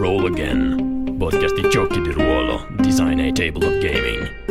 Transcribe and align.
Roll 0.00 0.24
Again, 0.24 1.16
podcast 1.18 1.60
di 1.60 1.68
giochi 1.68 2.00
di 2.00 2.10
ruolo, 2.10 2.66
design 2.78 3.18
e 3.18 3.32
tabletop 3.32 3.76
gaming. 3.80 4.50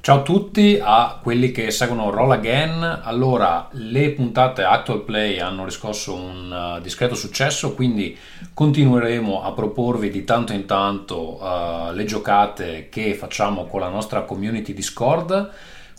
Ciao 0.00 0.18
a 0.18 0.22
tutti, 0.22 0.78
a 0.82 1.18
quelli 1.22 1.50
che 1.50 1.70
seguono 1.70 2.10
Roll 2.10 2.30
Again. 2.32 3.00
Allora, 3.04 3.68
le 3.72 4.10
puntate 4.10 4.62
Actual 4.62 5.02
Play 5.02 5.38
hanno 5.38 5.64
riscosso 5.64 6.14
un 6.14 6.76
uh, 6.76 6.80
discreto 6.82 7.14
successo, 7.14 7.74
quindi 7.74 8.14
continueremo 8.54 9.42
a 9.42 9.52
proporvi 9.52 10.10
di 10.10 10.22
tanto 10.22 10.52
in 10.52 10.64
tanto 10.64 11.42
uh, 11.42 11.90
le 11.92 12.04
giocate 12.04 12.88
che 12.88 13.14
facciamo 13.14 13.66
con 13.66 13.80
la 13.80 13.88
nostra 13.88 14.22
community 14.22 14.72
Discord. 14.72 15.50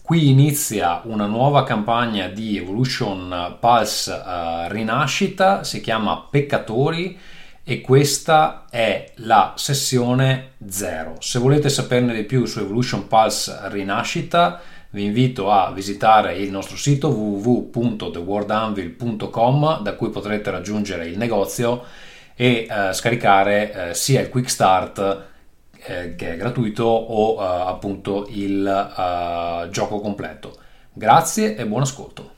Qui 0.01 0.29
inizia 0.29 1.01
una 1.03 1.25
nuova 1.25 1.63
campagna 1.63 2.27
di 2.27 2.57
Evolution 2.57 3.57
Pulse 3.59 4.11
uh, 4.11 4.71
Rinascita, 4.71 5.65
si 5.65 5.81
chiama 5.81 6.27
Peccatori 6.29 7.19
e 7.61 7.81
questa 7.81 8.63
è 8.69 9.11
la 9.15 9.51
sessione 9.57 10.51
0. 10.65 11.15
Se 11.19 11.39
volete 11.39 11.67
saperne 11.67 12.13
di 12.13 12.23
più 12.23 12.45
su 12.45 12.59
Evolution 12.59 13.07
Pulse 13.07 13.59
Rinascita, 13.63 14.61
vi 14.91 15.03
invito 15.03 15.51
a 15.51 15.73
visitare 15.73 16.37
il 16.37 16.51
nostro 16.51 16.77
sito 16.77 17.09
www.theworldanvil.com 17.09 19.81
da 19.81 19.95
cui 19.95 20.09
potrete 20.09 20.51
raggiungere 20.51 21.07
il 21.07 21.17
negozio 21.17 21.83
e 22.35 22.67
eh, 22.69 22.93
scaricare 22.93 23.89
eh, 23.89 23.93
sia 23.93 24.21
il 24.21 24.29
Quick 24.29 24.49
Start 24.49 25.23
eh, 25.87 26.15
che 26.15 26.33
è 26.33 26.37
gratuito 26.37 26.83
o 26.83 27.41
eh, 27.41 27.69
appunto 27.69 28.27
il 28.29 28.65
eh, 28.65 29.69
gioco 29.69 29.99
completo. 29.99 30.57
Grazie 30.91 31.55
e 31.55 31.65
buon 31.65 31.81
ascolto. 31.81 32.34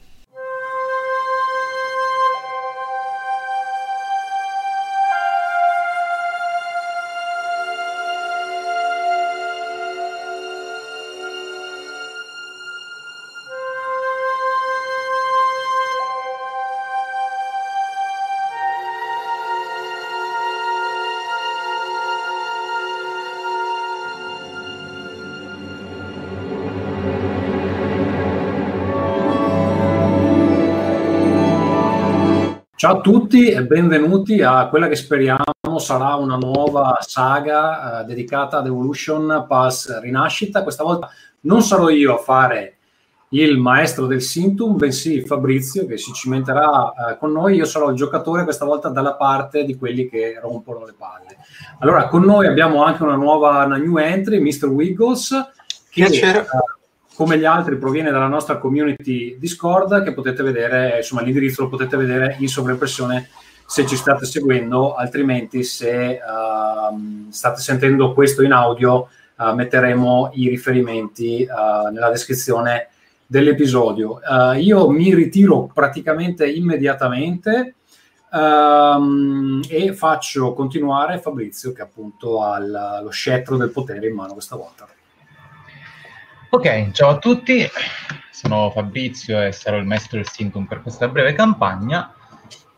Ciao 32.88 32.99
a 32.99 33.02
tutti 33.02 33.49
e 33.49 33.66
benvenuti 33.66 34.41
a 34.41 34.69
quella 34.69 34.88
che 34.88 34.95
speriamo 34.95 35.77
sarà 35.77 36.16
una 36.16 36.38
nuova 36.38 36.95
saga 37.02 37.99
eh, 37.99 38.05
dedicata 38.05 38.59
ad 38.59 38.66
Evolution 38.66 39.43
Pulse 39.45 39.99
Rinascita. 39.99 40.63
Questa 40.63 40.85
volta 40.85 41.09
non 41.41 41.61
sarò 41.61 41.89
io 41.89 42.15
a 42.15 42.17
fare 42.17 42.77
il 43.31 43.58
maestro 43.58 44.05
del 44.05 44.21
Sintum, 44.21 44.77
bensì 44.77 45.19
Fabrizio 45.19 45.85
che 45.85 45.97
si 45.97 46.13
cimenterà 46.13 46.93
eh, 46.93 47.17
con 47.17 47.33
noi. 47.33 47.55
Io 47.55 47.65
sarò 47.65 47.89
il 47.89 47.97
giocatore 47.97 48.45
questa 48.45 48.63
volta 48.63 48.88
dalla 48.88 49.15
parte 49.15 49.65
di 49.65 49.75
quelli 49.75 50.08
che 50.08 50.39
rompono 50.41 50.85
le 50.85 50.93
palle. 50.97 51.39
Allora, 51.80 52.08
con 52.08 52.23
noi 52.23 52.47
abbiamo 52.47 52.85
anche 52.85 53.03
una 53.03 53.17
nuova 53.17 53.65
una 53.65 53.75
new 53.75 53.97
entry, 53.97 54.39
Mr. 54.39 54.67
Wiggles, 54.67 55.52
che 55.89 56.05
eh, 56.05 56.45
come 57.18 57.39
gli 57.39 57.45
altri 57.45 57.80
proviene 57.80 58.11
dalla 58.11 58.28
nostra 58.28 58.60
community 58.60 59.39
Discord 59.39 60.04
che 60.04 60.14
potete 60.14 60.44
vedere, 60.44 60.98
insomma 60.98 61.23
l'indirizzo 61.23 61.64
lo 61.64 61.70
potete 61.70 61.98
vedere 61.98 62.36
in 62.38 62.48
sovraimpressione 62.48 63.28
se 63.66 63.88
ci 63.88 63.95
state 63.95 64.23
seguendo, 64.26 64.94
altrimenti 64.94 65.64
se 65.64 66.20
uh, 66.22 67.32
state 67.32 67.60
sentendo 67.60 68.14
questo 68.14 68.44
in 68.44 68.52
audio 68.52 69.08
uh, 69.36 69.52
metteremo 69.56 70.30
i 70.33 70.48
riferimenti 70.48 71.42
uh, 71.50 71.92
nella 71.92 72.11
descrizione 72.11 72.89
dell'episodio. 73.26 74.22
io 74.56 74.88
mi 74.89 75.14
ritiro 75.14 75.70
praticamente 75.73 76.48
immediatamente 76.48 77.73
um, 78.32 79.60
e 79.67 79.92
faccio 79.94 80.54
continuare 80.54 81.20
Fabrizio 81.20 81.73
che 81.73 81.82
appunto 81.82 82.44
ha 82.44 83.02
lo 83.02 83.10
scettro 83.10 83.58
del 83.58 83.72
potere 83.72 84.08
in 84.08 84.14
mano 84.14 84.33
questa 84.33 84.56
volta. 84.56 84.88
Ok, 86.49 86.91
ciao 86.91 87.09
a 87.09 87.17
tutti, 87.17 87.67
sono 88.31 88.71
Fabrizio 88.71 89.41
e 89.41 89.52
sarò 89.52 89.75
il 89.75 89.85
maestro 89.85 90.15
del 90.15 90.30
Sintum 90.30 90.65
per 90.65 90.81
questa 90.81 91.09
breve 91.09 91.33
campagna 91.33 92.13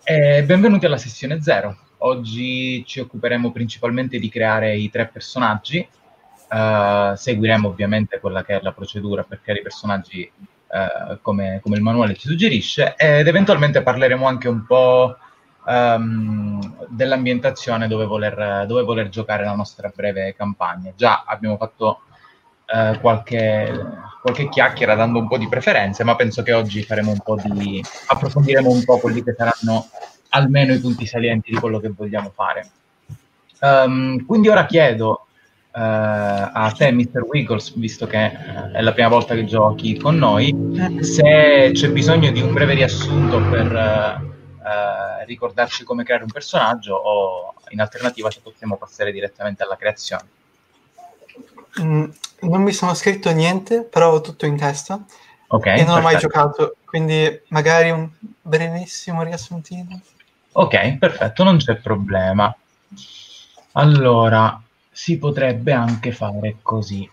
e 0.04 0.44
benvenuti 0.44 0.88
alla 0.88 0.98
sessione 0.98 1.40
0. 1.40 1.78
Oggi 2.00 2.84
ci 2.88 3.00
occuperemo 3.00 3.52
principalmente 3.52 4.18
di 4.18 4.28
creare 4.28 4.76
i 4.76 4.90
tre 4.90 5.06
personaggi, 5.06 5.88
uh, 6.50 7.14
seguiremo 7.14 7.68
ovviamente 7.68 8.20
quella 8.20 8.44
che 8.44 8.58
è 8.58 8.60
la 8.64 8.72
procedura 8.72 9.22
per 9.22 9.40
creare 9.40 9.60
i 9.60 9.64
personaggi 9.64 10.30
uh, 10.40 11.20
come, 11.22 11.60
come, 11.62 11.76
il 11.76 11.84
manuale 11.84 12.16
ci 12.16 12.28
suggerisce 12.28 12.96
ed 12.98 13.28
eventualmente 13.28 13.84
parleremo 13.84 14.26
anche 14.26 14.48
un 14.48 14.66
po' 14.66 15.16
um, 15.68 16.88
dell'ambientazione 16.90 17.88
dove 17.88 18.06
voler, 18.06 18.66
dove 18.66 18.82
voler 18.82 19.10
giocare 19.10 19.46
la 19.46 19.54
nostra 19.54 19.92
breve 19.96 20.34
campagna. 20.36 20.92
Già 20.96 21.24
abbiamo 21.28 21.56
fatto 21.56 22.02
eh, 22.74 23.00
qualche, 23.00 23.72
qualche 24.22 24.50
chiacchiera 24.50 24.96
dando 24.96 25.20
un 25.20 25.28
po' 25.28 25.38
di 25.38 25.48
preferenze, 25.48 26.04
ma 26.04 26.16
penso 26.16 26.44
che 26.44 26.54
oggi 26.54 26.84
faremo 26.84 27.12
un 27.12 27.20
po' 27.20 27.38
di 27.42 27.84
approfondiremo 28.08 28.70
un 28.70 28.84
po' 28.84 29.00
quelli 29.00 29.24
che 29.24 29.34
saranno 29.36 29.88
almeno 30.30 30.74
i 30.74 30.80
punti 30.80 31.06
salienti 31.06 31.52
di 31.52 31.58
quello 31.58 31.80
che 31.80 31.90
vogliamo 31.90 32.32
fare. 32.34 32.70
Um, 33.62 34.26
quindi 34.26 34.48
ora 34.48 34.66
chiedo 34.66 35.26
uh, 35.74 35.80
a 35.80 36.74
te, 36.78 36.92
Mr. 36.92 37.26
Wiggles, 37.28 37.76
visto 37.76 38.06
che 38.06 38.32
uh, 38.32 38.72
è 38.72 38.82
la 38.82 38.94
prima 38.94 39.10
volta 39.10 39.36
che 39.36 39.46
giochi 39.46 39.98
con 39.98 40.18
noi, 40.18 40.54
se 41.02 41.72
c'è 41.74 41.90
bisogno 41.90 42.32
di 42.32 42.42
un 42.42 42.54
breve 42.54 42.76
riassunto 42.76 43.42
per 43.50 43.72
uh, 43.72 45.26
ricordarci 45.26 45.84
come 45.84 46.04
creare 46.04 46.24
un 46.24 46.32
personaggio 46.32 46.96
o 46.96 47.54
in 47.70 47.82
alternativa 47.82 48.32
se 48.32 48.40
possiamo 48.42 48.78
passare 48.78 49.12
direttamente 49.12 49.64
alla 49.64 49.76
creazione. 49.76 50.38
Mm, 51.82 52.10
non 52.42 52.62
mi 52.62 52.72
sono 52.72 52.94
scritto 52.94 53.32
niente, 53.32 53.84
però 53.84 54.14
ho 54.14 54.22
tutto 54.22 54.46
in 54.46 54.58
testa. 54.58 55.04
Ok. 55.48 55.66
E 55.66 55.84
non 55.84 55.86
perfetto. 55.86 55.98
ho 55.98 56.02
mai 56.02 56.18
giocato, 56.18 56.76
quindi 56.86 57.42
magari 57.50 57.90
un 57.92 58.10
brevissimo 58.42 59.24
riassuntino. 59.24 60.02
Ok, 60.54 60.98
perfetto, 60.98 61.44
non 61.44 61.58
c'è 61.58 61.76
problema. 61.78 62.56
Allora, 63.74 64.60
si 64.92 65.18
potrebbe 65.18 65.72
anche 65.72 66.12
fare 66.12 66.58
così. 66.62 67.10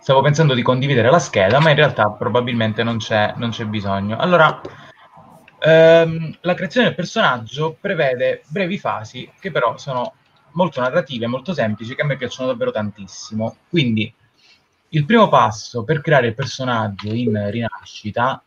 Stavo 0.00 0.20
pensando 0.20 0.54
di 0.54 0.62
condividere 0.62 1.10
la 1.10 1.18
scheda, 1.18 1.60
ma 1.60 1.70
in 1.70 1.76
realtà 1.76 2.10
probabilmente 2.10 2.82
non 2.82 2.98
c'è, 2.98 3.32
non 3.36 3.50
c'è 3.50 3.64
bisogno. 3.64 4.18
Allora, 4.18 4.60
ehm, 5.64 6.38
la 6.42 6.54
creazione 6.54 6.86
del 6.86 6.96
personaggio 6.96 7.76
prevede 7.80 8.42
brevi 8.48 8.78
fasi 8.78 9.30
che 9.40 9.50
però 9.50 9.76
sono 9.78 10.14
molto 10.52 10.80
narrative, 10.80 11.26
molto 11.26 11.52
semplici, 11.54 11.94
che 11.94 12.02
a 12.02 12.06
me 12.06 12.16
piacciono 12.16 12.48
davvero 12.48 12.70
tantissimo. 12.70 13.56
Quindi 13.68 14.12
il 14.90 15.04
primo 15.04 15.28
passo 15.28 15.82
per 15.82 16.00
creare 16.00 16.28
il 16.28 16.34
personaggio 16.34 17.12
in 17.12 17.50
rinascita 17.50 18.42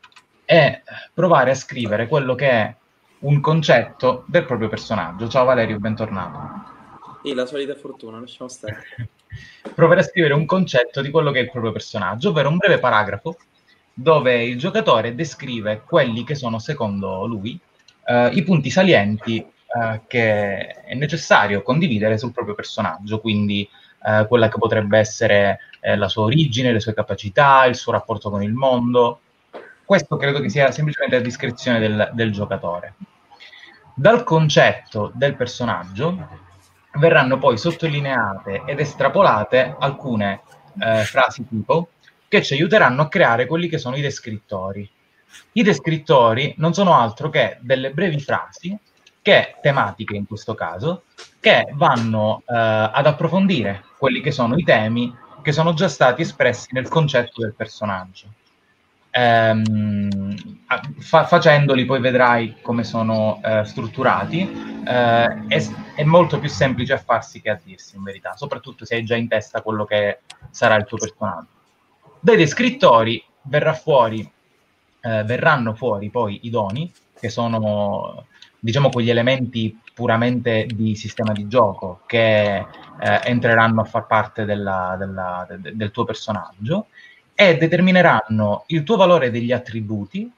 è 0.45 0.81
provare 1.13 1.51
a 1.51 1.55
scrivere 1.55 2.07
quello 2.07 2.35
che 2.35 2.49
è 2.49 2.75
un 3.19 3.41
concetto 3.41 4.23
del 4.27 4.45
proprio 4.45 4.69
personaggio. 4.69 5.27
Ciao 5.27 5.43
Valerio, 5.43 5.79
bentornato. 5.79 6.75
Sì, 7.23 7.33
la 7.33 7.45
solita 7.45 7.75
fortuna, 7.75 8.19
lasciamo 8.19 8.49
stare. 8.49 9.09
provare 9.75 9.99
a 9.99 10.03
scrivere 10.03 10.33
un 10.33 10.45
concetto 10.45 11.01
di 11.01 11.09
quello 11.09 11.31
che 11.31 11.39
è 11.39 11.43
il 11.43 11.51
proprio 11.51 11.71
personaggio, 11.71 12.29
ovvero 12.29 12.49
un 12.49 12.57
breve 12.57 12.79
paragrafo 12.79 13.37
dove 13.99 14.43
il 14.43 14.59
giocatore 14.59 15.15
descrive 15.15 15.81
quelli 15.83 16.23
che 16.23 16.35
sono, 16.35 16.59
secondo 16.59 17.25
lui, 17.25 17.59
eh, 18.05 18.27
i 18.27 18.43
punti 18.43 18.69
salienti 18.69 19.39
eh, 19.39 20.01
che 20.05 20.67
è 20.67 20.93
necessario 20.93 21.63
condividere 21.63 22.19
sul 22.19 22.31
proprio 22.31 22.53
personaggio, 22.53 23.19
quindi 23.19 23.67
eh, 24.05 24.27
quella 24.27 24.49
che 24.49 24.59
potrebbe 24.59 24.99
essere 24.99 25.61
eh, 25.79 25.95
la 25.95 26.07
sua 26.09 26.25
origine, 26.25 26.71
le 26.71 26.79
sue 26.79 26.93
capacità, 26.93 27.65
il 27.65 27.75
suo 27.75 27.91
rapporto 27.91 28.29
con 28.29 28.43
il 28.43 28.53
mondo. 28.53 29.21
Questo 29.83 30.15
credo 30.15 30.41
che 30.41 30.49
sia 30.49 30.69
semplicemente 30.69 31.15
a 31.15 31.21
discrezione 31.21 31.79
del, 31.79 32.11
del 32.13 32.31
giocatore. 32.31 32.93
Dal 33.95 34.23
concetto 34.23 35.11
del 35.15 35.35
personaggio 35.35 36.27
verranno 36.99 37.39
poi 37.39 37.57
sottolineate 37.57 38.61
ed 38.67 38.79
estrapolate 38.79 39.75
alcune 39.79 40.41
eh, 40.79 41.01
frasi 41.03 41.47
tipo 41.47 41.89
che 42.27 42.43
ci 42.43 42.53
aiuteranno 42.53 43.03
a 43.03 43.07
creare 43.07 43.45
quelli 43.45 43.67
che 43.67 43.77
sono 43.77 43.95
i 43.95 44.01
descrittori. 44.01 44.89
I 45.53 45.63
descrittori 45.63 46.53
non 46.57 46.73
sono 46.73 46.93
altro 46.93 47.29
che 47.29 47.57
delle 47.61 47.91
brevi 47.91 48.19
frasi 48.19 48.77
che 49.21 49.55
tematiche 49.61 50.15
in 50.15 50.25
questo 50.25 50.53
caso, 50.55 51.03
che 51.39 51.67
vanno 51.73 52.43
eh, 52.47 52.53
ad 52.55 53.05
approfondire 53.05 53.83
quelli 53.97 54.21
che 54.21 54.31
sono 54.31 54.55
i 54.55 54.63
temi 54.63 55.13
che 55.41 55.51
sono 55.51 55.73
già 55.73 55.87
stati 55.87 56.21
espressi 56.21 56.69
nel 56.71 56.87
concetto 56.87 57.41
del 57.41 57.53
personaggio. 57.53 58.27
Ehm, 59.11 60.35
fa- 60.99 61.25
facendoli 61.25 61.85
poi 61.85 61.99
vedrai 61.99 62.57
come 62.61 62.83
sono 62.83 63.41
eh, 63.43 63.63
strutturati, 63.65 64.83
eh, 64.85 65.47
è, 65.47 65.67
è, 65.95 66.03
molto 66.03 66.39
più 66.39 66.49
semplice 66.49 66.93
a 66.93 66.97
farsi 66.97 67.41
che 67.41 67.49
a 67.49 67.59
dirsi 67.61 67.95
in 67.95 68.03
verità, 68.03 68.35
soprattutto 68.35 68.85
se 68.85 68.95
hai 68.95 69.03
già 69.03 69.15
in 69.15 69.27
testa 69.27 69.61
quello 69.61 69.85
che 69.85 70.19
sarà 70.51 70.75
il 70.75 70.85
tuo 70.85 70.97
personaggio. 70.97 71.56
Dai 72.19 72.37
descrittori 72.37 73.23
fuori, 73.81 74.19
eh, 75.01 75.23
verranno 75.23 75.73
fuori 75.73 76.09
poi 76.09 76.39
i 76.43 76.49
doni, 76.49 76.91
che 77.19 77.29
sono 77.29 78.25
diciamo 78.59 78.89
quegli 78.89 79.09
elementi 79.09 79.79
puramente 79.93 80.65
di 80.65 80.95
sistema 80.95 81.31
di 81.31 81.47
gioco 81.47 82.01
che 82.05 82.57
eh, 82.57 82.65
entreranno 83.23 83.81
a 83.81 83.85
far 83.85 84.05
parte 84.05 84.45
della, 84.45 84.95
della, 84.97 85.47
de, 85.49 85.75
del 85.75 85.91
tuo 85.91 86.03
personaggio 86.03 86.87
e 87.33 87.57
determineranno 87.57 88.63
il 88.67 88.83
tuo 88.83 88.95
valore 88.95 89.31
degli 89.31 89.51
attributi 89.51 90.31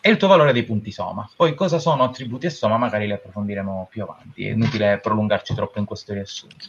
e 0.00 0.10
il 0.10 0.16
tuo 0.16 0.28
valore 0.28 0.52
dei 0.52 0.64
punti 0.64 0.90
soma. 0.90 1.28
Poi 1.34 1.54
cosa 1.54 1.78
sono 1.78 2.04
attributi 2.04 2.46
e 2.46 2.50
soma 2.50 2.76
magari 2.76 3.06
li 3.06 3.12
approfondiremo 3.12 3.88
più 3.90 4.02
avanti, 4.02 4.46
è 4.46 4.50
inutile 4.50 4.98
prolungarci 4.98 5.54
troppo 5.54 5.78
in 5.78 5.84
questo 5.84 6.12
riassunto. 6.12 6.66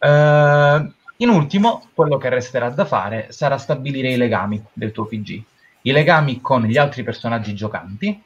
Uh, 0.00 0.92
in 1.18 1.28
ultimo, 1.28 1.88
quello 1.94 2.16
che 2.16 2.28
resterà 2.28 2.70
da 2.70 2.84
fare 2.84 3.28
sarà 3.30 3.56
stabilire 3.56 4.10
i 4.10 4.16
legami 4.16 4.62
del 4.72 4.90
tuo 4.90 5.04
PG, 5.04 5.42
i 5.82 5.92
legami 5.92 6.40
con 6.40 6.62
gli 6.62 6.76
altri 6.76 7.04
personaggi 7.04 7.54
giocanti 7.54 8.20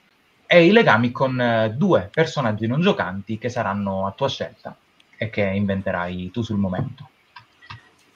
e 0.46 0.64
i 0.64 0.72
legami 0.72 1.10
con 1.10 1.38
uh, 1.38 1.76
due 1.76 2.08
personaggi 2.10 2.66
non 2.66 2.80
giocanti 2.80 3.36
che 3.36 3.50
saranno 3.50 4.06
a 4.06 4.12
tua 4.12 4.28
scelta 4.30 4.74
e 5.18 5.28
che 5.28 5.42
inventerai 5.42 6.30
tu 6.30 6.40
sul 6.40 6.56
momento. 6.56 7.10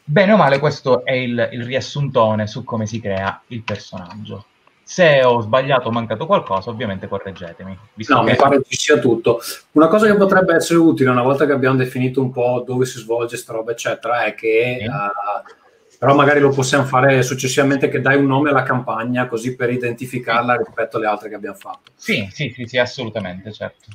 Bene 0.04 0.32
o 0.32 0.36
male, 0.36 0.58
questo 0.58 1.04
è 1.04 1.12
il, 1.12 1.50
il 1.52 1.64
riassuntone 1.64 2.46
su 2.46 2.64
come 2.64 2.86
si 2.86 3.00
crea 3.00 3.42
il 3.48 3.62
personaggio. 3.62 4.46
Se 4.84 5.22
ho 5.24 5.40
sbagliato 5.40 5.88
o 5.88 5.92
mancato 5.92 6.26
qualcosa, 6.26 6.70
ovviamente 6.70 7.08
correggetemi. 7.08 7.78
No, 8.08 8.24
che... 8.24 8.30
mi 8.30 8.36
pare 8.36 8.62
ci 8.66 8.76
sia 8.76 8.98
tutto. 8.98 9.40
Una 9.72 9.88
cosa 9.88 10.06
che 10.06 10.16
potrebbe 10.16 10.54
essere 10.54 10.78
utile 10.78 11.10
una 11.10 11.22
volta 11.22 11.46
che 11.46 11.52
abbiamo 11.52 11.76
definito 11.76 12.20
un 12.20 12.30
po' 12.30 12.62
dove 12.66 12.84
si 12.84 12.98
svolge 12.98 13.36
sta 13.36 13.52
roba, 13.52 13.72
eccetera, 13.72 14.24
è 14.24 14.34
che 14.34 14.78
sì. 14.80 14.86
uh, 14.86 15.60
però 16.02 16.16
magari 16.16 16.40
lo 16.40 16.50
possiamo 16.50 16.84
fare 16.84 17.22
successivamente 17.22 17.88
che 17.88 18.00
dai 18.00 18.16
un 18.16 18.26
nome 18.26 18.50
alla 18.50 18.64
campagna 18.64 19.28
così 19.28 19.54
per 19.54 19.70
identificarla 19.70 20.56
rispetto 20.56 20.96
alle 20.96 21.06
altre 21.06 21.28
che 21.28 21.36
abbiamo 21.36 21.56
fatto. 21.56 21.92
Sì, 21.94 22.28
sì, 22.32 22.52
sì, 22.52 22.66
sì 22.66 22.76
assolutamente, 22.76 23.52
certo. 23.52 23.86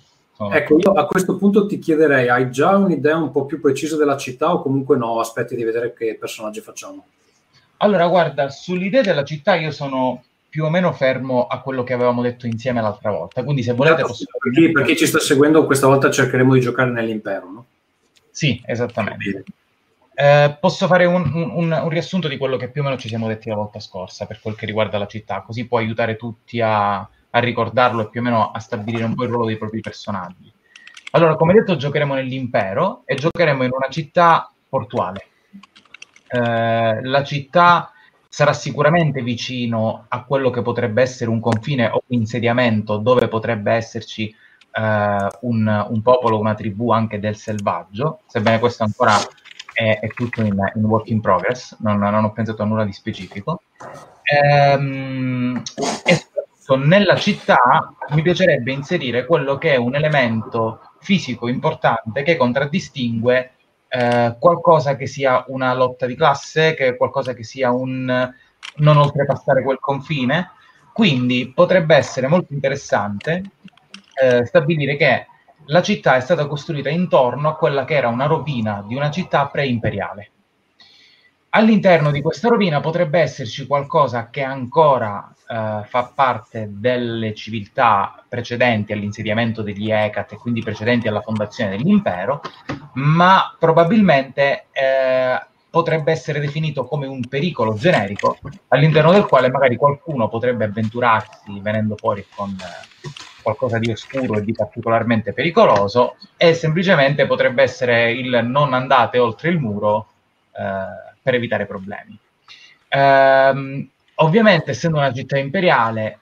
Ecco, 0.52 0.78
io 0.78 0.94
a 0.94 1.06
questo 1.06 1.36
punto 1.36 1.66
ti 1.66 1.80
chiederei, 1.80 2.30
hai 2.30 2.50
già 2.50 2.78
un'idea 2.78 3.18
un 3.18 3.32
po' 3.32 3.46
più 3.46 3.60
precisa 3.60 3.98
della 3.98 4.16
città 4.16 4.54
o 4.54 4.62
comunque 4.62 4.96
no, 4.96 5.20
aspetti 5.20 5.56
di 5.56 5.66
vedere 5.66 5.94
che 5.94 6.16
personaggi 6.18 6.62
facciamo? 6.62 7.08
Allora, 7.78 8.08
guarda, 8.08 8.48
sull'idea 8.50 9.02
della 9.02 9.26
città 9.26 9.56
io 9.56 9.72
sono 9.72 10.24
più 10.50 10.66
o 10.66 10.70
meno 10.70 10.92
fermo 10.94 11.48
a 11.48 11.62
quello 11.62 11.84
che 11.84 11.94
avevamo 11.94 12.22
detto 12.22 12.48
insieme 12.48 12.82
l'altra 12.82 13.12
volta. 13.12 13.44
Quindi, 13.44 13.64
se 13.64 13.74
volete, 13.74 14.02
posso... 14.02 14.26
per, 14.40 14.52
chi, 14.52 14.72
per 14.72 14.84
chi 14.86 14.98
ci 14.98 15.06
sta 15.06 15.20
seguendo, 15.20 15.66
questa 15.66 15.88
volta 15.88 16.10
cercheremo 16.10 16.54
di 16.54 16.62
giocare 16.62 16.92
nell'impero, 16.92 17.52
no? 17.52 17.66
Sì, 18.32 18.62
esattamente. 18.66 19.44
Eh, 20.14 20.58
posso 20.60 20.88
fare 20.88 21.06
un, 21.06 21.32
un, 21.32 21.72
un, 21.72 21.90
riassunto 21.90 22.28
di 22.28 22.38
quello 22.38 22.58
che 22.58 22.70
più 22.70 22.82
o 22.82 22.84
meno 22.84 22.98
ci 22.98 23.08
siamo 23.08 23.28
detti 23.28 23.50
la 23.50 23.56
volta 23.56 23.80
scorsa 23.80 24.26
per 24.26 24.40
quel 24.42 24.56
che 24.56 24.66
riguarda 24.66 24.98
la 24.98 25.06
città, 25.06 25.42
così 25.42 25.68
può 25.68 25.78
aiutare 25.78 26.16
tutti 26.16 26.60
a, 26.60 26.98
a 26.98 27.40
ricordarlo 27.40 28.02
e 28.02 28.10
più 28.10 28.22
o 28.22 28.24
meno 28.24 28.52
a 28.52 28.58
stabilire 28.58 29.04
un 29.04 29.14
po' 29.14 29.26
il 29.26 29.30
ruolo 29.30 29.46
dei 29.46 29.58
propri 29.58 29.80
personaggi. 29.80 30.52
Allora, 31.12 31.36
come 31.36 31.54
detto, 31.54 31.76
giocheremo 31.76 32.16
nell'impero 32.16 33.04
e 33.06 33.14
giocheremo 33.14 33.64
in 33.64 33.72
una 33.72 33.90
città 33.90 34.52
portuale. 34.68 35.28
Eh, 36.30 37.02
la 37.04 37.24
città 37.24 37.92
sarà 38.38 38.54
sicuramente 38.54 39.24
vicino 39.24 40.06
a 40.10 40.24
quello 40.24 40.52
che 40.52 40.62
potrebbe 40.62 41.02
essere 41.02 41.32
un 41.32 41.40
confine 41.40 41.88
o 41.88 42.04
un 42.06 42.20
insediamento 42.20 42.98
dove 42.98 43.28
potrebbe 43.28 43.72
esserci 43.72 44.30
eh, 44.74 45.28
un, 45.42 45.86
un, 45.90 46.02
popolo, 46.04 46.38
una 46.38 46.54
tribù 46.54 46.92
anche 46.92 47.18
del 47.18 47.36
selvaggio, 47.36 48.20
sebbene 48.28 48.60
questo 48.60 48.84
ancora 48.84 49.16
è, 49.74 49.98
è 50.02 50.08
tutto 50.10 50.42
in, 50.44 50.56
in, 50.76 50.84
work 50.84 51.10
in 51.10 51.20
progress, 51.20 51.78
non, 51.80 51.98
non, 51.98 52.26
ho 52.26 52.32
pensato 52.32 52.62
a 52.62 52.66
nulla 52.66 52.86
di 52.86 52.94
specifico. 52.94 53.64
Ehm, 54.22 55.60
e 56.06 56.14
soprattutto 56.14 56.76
nella 56.76 57.16
città 57.16 57.58
mi 58.12 58.22
piacerebbe 58.22 58.72
inserire 58.72 59.26
quello 59.26 59.58
che 59.58 59.74
è 59.74 59.78
un 59.78 59.96
elemento 59.96 60.82
fisico 61.00 61.48
importante 61.48 62.22
che 62.22 62.38
contraddistingue 62.38 63.54
eh, 63.98 64.36
qualcosa 64.40 64.96
che 64.96 65.08
sia 65.08 65.44
una 65.48 65.74
lotta 65.74 66.06
di 66.06 66.16
classe, 66.16 66.76
che 66.76 66.96
qualcosa 66.96 67.34
che 67.34 67.44
sia 67.44 67.72
un 67.72 68.32
non 68.76 68.98
oltrepassare 68.98 69.64
quel 69.64 69.80
confine. 69.80 70.52
Quindi 70.94 71.52
potrebbe 71.54 71.96
essere 71.96 72.28
molto 72.28 72.54
interessante 72.54 73.44
eh, 74.22 74.46
stabilire 74.46 74.96
che 74.98 75.26
la 75.66 75.82
città 75.82 76.16
è 76.16 76.20
stata 76.20 76.48
costruita 76.48 76.90
intorno 76.90 77.50
a 77.50 77.56
quella 77.56 77.86
che 77.86 77.96
era 77.96 78.08
una 78.08 78.26
rovina 78.26 78.84
di 78.88 78.96
una 78.96 79.10
città 79.10 79.48
pre-imperiale. 79.48 80.32
All'interno 81.58 82.12
di 82.12 82.22
questa 82.22 82.50
rovina 82.50 82.82
potrebbe 82.82 83.20
esserci 83.20 83.66
qualcosa 83.66 84.30
che 84.30 84.44
ancora 84.44 85.28
eh, 85.50 85.82
fa 85.88 86.12
parte 86.14 86.68
delle 86.70 87.34
civiltà 87.34 88.24
precedenti 88.30 88.94
all'insediamento 88.94 89.64
degli 89.64 89.90
Ecat 89.90 90.34
e 90.34 90.38
quindi 90.38 90.62
precedenti 90.62 91.08
alla 91.08 91.22
fondazione 91.22 91.72
dell'impero, 91.72 92.42
ma 92.94 93.56
probabilmente 93.58 94.66
eh, 94.72 95.44
potrebbe 95.68 96.12
essere 96.12 96.40
definito 96.40 96.86
come 96.86 97.08
un 97.08 97.28
pericolo 97.28 97.74
generico 97.74 98.38
all'interno 98.68 99.12
del 99.12 99.26
quale 99.26 99.50
magari 99.50 99.78
qualcuno 99.78 100.30
potrebbe 100.30 100.66
avventurarsi 100.66 101.60
venendo 101.60 101.96
fuori 101.96 102.24
con 102.36 102.50
eh, 102.50 103.10
qualcosa 103.42 103.80
di 103.80 103.90
oscuro 103.90 104.38
e 104.38 104.44
di 104.44 104.54
particolarmente 104.54 105.34
pericoloso 105.34 106.18
e 106.38 106.54
semplicemente 106.54 107.26
potrebbe 107.26 107.64
essere 107.64 108.12
il 108.12 108.42
non 108.46 108.76
andate 108.76 109.18
oltre 109.18 109.50
il 109.50 109.58
muro 109.60 110.10
eh, 110.56 111.08
per 111.28 111.36
evitare 111.36 111.66
problemi. 111.66 112.18
Ehm, 112.88 113.90
ovviamente, 114.16 114.72
essendo 114.72 114.96
una 114.96 115.12
città 115.12 115.38
imperiale, 115.38 116.22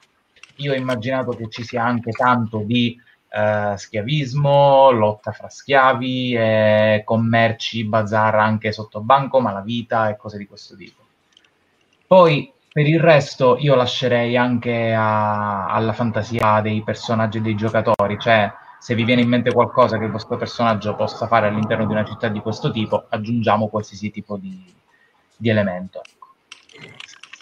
io 0.56 0.72
ho 0.72 0.76
immaginato 0.76 1.34
che 1.34 1.48
ci 1.48 1.64
sia 1.64 1.84
anche 1.84 2.10
tanto 2.10 2.64
di 2.66 3.00
eh, 3.30 3.74
schiavismo, 3.78 4.90
lotta 4.90 5.32
fra 5.32 5.48
schiavi, 5.48 6.34
eh, 6.34 7.02
commerci, 7.06 7.84
bazar 7.84 8.34
anche 8.34 8.72
sotto 8.72 9.02
banco, 9.02 9.40
malavita 9.40 10.10
e 10.10 10.18
cose 10.18 10.40
di 10.40 10.48
questo 10.48 10.76
tipo. 10.76 11.04
Poi 12.08 12.52
per 12.72 12.88
il 12.88 13.00
resto 13.00 13.58
io 13.60 13.76
lascerei 13.76 14.36
anche 14.36 14.92
a, 14.92 15.68
alla 15.68 15.94
fantasia 15.94 16.62
dei 16.62 16.82
personaggi 16.82 17.38
e 17.38 17.42
dei 17.42 17.56
giocatori, 17.56 18.18
cioè 18.18 18.52
se 18.80 18.96
vi 18.96 19.04
viene 19.04 19.22
in 19.22 19.30
mente 19.30 19.52
qualcosa 19.52 20.00
che 20.00 20.06
il 20.06 20.12
vostro 20.12 20.36
personaggio 20.36 20.96
possa 20.96 21.28
fare 21.28 21.48
all'interno 21.48 21.86
di 21.86 21.92
una 21.92 22.06
città 22.06 22.28
di 22.28 22.40
questo 22.40 22.72
tipo, 22.72 23.06
aggiungiamo 23.08 23.68
qualsiasi 23.68 24.10
tipo 24.10 24.38
di, 24.38 24.74
di 25.38 25.50
elemento. 25.50 26.02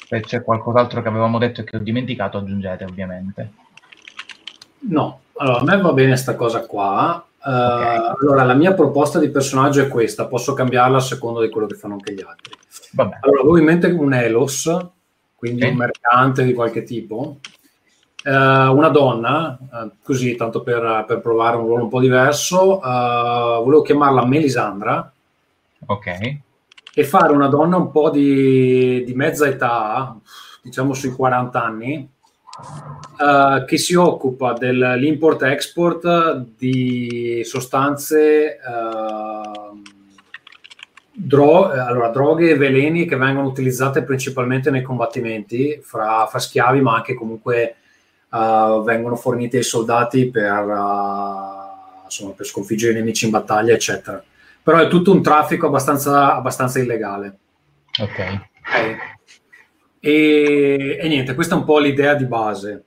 Se 0.07 0.19
c'è 0.21 0.43
qualcos'altro 0.43 1.01
che 1.01 1.07
avevamo 1.07 1.37
detto 1.37 1.61
e 1.61 1.63
che 1.63 1.77
ho 1.77 1.79
dimenticato, 1.79 2.37
aggiungete 2.37 2.83
ovviamente. 2.83 3.51
No, 4.79 5.21
allora 5.37 5.59
a 5.59 5.63
me 5.63 5.81
va 5.81 5.93
bene 5.93 6.09
questa 6.09 6.35
cosa 6.35 6.65
qua. 6.65 7.25
Uh, 7.43 7.49
okay. 7.49 8.15
Allora, 8.21 8.43
la 8.43 8.53
mia 8.53 8.73
proposta 8.73 9.19
di 9.19 9.29
personaggio 9.29 9.81
è 9.81 9.87
questa, 9.87 10.27
posso 10.27 10.53
cambiarla 10.53 10.97
a 10.97 11.01
seconda 11.01 11.41
di 11.41 11.49
quello 11.49 11.67
che 11.67 11.75
fanno 11.75 11.93
anche 11.93 12.13
gli 12.13 12.21
altri. 12.21 12.53
Vabbè. 12.91 13.19
Allora, 13.21 13.43
voi 13.43 13.59
in 13.59 13.65
mente 13.65 13.87
un 13.87 14.13
Elos, 14.13 14.77
quindi 15.35 15.61
okay. 15.61 15.71
un 15.71 15.77
mercante 15.77 16.43
di 16.43 16.53
qualche 16.53 16.83
tipo, 16.83 17.39
uh, 18.25 18.29
una 18.29 18.89
donna, 18.89 19.57
uh, 19.59 19.91
così 20.03 20.35
tanto 20.35 20.61
per, 20.61 21.05
per, 21.07 21.19
provare 21.21 21.57
un 21.57 21.65
ruolo 21.65 21.83
un 21.83 21.89
po' 21.89 21.99
diverso, 21.99 22.79
volevo 22.79 23.81
chiamarla 23.81 24.25
Melisandra. 24.25 25.11
Ok 25.85 26.51
e 26.95 27.03
fare 27.03 27.33
una 27.33 27.47
donna 27.47 27.77
un 27.77 27.89
po' 27.89 28.09
di, 28.11 29.03
di 29.03 29.13
mezza 29.15 29.47
età, 29.47 30.15
diciamo 30.61 30.93
sui 30.93 31.09
40 31.09 31.63
anni, 31.63 32.07
uh, 33.17 33.65
che 33.65 33.77
si 33.77 33.95
occupa 33.95 34.53
dell'import-export 34.53 36.45
di 36.55 37.41
sostanze, 37.43 38.59
uh, 38.63 39.81
dro- 41.11 41.71
allora, 41.71 42.09
droghe 42.09 42.51
e 42.51 42.57
veleni 42.57 43.05
che 43.05 43.15
vengono 43.15 43.47
utilizzate 43.47 44.03
principalmente 44.03 44.69
nei 44.69 44.83
combattimenti 44.83 45.79
fra, 45.81 46.27
fra 46.27 46.37
schiavi, 46.39 46.79
ma 46.81 46.93
anche 46.93 47.15
comunque 47.15 47.75
uh, 48.29 48.83
vengono 48.83 49.15
forniti 49.15 49.57
ai 49.57 49.63
soldati 49.63 50.29
per, 50.29 50.63
insomma, 52.03 52.33
per 52.33 52.45
sconfiggere 52.45 52.91
i 52.91 52.95
nemici 52.95 53.25
in 53.25 53.31
battaglia, 53.31 53.73
eccetera 53.73 54.23
però 54.63 54.77
è 54.79 54.87
tutto 54.87 55.11
un 55.11 55.21
traffico 55.21 55.67
abbastanza, 55.67 56.35
abbastanza 56.35 56.79
illegale. 56.79 57.37
Ok. 57.99 58.09
okay. 58.09 58.97
E, 59.99 60.97
e, 60.99 61.07
niente, 61.07 61.35
questa 61.35 61.55
è 61.55 61.57
un 61.57 61.65
po' 61.65 61.79
l'idea 61.79 62.13
di 62.15 62.25
base. 62.25 62.85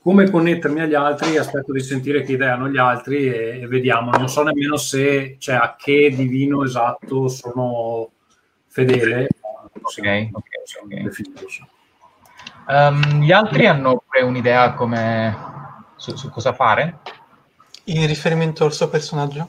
come 0.00 0.30
connettermi 0.30 0.80
agli 0.80 0.94
altri, 0.94 1.36
aspetto 1.36 1.72
di 1.72 1.80
sentire 1.80 2.22
che 2.22 2.32
idee 2.32 2.48
hanno 2.48 2.68
gli 2.68 2.78
altri 2.78 3.26
e, 3.26 3.60
e 3.62 3.66
vediamo. 3.66 4.10
Non 4.12 4.28
so 4.28 4.42
nemmeno 4.44 4.76
se, 4.76 5.36
cioè, 5.38 5.56
a 5.56 5.74
che 5.76 6.12
divino 6.14 6.62
esatto 6.64 7.28
sono 7.28 8.10
fedele. 8.68 9.28
Ok, 9.72 10.28
ok, 10.32 10.44
ok. 10.72 11.74
Um, 12.68 13.22
gli 13.22 13.30
altri 13.30 13.66
hanno 13.66 14.02
pure 14.04 14.24
un'idea 14.24 14.74
come 14.74 15.36
su, 15.96 16.14
su, 16.16 16.30
cosa 16.30 16.52
fare? 16.52 16.98
In 17.84 18.06
riferimento 18.06 18.64
al 18.64 18.72
suo 18.72 18.88
personaggio? 18.88 19.48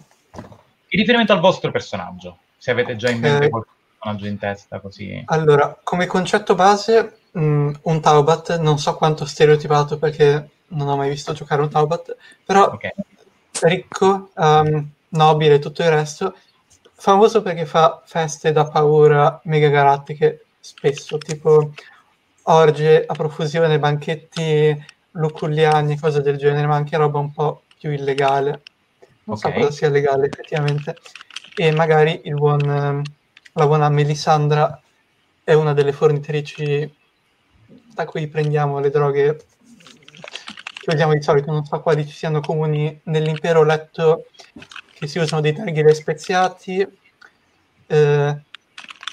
In 0.90 1.00
riferimento 1.00 1.34
al 1.34 1.40
vostro 1.40 1.72
personaggio, 1.72 2.38
se 2.58 2.72
avete 2.72 2.96
già 2.96 3.10
in 3.10 3.20
mente 3.20 3.46
eh, 3.46 3.50
qualche 3.50 3.70
personaggio 3.98 4.28
in 4.28 4.38
testa 4.38 4.80
così. 4.80 5.24
Allora, 5.26 5.78
come 5.84 6.06
concetto 6.06 6.56
base, 6.56 7.20
mh, 7.32 7.40
mm, 7.40 7.74
un 7.84 8.02
Taubat, 8.02 8.58
non 8.60 8.80
so 8.80 8.96
quanto 8.96 9.26
stereotipato 9.26 9.98
perché 9.98 10.50
non 10.70 10.88
ho 10.88 10.96
mai 10.96 11.10
visto 11.10 11.34
giocare 11.34 11.62
un 11.62 11.70
Taubat, 11.70 12.16
però 12.46 12.66
okay. 12.66 12.92
ricco, 13.62 14.30
um, 14.36 14.90
nobile 15.10 15.56
e 15.56 15.60
tutto 15.60 15.84
il 15.84 15.90
resto, 15.90 16.36
famoso 16.94 17.42
perché 17.42 17.66
fa 17.66 18.02
feste 18.06 18.52
da 18.52 18.68
paura 18.68 19.40
mega 19.44 19.70
galattiche 19.70 20.46
spesso, 20.60 21.18
tipo 21.18 21.72
orge 22.44 23.06
a 23.06 23.14
profusione, 23.14 23.80
banchetti 23.80 24.86
luculliani, 25.12 26.00
cose 26.00 26.22
del 26.22 26.38
genere, 26.38 26.68
ma 26.68 26.76
anche 26.76 26.98
roba 26.98 27.20
un 27.20 27.32
po' 27.32 27.64
più 27.78 27.92
illegale. 27.92 28.62
Non 29.28 29.36
okay. 29.36 29.52
so 29.52 29.60
cosa 29.60 29.72
sia 29.72 29.90
legale 29.90 30.28
effettivamente. 30.28 30.96
E 31.56 31.72
magari 31.72 32.22
buon, 32.24 33.04
la 33.54 33.68
buona 33.68 33.90
Melisandra 33.90 34.82
è 35.44 35.54
una 35.54 35.74
delle 35.74 35.92
fornitrici 35.92 36.96
da 37.94 38.06
cui 38.06 38.28
prendiamo 38.28 38.80
le 38.80 38.90
droghe 38.90 39.36
che 39.36 40.86
vediamo 40.86 41.14
di 41.14 41.22
solito. 41.22 41.52
Non 41.52 41.66
so 41.66 41.82
quali 41.82 42.08
ci 42.08 42.16
siano 42.16 42.40
comuni 42.40 43.00
nell'impero. 43.04 43.60
Ho 43.60 43.64
letto 43.64 44.28
che 44.94 45.08
si 45.08 45.20
usano 45.20 45.42
dei 45.42 45.54
targhili 45.54 45.94
speziati, 45.94 46.88
eh, 47.88 48.42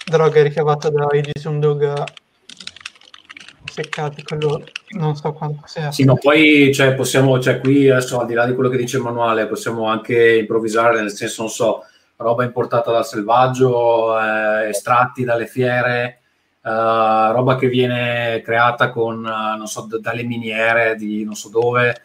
droga 0.07 0.43
ricavata 0.43 0.91
da 0.91 1.07
Aegis 1.11 1.45
Undog 1.45 2.05
seccati, 3.75 4.23
quello 4.23 4.65
non 4.91 5.17
so 5.17 5.33
quanto 5.33 5.63
sia. 5.67 5.91
Sì, 5.91 6.05
ma 6.05 6.15
poi 6.15 6.73
cioè, 6.73 6.95
possiamo, 6.95 7.41
cioè, 7.41 7.59
qui 7.59 7.91
adesso 7.91 8.21
al 8.21 8.27
di 8.27 8.35
là 8.35 8.47
di 8.47 8.55
quello 8.55 8.69
che 8.69 8.77
dice 8.77 8.99
il 8.99 9.03
manuale, 9.03 9.49
possiamo 9.49 9.89
anche 9.89 10.37
improvvisare, 10.37 11.01
nel 11.01 11.11
senso, 11.11 11.43
non 11.43 11.51
so, 11.51 11.85
roba 12.17 12.45
importata 12.45 12.93
dal 12.93 13.05
selvaggio, 13.05 14.19
eh, 14.19 14.69
estratti 14.69 15.25
dalle 15.25 15.47
fiere, 15.47 16.21
eh, 16.63 17.33
roba 17.33 17.57
che 17.57 17.69
viene 17.69 18.41
creata 18.45 18.91
con, 18.91 19.27
eh, 19.27 19.57
non 19.57 19.67
so, 19.67 19.83
d- 19.83 19.99
dalle 19.99 20.23
miniere 20.23 20.95
di 20.95 21.25
non 21.25 21.35
so 21.35 21.49
dove, 21.49 22.01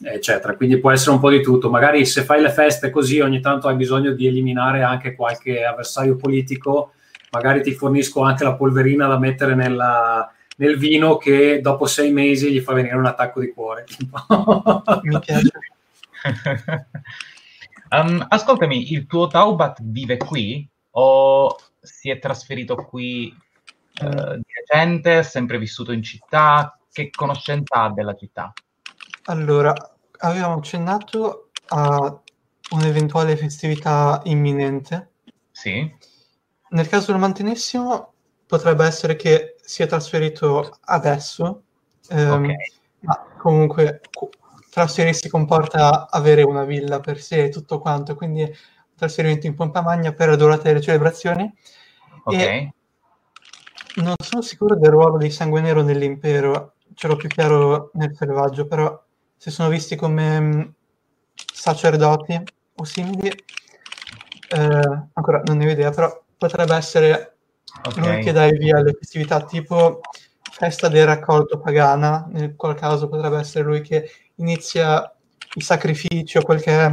eccetera. 0.00 0.54
Quindi 0.54 0.78
può 0.78 0.92
essere 0.92 1.10
un 1.10 1.20
po' 1.20 1.30
di 1.30 1.42
tutto. 1.42 1.70
Magari 1.70 2.06
se 2.06 2.22
fai 2.22 2.40
le 2.40 2.50
feste 2.50 2.90
così, 2.90 3.18
ogni 3.20 3.40
tanto 3.40 3.66
hai 3.66 3.74
bisogno 3.74 4.12
di 4.12 4.26
eliminare 4.28 4.82
anche 4.82 5.16
qualche 5.16 5.64
avversario 5.64 6.14
politico, 6.16 6.92
magari 7.30 7.62
ti 7.62 7.72
fornisco 7.72 8.22
anche 8.22 8.44
la 8.44 8.54
polverina 8.54 9.08
da 9.08 9.18
mettere 9.18 9.54
nella 9.54 10.32
nel 10.58 10.76
vino 10.76 11.16
che 11.16 11.60
dopo 11.60 11.86
sei 11.86 12.10
mesi 12.10 12.52
gli 12.52 12.60
fa 12.60 12.72
venire 12.72 12.96
un 12.96 13.06
attacco 13.06 13.40
di 13.40 13.52
cuore. 13.52 13.84
Mi 15.02 15.18
piace. 15.20 15.50
um, 17.90 18.24
ascoltami, 18.28 18.92
il 18.92 19.06
tuo 19.06 19.26
Taubat 19.28 19.78
vive 19.82 20.16
qui 20.16 20.68
o 20.90 21.56
si 21.80 22.10
è 22.10 22.18
trasferito 22.18 22.74
qui 22.74 23.32
uh, 24.00 24.34
di 24.34 24.44
recente, 24.66 25.22
sempre 25.22 25.58
vissuto 25.58 25.92
in 25.92 26.02
città? 26.02 26.76
Che 26.90 27.10
conoscenza 27.10 27.82
ha 27.82 27.90
della 27.92 28.14
città? 28.14 28.52
Allora, 29.26 29.72
avevamo 30.18 30.54
accennato 30.54 31.50
a 31.68 32.20
un'eventuale 32.70 33.36
festività 33.36 34.20
imminente. 34.24 35.10
Sì. 35.52 35.88
Nel 36.70 36.88
caso 36.88 37.12
lo 37.12 37.18
mantenessimo, 37.18 38.12
potrebbe 38.48 38.86
essere 38.86 39.14
che 39.14 39.56
si 39.62 39.82
è 39.82 39.86
trasferito 39.86 40.78
adesso, 40.86 41.64
ehm, 42.08 42.44
okay. 42.44 42.56
ma 43.00 43.26
comunque 43.36 44.00
trasferirsi 44.70 45.28
comporta 45.28 46.08
avere 46.08 46.42
una 46.42 46.64
villa 46.64 46.98
per 46.98 47.20
sé 47.20 47.44
e 47.44 47.48
tutto 47.50 47.78
quanto, 47.78 48.14
quindi 48.14 48.42
un 48.42 48.50
trasferimento 48.96 49.46
in 49.46 49.54
pompa 49.54 49.82
magna 49.82 50.12
per 50.12 50.28
la 50.30 50.36
durata 50.36 50.62
delle 50.62 50.80
celebrazioni. 50.80 51.52
Ok. 52.24 52.68
non 53.96 54.14
sono 54.22 54.42
sicuro 54.42 54.76
del 54.76 54.90
ruolo 54.90 55.16
di 55.16 55.30
Sangue 55.30 55.60
Nero 55.60 55.82
nell'impero, 55.82 56.74
ce 56.94 57.06
l'ho 57.06 57.16
più 57.16 57.28
chiaro 57.28 57.90
nel 57.94 58.14
selvaggio, 58.14 58.66
però 58.66 59.02
se 59.36 59.50
sono 59.50 59.68
visti 59.68 59.96
come 59.96 60.40
mh, 60.40 60.56
mm, 60.56 60.62
sacerdoti 61.52 62.42
o 62.76 62.84
simili, 62.84 63.28
eh, 63.28 65.02
ancora 65.12 65.42
non 65.44 65.58
ne 65.58 65.66
ho 65.66 65.70
idea, 65.70 65.90
però 65.90 66.22
potrebbe 66.36 66.74
essere 66.74 67.37
Okay. 67.82 68.14
Lui 68.14 68.22
che 68.22 68.32
dai 68.32 68.56
via 68.56 68.80
le 68.80 68.96
festività 68.98 69.42
tipo 69.42 70.00
festa 70.58 70.88
del 70.88 71.06
raccolto 71.06 71.60
pagana, 71.60 72.26
nel 72.30 72.56
qual 72.56 72.74
caso 72.74 73.08
potrebbe 73.08 73.38
essere 73.38 73.64
lui 73.64 73.80
che 73.80 74.10
inizia 74.36 75.10
i 75.54 75.60
sacrifici 75.60 76.36
o 76.38 76.42
quel 76.42 76.60
che 76.60 76.78
è. 76.78 76.90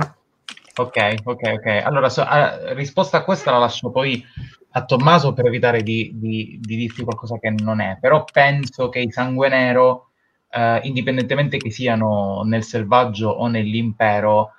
Ok, 0.78 1.16
ok, 1.24 1.42
ok. 1.56 1.66
Allora, 1.84 2.10
so, 2.10 2.22
uh, 2.22 2.74
risposta 2.74 3.18
a 3.18 3.24
questa 3.24 3.52
la 3.52 3.58
lascio 3.58 3.90
poi 3.90 4.24
a 4.72 4.84
Tommaso 4.84 5.34
per 5.34 5.46
evitare 5.46 5.84
di, 5.84 6.12
di, 6.16 6.60
di, 6.62 6.76
dirti 6.76 7.04
qualcosa 7.04 7.40
che 7.40 7.50
non 7.50 7.80
è, 7.80 7.98
però 8.00 8.26
penso 8.26 8.90
che 8.90 9.00
i 9.00 9.12
sangue 9.12 9.48
nero, 9.48 10.10
uh, 10.52 10.80
indipendentemente 10.82 11.58
che 11.58 11.72
siano 11.72 12.44
nel 12.44 12.64
selvaggio 12.64 13.30
o 13.30 13.48
nell'impero, 13.48 14.52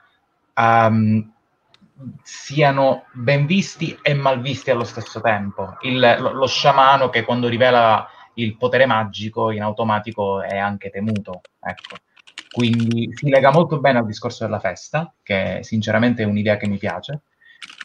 um, 0.55 1.33
siano 2.23 3.05
ben 3.13 3.47
visti 3.47 3.99
e 4.03 4.15
mal 4.15 4.41
visti 4.41 4.71
allo 4.71 4.85
stesso 4.85 5.21
tempo. 5.21 5.77
Il, 5.83 5.99
lo, 6.19 6.33
lo, 6.33 6.47
sciamano 6.47 7.09
che 7.09 7.25
quando 7.25 7.49
rivela 7.49 8.09
il 8.35 8.57
potere 8.57 8.87
magico 8.87 9.51
in 9.51 9.63
automatico 9.63 10.43
è 10.43 10.57
anche 10.59 10.91
temuto. 10.91 11.41
Ecco. 11.61 11.97
Quindi 12.51 13.11
si 13.15 13.29
lega 13.29 13.51
molto 13.51 13.81
bene 13.81 13.99
al 13.99 14.07
discorso 14.07 14.45
della 14.45 14.61
festa, 14.61 15.13
che 15.23 15.61
sinceramente 15.63 16.23
è 16.23 16.27
un'idea 16.27 16.57
che 16.57 16.67
mi 16.67 16.79
piace. 16.79 17.21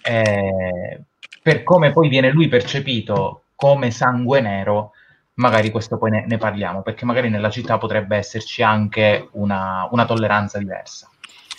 Eh, 0.03 1.01
per 1.41 1.63
come 1.63 1.91
poi 1.91 2.07
viene 2.09 2.31
lui 2.31 2.47
percepito 2.47 3.43
come 3.55 3.91
sangue 3.91 4.41
nero, 4.41 4.93
magari 5.35 5.71
questo 5.71 5.97
poi 5.97 6.11
ne, 6.11 6.25
ne 6.25 6.37
parliamo, 6.37 6.81
perché 6.81 7.05
magari 7.05 7.29
nella 7.29 7.49
città 7.49 7.77
potrebbe 7.77 8.17
esserci 8.17 8.63
anche 8.63 9.29
una, 9.33 9.87
una 9.91 10.05
tolleranza 10.05 10.57
diversa. 10.57 11.10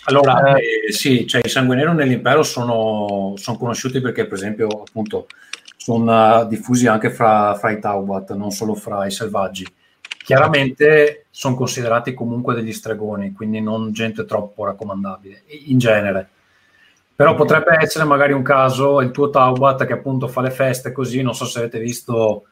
Allora, 0.05 0.57
eh, 0.57 0.87
eh, 0.89 0.93
sì, 0.93 1.27
cioè, 1.27 1.43
i 1.45 1.49
sangue 1.49 1.77
nero 1.77 1.93
nell'impero 1.93 2.43
sono, 2.43 3.35
sono, 3.37 3.57
conosciuti 3.57 4.01
perché, 4.01 4.27
per 4.27 4.39
esempio, 4.39 4.67
appunto, 4.69 5.27
sono 5.77 6.41
uh, 6.41 6.49
diffusi 6.49 6.87
anche 6.89 7.11
fra, 7.11 7.55
fra, 7.55 7.71
i 7.71 7.79
Taubat, 7.79 8.35
non 8.35 8.51
solo 8.51 8.75
fra 8.75 9.07
i 9.07 9.11
selvaggi. 9.11 9.67
Chiaramente 10.25 11.27
sono 11.31 11.55
considerati 11.55 12.15
comunque 12.15 12.55
degli 12.55 12.73
stregoni, 12.73 13.33
quindi 13.33 13.61
non 13.61 13.93
gente 13.93 14.25
troppo 14.25 14.65
raccomandabile, 14.65 15.43
in 15.67 15.79
genere. 15.79 16.29
Però 17.15 17.35
potrebbe 17.35 17.77
essere 17.81 18.05
magari 18.05 18.33
un 18.33 18.43
caso, 18.43 19.01
il 19.01 19.13
tuo 19.13 19.31
Taubat 19.31 19.85
che 19.87 19.93
appunto 19.93 20.27
fa 20.27 20.41
le 20.41 20.51
feste 20.51 20.91
così, 20.91 21.23
non 21.23 21.35
so 21.35 21.45
se 21.45 21.59
avete 21.59 21.79
visto 21.79 22.47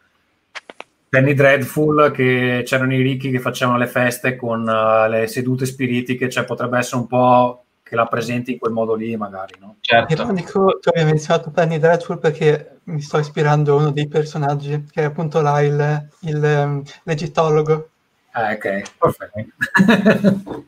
Penny 1.11 1.35
Dreadful 1.35 2.13
che 2.13 2.63
c'erano 2.65 2.95
i 2.95 3.03
ricchi 3.03 3.33
che 3.33 3.41
facevano 3.41 3.79
le 3.79 3.89
feste 3.89 4.37
con 4.37 4.61
uh, 4.61 5.11
le 5.11 5.27
sedute 5.27 5.67
spiritiche, 5.67 6.31
cioè 6.31 6.45
potrebbe 6.45 6.79
essere 6.79 7.01
un 7.01 7.09
po' 7.09 7.65
che 7.83 7.97
la 7.97 8.07
presenti 8.07 8.53
in 8.53 8.59
quel 8.59 8.73
modo 8.73 8.95
lì 8.95 9.17
magari, 9.17 9.55
no? 9.59 9.79
Certo. 9.81 10.13
Ironico, 10.13 10.79
tu 10.81 10.91
hai 10.95 11.05
menzionato 11.05 11.51
Penny 11.51 11.79
Dreadful 11.79 12.21
perché 12.21 12.79
mi 12.85 13.01
sto 13.01 13.19
ispirando 13.19 13.73
a 13.73 13.81
uno 13.81 13.91
dei 13.91 14.07
personaggi 14.07 14.87
che 14.89 15.03
è 15.03 15.07
appunto 15.07 15.41
là 15.41 15.61
il, 15.61 16.09
il 16.21 16.37
um, 16.37 16.83
l'egittologo. 17.03 17.89
Ah, 18.31 18.53
ok, 18.53 18.83
perfetto. 18.97 20.65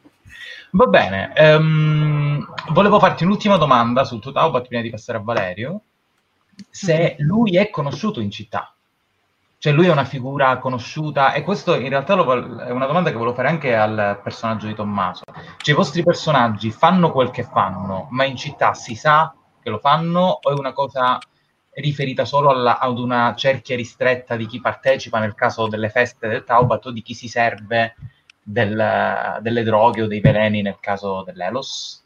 Va 0.72 0.86
bene, 0.86 1.32
um, 1.36 2.44
volevo 2.72 2.98
farti 2.98 3.22
un'ultima 3.22 3.58
domanda 3.58 4.02
sul 4.02 4.20
tuo 4.20 4.32
Taubat 4.32 4.66
prima 4.66 4.82
di 4.82 4.90
passare 4.90 5.18
a 5.18 5.20
Valerio. 5.20 5.82
Se 6.68 7.16
mm-hmm. 7.16 7.28
lui 7.28 7.56
è 7.56 7.70
conosciuto 7.70 8.18
in 8.18 8.32
città. 8.32 8.74
Cioè 9.62 9.72
lui 9.72 9.86
è 9.86 9.92
una 9.92 10.04
figura 10.04 10.58
conosciuta 10.58 11.34
e 11.34 11.44
questo 11.44 11.76
in 11.76 11.88
realtà 11.88 12.14
lo, 12.14 12.58
è 12.64 12.70
una 12.70 12.86
domanda 12.86 13.10
che 13.10 13.16
volevo 13.16 13.36
fare 13.36 13.46
anche 13.46 13.76
al 13.76 14.18
personaggio 14.20 14.66
di 14.66 14.74
Tommaso. 14.74 15.22
Cioè 15.58 15.72
i 15.72 15.76
vostri 15.76 16.02
personaggi 16.02 16.72
fanno 16.72 17.12
quel 17.12 17.30
che 17.30 17.44
fanno, 17.44 18.08
ma 18.10 18.24
in 18.24 18.34
città 18.34 18.74
si 18.74 18.96
sa 18.96 19.32
che 19.62 19.70
lo 19.70 19.78
fanno 19.78 20.40
o 20.42 20.50
è 20.50 20.58
una 20.58 20.72
cosa 20.72 21.16
riferita 21.74 22.24
solo 22.24 22.50
alla, 22.50 22.80
ad 22.80 22.98
una 22.98 23.36
cerchia 23.36 23.76
ristretta 23.76 24.34
di 24.34 24.46
chi 24.46 24.60
partecipa 24.60 25.20
nel 25.20 25.36
caso 25.36 25.68
delle 25.68 25.90
feste 25.90 26.26
del 26.26 26.42
Taubat 26.42 26.86
o 26.86 26.90
di 26.90 27.02
chi 27.02 27.14
si 27.14 27.28
serve 27.28 27.94
del, 28.42 29.38
delle 29.42 29.62
droghe 29.62 30.02
o 30.02 30.06
dei 30.08 30.18
veleni 30.18 30.60
nel 30.62 30.78
caso 30.80 31.22
dell'Elos? 31.22 32.02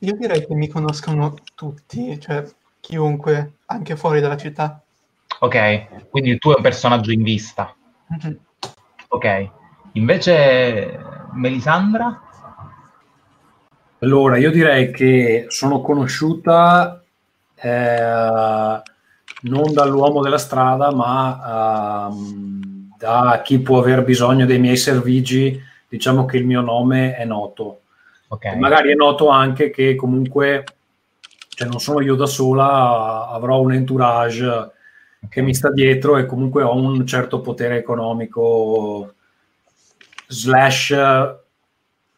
Io 0.00 0.16
direi 0.16 0.44
che 0.44 0.54
mi 0.56 0.66
conoscono 0.66 1.36
tutti, 1.54 2.18
cioè 2.18 2.44
chiunque, 2.80 3.58
anche 3.66 3.94
fuori 3.94 4.18
dalla 4.18 4.36
città. 4.36 4.80
Ok, 5.40 6.08
quindi 6.08 6.30
il 6.30 6.38
tuo 6.38 6.52
è 6.52 6.56
un 6.56 6.62
personaggio 6.62 7.12
in 7.12 7.22
vista. 7.22 7.74
Mm-hmm. 8.12 8.36
Ok. 9.08 9.50
Invece 9.92 10.98
Melisandra? 11.32 12.22
Allora, 14.00 14.36
io 14.36 14.50
direi 14.50 14.90
che 14.90 15.46
sono 15.48 15.80
conosciuta 15.80 17.02
eh, 17.54 18.82
non 19.42 19.72
dall'uomo 19.72 20.22
della 20.22 20.38
strada, 20.38 20.92
ma 20.92 22.08
uh, 22.08 22.88
da 22.98 23.40
chi 23.42 23.58
può 23.60 23.78
aver 23.78 24.04
bisogno 24.04 24.44
dei 24.46 24.58
miei 24.58 24.76
servigi. 24.76 25.58
Diciamo 25.88 26.24
che 26.26 26.36
il 26.36 26.44
mio 26.44 26.60
nome 26.60 27.16
è 27.16 27.24
noto. 27.24 27.80
Okay. 28.28 28.58
Magari 28.58 28.90
è 28.92 28.94
noto 28.94 29.28
anche 29.28 29.70
che 29.70 29.94
comunque, 29.94 30.64
cioè 31.48 31.68
non 31.68 31.80
sono 31.80 32.00
io 32.00 32.16
da 32.16 32.26
sola, 32.26 33.28
avrò 33.28 33.60
un 33.60 33.72
entourage. 33.72 34.72
Che 35.28 35.42
mi 35.42 35.54
sta 35.54 35.70
dietro 35.70 36.16
e 36.16 36.26
comunque 36.26 36.62
ho 36.62 36.74
un 36.74 37.06
certo 37.06 37.40
potere 37.40 37.76
economico 37.76 39.14
slash 40.26 40.94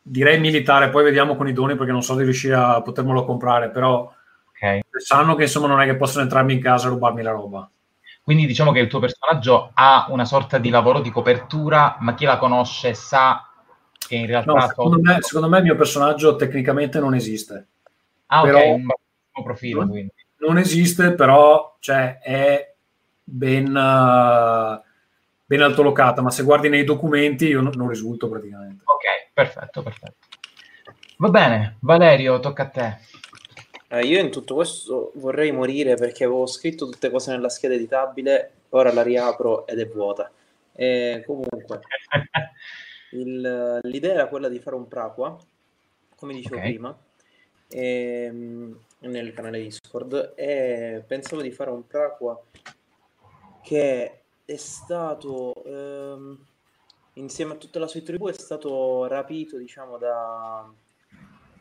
direi 0.09 0.41
militare, 0.41 0.89
poi 0.89 1.05
vediamo 1.05 1.37
con 1.37 1.49
i 1.49 1.53
doni 1.53 1.77
perché 1.77 1.93
non 1.93 2.03
so 2.03 2.15
di 2.15 2.25
riuscire 2.25 2.55
a 2.55 2.81
potermelo 2.83 3.25
comprare, 3.25 3.71
però 3.71 4.11
okay. 4.49 4.83
sanno 4.97 5.35
che 5.35 5.43
insomma 5.43 5.67
non 5.67 5.81
è 5.81 5.85
che 5.85 5.97
possono 5.97 6.23
entrarmi 6.23 6.55
in 6.55 6.61
casa 6.61 6.87
e 6.87 6.91
rubarmi 6.91 7.23
la 7.23 7.31
roba. 7.31 7.69
Quindi 8.23 8.47
diciamo 8.47 8.73
che 8.73 8.81
il 8.81 8.89
tuo 8.89 9.01
personaggio 9.01 9.71
ha 9.73 10.07
una 10.11 10.25
sorta 10.25 10.59
di 10.59 10.71
lavoro 10.71 11.01
di 11.01 11.11
copertura, 11.11 11.97
ma 12.01 12.15
chi 12.15 12.25
la 12.25 12.39
conosce 12.39 12.95
sa 12.95 13.49
che 13.99 14.17
in 14.17 14.27
realtà... 14.27 14.53
No, 14.53 14.61
secondo, 14.61 15.01
me, 15.01 15.19
secondo, 15.21 15.49
me, 15.49 15.59
il 15.59 15.65
mio 15.65 15.77
personaggio 15.77 16.37
tecnicamente 16.37 17.01
non 17.01 17.15
esiste. 17.15 17.67
Ah, 18.27 18.43
ok, 18.43 18.47
però, 18.47 18.73
un 18.73 19.45
profilo 19.45 19.81
non, 19.81 19.91
quindi. 19.91 20.13
Non 20.41 20.59
esiste, 20.59 21.15
però 21.15 21.77
cioè, 21.81 22.19
è 22.19 22.75
ben... 23.29 23.67
Uh, 23.69 24.87
ben 25.49 25.63
altolocata, 25.63 26.21
ma 26.21 26.31
se 26.31 26.43
guardi 26.43 26.69
nei 26.69 26.85
documenti 26.85 27.47
io 27.47 27.63
non, 27.63 27.73
non 27.75 27.89
risulto 27.89 28.29
praticamente. 28.29 28.83
Ok, 28.85 29.31
perfetto, 29.33 29.83
perfetto. 29.83 30.27
Va 31.17 31.31
bene, 31.31 31.79
Valerio, 31.81 32.39
tocca 32.39 32.65
a 32.65 32.69
te. 32.69 32.99
Eh, 33.89 34.05
io 34.05 34.21
in 34.21 34.31
tutto 34.31 34.55
questo 34.55 35.13
vorrei 35.15 35.51
morire 35.51 35.95
perché 35.95 36.25
avevo 36.25 36.45
scritto 36.45 36.87
tutte 36.87 37.11
cose 37.11 37.31
nella 37.31 37.49
scheda 37.49 37.73
editabile, 37.73 38.53
ora 38.69 38.93
la 38.93 39.03
riapro 39.03 39.67
ed 39.67 39.79
è 39.79 39.89
vuota. 39.89 40.31
E 40.75 41.23
comunque, 41.25 41.81
il, 43.13 43.81
l'idea 43.85 44.13
era 44.13 44.29
quella 44.29 44.51
di 44.51 44.59
fare 44.59 44.77
un 44.77 44.87
Praqua, 44.87 45.35
come 46.15 46.35
dicevo 46.35 46.57
okay. 46.57 46.69
prima, 46.69 46.99
e, 47.71 48.25
ehm, 48.25 48.79
nel 48.99 49.33
canale 49.33 49.63
Discord, 49.63 50.35
e 50.37 51.03
pensavo 51.07 51.41
di 51.41 51.51
fare 51.51 51.71
un 51.71 51.87
Praqua 51.87 52.39
che 53.69 54.21
è 54.47 54.57
stato 54.57 55.63
ehm, 55.63 56.39
insieme 57.15 57.53
a 57.53 57.57
tutta 57.57 57.79
la 57.79 57.87
sua 57.87 58.01
tribù 58.01 58.29
è 58.29 58.33
stato 58.33 59.07
rapito 59.07 59.59
diciamo 59.59 59.99
da, 59.99 60.67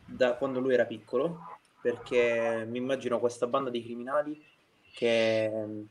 da 0.06 0.36
quando 0.36 0.62
lui 0.62 0.74
era 0.74 0.86
piccolo 0.86 1.58
perché 1.82 2.66
mi 2.66 2.78
immagino 2.78 3.20
questa 3.20 3.48
banda 3.48 3.70
di 3.70 3.84
criminali 3.84 4.42
che 4.94 5.86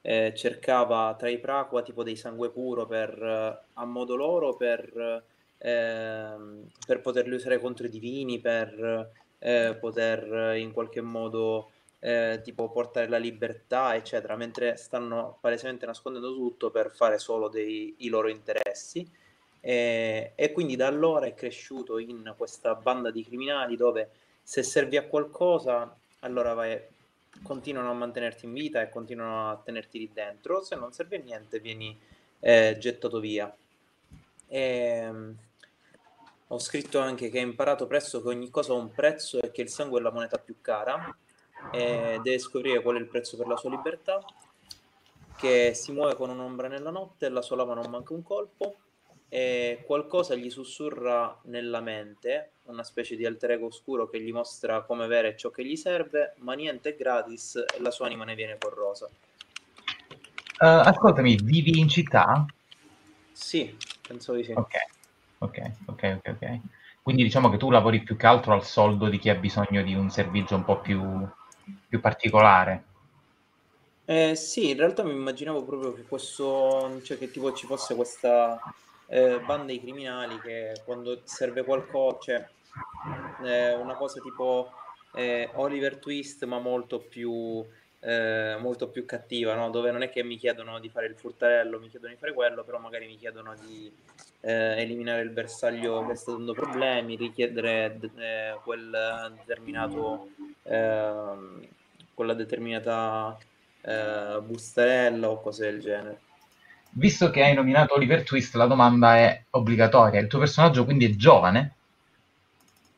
eh, 0.00 0.32
cercava 0.34 1.14
tra 1.16 1.28
i 1.28 1.38
Praqua 1.38 1.82
tipo 1.82 2.02
dei 2.02 2.16
sangue 2.16 2.50
puro 2.50 2.84
per, 2.86 3.62
a 3.72 3.84
modo 3.84 4.16
loro 4.16 4.56
per, 4.56 5.22
eh, 5.56 6.36
per 6.84 7.00
poterli 7.00 7.34
usare 7.34 7.60
contro 7.60 7.86
i 7.86 7.90
divini 7.90 8.40
per 8.40 9.08
eh, 9.38 9.76
poter 9.78 10.56
in 10.56 10.72
qualche 10.72 11.00
modo 11.00 11.70
eh, 12.00 12.40
tipo 12.42 12.70
portare 12.70 13.08
la 13.08 13.18
libertà, 13.18 13.94
eccetera, 13.94 14.34
mentre 14.36 14.76
stanno 14.76 15.36
palesemente 15.40 15.86
nascondendo 15.86 16.34
tutto 16.34 16.70
per 16.70 16.90
fare 16.90 17.18
solo 17.18 17.48
dei, 17.48 17.94
i 17.98 18.08
loro 18.08 18.28
interessi. 18.28 19.08
E, 19.60 20.32
e 20.34 20.52
quindi 20.52 20.74
da 20.76 20.86
allora 20.86 21.26
è 21.26 21.34
cresciuto 21.34 21.98
in 21.98 22.34
questa 22.36 22.74
banda 22.74 23.10
di 23.10 23.22
criminali 23.22 23.76
dove 23.76 24.10
se 24.42 24.62
servi 24.62 24.96
a 24.96 25.06
qualcosa, 25.06 25.94
allora 26.20 26.54
vai, 26.54 26.80
continuano 27.42 27.90
a 27.90 27.94
mantenerti 27.94 28.46
in 28.46 28.54
vita 28.54 28.80
e 28.80 28.88
continuano 28.88 29.50
a 29.50 29.60
tenerti 29.62 29.98
lì 29.98 30.10
dentro, 30.12 30.62
se 30.62 30.76
non 30.76 30.92
serve 30.92 31.18
a 31.18 31.22
niente 31.22 31.60
vieni 31.60 31.98
eh, 32.40 32.76
gettato 32.78 33.20
via. 33.20 33.54
E, 34.48 35.10
ho 36.52 36.58
scritto 36.58 36.98
anche 36.98 37.28
che 37.28 37.38
ho 37.38 37.42
imparato 37.42 37.86
presto 37.86 38.20
che 38.20 38.28
ogni 38.28 38.50
cosa 38.50 38.72
ha 38.72 38.76
un 38.76 38.90
prezzo 38.90 39.40
e 39.40 39.52
che 39.52 39.62
il 39.62 39.68
sangue 39.68 40.00
è 40.00 40.02
la 40.02 40.10
moneta 40.10 40.36
più 40.38 40.56
cara 40.60 41.14
e 41.70 42.20
deve 42.22 42.38
scoprire 42.38 42.82
qual 42.82 42.96
è 42.96 42.98
il 42.98 43.06
prezzo 43.06 43.36
per 43.36 43.46
la 43.46 43.56
sua 43.56 43.70
libertà, 43.70 44.24
che 45.36 45.72
si 45.74 45.92
muove 45.92 46.14
con 46.14 46.30
un'ombra 46.30 46.68
nella 46.68 46.90
notte, 46.90 47.28
la 47.28 47.42
sua 47.42 47.56
lama 47.56 47.74
non 47.74 47.90
manca 47.90 48.12
un 48.12 48.22
colpo, 48.22 48.76
e 49.28 49.84
qualcosa 49.86 50.34
gli 50.34 50.50
sussurra 50.50 51.38
nella 51.44 51.80
mente, 51.80 52.50
una 52.64 52.82
specie 52.82 53.14
di 53.14 53.24
alter 53.24 53.52
ego 53.52 53.66
oscuro 53.66 54.08
che 54.08 54.20
gli 54.20 54.32
mostra 54.32 54.82
come 54.82 55.04
avere 55.04 55.36
ciò 55.36 55.50
che 55.50 55.64
gli 55.64 55.76
serve, 55.76 56.34
ma 56.38 56.54
niente 56.54 56.90
è 56.90 56.96
gratis 56.96 57.56
e 57.56 57.80
la 57.80 57.92
sua 57.92 58.06
anima 58.06 58.24
ne 58.24 58.34
viene 58.34 58.58
corrosa. 58.58 59.08
Uh, 60.58 60.82
ascoltami, 60.84 61.36
vivi 61.36 61.78
in 61.78 61.88
città? 61.88 62.44
Sì, 63.30 63.74
penso 64.06 64.34
di 64.34 64.44
sì. 64.44 64.52
Ok, 64.52 64.74
ok, 65.38 65.70
ok, 65.86 66.18
ok. 66.18 66.28
okay. 66.34 66.60
Quindi 67.02 67.22
diciamo 67.22 67.48
che 67.48 67.56
tu 67.56 67.70
lavori 67.70 68.02
più 68.02 68.16
che 68.16 68.26
altro 68.26 68.52
al 68.52 68.64
soldo 68.64 69.08
di 69.08 69.18
chi 69.18 69.30
ha 69.30 69.34
bisogno 69.34 69.82
di 69.82 69.94
un 69.94 70.10
servizio 70.10 70.56
un 70.56 70.64
po' 70.64 70.80
più 70.80 71.00
più 71.90 72.00
particolare. 72.00 72.84
Eh, 74.04 74.34
sì, 74.36 74.70
in 74.70 74.76
realtà 74.76 75.02
mi 75.02 75.12
immaginavo 75.12 75.64
proprio 75.64 75.92
che 75.92 76.02
questo, 76.02 77.00
cioè 77.02 77.18
che 77.18 77.30
tipo 77.30 77.52
ci 77.52 77.66
fosse 77.66 77.94
questa 77.94 78.60
eh, 79.08 79.40
banda 79.40 79.72
di 79.72 79.80
criminali 79.80 80.40
che 80.40 80.80
quando 80.84 81.20
serve 81.24 81.64
qualcosa, 81.64 82.18
cioè 82.20 82.48
eh, 83.44 83.74
una 83.74 83.94
cosa 83.94 84.20
tipo 84.20 84.72
eh, 85.14 85.50
Oliver 85.54 85.98
Twist, 85.98 86.44
ma 86.44 86.58
molto 86.58 87.00
più, 87.00 87.64
eh, 88.00 88.56
molto 88.60 88.88
più 88.88 89.04
cattiva, 89.04 89.54
no? 89.54 89.70
dove 89.70 89.90
non 89.90 90.02
è 90.02 90.10
che 90.10 90.22
mi 90.22 90.36
chiedono 90.36 90.78
di 90.78 90.88
fare 90.88 91.06
il 91.06 91.16
furtarello, 91.16 91.80
mi 91.80 91.88
chiedono 91.88 92.12
di 92.12 92.18
fare 92.18 92.32
quello, 92.32 92.62
però 92.62 92.78
magari 92.78 93.06
mi 93.06 93.16
chiedono 93.16 93.54
di 93.64 93.92
eh, 94.40 94.80
eliminare 94.80 95.22
il 95.22 95.30
bersaglio 95.30 96.06
che 96.06 96.14
sta 96.14 96.32
dando 96.32 96.52
problemi, 96.52 97.16
richiedere 97.16 97.98
quel 98.64 99.34
determinato 99.36 100.28
eh, 100.64 101.78
quella 102.14 102.34
determinata 102.34 103.36
eh, 103.82 104.40
bustarella 104.42 105.28
o 105.28 105.40
cose 105.40 105.70
del 105.70 105.80
genere. 105.80 106.20
Visto 106.92 107.30
che 107.30 107.42
hai 107.42 107.54
nominato 107.54 107.94
Oliver 107.94 108.24
Twist, 108.24 108.54
la 108.54 108.66
domanda 108.66 109.16
è 109.16 109.44
obbligatoria. 109.50 110.20
Il 110.20 110.26
tuo 110.26 110.40
personaggio 110.40 110.84
quindi 110.84 111.06
è 111.06 111.10
giovane? 111.10 111.76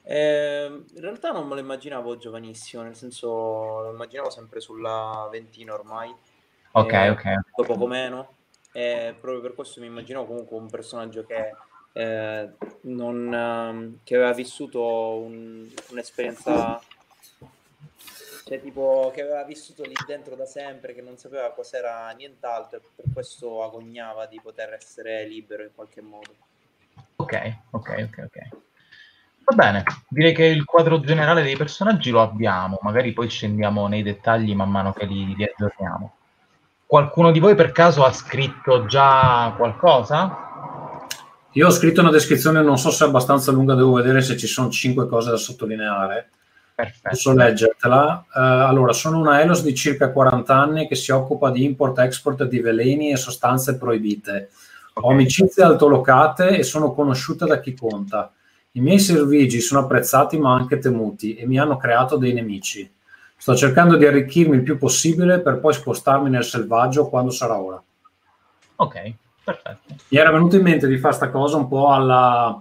Eh, 0.05 0.65
in 0.65 1.01
realtà 1.01 1.31
non 1.31 1.47
me 1.47 1.55
lo 1.55 1.61
immaginavo 1.61 2.17
giovanissimo, 2.17 2.83
nel 2.83 2.97
senso 2.97 3.29
lo 3.29 3.91
immaginavo 3.93 4.31
sempre 4.31 4.61
sulla 4.61 5.29
ventina 5.31 5.75
ormai. 5.75 6.13
Ok, 6.73 6.93
eh, 6.93 7.11
ok. 7.11 7.23
Dopo 7.55 7.73
poco 7.75 7.87
meno. 7.87 8.35
E 8.73 9.15
proprio 9.21 9.43
per 9.43 9.55
questo 9.55 9.81
mi 9.81 9.87
immaginavo 9.87 10.25
comunque 10.25 10.57
un 10.57 10.71
personaggio 10.71 11.25
che, 11.27 11.55
eh, 11.93 12.51
non, 12.83 13.33
ehm, 13.33 13.99
che 14.03 14.15
aveva 14.15 14.33
vissuto 14.33 14.81
un, 15.19 15.69
un'esperienza 15.91 16.81
cioè 18.53 18.61
tipo 18.61 19.11
che 19.15 19.23
aveva 19.23 19.45
vissuto 19.45 19.83
lì 19.83 19.95
dentro 20.07 20.35
da 20.35 20.45
sempre, 20.45 20.95
che 20.95 21.01
non 21.01 21.17
sapeva 21.17 21.51
cos'era 21.53 22.11
nient'altro 22.11 22.79
e 22.79 22.83
per 22.95 23.07
questo 23.13 23.65
agognava 23.65 24.27
di 24.27 24.39
poter 24.43 24.75
essere 24.75 25.27
libero 25.27 25.63
in 25.63 25.71
qualche 25.75 26.03
modo. 26.03 26.35
Ok, 27.17 27.57
ok, 27.71 28.09
ok, 28.09 28.25
ok. 28.25 28.49
Va 29.45 29.55
bene, 29.55 29.85
direi 30.09 30.35
che 30.35 30.45
il 30.45 30.65
quadro 30.65 31.01
generale 31.01 31.43
dei 31.43 31.57
personaggi 31.57 32.11
lo 32.11 32.21
abbiamo, 32.21 32.79
magari 32.83 33.13
poi 33.13 33.29
scendiamo 33.29 33.87
nei 33.87 34.03
dettagli 34.03 34.55
man 34.55 34.71
mano 34.71 34.93
che 34.93 35.07
li, 35.07 35.35
li 35.35 35.45
aggiorniamo. 35.45 36.15
Qualcuno 36.85 37.31
di 37.31 37.39
voi 37.39 37.55
per 37.55 37.73
caso 37.73 38.05
ha 38.05 38.13
scritto 38.13 38.85
già 38.85 39.55
qualcosa? 39.57 41.07
Io 41.53 41.67
ho 41.67 41.71
scritto 41.71 42.03
una 42.03 42.11
descrizione, 42.11 42.63
non 42.63 42.79
so 42.79 42.91
se 42.91 43.05
è 43.05 43.09
abbastanza 43.09 43.51
lunga, 43.51 43.75
devo 43.75 43.93
vedere 43.93 44.21
se 44.21 44.37
ci 44.37 44.47
sono 44.47 44.69
cinque 44.69 45.09
cose 45.09 45.31
da 45.31 45.37
sottolineare. 45.39 46.31
Perfetto. 46.83 47.09
Posso 47.11 47.33
leggertela. 47.33 48.25
Uh, 48.27 48.39
allora, 48.39 48.93
sono 48.93 49.21
una 49.21 49.41
Elos 49.41 49.63
di 49.63 49.73
circa 49.73 50.11
40 50.11 50.53
anni 50.53 50.89
che 50.89 50.97
si 50.97 51.13
occupa 51.13 51.51
di 51.51 51.63
import-export 51.63 52.43
di 52.45 52.59
veleni 52.59 53.13
e 53.13 53.17
sostanze 53.17 53.79
proibite. 53.79 54.51
Okay. 54.93 55.09
Ho 55.09 55.13
amicizie 55.13 55.63
altolocate 55.63 56.59
e 56.59 56.65
sono 56.65 56.93
conosciuta 56.93 57.47
da 57.47 57.61
chi 57.61 57.75
conta. 57.75 58.33
I 58.73 58.81
miei 58.81 58.99
servigi 58.99 59.61
sono 59.61 59.83
apprezzati 59.83 60.39
ma 60.39 60.55
anche 60.55 60.79
temuti 60.79 61.37
e 61.37 61.47
mi 61.47 61.57
hanno 61.57 61.77
creato 61.77 62.17
dei 62.17 62.33
nemici. 62.33 62.91
Sto 63.37 63.55
cercando 63.55 63.97
di 63.97 64.05
arricchirmi 64.05 64.57
il 64.57 64.63
più 64.63 64.77
possibile 64.77 65.39
per 65.39 65.61
poi 65.61 65.75
spostarmi 65.75 66.31
nel 66.31 66.45
selvaggio 66.45 67.09
quando 67.09 67.31
sarà 67.31 67.61
ora. 67.61 67.81
Ok, 68.77 69.13
perfetto. 69.45 69.95
Mi 70.09 70.19
era 70.19 70.33
venuto 70.33 70.57
in 70.57 70.63
mente 70.63 70.89
di 70.89 70.99
fare 70.99 71.17
questa 71.17 71.31
cosa 71.31 71.57
un 71.59 71.69
po' 71.69 71.91
alla 71.91 72.61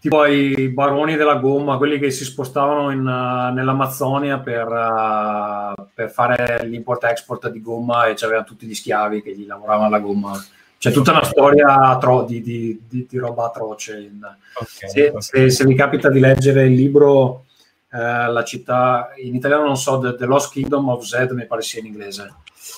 tipo 0.00 0.24
i 0.26 0.68
baroni 0.68 1.16
della 1.16 1.36
gomma, 1.36 1.76
quelli 1.76 1.98
che 1.98 2.10
si 2.10 2.24
spostavano 2.24 2.90
in, 2.90 3.00
uh, 3.00 3.52
nell'Amazzonia 3.52 4.38
per, 4.38 4.66
uh, 4.66 5.86
per 5.92 6.10
fare 6.10 6.64
l'import-export 6.66 7.50
di 7.50 7.60
gomma 7.60 8.06
e 8.06 8.14
c'avevano 8.14 8.46
tutti 8.46 8.66
gli 8.66 8.74
schiavi 8.74 9.22
che 9.22 9.34
gli 9.36 9.46
lavoravano 9.46 9.90
la 9.90 9.98
gomma 9.98 10.44
C'è 10.78 10.92
tutta 10.92 11.10
una 11.10 11.24
storia 11.24 11.74
atro- 11.88 12.22
di, 12.22 12.40
di, 12.40 12.80
di, 12.88 13.06
di, 13.08 13.18
roba 13.18 13.46
atroce. 13.46 13.98
In... 13.98 14.20
Okay, 14.54 14.88
se, 14.88 15.08
okay. 15.08 15.20
Se, 15.20 15.50
se, 15.50 15.64
vi 15.64 15.74
capita 15.74 16.08
di 16.08 16.20
leggere 16.20 16.66
il 16.66 16.74
libro, 16.74 17.46
eh, 17.90 17.98
la 17.98 18.44
città, 18.44 19.10
in 19.16 19.34
italiano 19.34 19.64
non 19.64 19.76
so, 19.76 19.98
The, 19.98 20.14
The, 20.14 20.26
Lost 20.26 20.52
Kingdom 20.52 20.88
of 20.88 21.02
Zed, 21.02 21.32
mi 21.32 21.46
pare 21.46 21.62
sia 21.62 21.80
in 21.80 21.86
inglese. 21.86 22.32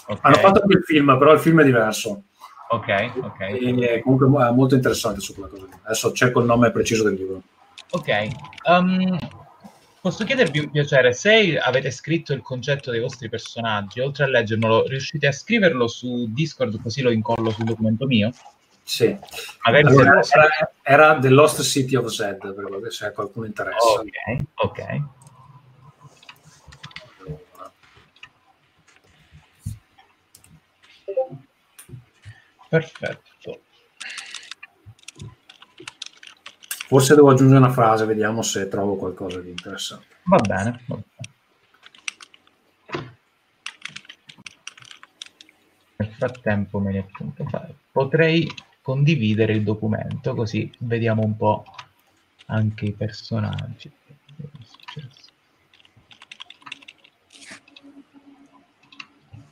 Okay. 0.07 0.19
Hanno 0.23 0.37
fatto 0.37 0.63
anche 0.63 0.79
il 0.79 0.85
film, 0.85 1.19
però 1.19 1.33
il 1.33 1.41
film 1.41 1.61
è 1.61 1.65
diverso. 1.65 2.23
Ok, 2.73 3.13
ok. 3.23 3.41
E 3.41 4.01
comunque 4.03 4.27
è 4.27 4.53
molto 4.53 4.75
interessante 4.75 5.21
su 5.21 5.35
quella 5.35 5.49
cosa. 5.49 5.67
Adesso 5.83 6.13
cerco 6.13 6.41
il 6.41 6.47
nome 6.47 6.71
preciso 6.71 7.05
del 7.05 7.15
libro. 7.15 7.43
Ok. 7.91 8.29
Um, 8.65 9.19
Posso 10.01 10.25
chiedervi 10.25 10.61
un 10.61 10.71
piacere, 10.71 11.13
se 11.13 11.59
avete 11.59 11.91
scritto 11.91 12.33
il 12.33 12.41
concetto 12.41 12.91
dei 12.91 13.01
vostri 13.01 13.29
personaggi, 13.29 14.01
oltre 14.01 14.25
a 14.25 14.29
leggermelo, 14.29 14.87
riuscite 14.87 15.27
a 15.27 15.33
scriverlo 15.33 15.87
su 15.89 16.27
Discord 16.31 16.81
così 16.81 17.03
lo 17.03 17.11
incollo 17.11 17.51
sul 17.51 17.65
documento 17.65 18.07
mio? 18.07 18.31
Sì. 18.83 19.15
Allora, 19.61 20.23
era, 20.23 20.73
era, 20.83 21.19
The 21.19 21.29
Lost 21.29 21.61
City 21.61 21.97
of 21.97 22.07
Zed, 22.07 22.39
per 22.39 22.91
se 22.91 23.07
a 23.07 23.13
qualcuno 23.13 23.45
interessa. 23.45 24.01
Ok, 24.01 24.45
ok. 24.55 25.03
Perfetto. 32.71 33.63
Forse 36.87 37.17
devo 37.17 37.31
aggiungere 37.31 37.59
una 37.59 37.73
frase, 37.73 38.05
vediamo 38.05 38.43
se 38.43 38.69
trovo 38.69 38.95
qualcosa 38.95 39.41
di 39.41 39.51
interessante. 39.51 40.19
Va 40.23 40.37
bene. 40.37 40.81
Va 40.87 40.95
bene. 40.95 41.39
Nel 45.97 46.13
frattempo 46.13 46.79
me 46.79 46.93
ne 46.93 46.99
appunto 47.01 47.45
fare. 47.49 47.75
Potrei 47.91 48.49
condividere 48.83 49.55
il 49.55 49.65
documento 49.65 50.35
così 50.35 50.73
vediamo 50.79 51.23
un 51.23 51.37
po' 51.37 51.65
anche 52.47 52.85
i 52.85 52.93
personaggi. 52.93 53.91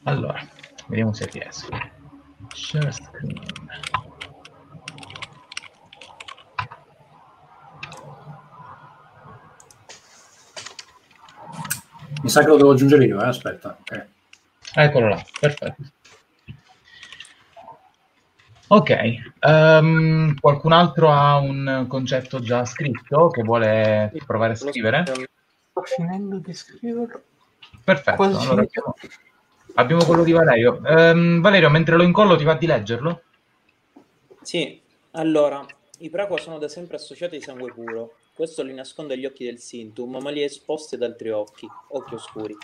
Allora, 0.05 0.41
vediamo 0.87 1.13
se 1.13 1.27
riesco. 1.27 1.98
Share 2.55 2.93
screen. 2.93 3.41
Mi 12.23 12.29
sa 12.29 12.41
che 12.41 12.49
lo 12.49 12.57
devo 12.57 12.73
aggiungere 12.73 13.05
io, 13.05 13.21
eh? 13.23 13.27
aspetta. 13.27 13.77
Okay. 13.81 14.07
Eccolo 14.75 15.09
là, 15.09 15.25
perfetto. 15.41 15.83
Ok, 18.71 18.97
um, 19.41 20.35
qualcun 20.39 20.73
altro 20.73 21.11
ha 21.11 21.37
un 21.37 21.87
concetto 21.89 22.39
già 22.41 22.67
scritto 22.67 23.29
che 23.29 23.43
vuole 23.43 24.13
provare 24.27 24.53
a 24.53 24.57
scrivere? 24.57 25.05
Sto 25.07 25.83
finendo 25.85 26.37
di 26.39 26.53
scriverlo. 26.53 27.23
Perfetto, 27.83 28.23
allora 28.23 28.61
abbiamo, 28.61 28.95
abbiamo, 29.75 30.05
quello 30.05 30.25
di 30.25 30.33
Valerio. 30.33 30.81
Um, 30.85 31.41
Valerio, 31.41 31.71
mentre 31.71 31.97
lo 31.97 32.03
incollo 32.03 32.37
ti 32.37 32.45
va 32.45 32.55
di 32.55 32.67
leggerlo? 32.67 33.23
Sì, 34.43 34.81
allora, 35.13 35.65
i 35.99 36.11
Praco 36.11 36.37
sono 36.37 36.59
da 36.59 36.69
sempre 36.69 36.97
associati 36.97 37.37
ai 37.37 37.43
sangue 37.43 37.73
puro. 37.73 38.15
Questo 38.35 38.63
li 38.63 38.73
nasconde 38.73 39.15
agli 39.15 39.27
occhi 39.27 39.45
del 39.45 39.59
Sintum, 39.59 40.19
ma 40.19 40.31
li 40.31 40.43
esposti 40.43 40.95
ad 40.95 41.03
altri 41.03 41.31
occhi, 41.31 41.67
occhi 41.89 42.15
oscuri. 42.15 42.57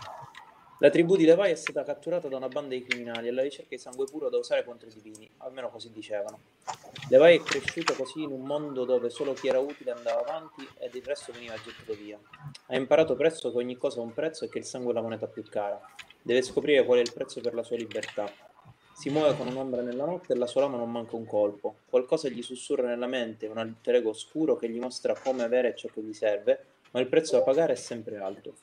La 0.79 0.91
tribù 0.91 1.15
di 1.15 1.25
Levi 1.25 1.51
è 1.51 1.55
stata 1.55 1.85
catturata 1.85 2.27
da 2.27 2.37
una 2.37 2.49
banda 2.49 2.75
di 2.75 2.83
criminali 2.83 3.29
alla 3.29 3.43
ricerca 3.43 3.69
di 3.71 3.79
sangue 3.79 4.07
puro 4.07 4.29
da 4.29 4.39
usare 4.39 4.65
contro 4.65 4.89
i 4.89 4.93
divini, 4.93 5.31
almeno 5.39 5.71
così 5.71 5.93
dicevano. 5.93 6.41
Levi 7.11 7.37
è 7.37 7.43
cresciuto 7.43 7.95
così 7.95 8.23
in 8.23 8.33
un 8.33 8.41
mondo 8.41 8.85
dove 8.85 9.09
solo 9.09 9.35
chi 9.35 9.47
era 9.47 9.61
utile 9.61 9.93
andava 9.93 10.21
avanti 10.21 10.69
ed 10.79 10.93
il 10.97 11.05
resto 11.05 11.31
veniva 11.31 11.55
gettato 11.55 11.95
via. 11.95 12.19
Ha 12.67 12.77
imparato 12.77 13.15
presto 13.15 13.53
che 13.53 13.59
ogni 13.59 13.77
cosa 13.77 14.01
ha 14.01 14.03
un 14.03 14.13
prezzo 14.13 14.45
e 14.45 14.49
che 14.49 14.59
il 14.59 14.65
sangue 14.65 14.91
è 14.91 14.95
la 14.95 15.01
moneta 15.01 15.29
più 15.29 15.45
cara. 15.45 15.81
Deve 16.21 16.43
scoprire 16.43 16.85
qual 16.85 16.99
è 16.99 17.03
il 17.03 17.13
prezzo 17.13 17.41
per 17.41 17.55
la 17.55 17.63
sua 17.63 17.77
libertà. 17.77 18.29
Si 18.93 19.11
muove 19.11 19.37
con 19.37 19.47
un'ombra 19.47 19.81
nella 19.81 20.05
notte 20.05 20.33
e 20.33 20.37
la 20.37 20.47
sua 20.47 20.63
lama 20.63 20.77
non 20.77 20.91
manca 20.91 21.15
un 21.15 21.25
colpo. 21.25 21.77
Qualcosa 21.89 22.29
gli 22.29 22.43
sussurra 22.43 22.89
nella 22.89 23.07
mente, 23.07 23.47
un 23.47 23.59
alter 23.59 23.97
ego 23.97 24.11
oscuro 24.11 24.57
che 24.57 24.69
gli 24.69 24.81
mostra 24.81 25.17
come 25.17 25.45
avere 25.45 25.77
ciò 25.77 25.89
che 25.89 26.03
gli 26.03 26.13
serve, 26.13 26.65
ma 26.91 26.99
il 26.99 27.07
prezzo 27.07 27.37
da 27.37 27.43
pagare 27.43 27.75
è 27.75 27.77
sempre 27.77 28.19
alto. 28.19 28.55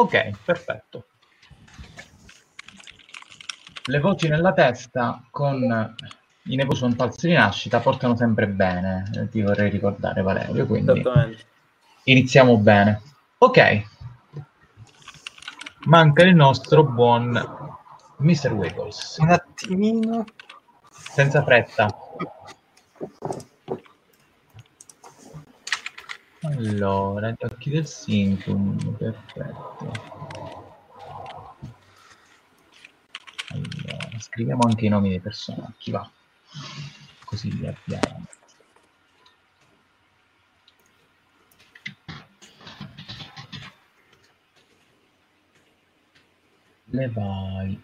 Ok, 0.00 0.30
perfetto. 0.42 1.04
Le 3.84 4.00
voci 4.00 4.28
nella 4.28 4.54
testa 4.54 5.22
con 5.30 5.94
i 6.44 6.56
Nebuchadnezzar 6.56 7.06
Pulse 7.06 7.28
di 7.28 7.34
nascita 7.34 7.80
portano 7.80 8.16
sempre 8.16 8.48
bene, 8.48 9.10
eh, 9.14 9.28
ti 9.28 9.42
vorrei 9.42 9.68
ricordare 9.68 10.22
Valerio, 10.22 10.64
quindi 10.64 11.02
iniziamo 12.04 12.56
bene. 12.56 13.02
Ok, 13.36 13.82
manca 15.84 16.22
il 16.22 16.34
nostro 16.34 16.82
buon 16.82 17.32
Mr. 18.16 18.52
Wiggles. 18.52 19.18
Un 19.18 19.28
attimino. 19.28 20.24
Senza 20.90 21.42
fretta. 21.42 21.94
Allora, 26.42 27.30
gli 27.30 27.44
occhi 27.44 27.70
del 27.70 27.86
Sintum, 27.86 28.94
perfetto. 28.96 29.92
Allora, 33.48 34.18
scriviamo 34.18 34.62
anche 34.66 34.86
i 34.86 34.88
nomi 34.88 35.10
dei 35.10 35.20
personaggi, 35.20 35.90
va. 35.90 36.10
Così 37.24 37.56
li 37.56 37.66
abbiamo. 37.66 38.26
le 46.90 47.08
vai 47.08 47.80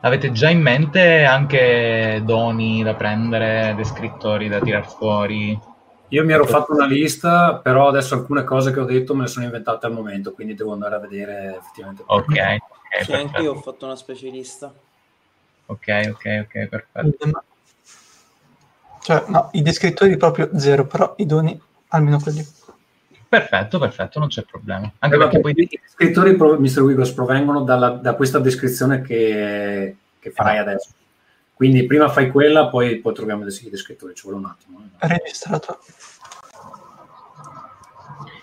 Avete 0.00 0.30
già 0.30 0.48
in 0.48 0.60
mente 0.60 1.24
anche 1.24 2.22
doni 2.24 2.82
da 2.82 2.94
prendere, 2.94 3.74
descrittori 3.76 4.48
da 4.48 4.60
tirar 4.60 4.86
fuori? 4.86 5.58
Io 6.10 6.24
mi 6.24 6.32
ero 6.32 6.46
fatto 6.46 6.72
una 6.72 6.86
lista, 6.86 7.56
però 7.56 7.88
adesso 7.88 8.14
alcune 8.14 8.44
cose 8.44 8.72
che 8.72 8.80
ho 8.80 8.84
detto 8.84 9.14
me 9.14 9.22
le 9.22 9.28
sono 9.28 9.44
inventate 9.44 9.86
al 9.86 9.92
momento, 9.92 10.32
quindi 10.32 10.54
devo 10.54 10.72
andare 10.72 10.94
a 10.94 10.98
vedere 11.00 11.56
effettivamente. 11.58 12.02
Ok, 12.06 12.28
okay 12.28 12.58
sì, 13.04 13.12
anche 13.12 13.42
io 13.42 13.52
ho 13.52 13.60
fatto 13.60 13.84
una 13.84 13.96
specialista. 13.96 14.72
Ok, 15.66 16.10
ok, 16.10 16.46
ok, 16.46 16.66
perfetto. 16.66 17.42
Cioè, 19.00 19.24
no, 19.28 19.48
i 19.52 19.62
descrittori 19.62 20.16
proprio 20.16 20.50
zero, 20.58 20.86
però 20.86 21.14
i 21.18 21.26
doni 21.26 21.60
almeno 21.88 22.18
quelli. 22.18 22.46
Perfetto, 23.28 23.78
perfetto, 23.78 24.18
non 24.18 24.28
c'è 24.28 24.42
problema. 24.42 24.90
Anche 25.00 25.16
eh, 25.16 25.18
perché 25.18 25.40
poi... 25.40 25.52
I 25.56 25.80
descrittori, 25.82 26.34
Mr. 26.34 26.80
Wiggles, 26.80 27.12
provengono 27.12 27.62
dalla, 27.62 27.90
da 27.90 28.14
questa 28.14 28.38
descrizione 28.38 29.02
che, 29.02 29.96
che 30.18 30.30
farai 30.30 30.58
ah. 30.58 30.62
adesso. 30.62 30.90
Quindi 31.52 31.84
prima 31.86 32.08
fai 32.08 32.30
quella, 32.30 32.68
poi, 32.68 33.00
poi 33.00 33.14
troviamo 33.14 33.42
i 33.42 33.68
descrittori, 33.68 34.14
ci 34.14 34.22
vuole 34.22 34.38
un 34.38 34.46
attimo. 34.46 34.80
Eh. 34.98 35.08
Registrato. 35.08 35.78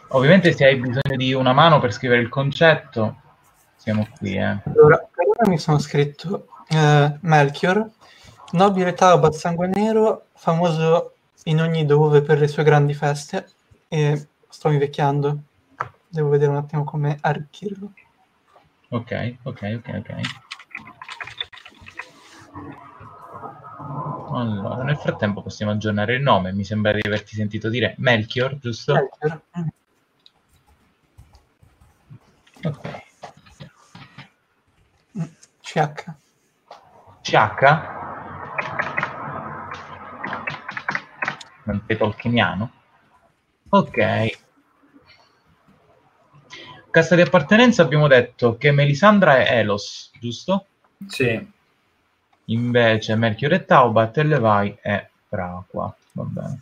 Ovviamente 0.10 0.54
se 0.54 0.65
hai 0.65 0.76
bisogno 0.76 1.15
di 1.15 1.34
una 1.34 1.54
mano 1.54 1.80
per 1.80 1.91
scrivere 1.91 2.21
il 2.21 2.30
concetto, 2.30 3.21
siamo 3.76 4.08
qui. 4.17 4.36
Eh. 4.36 4.58
Allora, 4.65 4.98
per 4.98 5.28
ora 5.28 5.50
mi 5.50 5.58
sono 5.58 5.80
scritto 5.80 6.48
eh, 6.67 7.17
Melchior, 7.21 7.89
nobile 8.52 8.93
Taubat 8.93 9.34
sangue 9.34 9.67
nero, 9.67 10.26
famoso 10.34 11.13
in 11.45 11.62
ogni 11.62 11.86
dove 11.86 12.21
per 12.21 12.39
le 12.39 12.48
sue 12.48 12.63
grandi 12.63 12.93
feste 12.93 13.48
e 13.88 14.28
sto 14.56 14.70
invecchiando. 14.70 15.41
Devo 16.08 16.30
vedere 16.30 16.52
un 16.52 16.56
attimo 16.56 16.86
come 16.86 17.18
arricchirlo. 17.20 17.91
Ok, 18.89 19.36
ok, 19.44 19.82
ok, 19.84 19.94
ok. 19.98 20.15
Allora, 24.32 24.84
nel 24.84 24.96
frattempo 24.98 25.41
possiamo 25.41 25.74
aggiornare 25.74 26.15
il 26.15 26.22
nome. 26.22 26.54
Mi 26.54 26.63
sembra 26.63 26.94
di 26.94 27.02
averti 27.04 27.36
sentito 27.36 27.68
dire 27.68 27.96
Melchior, 27.98 28.58
giusto? 28.60 28.94
Melchior. 28.94 29.41
Ok. 32.63 33.04
CH. 35.60 36.13
CH? 37.22 38.04
mentre 41.65 41.98
tolkieniano. 41.98 42.72
Ok. 43.70 44.44
Cassa 46.95 47.15
di 47.15 47.23
appartenenza 47.23 47.81
abbiamo 47.81 48.08
detto 48.08 48.55
che 48.55 48.71
Melisandra 48.71 49.39
è 49.39 49.58
Elos, 49.58 50.12
giusto? 50.17 50.65
Sì. 51.05 51.45
Invece 52.45 53.15
Melchior 53.17 53.51
e 53.51 53.65
Taubat 53.65 54.17
e 54.19 54.23
Levai 54.23 54.77
è 54.81 55.05
Praqua. 55.27 55.93
Va 56.13 56.23
bene. 56.23 56.62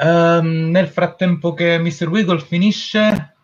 Um, 0.00 0.68
nel 0.68 0.88
frattempo 0.88 1.54
che 1.54 1.78
Mr. 1.78 2.08
Wiggle 2.08 2.40
finisce, 2.40 3.36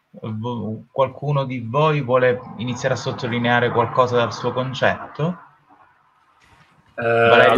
qualcuno 0.92 1.44
di 1.44 1.60
voi 1.60 2.02
vuole 2.02 2.38
iniziare 2.58 2.92
a 2.92 2.98
sottolineare 2.98 3.70
qualcosa 3.70 4.16
dal 4.16 4.34
suo 4.34 4.52
concetto? 4.52 5.38
Eh, 6.96 7.02
allora, 7.02 7.54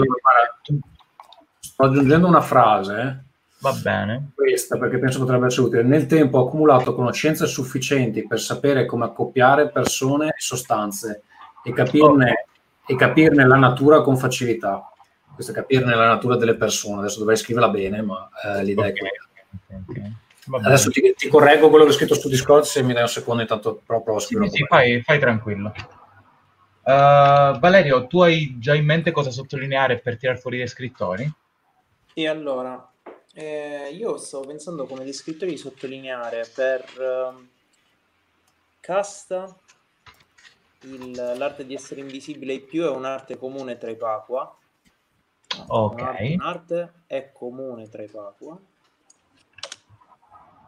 sto 1.58 1.82
aggiungendo 1.82 2.28
una 2.28 2.42
frase. 2.42 3.24
Va 3.60 3.72
bene. 3.72 4.30
Questa 4.34 4.78
perché 4.78 4.98
penso 4.98 5.18
potrebbe 5.18 5.46
essere 5.46 5.66
utile. 5.66 5.82
Nel 5.82 6.06
tempo 6.06 6.38
ho 6.38 6.46
accumulato 6.46 6.94
conoscenze 6.94 7.46
sufficienti 7.46 8.26
per 8.26 8.40
sapere 8.40 8.86
come 8.86 9.04
accoppiare 9.04 9.70
persone 9.70 10.28
e 10.28 10.34
sostanze 10.36 11.22
e 11.62 11.72
capirne, 11.72 12.46
oh. 12.46 12.92
e 12.92 12.96
capirne 12.96 13.46
la 13.46 13.56
natura 13.56 14.00
con 14.00 14.16
facilità. 14.16 14.90
Questo 15.34 15.52
è 15.52 15.54
capirne 15.54 15.94
la 15.94 16.06
natura 16.06 16.36
delle 16.36 16.56
persone. 16.56 17.00
Adesso 17.00 17.18
dovrei 17.18 17.36
scriverla 17.36 17.68
bene, 17.68 18.02
ma 18.02 18.28
eh, 18.44 18.64
l'idea 18.64 18.86
okay. 18.86 18.96
è 18.96 18.98
quella. 18.98 19.82
Okay, 19.84 20.02
okay. 20.02 20.64
Adesso 20.64 20.90
ti, 20.90 21.14
ti, 21.16 21.28
correggo 21.28 21.68
quello 21.68 21.84
che 21.84 21.90
ho 21.90 21.94
scritto 21.94 22.14
su 22.14 22.28
Discord 22.28 22.64
se 22.64 22.82
mi 22.82 22.92
dai 22.92 23.02
un 23.02 23.08
secondo 23.08 23.42
intanto 23.42 23.82
provo 23.84 24.16
a 24.16 24.20
scrivere. 24.20 24.48
Sì, 24.48 24.56
sì 24.56 24.64
fai, 24.66 25.02
fai, 25.02 25.18
tranquillo. 25.18 25.72
Uh, 26.82 27.58
Valerio, 27.58 28.06
tu 28.06 28.22
hai 28.22 28.56
già 28.58 28.74
in 28.74 28.84
mente 28.84 29.12
cosa 29.12 29.30
sottolineare 29.30 29.98
per 29.98 30.16
tirare 30.16 30.38
fuori 30.38 30.58
gli 30.58 30.66
scrittori? 30.66 31.30
E 32.14 32.28
allora, 32.28 32.89
eh, 33.34 33.90
io 33.92 34.16
stavo 34.16 34.46
pensando 34.46 34.86
come 34.86 35.04
descrittori 35.04 35.52
di 35.52 35.56
sottolineare 35.56 36.48
per 36.54 36.84
uh, 36.98 37.48
Casta 38.80 39.56
il, 40.82 41.14
l'arte 41.36 41.66
di 41.66 41.74
essere 41.74 42.00
invisibile 42.00 42.54
ai 42.54 42.60
più 42.60 42.84
è 42.84 42.90
un'arte 42.90 43.36
comune 43.36 43.76
tra 43.76 43.90
i 43.90 43.96
Papua. 43.96 44.56
Ok. 45.66 46.00
Un'arte, 46.00 46.32
un'arte 46.32 46.92
è 47.06 47.30
comune 47.32 47.88
tra 47.88 48.02
i 48.02 48.08
Papua. 48.08 48.58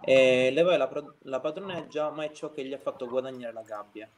E 0.05 0.51
lei 0.53 0.65
la, 0.77 0.91
la 1.23 1.41
padroneggia, 1.41 2.11
ma 2.11 2.25
è 2.25 2.33
ciò 2.33 2.51
che 2.51 2.65
gli 2.65 2.73
ha 2.73 2.79
fatto 2.79 3.09
guadagnare 3.09 3.53
la 3.53 3.63
gabbia. 3.63 4.09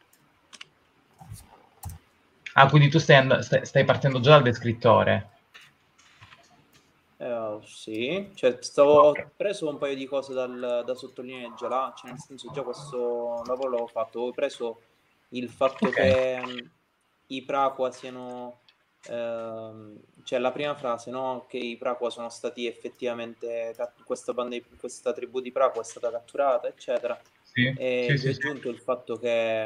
Ah, 2.54 2.68
quindi 2.68 2.88
tu 2.88 2.98
stai, 2.98 3.16
and- 3.16 3.38
stai 3.38 3.85
partendo 3.85 4.20
già 4.20 4.30
dal 4.30 4.42
descrittore. 4.42 5.34
Uh, 7.25 7.59
sì, 7.65 8.31
cioè, 8.35 8.59
stavo 8.61 9.07
okay. 9.07 9.27
preso 9.35 9.67
un 9.67 9.79
paio 9.79 9.97
di 9.97 10.05
cose 10.05 10.35
dal, 10.35 10.83
da 10.85 10.95
sottolineare 10.95 11.55
già 11.57 11.69
là, 11.69 11.95
cioè 11.97 12.11
nel 12.11 12.21
senso 12.21 12.51
già 12.53 12.61
questo 12.61 13.43
lavoro 13.47 13.79
l'ho 13.79 13.87
fatto, 13.87 14.21
ho 14.21 14.31
preso 14.31 14.83
il 15.31 15.49
fatto 15.49 15.87
okay. 15.87 16.43
che 16.43 16.69
i 17.29 17.43
Praqua 17.43 17.91
siano, 17.93 18.61
uh, 19.09 20.03
cioè 20.23 20.39
la 20.39 20.53
prima 20.53 20.75
frase, 20.75 21.11
no? 21.11 21.47
che 21.49 21.57
i 21.57 21.79
Praqua 21.79 22.11
sono 22.11 22.29
stati 22.29 22.67
effettivamente, 22.67 23.75
questa, 24.05 24.35
banda, 24.35 24.59
questa 24.79 25.15
tribù 25.15 25.41
di 25.41 25.51
Praqua 25.51 25.81
è 25.81 25.85
stata 25.85 26.11
catturata, 26.11 26.69
eccetera, 26.69 27.19
sì, 27.41 27.73
e 27.75 28.07
sì, 28.11 28.19
sì, 28.19 28.27
ho 28.27 28.31
aggiunto 28.33 28.69
il 28.69 28.81
fatto 28.81 29.17
che 29.17 29.65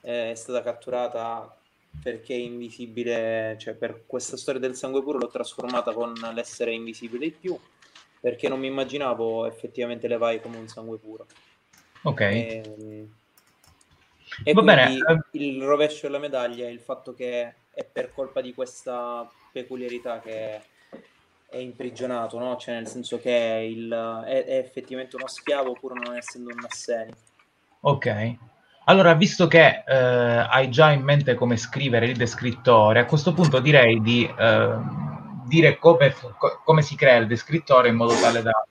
eh, 0.00 0.30
è 0.30 0.34
stata 0.34 0.62
catturata 0.62 1.54
perché 2.00 2.34
è 2.34 2.38
invisibile, 2.38 3.56
cioè 3.58 3.74
per 3.74 4.04
questa 4.06 4.36
storia 4.36 4.60
del 4.60 4.74
sangue 4.76 5.02
puro 5.02 5.18
l'ho 5.18 5.28
trasformata 5.28 5.92
con 5.92 6.12
l'essere 6.34 6.72
invisibile 6.72 7.26
di 7.26 7.32
più, 7.32 7.58
perché 8.20 8.48
non 8.48 8.60
mi 8.60 8.68
immaginavo 8.68 9.46
effettivamente 9.46 10.08
le 10.08 10.16
vai 10.16 10.40
come 10.40 10.58
un 10.58 10.68
sangue 10.68 10.98
puro. 10.98 11.26
Ok. 12.02 12.20
E, 12.20 12.62
ehm, 12.64 13.14
e 14.44 14.52
Va 14.52 14.62
bene. 14.62 14.96
Ehm 15.06 15.24
il 15.32 15.62
rovescio 15.62 16.06
della 16.06 16.18
medaglia 16.18 16.66
è 16.66 16.70
il 16.70 16.80
fatto 16.80 17.14
che 17.14 17.54
è 17.70 17.84
per 17.84 18.12
colpa 18.12 18.40
di 18.40 18.54
questa 18.54 19.30
peculiarità 19.50 20.20
che 20.20 20.60
è 21.48 21.56
imprigionato, 21.58 22.38
no? 22.38 22.56
Cioè 22.56 22.74
nel 22.74 22.86
senso 22.86 23.18
che 23.18 23.30
è, 23.30 23.56
il, 23.58 23.90
è, 24.26 24.44
è 24.44 24.56
effettivamente 24.56 25.16
uno 25.16 25.26
schiavo 25.26 25.74
pur 25.74 25.92
non 25.92 26.16
essendo 26.16 26.50
un 26.50 26.64
asseni. 26.66 27.12
Ok. 27.80 28.36
Allora, 28.84 29.14
visto 29.14 29.46
che 29.46 29.84
eh, 29.86 29.94
hai 29.94 30.68
già 30.68 30.90
in 30.90 31.02
mente 31.02 31.34
come 31.34 31.56
scrivere 31.56 32.06
il 32.06 32.16
descrittore, 32.16 32.98
a 32.98 33.04
questo 33.04 33.32
punto 33.32 33.60
direi 33.60 34.00
di 34.00 34.24
eh, 34.24 34.76
dire 35.46 35.78
come, 35.78 36.12
co- 36.36 36.60
come, 36.64 36.82
si 36.82 36.96
crea 36.96 37.18
il 37.18 37.28
descrittore 37.28 37.90
in 37.90 37.94
modo 37.94 38.14
tale 38.14 38.42
da 38.42 38.66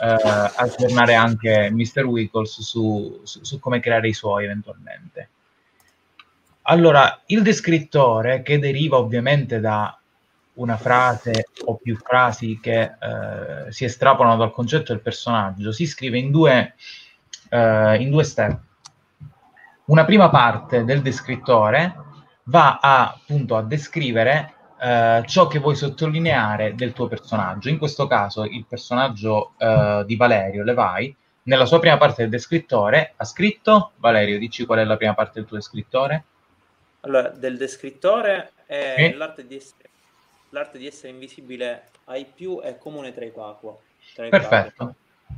eh, 0.00 0.52
aggiornare 0.56 1.14
anche 1.14 1.70
Mr. 1.70 2.04
Wickles 2.04 2.62
su, 2.62 3.20
su, 3.22 3.44
su, 3.44 3.58
come 3.58 3.80
creare 3.80 4.08
i 4.08 4.14
suoi 4.14 4.44
eventualmente. 4.44 5.28
Allora, 6.62 7.20
il 7.26 7.42
descrittore 7.42 8.42
che 8.42 8.58
deriva 8.58 8.96
ovviamente 8.96 9.60
da 9.60 9.94
una 10.54 10.78
frase 10.78 11.48
o 11.66 11.76
più 11.76 11.96
frasi 11.96 12.58
che 12.62 12.80
eh, 12.80 13.70
si 13.72 13.84
estrapolano 13.84 14.36
dal 14.36 14.52
concetto 14.52 14.92
del 14.92 15.02
personaggio, 15.02 15.70
si 15.70 15.86
scrive 15.86 16.16
in 16.16 16.30
due, 16.30 16.74
eh, 17.50 17.96
in 18.00 18.08
due 18.08 18.24
step 18.24 18.68
una 19.90 20.04
prima 20.04 20.30
parte 20.30 20.84
del 20.84 21.02
descrittore 21.02 21.94
va 22.44 22.78
a, 22.80 23.08
appunto 23.08 23.56
a 23.56 23.62
descrivere 23.62 24.54
eh, 24.80 25.22
ciò 25.26 25.48
che 25.48 25.58
vuoi 25.58 25.74
sottolineare 25.74 26.74
del 26.76 26.92
tuo 26.92 27.08
personaggio. 27.08 27.68
In 27.68 27.78
questo 27.78 28.06
caso 28.06 28.44
il 28.44 28.64
personaggio 28.68 29.54
eh, 29.58 30.04
di 30.06 30.14
Valerio 30.14 30.62
Levai, 30.62 31.14
nella 31.42 31.66
sua 31.66 31.80
prima 31.80 31.96
parte 31.96 32.22
del 32.22 32.30
descrittore, 32.30 33.14
ha 33.16 33.24
scritto, 33.24 33.92
Valerio, 33.96 34.38
dici 34.38 34.64
qual 34.64 34.78
è 34.78 34.84
la 34.84 34.96
prima 34.96 35.14
parte 35.14 35.40
del 35.40 35.48
tuo 35.48 35.56
descrittore? 35.56 36.24
Allora, 37.00 37.28
del 37.30 37.56
descrittore 37.56 38.52
è 38.66 38.94
eh? 38.96 39.14
l'arte, 39.14 39.44
di 39.44 39.56
essere, 39.56 39.90
l'arte, 40.50 40.78
di 40.78 40.86
essere, 40.86 41.12
invisibile 41.12 41.88
ai 42.04 42.26
più 42.32 42.60
è 42.60 42.78
comune 42.78 43.12
tra 43.12 43.24
i 43.24 43.30
Papua. 43.30 43.76
Perfetto. 44.14 44.94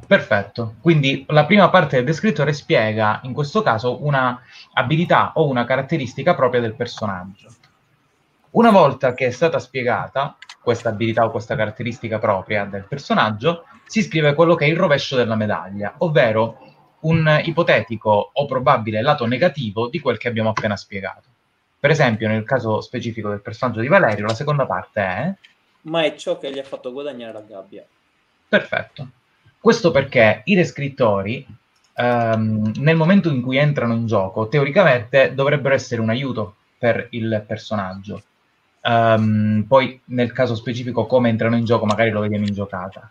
Perfetto, 0.06 0.74
quindi 0.80 1.24
la 1.28 1.46
prima 1.46 1.70
parte 1.70 1.96
del 1.96 2.04
descrittore 2.04 2.52
spiega 2.52 3.20
in 3.22 3.32
questo 3.32 3.62
caso 3.62 4.04
una 4.04 4.40
abilità 4.74 5.32
o 5.36 5.46
una 5.46 5.64
caratteristica 5.64 6.34
propria 6.34 6.60
del 6.60 6.74
personaggio. 6.74 7.48
Una 8.50 8.70
volta 8.70 9.14
che 9.14 9.26
è 9.26 9.30
stata 9.30 9.58
spiegata 9.58 10.36
questa 10.62 10.90
abilità 10.90 11.24
o 11.24 11.30
questa 11.30 11.56
caratteristica 11.56 12.18
propria 12.18 12.64
del 12.64 12.84
personaggio, 12.84 13.64
si 13.86 14.02
scrive 14.02 14.34
quello 14.34 14.54
che 14.54 14.66
è 14.66 14.68
il 14.68 14.76
rovescio 14.76 15.16
della 15.16 15.34
medaglia, 15.34 15.94
ovvero 15.98 16.58
un 17.00 17.40
ipotetico 17.44 18.30
o 18.32 18.46
probabile 18.46 19.02
lato 19.02 19.26
negativo 19.26 19.88
di 19.88 19.98
quel 19.98 20.18
che 20.18 20.28
abbiamo 20.28 20.50
appena 20.50 20.76
spiegato. 20.76 21.28
Per 21.80 21.90
esempio, 21.90 22.28
nel 22.28 22.44
caso 22.44 22.80
specifico 22.80 23.28
del 23.28 23.40
personaggio 23.40 23.80
di 23.80 23.88
Valerio, 23.88 24.26
la 24.26 24.34
seconda 24.34 24.66
parte 24.66 25.00
è... 25.00 25.34
Ma 25.82 26.04
è 26.04 26.14
ciò 26.14 26.38
che 26.38 26.52
gli 26.52 26.60
ha 26.60 26.64
fatto 26.64 26.92
guadagnare 26.92 27.32
la 27.32 27.40
gabbia. 27.40 27.84
Perfetto. 28.48 29.08
Questo 29.62 29.92
perché 29.92 30.42
i 30.46 30.56
descrittori, 30.56 31.46
ehm, 31.94 32.72
nel 32.78 32.96
momento 32.96 33.28
in 33.30 33.40
cui 33.40 33.58
entrano 33.58 33.94
in 33.94 34.06
gioco, 34.06 34.48
teoricamente 34.48 35.34
dovrebbero 35.34 35.72
essere 35.72 36.00
un 36.00 36.08
aiuto 36.08 36.56
per 36.76 37.06
il 37.10 37.44
personaggio. 37.46 38.24
Um, 38.80 39.64
poi 39.68 40.00
nel 40.06 40.32
caso 40.32 40.56
specifico 40.56 41.06
come 41.06 41.28
entrano 41.28 41.54
in 41.54 41.64
gioco 41.64 41.86
magari 41.86 42.10
lo 42.10 42.18
vediamo 42.18 42.44
in 42.44 42.52
giocata. 42.52 43.08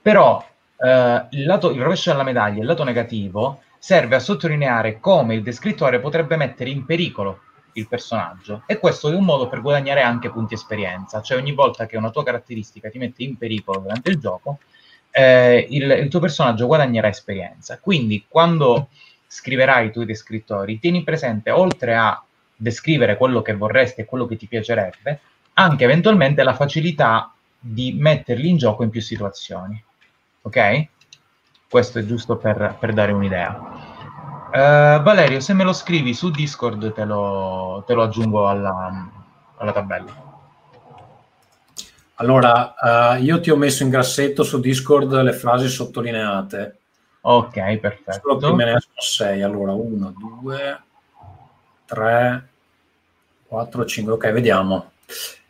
Però 0.00 0.38
uh, 0.38 0.86
il, 1.32 1.44
lato, 1.44 1.70
il 1.70 1.82
rovescio 1.82 2.12
della 2.12 2.22
medaglia, 2.22 2.60
il 2.60 2.66
lato 2.66 2.82
negativo, 2.82 3.60
serve 3.78 4.16
a 4.16 4.20
sottolineare 4.20 5.00
come 5.00 5.34
il 5.34 5.42
descrittore 5.42 6.00
potrebbe 6.00 6.36
mettere 6.36 6.70
in 6.70 6.86
pericolo 6.86 7.40
il 7.74 7.86
personaggio 7.86 8.62
e 8.64 8.78
questo 8.78 9.10
è 9.10 9.14
un 9.14 9.24
modo 9.24 9.48
per 9.48 9.60
guadagnare 9.60 10.00
anche 10.00 10.30
punti 10.30 10.54
esperienza, 10.54 11.20
cioè 11.20 11.36
ogni 11.36 11.52
volta 11.52 11.84
che 11.84 11.98
una 11.98 12.08
tua 12.08 12.24
caratteristica 12.24 12.88
ti 12.88 12.96
mette 12.96 13.22
in 13.22 13.36
pericolo 13.36 13.80
durante 13.80 14.08
il 14.08 14.18
gioco, 14.18 14.60
eh, 15.16 15.64
il, 15.70 15.88
il, 15.90 16.08
tuo 16.08 16.18
personaggio 16.18 16.66
guadagnerà 16.66 17.06
esperienza. 17.06 17.78
Quindi 17.78 18.24
quando 18.26 18.88
scriverai 19.28 19.86
i 19.86 19.92
tuoi 19.92 20.06
descrittori, 20.06 20.80
tieni 20.80 21.04
presente, 21.04 21.52
oltre 21.52 21.94
a 21.94 22.20
descrivere 22.56 23.16
quello 23.16 23.40
che 23.40 23.54
vorresti 23.54 24.00
e 24.00 24.06
quello 24.06 24.26
che 24.26 24.36
ti 24.36 24.48
piacerebbe, 24.48 25.20
anche 25.54 25.84
eventualmente 25.84 26.42
la 26.42 26.54
facilità 26.54 27.32
di 27.60 27.94
metterli 27.96 28.48
in 28.48 28.56
gioco 28.56 28.82
in 28.82 28.90
più 28.90 29.00
situazioni. 29.00 29.82
Ok? 30.42 30.86
Questo 31.70 32.00
è 32.00 32.04
giusto 32.04 32.36
per, 32.36 32.76
per 32.80 32.92
dare 32.92 33.12
un'idea. 33.12 33.92
Uh, 34.52 35.00
Valerio, 35.02 35.38
se 35.38 35.54
me 35.54 35.62
lo 35.62 35.72
scrivi 35.72 36.12
su 36.12 36.30
Discord 36.30 36.92
te 36.92 37.04
lo, 37.04 37.84
te 37.86 37.94
lo 37.94 38.02
aggiungo 38.02 38.48
alla, 38.48 39.10
alla 39.58 39.72
tabella. 39.72 40.23
Allora, 42.16 42.74
uh, 43.16 43.22
io 43.22 43.40
ti 43.40 43.50
ho 43.50 43.56
messo 43.56 43.82
in 43.82 43.90
grassetto 43.90 44.44
su 44.44 44.60
Discord 44.60 45.12
le 45.20 45.32
frasi 45.32 45.68
sottolineate. 45.68 46.78
Ok, 47.22 47.76
perfetto. 47.78 48.20
Solo 48.22 48.36
che 48.36 48.52
me 48.52 48.64
ne 48.64 48.74
escono 48.76 49.00
sei. 49.00 49.42
Allora, 49.42 49.72
uno, 49.72 50.14
due, 50.16 50.82
tre, 51.86 52.48
quattro, 53.46 53.84
cinque. 53.84 54.12
Ok, 54.12 54.30
vediamo. 54.30 54.92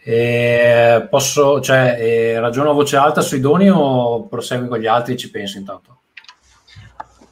E 0.03 1.07
posso, 1.11 1.61
cioè, 1.61 1.97
eh, 1.99 2.41
ragiono 2.41 2.71
a 2.71 2.75
voce 2.75 2.97
alta 2.97 3.21
sui 3.21 3.41
doni 3.41 3.69
o 3.71 4.25
prosegui 4.27 4.69
con 4.69 4.79
gli 4.79 4.87
altri? 4.87 5.17
Ci 5.17 5.31
penso 5.31 5.59
intanto. 5.59 5.99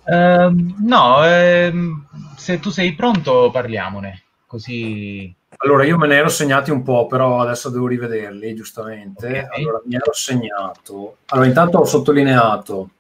Uh, 0.05 0.75
no, 0.85 1.25
ehm, 1.25 2.07
se 2.37 2.59
tu 2.59 2.71
sei 2.71 2.95
pronto 2.95 3.51
parliamone, 3.53 4.23
così 4.47 5.33
Allora, 5.65 5.85
io 5.85 5.97
me 5.97 6.09
ne 6.09 6.17
ero 6.17 6.29
segnati 6.29 6.73
un 6.73 6.83
po', 6.83 7.07
però 7.07 7.41
adesso 7.41 7.69
devo 7.69 7.87
rivederli, 7.87 8.55
giustamente. 8.55 9.27
Okay. 9.27 9.63
Allora, 9.63 9.81
mi 9.85 9.95
ero 9.95 10.13
segnato. 10.13 11.19
Allora, 11.27 11.47
intanto 11.47 11.79
ho 11.79 11.85
sottolineato, 11.85 12.91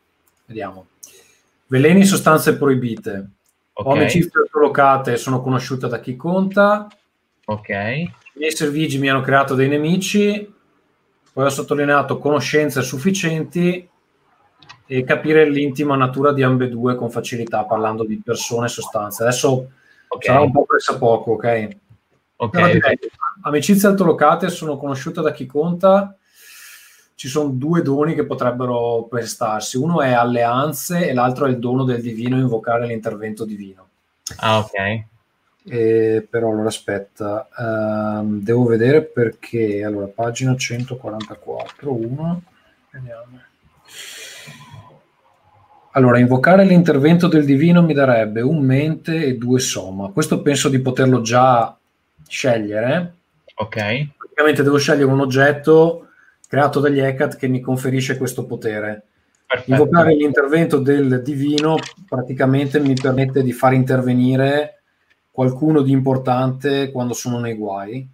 vediamo, 0.47 0.87
veleni, 1.67 2.05
sostanze 2.05 2.57
proibite. 2.57 3.31
Okay. 3.73 3.93
Omicifre 3.93 4.47
collocate 4.49 5.17
sono 5.17 5.43
conosciute 5.43 5.89
da 5.89 5.99
chi 5.99 6.15
conta. 6.15 6.87
Ok. 7.47 7.69
I 7.69 8.11
miei 8.35 8.53
servigi 8.53 8.99
mi 8.99 9.11
hanno 9.11 9.23
creato 9.23 9.55
dei 9.55 9.69
nemici. 9.69 10.55
Poi 11.33 11.45
ho 11.45 11.49
sottolineato 11.49 12.19
conoscenze 12.19 12.83
sufficienti 12.83 13.89
e 14.87 15.05
capire 15.05 15.49
l'intima 15.49 15.97
natura 15.97 16.33
di 16.33 16.43
ambedue 16.43 16.95
con 16.95 17.11
facilità, 17.11 17.65
parlando 17.65 18.05
di 18.05 18.21
persone 18.23 18.67
e 18.67 18.69
sostanze. 18.69 19.23
Adesso 19.23 19.71
okay. 20.09 20.27
sarà 20.27 20.41
un 20.43 20.53
po' 20.53 20.65
pressa 20.65 20.97
poco, 20.99 21.33
ok? 21.33 21.81
Ok. 22.43 22.73
Direi, 22.73 22.99
amicizie 23.43 23.89
altolocate 23.89 24.49
sono 24.49 24.77
conosciute 24.77 25.21
da 25.21 25.31
chi 25.31 25.47
conta. 25.47 26.17
Ci 27.15 27.29
sono 27.29 27.51
due 27.51 27.83
doni 27.83 28.15
che 28.15 28.27
potrebbero 28.27 29.07
prestarsi. 29.09 29.77
Uno 29.77 30.03
è 30.03 30.11
alleanze 30.11 31.09
e 31.09 31.15
l'altro 31.15 31.47
è 31.47 31.51
il 31.51 31.61
dono 31.61 31.85
del 31.85 32.01
divino, 32.01 32.37
invocare 32.37 32.87
l'intervento 32.87 33.45
divino. 33.45 33.89
Ah, 34.39 34.59
ok. 34.59 35.05
Eh, 35.65 36.27
però 36.29 36.51
allora 36.51 36.67
aspetta, 36.67 37.49
um, 37.57 38.43
devo 38.43 38.65
vedere 38.65 39.03
perché 39.03 39.85
allora 39.85 40.07
pagina 40.07 40.57
144 40.57 41.93
1 41.93 42.43
vediamo 42.91 43.41
allora, 45.95 46.19
invocare 46.19 46.65
l'intervento 46.65 47.29
del 47.29 47.45
divino 47.45 47.83
mi 47.83 47.93
darebbe 47.93 48.41
un 48.41 48.65
mente 48.65 49.27
e 49.27 49.37
due 49.37 49.61
soma. 49.61 50.11
Questo 50.11 50.41
penso 50.41 50.71
di 50.71 50.79
poterlo 50.79 51.21
già 51.21 51.77
scegliere. 52.33 53.15
Ok. 53.57 53.77
Praticamente 54.17 54.63
devo 54.63 54.79
scegliere 54.79 55.11
un 55.11 55.21
oggetto 55.21 56.09
creato 56.49 56.81
dagli 56.81 56.99
Hecate 56.99 57.37
che 57.37 57.47
mi 57.47 57.61
conferisce 57.61 58.17
questo 58.17 58.47
potere. 58.47 59.05
Perfetto. 59.47 59.71
Invocare 59.71 60.15
l'intervento 60.15 60.79
del 60.79 61.23
divino 61.23 61.77
praticamente 62.09 62.81
mi 62.81 62.95
permette 62.95 63.43
di 63.43 63.53
far 63.53 63.75
intervenire 63.75 64.83
qualcuno 65.31 65.83
di 65.83 65.93
importante 65.93 66.91
quando 66.91 67.13
sono 67.13 67.39
nei 67.39 67.55
guai. 67.55 68.09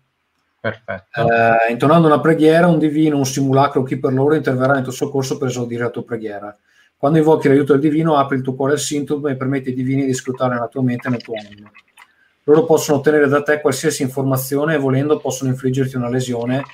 Perfetto. 0.61 1.21
Eh, 1.21 1.71
intonando 1.71 2.09
una 2.09 2.21
preghiera, 2.21 2.67
un 2.67 2.81
divino, 2.81 3.17
un 3.17 3.25
simulacro, 3.25 3.85
chi 3.85 3.99
per 3.99 4.13
loro 4.13 4.35
interverrà 4.35 4.75
nel 4.75 4.83
tuo 4.83 4.93
soccorso 4.93 5.39
per 5.39 5.49
esaudire 5.49 5.85
la 5.85 5.91
tua 5.91 6.05
preghiera. 6.05 6.57
Quando 6.97 7.19
invochi 7.19 7.47
l'aiuto 7.47 7.75
del 7.75 7.83
divino, 7.83 8.17
apri 8.17 8.37
il 8.37 8.43
tuo 8.43 8.55
cuore 8.55 8.73
al 8.73 8.81
sintomo 8.81 9.29
e 9.29 9.37
permetti 9.37 9.69
ai 9.69 9.75
divini 9.77 10.05
di 10.05 10.15
scrutare 10.15 10.57
la 10.57 10.67
tua 10.67 10.83
mente 10.83 11.07
e 11.07 11.11
nel 11.13 11.23
tuo 11.23 11.35
animo. 11.37 11.71
Loro 12.49 12.65
possono 12.65 12.97
ottenere 12.97 13.29
da 13.29 13.43
te 13.43 13.61
qualsiasi 13.61 14.03
informazione 14.03 14.73
e 14.73 14.79
volendo 14.79 15.19
possono 15.19 15.51
infliggerti 15.51 15.97
una 15.97 16.09
lesione 16.09 16.65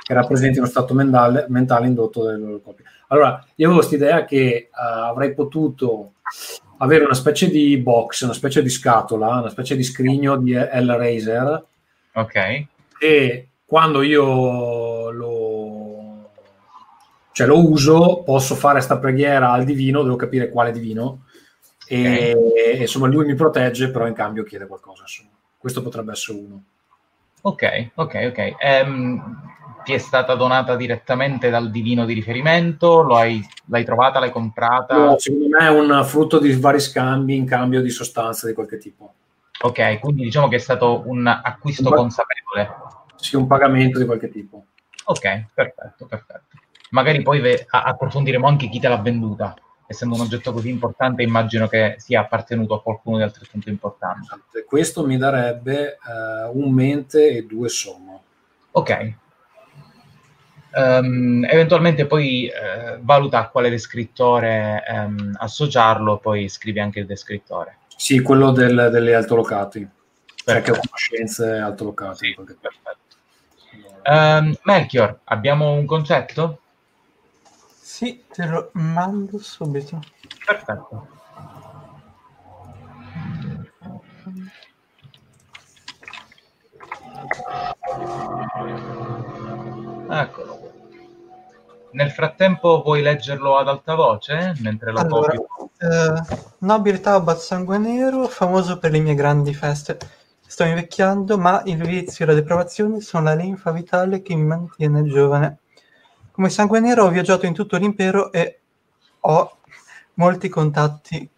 che 0.00 0.14
rappresenti 0.14 0.58
uno 0.58 0.68
stato 0.68 0.94
mentale, 0.94 1.46
mentale 1.48 1.88
indotto 1.88 2.22
dalle 2.22 2.38
loro 2.38 2.60
copie. 2.60 2.84
Allora, 3.08 3.44
io 3.56 3.66
avevo 3.66 3.80
questa 3.80 3.96
idea 3.96 4.24
che 4.24 4.68
uh, 4.70 5.08
avrei 5.08 5.34
potuto 5.34 6.12
avere 6.76 7.02
una 7.04 7.14
specie 7.14 7.50
di 7.50 7.76
box, 7.78 8.22
una 8.22 8.32
specie 8.32 8.62
di 8.62 8.68
scatola, 8.68 9.38
una 9.38 9.48
specie 9.48 9.74
di 9.74 9.82
scrigno 9.82 10.36
di 10.36 10.52
Hellraiser. 10.52 11.64
Ok. 12.12 12.66
E 13.00 13.48
quando 13.64 14.02
io 14.02 15.10
lo 15.10 16.30
cioè 17.32 17.48
lo 17.48 17.68
uso, 17.68 18.22
posso 18.24 18.54
fare 18.54 18.80
sta 18.80 18.98
preghiera 18.98 19.50
al 19.50 19.64
divino, 19.64 20.04
devo 20.04 20.14
capire 20.14 20.48
quale 20.48 20.70
divino, 20.70 21.24
e, 21.86 22.34
okay. 22.34 22.80
insomma 22.80 23.06
lui 23.06 23.26
mi 23.26 23.34
protegge, 23.34 23.90
però 23.90 24.06
in 24.06 24.14
cambio 24.14 24.42
chiede 24.42 24.66
qualcosa. 24.66 25.02
Insomma. 25.02 25.30
Questo 25.58 25.82
potrebbe 25.82 26.12
essere 26.12 26.38
uno. 26.38 26.62
Ok, 27.42 27.90
ok, 27.94 28.28
ok. 28.30 28.54
Um, 28.86 29.52
ti 29.84 29.92
è 29.92 29.98
stata 29.98 30.34
donata 30.34 30.76
direttamente 30.76 31.50
dal 31.50 31.70
divino 31.70 32.04
di 32.04 32.14
riferimento? 32.14 33.06
Hai, 33.14 33.46
l'hai 33.66 33.84
trovata, 33.84 34.18
l'hai 34.18 34.30
comprata? 34.30 34.96
No, 34.96 35.18
secondo 35.18 35.48
me 35.48 35.66
è 35.66 35.70
un 35.70 36.04
frutto 36.04 36.38
di 36.38 36.52
vari 36.54 36.80
scambi 36.80 37.36
in 37.36 37.46
cambio 37.46 37.82
di 37.82 37.90
sostanze 37.90 38.46
di 38.46 38.54
qualche 38.54 38.78
tipo. 38.78 39.14
Ok, 39.60 40.00
quindi 40.00 40.24
diciamo 40.24 40.48
che 40.48 40.56
è 40.56 40.60
stato 40.60 41.02
un 41.06 41.26
acquisto 41.26 41.88
un 41.88 41.94
consapevole. 41.94 42.74
Sì, 43.16 43.36
un 43.36 43.46
pagamento 43.46 43.98
di 43.98 44.06
qualche 44.06 44.30
tipo. 44.30 44.64
Ok, 45.04 45.46
perfetto, 45.54 46.06
perfetto 46.06 46.62
magari 46.94 47.22
poi 47.22 47.40
ve- 47.40 47.66
approfondiremo 47.68 48.46
anche 48.46 48.68
chi 48.68 48.80
te 48.80 48.88
l'ha 48.88 48.98
venduta. 48.98 49.54
Essendo 49.94 50.16
un 50.16 50.22
oggetto 50.22 50.52
così 50.52 50.68
importante, 50.68 51.22
immagino 51.22 51.68
che 51.68 51.94
sia 51.98 52.20
appartenuto 52.20 52.74
a 52.74 52.82
qualcuno 52.82 53.18
di 53.18 53.22
altrettanto 53.22 53.70
importante. 53.70 54.64
Questo 54.66 55.06
mi 55.06 55.16
darebbe 55.16 55.98
uh, 56.04 56.58
un 56.58 56.72
mente 56.72 57.28
e 57.28 57.46
due 57.46 57.68
sommo. 57.68 58.24
Ok. 58.72 59.12
Um, 60.72 61.44
eventualmente 61.48 62.06
poi 62.06 62.50
uh, 62.50 62.98
valuta 63.00 63.38
a 63.38 63.48
quale 63.48 63.70
descrittore 63.70 64.82
um, 64.88 65.32
associarlo, 65.38 66.18
poi 66.18 66.48
scrivi 66.48 66.80
anche 66.80 66.98
il 66.98 67.06
descrittore. 67.06 67.78
Sì, 67.96 68.20
quello 68.20 68.50
del, 68.50 68.88
delle 68.90 69.14
altolocati. 69.14 69.88
Cioè 70.34 70.60
che 70.60 70.72
ho 70.72 70.74
conoscenze 70.74 71.50
altolocate. 71.52 72.16
Sì, 72.16 72.34
perfetto. 72.34 73.02
Um, 74.06 74.56
Melchior, 74.64 75.20
abbiamo 75.24 75.72
un 75.72 75.86
concetto? 75.86 76.62
Sì, 77.94 78.24
te 78.28 78.44
lo 78.46 78.70
mando 78.72 79.38
subito. 79.38 80.00
Perfetto. 80.44 81.06
Eccolo. 90.10 90.72
Nel 91.92 92.10
frattempo 92.10 92.82
vuoi 92.82 93.00
leggerlo 93.00 93.58
ad 93.58 93.68
alta 93.68 93.94
voce 93.94 94.54
mentre 94.58 94.90
lo 94.90 94.98
allora, 94.98 95.32
eh, 95.32 96.22
Nobile 96.58 96.98
Taubat 96.98 97.38
Sangue 97.38 97.78
Nero, 97.78 98.26
famoso 98.26 98.80
per 98.80 98.90
le 98.90 98.98
mie 98.98 99.14
grandi 99.14 99.54
feste. 99.54 99.98
Sto 100.44 100.64
invecchiando, 100.64 101.38
ma 101.38 101.62
il 101.66 101.80
vizio 101.80 102.24
e 102.24 102.28
la 102.28 102.34
depravazione 102.34 103.00
sono 103.00 103.22
la 103.22 103.34
linfa 103.34 103.70
vitale 103.70 104.20
che 104.20 104.34
mi 104.34 104.46
mantiene 104.46 105.04
giovane. 105.04 105.58
Come 106.34 106.50
sangue 106.50 106.80
nero 106.80 107.04
ho 107.04 107.10
viaggiato 107.10 107.46
in 107.46 107.54
tutto 107.54 107.76
l'impero 107.76 108.32
e 108.32 108.58
ho 109.20 109.58
molti 110.14 110.48
contatti. 110.48 111.30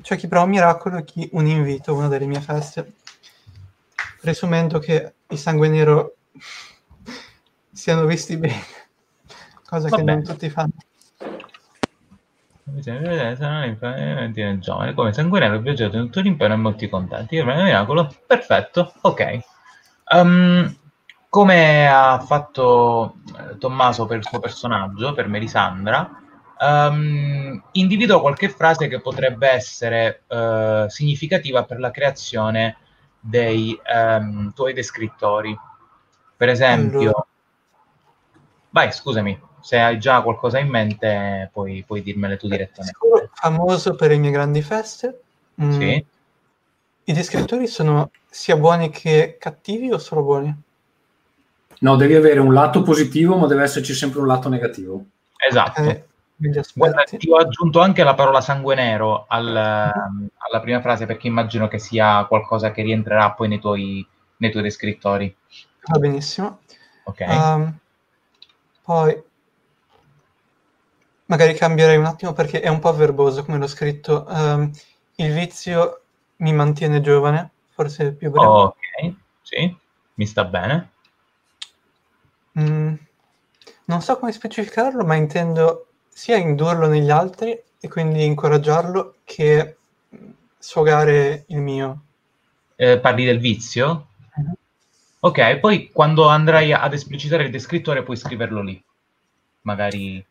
C'è 0.00 0.16
chi 0.16 0.28
prova 0.28 0.44
un 0.44 0.50
miracolo 0.50 0.96
e 0.96 1.04
chi 1.04 1.28
un 1.32 1.46
invito 1.46 1.92
una 1.92 2.08
delle 2.08 2.24
mie 2.24 2.40
feste. 2.40 2.94
Presumendo 4.18 4.78
che 4.78 5.12
i 5.28 5.36
sangue 5.36 5.68
nero 5.68 6.14
siano 7.70 8.06
visti 8.06 8.38
bene, 8.38 8.62
cosa 9.66 9.90
Vabbè. 9.90 10.02
che 10.02 10.10
non 10.10 10.22
tutti 10.22 10.48
fanno. 10.48 10.72
giovane 14.58 14.94
come 14.94 15.12
sanguinello 15.12 15.56
ho 15.56 15.60
viaggiato 15.60 15.98
in 15.98 16.04
tutto 16.04 16.20
l'impero 16.20 16.54
e 16.54 16.56
molti 16.56 16.88
contatti 16.88 17.42
miracolo 17.42 18.14
perfetto 18.26 18.94
ok 19.00 19.38
um, 20.14 20.76
come 21.30 21.88
ha 21.88 22.18
fatto 22.18 23.14
eh, 23.38 23.56
Tommaso 23.56 24.04
per 24.04 24.18
il 24.18 24.26
suo 24.26 24.40
personaggio, 24.40 25.14
per 25.14 25.28
Melisandra, 25.28 26.10
um, 26.58 27.62
individua 27.72 28.20
qualche 28.20 28.48
frase 28.48 28.88
che 28.88 29.00
potrebbe 29.00 29.48
essere 29.48 30.24
uh, 30.26 30.88
significativa 30.88 31.64
per 31.64 31.78
la 31.78 31.92
creazione 31.92 32.78
dei 33.20 33.78
um, 33.94 34.52
tuoi 34.52 34.72
descrittori. 34.72 35.56
Per 36.36 36.48
esempio, 36.48 36.98
allora. 36.98 37.26
vai, 38.70 38.92
scusami, 38.92 39.40
se 39.60 39.78
hai 39.78 40.00
già 40.00 40.22
qualcosa 40.22 40.58
in 40.58 40.68
mente, 40.68 41.48
puoi, 41.52 41.84
puoi 41.86 42.02
dirmele 42.02 42.38
tu 42.38 42.48
direttamente. 42.48 42.98
Famoso 43.34 43.94
per 43.94 44.10
le 44.10 44.16
mie 44.16 44.32
grandi 44.32 44.62
feste. 44.62 45.22
Mm. 45.62 45.70
Sì. 45.70 46.06
I 47.04 47.12
descrittori 47.12 47.68
sono 47.68 48.10
sia 48.28 48.56
buoni 48.56 48.90
che 48.90 49.36
cattivi 49.38 49.92
o 49.92 49.98
solo 49.98 50.22
buoni? 50.22 50.68
No, 51.80 51.96
devi 51.96 52.14
avere 52.14 52.40
un 52.40 52.52
lato 52.52 52.82
positivo, 52.82 53.36
ma 53.36 53.46
deve 53.46 53.62
esserci 53.62 53.94
sempre 53.94 54.20
un 54.20 54.26
lato 54.26 54.48
negativo. 54.48 55.04
Esatto. 55.36 55.82
Eh, 55.82 56.04
Guarda, 56.74 57.02
ti 57.02 57.30
ho 57.30 57.36
aggiunto 57.36 57.80
anche 57.80 58.02
la 58.02 58.14
parola 58.14 58.40
sangue 58.40 58.74
nero 58.74 59.26
al, 59.28 59.44
mm-hmm. 59.44 60.26
alla 60.38 60.60
prima 60.60 60.80
frase 60.80 61.04
perché 61.04 61.26
immagino 61.26 61.68
che 61.68 61.78
sia 61.78 62.24
qualcosa 62.24 62.70
che 62.70 62.82
rientrerà 62.82 63.32
poi 63.32 63.48
nei 63.48 63.60
tuoi, 63.60 64.06
nei 64.38 64.50
tuoi 64.50 64.62
descrittori. 64.62 65.34
Va 65.84 65.98
benissimo. 65.98 66.60
Ok. 67.04 67.20
Um, 67.28 67.78
poi 68.82 69.22
magari 71.26 71.54
cambierei 71.54 71.98
un 71.98 72.06
attimo 72.06 72.32
perché 72.32 72.60
è 72.60 72.68
un 72.68 72.78
po' 72.78 72.92
verboso 72.94 73.44
come 73.44 73.58
l'ho 73.58 73.66
scritto. 73.66 74.24
Um, 74.28 74.70
il 75.16 75.32
vizio 75.32 76.02
mi 76.36 76.54
mantiene 76.54 77.02
giovane, 77.02 77.50
forse 77.72 78.08
è 78.08 78.12
più 78.12 78.30
breve. 78.30 78.46
ok, 78.46 79.14
sì, 79.42 79.76
mi 80.14 80.26
sta 80.26 80.44
bene. 80.44 80.92
Mm, 82.58 82.94
non 83.84 84.00
so 84.02 84.18
come 84.18 84.32
specificarlo, 84.32 85.04
ma 85.04 85.14
intendo 85.14 85.86
sia 86.08 86.36
indurlo 86.36 86.86
negli 86.86 87.10
altri 87.10 87.58
e 87.80 87.88
quindi 87.88 88.24
incoraggiarlo 88.24 89.16
che 89.24 89.76
sfogare 90.58 91.44
il 91.48 91.60
mio. 91.60 92.02
Eh, 92.76 92.98
parli 92.98 93.24
del 93.24 93.38
vizio? 93.38 94.08
Mm-hmm. 94.38 94.52
Ok, 95.20 95.58
poi 95.58 95.90
quando 95.92 96.26
andrai 96.26 96.72
ad 96.72 96.92
esplicitare 96.92 97.44
il 97.44 97.50
descrittore 97.50 98.02
puoi 98.02 98.16
scriverlo 98.16 98.62
lì. 98.62 98.82
Magari 99.62 100.24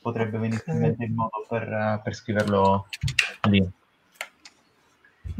potrebbe 0.00 0.38
venirti 0.38 0.70
in 0.70 0.78
mente 0.78 1.04
il 1.04 1.12
modo 1.12 1.44
per, 1.48 2.00
per 2.02 2.14
scriverlo 2.14 2.86
lì. 3.48 3.60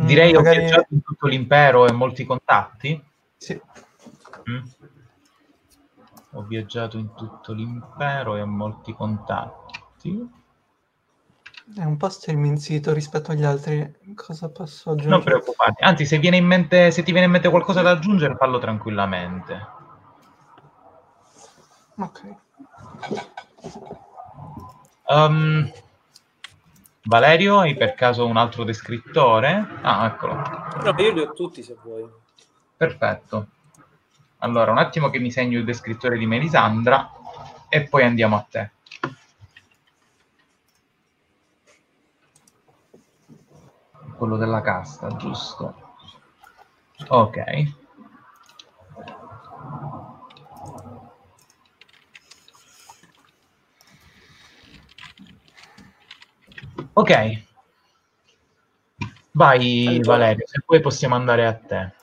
Mm, 0.01 0.07
Direi 0.07 0.33
mm, 0.33 0.35
magari... 0.35 0.57
ho 0.57 0.61
viaggiato 0.61 0.87
in 0.91 1.03
tutto 1.03 1.27
l'impero 1.27 1.87
e 1.87 1.93
molti 1.93 2.25
contatti. 2.25 3.03
Sì. 3.37 3.61
Mm. 4.51 4.65
Ho 6.37 6.43
viaggiato 6.43 6.99
in 6.99 7.15
tutto 7.15 7.55
l'impero 7.55 8.37
e 8.37 8.43
ho 8.43 8.47
molti 8.47 8.93
contatti. 8.93 10.31
È 11.75 11.83
un 11.83 11.97
po' 11.97 12.11
sterminzito 12.11 12.93
rispetto 12.93 13.33
agli 13.33 13.43
altri. 13.43 13.97
Cosa 14.15 14.51
posso 14.51 14.91
aggiungere? 14.91 15.15
Non 15.15 15.25
preoccuparti. 15.25 15.83
Anzi, 15.83 16.05
se, 16.05 16.19
viene 16.19 16.37
in 16.37 16.45
mente, 16.45 16.91
se 16.91 17.03
ti 17.03 17.11
viene 17.11 17.27
in 17.27 17.33
mente 17.33 17.49
qualcosa 17.49 17.81
da 17.81 17.93
aggiungere, 17.93 18.37
fallo 18.37 18.59
tranquillamente. 18.59 19.67
Ok. 21.97 22.35
Um, 25.09 25.73
Valerio, 27.05 27.61
hai 27.61 27.75
per 27.75 27.95
caso 27.95 28.27
un 28.27 28.37
altro 28.37 28.63
descrittore? 28.63 29.67
Ah, 29.81 30.05
eccolo. 30.05 30.35
No, 30.83 30.95
io 30.99 31.13
li 31.13 31.21
ho 31.21 31.33
tutti 31.33 31.63
se 31.63 31.77
vuoi. 31.83 32.07
Perfetto. 32.77 33.47
Allora, 34.39 34.71
un 34.71 34.79
attimo 34.79 35.09
che 35.11 35.19
mi 35.19 35.31
segno 35.31 35.59
il 35.59 35.65
descrittore 35.65 36.19
di 36.19 36.27
Melisandra 36.27 37.11
e 37.69 37.85
poi 37.85 38.05
andiamo 38.05 38.37
a 38.37 38.47
te. 38.49 38.71
Quello 44.17 44.37
della 44.37 44.61
casta, 44.61 45.15
giusto? 45.17 45.95
Ok. 47.09 47.43
Ok. 56.93 57.45
Vai 59.33 59.87
allora. 59.87 60.03
Valerio, 60.03 60.47
se 60.47 60.63
poi 60.65 60.81
possiamo 60.81 61.15
andare 61.15 61.47
a 61.47 61.55
te. 61.55 61.95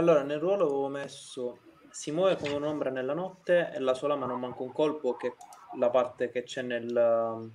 Allora, 0.00 0.22
nel 0.22 0.38
ruolo 0.38 0.64
avevo 0.64 0.88
messo 0.88 1.58
si 1.90 2.10
muove 2.10 2.36
come 2.36 2.54
un'ombra 2.54 2.88
nella 2.88 3.12
notte 3.12 3.70
e 3.74 3.78
la 3.80 3.92
sua 3.92 4.08
lama 4.08 4.24
non 4.24 4.40
manca 4.40 4.62
un 4.62 4.72
colpo, 4.72 5.14
che 5.14 5.26
è 5.28 5.32
la 5.76 5.90
parte 5.90 6.30
che 6.30 6.42
c'è 6.42 6.62
nel, 6.62 7.50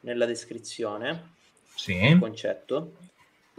nella 0.00 0.26
descrizione, 0.26 1.30
sì. 1.74 1.94
il 1.94 2.18
concetto. 2.18 2.96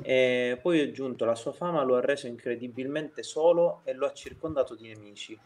E 0.04 0.60
poi 0.62 0.82
ho 0.82 0.84
aggiunto 0.84 1.26
la 1.26 1.34
sua 1.34 1.52
fama 1.52 1.82
lo 1.82 1.96
ha 1.96 2.02
reso 2.02 2.28
incredibilmente 2.28 3.24
solo 3.24 3.82
e 3.86 3.94
lo 3.94 4.06
ha 4.06 4.14
circondato 4.14 4.76
di 4.76 4.88
nemici. 4.88 5.40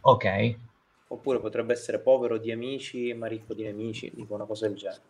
Ok. 0.00 0.56
Oppure 1.06 1.38
potrebbe 1.38 1.74
essere 1.74 2.00
povero 2.00 2.38
di 2.38 2.50
amici 2.50 3.14
ma 3.14 3.28
ricco 3.28 3.54
di 3.54 3.62
nemici, 3.62 4.12
tipo 4.12 4.34
una 4.34 4.46
cosa 4.46 4.66
del 4.66 4.76
genere. 4.76 5.00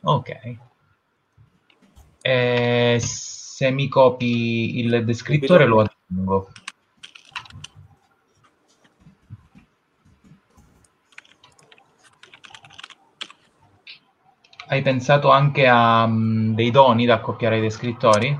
Ok. 0.00 0.56
Eh, 2.22 2.96
se 2.98 3.70
mi 3.70 3.88
copi 3.88 4.78
il 4.78 5.04
descrittore 5.04 5.66
lo 5.66 5.80
aggiungo. 6.08 6.50
Hai 14.66 14.82
pensato 14.82 15.30
anche 15.30 15.66
a 15.66 16.04
um, 16.04 16.54
dei 16.54 16.70
doni 16.70 17.04
da 17.04 17.14
accoppiare 17.14 17.56
ai 17.56 17.60
descrittori? 17.60 18.38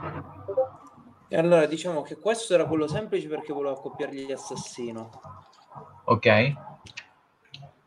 E 1.29 1.37
allora 1.37 1.67
diciamo 1.67 2.03
che 2.03 2.17
questo 2.19 2.55
era 2.55 2.65
quello 2.67 2.87
semplice 2.87 3.29
perché 3.29 3.53
volevo 3.53 3.77
accoppiargli 3.77 4.33
assassino. 4.33 5.11
Ok. 6.05 6.27
E, 6.27 6.57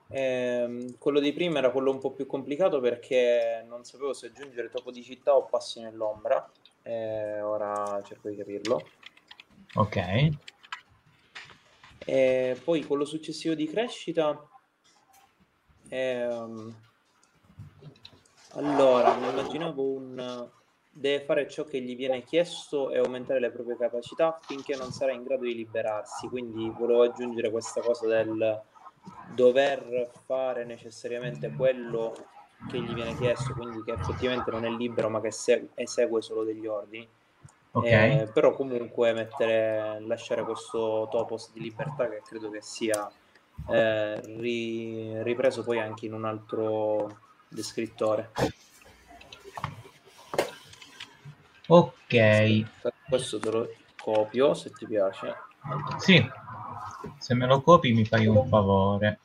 ehm, 0.10 0.98
quello 0.98 1.20
di 1.20 1.34
prima 1.34 1.58
era 1.58 1.72
quello 1.72 1.92
un 1.92 2.00
po' 2.00 2.12
più 2.12 2.26
complicato 2.28 2.80
perché 2.80 3.66
non 3.68 3.84
sapevo 3.84 4.14
se 4.14 4.28
aggiungere 4.28 4.70
topo 4.70 4.92
di 4.92 5.04
città 5.04 5.36
o 5.36 5.46
passi 5.46 5.82
nell'ombra 5.82 6.50
eh, 6.88 7.42
ora 7.42 8.02
cerco 8.04 8.30
di 8.30 8.38
capirlo. 8.38 8.82
Ok. 9.78 10.30
E 12.00 12.60
poi 12.64 12.84
quello 12.84 13.06
successivo 13.06 13.54
di 13.54 13.68
crescita. 13.68 14.48
Ehm, 15.90 16.76
allora, 18.54 19.16
mi 19.18 19.30
immaginavo 19.30 19.84
un 19.84 20.50
deve 20.90 21.24
fare 21.24 21.48
ciò 21.48 21.64
che 21.64 21.80
gli 21.80 21.96
viene 21.96 22.24
chiesto 22.24 22.90
e 22.90 22.98
aumentare 22.98 23.40
le 23.40 23.52
proprie 23.52 23.78
capacità 23.78 24.40
finché 24.42 24.76
non 24.76 24.92
sarà 24.92 25.12
in 25.12 25.24
grado 25.24 25.44
di 25.44 25.54
liberarsi. 25.54 26.28
Quindi 26.28 26.72
volevo 26.72 27.04
aggiungere 27.04 27.52
questa 27.52 27.82
cosa 27.82 28.08
del 28.08 28.60
dover 29.36 30.10
fare 30.26 30.66
necessariamente 30.66 31.52
quello 31.52 32.16
che 32.68 32.82
gli 32.82 32.94
viene 32.94 33.16
chiesto, 33.16 33.54
quindi 33.54 33.84
che 33.84 33.92
effettivamente 33.92 34.50
non 34.50 34.66
è 34.66 34.70
libero 34.70 35.10
ma 35.10 35.22
che 35.22 35.32
se- 35.32 35.70
esegue 35.76 36.24
solo 36.24 36.44
degli 36.44 36.66
ordini. 36.66 37.08
Okay. 37.78 38.22
Eh, 38.22 38.28
però 38.32 38.54
comunque 38.54 39.14
mettere, 39.14 40.00
lasciare 40.00 40.44
questo 40.44 41.08
topos 41.12 41.52
di 41.52 41.60
libertà 41.60 42.10
che 42.10 42.24
credo 42.26 42.50
che 42.50 42.62
sia 42.62 43.08
eh, 43.70 44.20
ri- 44.20 45.22
ripreso 45.22 45.64
poi 45.64 45.80
anche 45.80 46.08
in 46.08 46.14
un 46.14 46.26
altro 46.26 47.20
descrittore. 47.48 48.32
Ok. 51.68 52.66
Questo 53.08 53.40
te 53.40 53.52
lo 53.52 53.70
copio 53.96 54.56
se 54.56 54.72
ti 54.72 54.88
piace. 54.88 55.36
Sì, 56.00 56.28
se 57.20 57.34
me 57.36 57.46
lo 57.46 57.62
copi 57.62 57.94
mi 57.94 58.06
fai 58.06 58.26
un 58.26 58.48
favore. 58.48 59.20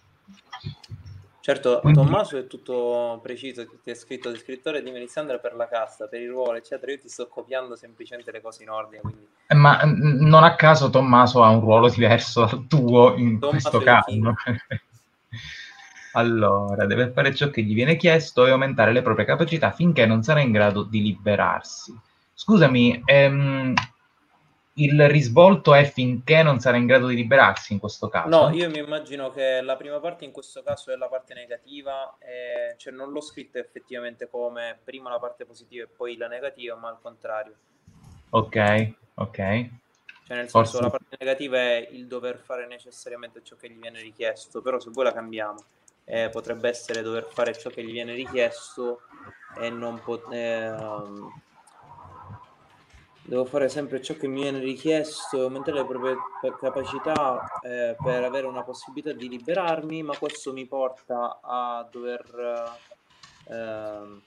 Certo. 1.43 1.81
Tommaso 1.93 2.39
è 2.39 2.47
tutto 2.47 3.19
preciso, 3.21 3.67
ti 3.83 3.91
ha 3.91 3.97
scritto 3.97 4.31
descrittore 4.31 4.81
di 4.81 4.93
Melisandra 4.93 5.39
per 5.39 5.57
la 5.57 5.67
cassa, 5.67 6.07
per 6.07 6.21
il 6.21 6.31
ruolo, 6.31 6.55
eccetera. 6.55 6.93
Io 6.93 7.01
ti 7.01 7.09
sto 7.09 7.27
copiando 7.27 7.75
semplicemente 7.75 8.31
le 8.31 8.41
cose 8.41 8.63
in 8.63 8.71
ordine. 8.71 9.01
Quindi... 9.01 9.27
Eh, 9.49 9.55
ma 9.57 9.81
non 9.85 10.45
a 10.45 10.55
caso 10.55 10.89
Tommaso 10.89 11.43
ha 11.43 11.51
un 11.51 11.59
ruolo 11.59 11.89
diverso 11.89 12.45
dal 12.45 12.65
tuo 12.69 13.17
in 13.17 13.41
Tommaso 13.41 13.71
questo 13.71 13.79
caso. 13.81 14.35
allora, 16.15 16.87
deve 16.87 17.11
fare 17.11 17.35
ciò 17.35 17.51
che 17.51 17.63
gli 17.63 17.75
viene 17.75 17.97
chiesto 17.97 18.47
e 18.47 18.51
aumentare 18.53 18.93
le 18.93 19.03
proprie 19.03 19.25
capacità 19.25 19.73
finché 19.73 20.07
non 20.07 20.23
sarà 20.23 20.43
in 20.43 20.53
grado 20.53 20.85
di 20.85 21.03
liberarsi. 21.03 21.93
Scusami, 22.35 23.03
ehm, 23.05 23.75
il 24.75 25.09
risvolto 25.09 25.75
è 25.75 25.85
finché 25.85 26.43
non 26.43 26.59
sarà 26.59 26.79
in 26.79 26.87
grado 26.87 27.09
di 27.09 27.15
liberarsi 27.15 27.75
in 27.75 27.79
questo 27.79 28.09
caso? 28.09 28.29
No, 28.29 28.55
io 28.55 28.71
mi 28.71 28.79
immagino 28.79 29.31
che 29.31 29.61
la 29.61 29.77
prima 29.77 30.01
parte 30.01 30.25
in 30.25 30.33
questo 30.33 30.63
caso 30.63 30.93
è 30.93 30.97
la 30.97 31.09
parte 31.09 31.35
negativa, 31.35 32.17
eh, 32.19 32.75
cioè 32.79 32.93
non 32.93 33.11
l'ho 33.11 33.21
scritta 33.21 33.59
effettivamente 33.59 34.29
come 34.31 34.79
prima 34.83 35.11
la 35.11 35.19
parte 35.19 35.45
positiva 35.45 35.85
e 35.85 35.89
poi 35.89 36.17
la 36.17 36.29
negativa, 36.29 36.75
ma 36.77 36.89
al 36.89 37.01
contrario. 37.03 37.55
Ok, 38.31 38.93
ok. 39.15 39.37
Cioè 39.37 40.37
nel 40.37 40.49
Forse... 40.49 40.73
senso 40.73 40.81
la 40.81 40.91
parte 40.91 41.17
negativa 41.19 41.59
è 41.59 41.89
il 41.91 42.07
dover 42.07 42.39
fare 42.39 42.67
necessariamente 42.67 43.43
ciò 43.43 43.57
che 43.57 43.69
gli 43.69 43.79
viene 43.79 44.01
richiesto, 44.01 44.63
però 44.63 44.81
se 44.81 44.89
voi 44.91 45.05
la 45.05 45.13
cambiamo, 45.13 45.63
eh, 46.05 46.31
potrebbe 46.31 46.71
essere 46.71 47.03
dover 47.03 47.29
fare 47.31 47.57
ciò 47.57 47.69
che 47.69 47.85
gli 47.85 47.93
viene 47.93 48.15
richiesto 48.15 49.03
e 49.61 49.69
non 49.69 50.01
poter... 50.03 50.73
Eh, 50.73 51.42
devo 53.25 53.45
fare 53.45 53.69
sempre 53.69 54.03
ciò 54.03 54.15
che 54.15 54.27
mi 54.27 54.43
viene 54.43 54.59
richiesto 54.59 55.39
e 55.39 55.43
aumentare 55.45 55.79
le 55.79 55.87
proprie 55.87 56.17
capacità 56.59 57.61
eh, 57.63 57.97
per 58.03 58.25
avere 58.25 58.47
una 58.47 58.63
possibilità 58.63 59.13
di 59.13 59.29
liberarmi, 59.29 60.03
ma 60.03 60.17
questo 60.17 60.53
mi 60.53 60.67
porta 60.67 61.39
a 61.43 61.87
dover 61.91 62.79
eh, 63.49 64.21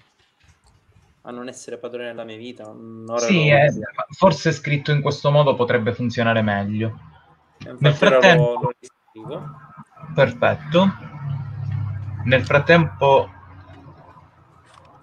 a 1.28 1.32
non 1.32 1.48
essere 1.48 1.78
padrone 1.78 2.08
della 2.08 2.24
mia 2.24 2.38
vita. 2.38 2.72
sì, 3.18 3.50
è, 3.50 3.68
forse 4.12 4.52
scritto 4.52 4.92
in 4.92 5.02
questo 5.02 5.32
modo 5.32 5.56
potrebbe 5.56 5.94
funzionare 5.94 6.42
meglio. 6.42 7.00
Nel 7.80 7.94
frattempo, 7.94 8.74
lo, 9.14 9.28
lo 9.28 9.44
perfetto. 10.14 10.88
Nel 12.26 12.44
frattempo, 12.44 13.30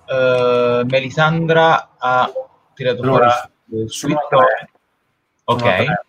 uh, 0.06 0.86
Melisandra 0.86 1.94
ha 1.98 2.30
tirato 2.74 3.02
allora, 3.02 3.30
fuori 3.30 3.51
sono 3.86 4.18
tre. 4.28 4.70
Ok. 5.44 5.60
Tre. 5.60 6.04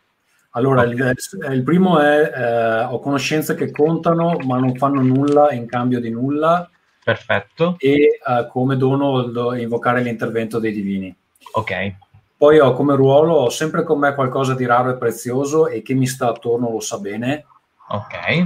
Allora, 0.55 0.81
okay. 0.81 0.93
il, 0.93 1.53
il, 1.53 1.63
primo 1.63 1.99
è 1.99 2.31
eh, 2.33 2.83
ho 2.83 2.99
conoscenze 2.99 3.55
che 3.55 3.71
contano 3.71 4.37
ma 4.45 4.59
non 4.59 4.75
fanno 4.75 5.01
nulla 5.01 5.51
in 5.51 5.65
cambio 5.65 5.99
di 5.99 6.11
nulla. 6.11 6.69
Perfetto. 7.03 7.75
E 7.79 8.19
eh, 8.25 8.47
come 8.49 8.77
dono 8.77 9.23
do, 9.23 9.55
invocare 9.55 10.01
l'intervento 10.01 10.59
dei 10.59 10.71
divini. 10.71 11.15
Ok. 11.53 11.93
Poi 12.37 12.59
ho 12.59 12.73
come 12.73 12.95
ruolo, 12.95 13.33
ho 13.35 13.49
sempre 13.49 13.83
con 13.83 13.99
me 13.99 14.13
qualcosa 14.13 14.53
di 14.53 14.65
raro 14.65 14.91
e 14.91 14.97
prezioso 14.97 15.67
e 15.67 15.81
chi 15.81 15.93
mi 15.93 16.05
sta 16.05 16.29
attorno 16.29 16.69
lo 16.69 16.79
sa 16.79 16.99
bene. 16.99 17.45
Ok. 17.89 18.37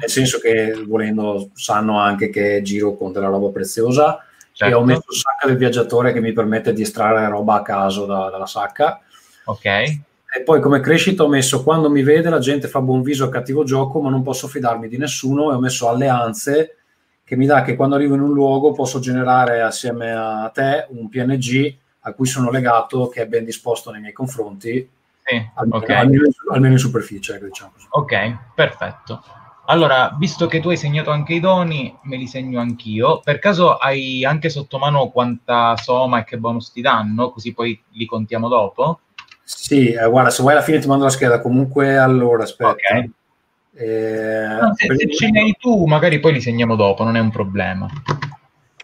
Nel 0.00 0.10
senso 0.10 0.38
che 0.38 0.84
volendo 0.86 1.50
sanno 1.54 1.98
anche 1.98 2.30
che 2.30 2.62
giro 2.62 2.94
con 2.94 3.12
della 3.12 3.28
roba 3.28 3.48
preziosa 3.50 4.18
certo. 4.54 4.72
e 4.74 4.78
ho 4.78 4.84
messo 4.84 5.04
il 5.08 5.16
sacca 5.16 5.46
del 5.46 5.56
viaggiatore 5.56 6.12
che 6.12 6.20
mi 6.20 6.32
permette 6.32 6.72
di 6.72 6.82
estrarre 6.82 7.28
roba 7.28 7.56
a 7.56 7.62
caso 7.62 8.06
da, 8.06 8.30
dalla 8.30 8.46
sacca. 8.46 9.00
Ok. 9.44 9.64
E 9.66 10.42
poi 10.44 10.60
come 10.60 10.80
crescita 10.80 11.22
ho 11.22 11.28
messo 11.28 11.62
quando 11.62 11.90
mi 11.90 12.02
vede 12.02 12.30
la 12.30 12.38
gente 12.38 12.66
fa 12.66 12.80
buon 12.80 13.02
viso 13.02 13.24
a 13.24 13.28
cattivo 13.28 13.64
gioco, 13.64 14.00
ma 14.00 14.10
non 14.10 14.22
posso 14.22 14.48
fidarmi 14.48 14.88
di 14.88 14.96
nessuno 14.96 15.50
e 15.50 15.54
ho 15.54 15.60
messo 15.60 15.88
alleanze 15.88 16.76
che 17.24 17.36
mi 17.36 17.46
dà 17.46 17.62
che 17.62 17.74
quando 17.74 17.94
arrivo 17.94 18.14
in 18.14 18.20
un 18.20 18.32
luogo 18.32 18.72
posso 18.72 18.98
generare 18.98 19.62
assieme 19.62 20.12
a 20.12 20.50
te 20.52 20.86
un 20.90 21.08
PNG 21.08 21.76
a 22.00 22.12
cui 22.12 22.26
sono 22.26 22.50
legato 22.50 23.08
che 23.08 23.22
è 23.22 23.26
ben 23.26 23.44
disposto 23.44 23.90
nei 23.90 24.00
miei 24.00 24.12
confronti, 24.12 24.88
sì, 25.22 25.50
almeno, 25.54 25.82
okay. 25.82 25.96
almeno, 25.96 26.72
in 26.72 26.78
superficie. 26.78 27.34
Ecco, 27.34 27.46
diciamo 27.46 27.72
ok, 27.88 28.36
perfetto. 28.54 29.22
Allora, 29.66 30.14
visto 30.18 30.46
che 30.46 30.60
tu 30.60 30.68
hai 30.68 30.76
segnato 30.76 31.10
anche 31.10 31.34
i 31.34 31.40
doni, 31.40 31.96
me 32.02 32.16
li 32.16 32.26
segno 32.26 32.60
anch'io. 32.60 33.20
Per 33.24 33.38
caso 33.38 33.76
hai 33.76 34.24
anche 34.24 34.50
sotto 34.50 34.78
mano 34.78 35.08
quanta 35.08 35.74
soma 35.76 36.20
e 36.20 36.24
che 36.24 36.36
bonus 36.36 36.70
ti 36.70 36.82
danno, 36.82 37.30
così 37.30 37.54
poi 37.54 37.80
li 37.92 38.04
contiamo 38.04 38.48
dopo? 38.48 39.00
Sì, 39.42 39.92
eh, 39.92 40.08
guarda, 40.08 40.30
se 40.30 40.42
vuoi 40.42 40.54
alla 40.54 40.62
fine 40.62 40.80
ti 40.80 40.86
mando 40.86 41.04
la 41.04 41.10
scheda. 41.10 41.40
Comunque, 41.40 41.96
allora, 41.96 42.42
aspetta. 42.42 42.70
Okay. 42.70 43.10
Eh, 43.76 44.46
no, 44.60 44.72
se, 44.74 44.96
se 44.96 45.10
ce 45.10 45.30
ne 45.30 45.40
hai 45.40 45.56
tu, 45.58 45.86
magari 45.86 46.20
poi 46.20 46.34
li 46.34 46.40
segniamo 46.40 46.76
dopo, 46.76 47.02
non 47.02 47.16
è 47.16 47.20
un 47.20 47.30
problema. 47.30 47.88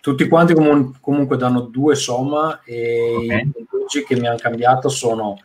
Tutti 0.01 0.27
quanti 0.29 0.55
comun- 0.55 0.99
comunque 0.99 1.37
danno 1.37 1.61
due 1.61 1.95
somma 1.95 2.63
e 2.65 3.15
okay. 3.17 3.41
i 3.41 3.67
punteggi 3.69 4.05
che 4.07 4.19
mi 4.19 4.27
hanno 4.27 4.39
cambiato 4.39 4.89
sono... 4.89 5.39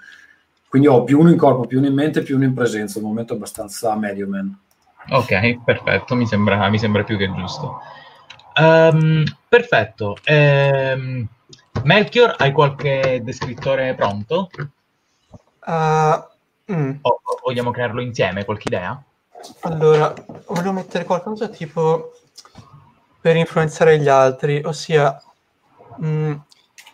Quindi 0.68 0.88
ho 0.88 1.04
più 1.04 1.20
uno 1.20 1.30
in 1.30 1.38
corpo, 1.38 1.68
più 1.68 1.78
uno 1.78 1.88
in 1.88 1.94
mente, 1.94 2.22
più 2.22 2.36
uno 2.36 2.46
in 2.46 2.54
presenza. 2.54 3.00
Al 3.00 3.06
momento 3.06 3.34
è 3.34 3.36
abbastanza 3.36 3.96
medio 3.96 4.28
man. 4.28 4.58
Ok, 5.10 5.64
perfetto, 5.64 6.16
mi 6.16 6.26
sembra, 6.26 6.68
mi 6.70 6.80
sembra 6.80 7.04
più 7.04 7.18
che 7.18 7.32
giusto. 7.34 7.82
Um, 8.58 9.24
perfetto. 9.48 10.16
Um, 10.28 11.28
Melchior, 11.84 12.36
hai 12.38 12.52
qualche 12.52 13.22
descrittore 13.24 13.94
pronto? 13.94 14.50
Uh, 15.66 16.74
mm. 16.74 16.98
o, 17.02 17.22
vogliamo 17.44 17.72
crearlo 17.72 18.02
insieme? 18.02 18.46
Qualche 18.46 18.68
idea? 18.68 19.04
Allora, 19.62 20.14
volevo 20.48 20.72
mettere 20.72 21.04
qualcosa 21.06 21.50
tipo 21.50 22.14
per 23.22 23.36
influenzare 23.36 24.00
gli 24.00 24.08
altri, 24.08 24.62
ossia, 24.64 25.22
mh, 25.98 26.08
mm, 26.08 26.34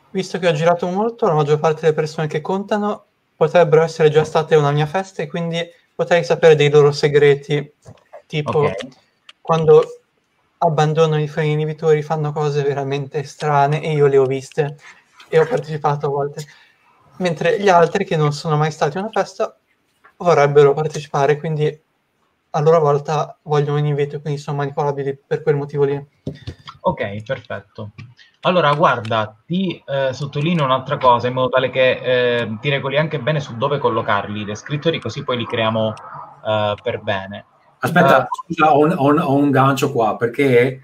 visto 0.09 0.39
che 0.39 0.47
ho 0.47 0.53
girato 0.53 0.87
molto, 0.87 1.27
la 1.27 1.33
maggior 1.33 1.59
parte 1.59 1.81
delle 1.81 1.93
persone 1.93 2.27
che 2.27 2.41
contano 2.41 3.05
potrebbero 3.35 3.83
essere 3.83 4.09
già 4.09 4.23
state 4.23 4.55
a 4.55 4.59
una 4.59 4.71
mia 4.71 4.85
festa 4.85 5.21
e 5.21 5.27
quindi 5.27 5.59
potrei 6.01 6.23
sapere 6.23 6.55
dei 6.55 6.69
loro 6.69 6.91
segreti 6.91 7.73
Tipo, 8.31 8.59
okay. 8.59 8.75
quando 9.41 9.83
abbandonano 10.59 11.21
i 11.21 11.27
freni 11.27 11.51
inibitori 11.51 12.01
fanno 12.01 12.31
cose 12.31 12.63
veramente 12.63 13.23
strane 13.23 13.83
e 13.83 13.91
io 13.91 14.07
le 14.07 14.17
ho 14.17 14.25
viste 14.25 14.77
e 15.27 15.37
ho 15.37 15.45
partecipato 15.45 16.05
a 16.05 16.09
volte. 16.09 16.45
Mentre 17.17 17.59
gli 17.59 17.67
altri 17.67 18.05
che 18.05 18.15
non 18.15 18.31
sono 18.31 18.55
mai 18.55 18.71
stati 18.71 18.95
a 18.95 19.01
una 19.01 19.09
festa 19.09 19.53
vorrebbero 20.15 20.73
partecipare, 20.73 21.37
quindi 21.37 21.77
a 22.51 22.59
loro 22.61 22.79
volta 22.79 23.37
vogliono 23.41 23.79
un 23.79 23.87
invito 23.87 24.15
e 24.15 24.21
quindi 24.21 24.39
sono 24.39 24.55
manipolabili 24.55 25.19
per 25.27 25.41
quel 25.41 25.57
motivo 25.57 25.83
lì. 25.83 26.01
Ok, 26.83 27.23
perfetto. 27.23 27.91
Allora, 28.41 28.73
guarda, 28.73 29.35
ti 29.45 29.81
eh, 29.85 30.13
sottolineo 30.13 30.65
un'altra 30.65 30.97
cosa 30.97 31.27
in 31.27 31.33
modo 31.33 31.49
tale 31.49 31.69
che 31.69 31.91
eh, 31.91 32.57
ti 32.59 32.69
regoli 32.69 32.97
anche 32.97 33.19
bene 33.19 33.39
su 33.39 33.55
dove 33.55 33.77
collocarli 33.77 34.41
i 34.41 34.45
descrittori, 34.45 34.99
così 34.99 35.23
poi 35.23 35.37
li 35.37 35.45
creiamo 35.45 35.93
eh, 36.45 36.75
per 36.81 37.01
bene. 37.01 37.45
Aspetta, 37.79 38.27
uh, 38.29 38.53
scusa, 38.53 38.75
ho 38.75 38.79
un, 38.79 38.95
ho, 38.97 39.05
un, 39.05 39.19
ho 39.19 39.35
un, 39.35 39.51
gancio 39.51 39.91
qua 39.91 40.15
perché 40.15 40.79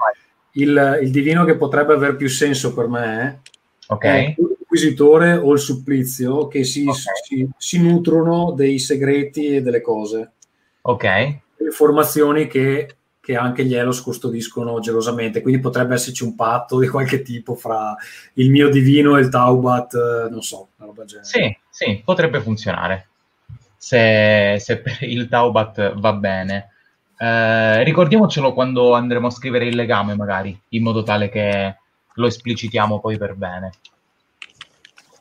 il, 0.52 1.00
il, 1.02 1.12
divino 1.12 1.46
che 1.46 1.56
potrebbe 1.56 1.94
avere 1.94 2.16
più 2.16 2.28
senso 2.28 2.74
per 2.74 2.88
me 2.88 3.42
okay. 3.88 4.32
è 4.32 4.36
l'inquisitore 4.38 5.34
o 5.34 5.54
il 5.54 5.60
supplizio 5.60 6.48
che 6.48 6.64
si, 6.64 6.88
okay. 6.88 6.96
si, 7.24 7.50
si, 7.56 7.82
nutrono 7.82 8.52
dei 8.52 8.80
segreti 8.80 9.56
e 9.56 9.62
delle 9.62 9.82
cose. 9.82 10.34
Ok. 10.82 11.38
Informazioni 11.60 12.48
che, 12.48 12.98
che 13.28 13.36
anche 13.36 13.66
gli 13.66 13.76
Elos 13.76 14.02
custodiscono 14.02 14.80
gelosamente, 14.80 15.42
quindi 15.42 15.60
potrebbe 15.60 15.96
esserci 15.96 16.24
un 16.24 16.34
patto 16.34 16.80
di 16.80 16.88
qualche 16.88 17.24
tipo 17.24 17.56
fra 17.56 17.94
il 18.36 18.50
mio 18.50 18.70
divino 18.70 19.18
e 19.18 19.20
il 19.20 19.28
Taubat, 19.28 19.94
eh, 19.96 20.30
non 20.30 20.42
so, 20.42 20.70
una 20.78 20.88
roba 20.88 21.04
genere. 21.04 21.28
Sì, 21.28 21.58
sì, 21.70 22.02
potrebbe 22.06 22.40
funzionare. 22.40 23.10
Se, 23.76 24.56
se 24.62 24.78
per 24.78 25.00
il 25.02 25.28
Taubat 25.28 25.96
va 25.96 26.14
bene. 26.14 26.70
Eh, 27.18 27.84
ricordiamocelo 27.84 28.54
quando 28.54 28.94
andremo 28.94 29.28
a 29.28 29.32
scrivere 29.32 29.68
il 29.68 29.76
legame, 29.76 30.16
magari, 30.16 30.58
in 30.70 30.84
modo 30.84 31.04
tale 31.04 31.28
che 31.28 31.76
lo 32.14 32.28
esplicitiamo 32.28 33.02
poi 33.02 33.18
per 33.18 33.36
bene. 33.36 33.72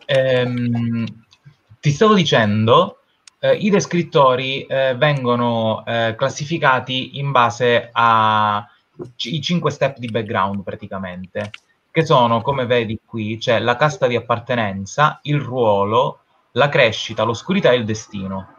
Ehm, 0.04 1.04
ti 1.80 1.90
stavo 1.90 2.14
dicendo, 2.14 2.95
eh, 3.51 3.55
i 3.55 3.70
descrittori 3.70 4.62
eh, 4.62 4.94
vengono 4.97 5.84
eh, 5.86 6.14
classificati 6.16 7.18
in 7.18 7.30
base 7.30 7.90
ai 7.92 8.62
c- 9.16 9.38
cinque 9.40 9.70
step 9.70 9.99
di 9.99 10.09
background 10.09 10.62
praticamente, 10.62 11.51
che 11.90 12.05
sono, 12.05 12.42
come 12.42 12.66
vedi 12.66 12.99
qui, 13.05 13.38
c'è 13.38 13.59
la 13.59 13.76
casta 13.76 14.07
di 14.07 14.16
appartenenza, 14.16 15.20
il 15.22 15.40
ruolo, 15.40 16.20
la 16.53 16.68
crescita, 16.68 17.22
l'oscurità 17.22 17.70
e 17.70 17.76
il 17.76 17.84
destino 17.84 18.55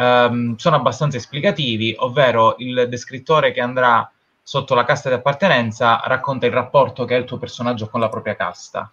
um, 0.00 0.56
sono 0.56 0.76
abbastanza 0.76 1.16
esplicativi, 1.16 1.94
ovvero 1.98 2.54
il 2.58 2.86
descrittore 2.88 3.52
che 3.52 3.60
andrà 3.60 4.10
sotto 4.42 4.74
la 4.74 4.84
casta 4.84 5.08
di 5.08 5.16
appartenenza 5.16 6.00
racconta 6.04 6.46
il 6.46 6.52
rapporto 6.52 7.04
che 7.04 7.14
ha 7.14 7.18
il 7.18 7.24
tuo 7.24 7.38
personaggio 7.38 7.88
con 7.88 8.00
la 8.00 8.08
propria 8.08 8.34
casta. 8.34 8.90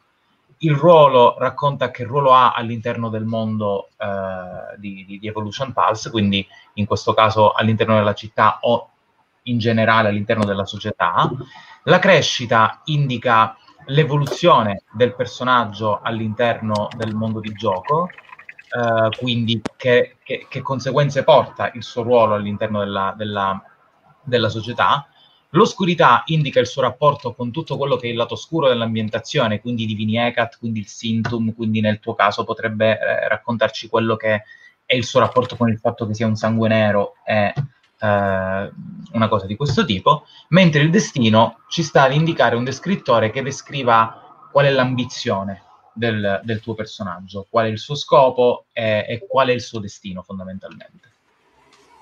Il 0.60 0.76
ruolo 0.76 1.36
racconta 1.38 1.92
che 1.92 2.04
ruolo 2.04 2.34
ha 2.34 2.54
all'interno 2.54 3.10
del 3.10 3.26
mondo 3.26 3.90
uh, 3.98 4.78
di, 4.78 5.06
di, 5.06 5.20
di 5.20 5.28
Evolution 5.28 5.72
Pulse, 5.74 6.10
quindi 6.10 6.46
in 6.74 6.86
questo 6.86 7.14
caso 7.14 7.52
all'interno 7.52 7.96
della 7.96 8.14
città 8.14 8.60
o 8.62 8.90
in 9.44 9.60
generale 9.60 10.10
all'interno 10.10 10.46
della 10.46 10.66
società. 10.66 11.30
La 11.84 12.00
crescita 12.00 12.82
indica 12.86 13.56
l'evoluzione 13.86 14.84
del 14.92 15.16
personaggio 15.16 16.00
all'interno 16.02 16.90
del 16.96 17.14
mondo 17.14 17.40
di 17.40 17.52
gioco 17.54 18.10
Uh, 18.70 19.10
quindi 19.18 19.62
che, 19.78 20.18
che, 20.24 20.46
che, 20.50 20.62
conseguenze 20.62 21.24
porta 21.24 21.72
il 21.74 21.84
suo 21.84 22.04
ruolo 22.04 22.34
all'interno 22.34 22.80
della, 22.80 23.14
della, 23.16 23.64
della, 24.22 24.50
società. 24.50 25.08
L'oscurità 25.52 26.24
indica 26.26 26.60
il 26.60 26.68
suo 26.68 26.82
rapporto 26.82 27.34
con 27.34 27.52
tutto 27.52 27.78
quello 27.78 27.96
che 27.96 28.08
è 28.08 28.12
il 28.12 28.18
lato 28.18 28.34
oscuro 28.34 28.68
dell'ambientazione, 28.68 29.62
quindi 29.62 29.84
i 29.84 29.88
divini 29.88 30.18
Ecat, 30.18 30.58
quindi 30.60 30.80
il 30.80 30.88
Sintum, 30.88 31.54
quindi 31.54 31.80
nel 31.80 32.00
tuo 32.00 32.16
caso 32.16 32.44
potrebbe 32.44 33.00
eh, 33.00 33.28
raccontarci 33.28 33.88
quello 33.88 34.16
che 34.18 34.44
è 34.86 34.96
il 34.96 35.06
suo 35.06 35.20
rapporto 35.20 35.56
con 35.56 35.70
il 35.70 35.80
fatto 35.80 36.06
che 36.08 36.14
sia 36.14 36.28
un 36.28 36.36
sangue 36.36 36.68
nero 36.68 37.16
e 37.26 37.54
eh, 38.00 38.72
una 39.12 39.28
cosa 39.28 39.46
di 39.46 39.56
questo 39.56 39.86
tipo, 39.86 40.26
mentre 40.50 40.82
il 40.82 40.90
destino 40.90 41.60
ci 41.68 41.84
sta 41.84 42.04
ad 42.04 42.14
indicare 42.14 42.56
un 42.56 42.64
descrittore 42.64 43.32
che 43.32 43.42
descriva 43.42 44.50
qual 44.52 44.66
è 44.66 44.70
l'ambizione 44.70 45.64
del, 45.94 46.42
del, 46.44 46.60
tuo 46.62 46.74
personaggio, 46.74 47.48
qual 47.50 47.66
è 47.66 47.70
il 47.70 47.80
suo 47.80 47.96
scopo 47.96 48.66
e, 48.72 49.06
e, 49.08 49.26
qual 49.28 49.48
è 49.48 49.54
il 49.54 49.62
suo 49.62 49.80
destino 49.80 50.22
fondamentalmente. 50.22 51.12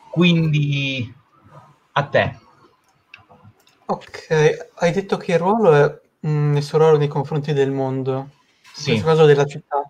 Quindi 0.10 1.14
a 1.94 2.04
te. 2.04 2.40
Ok, 3.88 4.70
hai 4.76 4.92
detto 4.92 5.18
che 5.18 5.34
il 5.34 5.38
ruolo 5.38 5.74
è 5.74 6.02
mm, 6.28 6.58
il 6.58 6.64
suo 6.64 6.80
ruolo 6.80 6.98
nei 6.98 7.08
confronti 7.08 7.54
del 7.54 7.72
mondo, 7.72 8.30
sì. 8.74 8.96
in 8.96 9.02
questo 9.02 9.08
caso 9.08 9.26
della 9.26 9.46
città. 9.46 9.84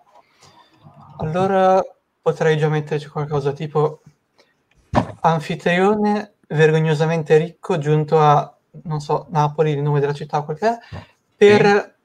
Allora 1.18 1.82
potrei 2.22 2.58
già 2.58 2.68
metterci 2.68 3.08
qualcosa 3.08 3.54
tipo 3.54 4.02
anfitrione 5.22 6.34
vergognosamente 6.48 7.38
ricco 7.38 7.78
giunto 7.78 8.20
a, 8.20 8.54
non 8.84 9.00
so, 9.00 9.28
Napoli, 9.30 9.72
il 9.72 9.82
nome 9.82 10.02
della 10.02 10.14
città, 10.14 10.44
che 10.44 10.68
è, 10.68 10.78
per 11.36 11.96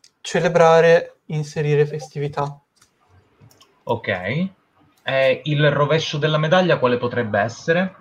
sì. 0.00 0.10
celebrare 0.20 1.16
inserire 1.26 1.84
festività. 1.84 2.60
Ok. 3.84 4.08
Eh, 5.02 5.40
il 5.44 5.70
rovescio 5.70 6.18
della 6.18 6.38
medaglia 6.38 6.78
quale 6.78 6.98
potrebbe 6.98 7.40
essere? 7.40 7.94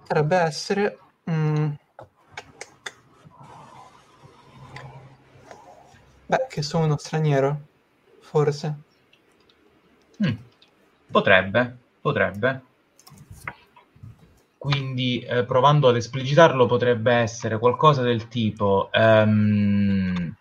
Potrebbe 0.00 0.36
essere... 0.36 0.98
Mm, 1.30 1.72
beh, 6.28 6.46
che 6.48 6.62
sono 6.62 6.84
uno 6.84 6.98
straniero, 6.98 7.60
forse. 8.20 8.74
Mm, 10.22 10.36
potrebbe, 11.10 11.76
potrebbe. 12.00 12.62
Quindi, 14.58 15.20
eh, 15.20 15.44
provando 15.44 15.88
ad 15.88 15.96
esplicitarlo, 15.96 16.66
potrebbe 16.66 17.14
essere 17.14 17.58
qualcosa 17.58 18.02
del 18.02 18.28
tipo... 18.28 18.90
Um, 18.92 20.34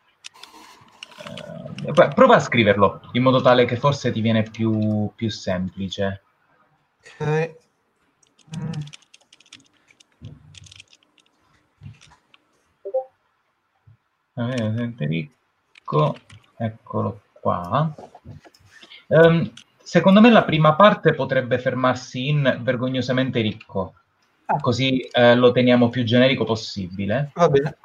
prova 1.93 2.35
a 2.35 2.39
scriverlo 2.39 3.09
in 3.13 3.21
modo 3.21 3.41
tale 3.41 3.65
che 3.65 3.77
forse 3.77 4.11
ti 4.11 4.19
viene 4.21 4.43
più, 4.43 5.09
più 5.15 5.29
semplice. 5.29 6.23
Ok. 6.99 7.55
Mm. 8.57 8.71
Ricco, 15.88 16.15
eccolo 16.57 17.21
qua. 17.39 17.95
Um, 19.07 19.49
secondo 19.81 20.19
me 20.19 20.29
la 20.29 20.43
prima 20.43 20.75
parte 20.75 21.13
potrebbe 21.13 21.59
fermarsi 21.59 22.27
in 22.27 22.59
vergognosamente 22.61 23.39
ricco, 23.39 23.93
ah. 24.45 24.59
così 24.59 24.99
eh, 24.99 25.35
lo 25.35 25.51
teniamo 25.53 25.88
più 25.88 26.03
generico 26.03 26.43
possibile. 26.43 27.31
Va 27.33 27.47
bene. 27.47 27.77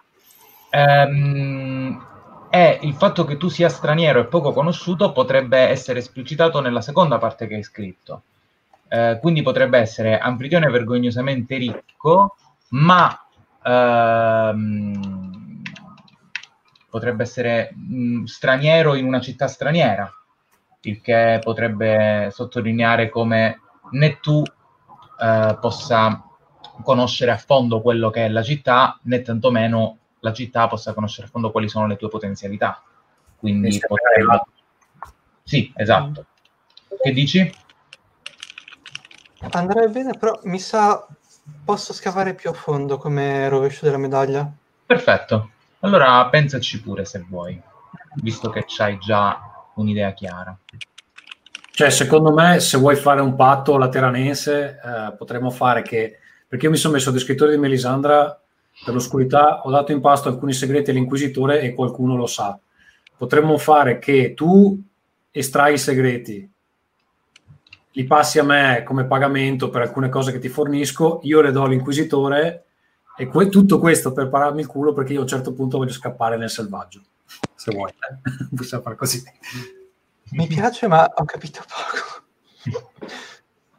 Ehm, 0.70 2.06
e 2.50 2.78
il 2.82 2.94
fatto 2.94 3.24
che 3.24 3.36
tu 3.36 3.48
sia 3.48 3.68
straniero 3.68 4.20
e 4.20 4.26
poco 4.26 4.52
conosciuto 4.52 5.12
potrebbe 5.12 5.58
essere 5.58 6.00
esplicitato 6.00 6.60
nella 6.60 6.80
seconda 6.80 7.18
parte 7.18 7.46
che 7.46 7.54
hai 7.54 7.62
scritto. 7.62 8.22
Eh, 8.88 9.18
quindi 9.22 9.42
potrebbe 9.42 9.78
essere 9.78 10.18
Amplidione 10.18 10.68
vergognosamente 10.68 11.56
ricco, 11.56 12.36
ma 12.70 13.26
ehm, 13.64 15.31
potrebbe 16.92 17.22
essere 17.22 17.72
mh, 17.74 18.24
straniero 18.24 18.94
in 18.96 19.06
una 19.06 19.18
città 19.18 19.48
straniera, 19.48 20.12
il 20.82 21.00
che 21.00 21.40
potrebbe 21.42 22.28
sottolineare 22.30 23.08
come 23.08 23.62
né 23.92 24.20
tu 24.20 24.42
eh, 25.18 25.56
possa 25.58 26.22
conoscere 26.82 27.30
a 27.30 27.38
fondo 27.38 27.80
quello 27.80 28.10
che 28.10 28.26
è 28.26 28.28
la 28.28 28.42
città, 28.42 28.98
né 29.04 29.22
tantomeno 29.22 29.96
la 30.20 30.34
città 30.34 30.68
possa 30.68 30.92
conoscere 30.92 31.28
a 31.28 31.30
fondo 31.30 31.50
quali 31.50 31.66
sono 31.66 31.86
le 31.86 31.96
tue 31.96 32.10
potenzialità. 32.10 32.82
Quindi 33.38 33.80
potrebbe... 33.86 34.42
Sì, 35.42 35.72
esatto. 35.74 36.26
Che 37.00 37.12
dici? 37.12 37.54
Andrebbe 39.50 39.88
bene, 39.88 40.12
però 40.18 40.38
mi 40.44 40.58
sa 40.58 41.06
posso 41.64 41.94
scavare 41.94 42.34
più 42.34 42.50
a 42.50 42.52
fondo 42.52 42.98
come 42.98 43.48
rovescio 43.48 43.86
della 43.86 43.96
medaglia. 43.96 44.46
Perfetto. 44.84 45.52
Allora 45.84 46.28
pensaci 46.28 46.80
pure 46.80 47.04
se 47.04 47.24
vuoi, 47.28 47.60
visto 48.22 48.50
che 48.50 48.64
c'hai 48.68 48.98
già 48.98 49.36
un'idea 49.74 50.12
chiara. 50.12 50.56
Cioè, 51.72 51.90
secondo 51.90 52.32
me, 52.32 52.60
se 52.60 52.78
vuoi 52.78 52.94
fare 52.94 53.20
un 53.20 53.34
patto 53.34 53.76
lateranense, 53.76 54.78
eh, 54.78 55.14
potremmo 55.16 55.50
fare 55.50 55.82
che... 55.82 56.18
Perché 56.46 56.66
io 56.66 56.70
mi 56.70 56.76
sono 56.76 56.94
messo 56.94 57.08
a 57.08 57.12
descrittore 57.12 57.50
di 57.50 57.58
Melisandra 57.58 58.40
per 58.84 58.94
l'oscurità, 58.94 59.62
ho 59.62 59.70
dato 59.70 59.90
in 59.90 60.00
pasto 60.00 60.28
alcuni 60.28 60.52
segreti 60.52 60.90
all'inquisitore 60.90 61.60
e 61.62 61.74
qualcuno 61.74 62.14
lo 62.14 62.26
sa. 62.26 62.56
Potremmo 63.16 63.58
fare 63.58 63.98
che 63.98 64.34
tu 64.34 64.80
estrai 65.32 65.74
i 65.74 65.78
segreti, 65.78 66.48
li 67.90 68.04
passi 68.04 68.38
a 68.38 68.44
me 68.44 68.84
come 68.84 69.06
pagamento 69.06 69.68
per 69.68 69.82
alcune 69.82 70.10
cose 70.10 70.30
che 70.30 70.38
ti 70.38 70.48
fornisco, 70.48 71.20
io 71.24 71.40
le 71.40 71.50
do 71.50 71.64
all'inquisitore 71.64 72.66
e 73.16 73.26
que- 73.26 73.48
tutto 73.48 73.78
questo 73.78 74.12
per 74.12 74.28
pararmi 74.28 74.60
il 74.60 74.66
culo 74.66 74.92
perché 74.92 75.12
io 75.12 75.20
a 75.20 75.22
un 75.22 75.28
certo 75.28 75.52
punto 75.52 75.78
voglio 75.78 75.92
scappare 75.92 76.36
nel 76.36 76.50
selvaggio. 76.50 77.02
Se 77.54 77.72
vuoi, 77.72 77.90
eh? 77.90 78.20
possiamo 78.54 78.82
fare 78.82 78.96
così. 78.96 79.22
Mi 80.32 80.46
piace, 80.46 80.86
ma 80.86 81.04
ho 81.04 81.24
capito 81.24 81.60
poco. 81.66 82.80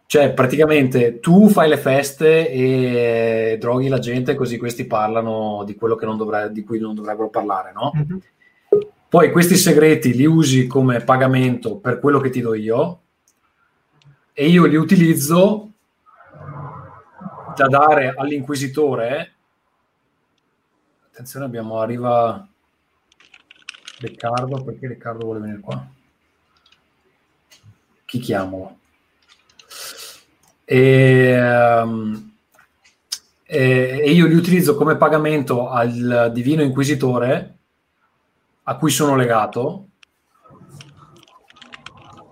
Cioè, 0.06 0.32
praticamente 0.34 1.20
tu 1.20 1.50
fai 1.50 1.68
le 1.68 1.78
feste 1.78 2.48
e 2.50 3.58
droghi 3.60 3.88
la 3.88 3.98
gente 3.98 4.36
così 4.36 4.60
questi 4.60 4.86
parlano 4.86 5.64
di 5.66 5.74
quello 5.74 5.98
non 6.02 6.18
dovre- 6.18 6.52
di 6.52 6.64
cui 6.64 6.80
non 6.80 6.94
dovrebbero 6.94 7.30
parlare, 7.30 7.72
no? 7.74 7.92
Mm-hmm. 7.96 8.18
Poi 9.10 9.32
questi 9.32 9.56
segreti 9.56 10.14
li 10.14 10.26
usi 10.26 10.68
come 10.68 11.04
pagamento 11.04 11.78
per 11.78 12.00
quello 12.00 12.20
che 12.20 12.30
ti 12.30 12.42
do 12.42 12.54
io, 12.54 13.02
e 14.34 14.48
io 14.48 14.66
li 14.66 14.76
utilizzo 14.76 15.73
da 17.56 17.68
dare 17.68 18.14
all'inquisitore. 18.16 19.34
Attenzione, 21.08 21.46
abbiamo 21.46 21.80
arriva 21.80 22.48
Riccardo, 24.00 24.64
perché 24.64 24.88
Riccardo 24.88 25.26
vuole 25.26 25.40
venire 25.40 25.60
qua? 25.60 25.86
Chi 28.06 28.20
chiamo? 28.20 28.80
E, 30.66 31.82
um, 31.82 32.36
e, 33.44 34.00
e 34.04 34.12
io 34.12 34.26
li 34.28 34.36
utilizzo 34.36 34.76
come 34.76 34.98
pagamento 34.98 35.70
al 35.70 36.32
divino 36.34 36.62
inquisitore 36.62 37.58
a 38.64 38.78
cui 38.78 38.90
sono 38.90 39.16
legato 39.16 39.90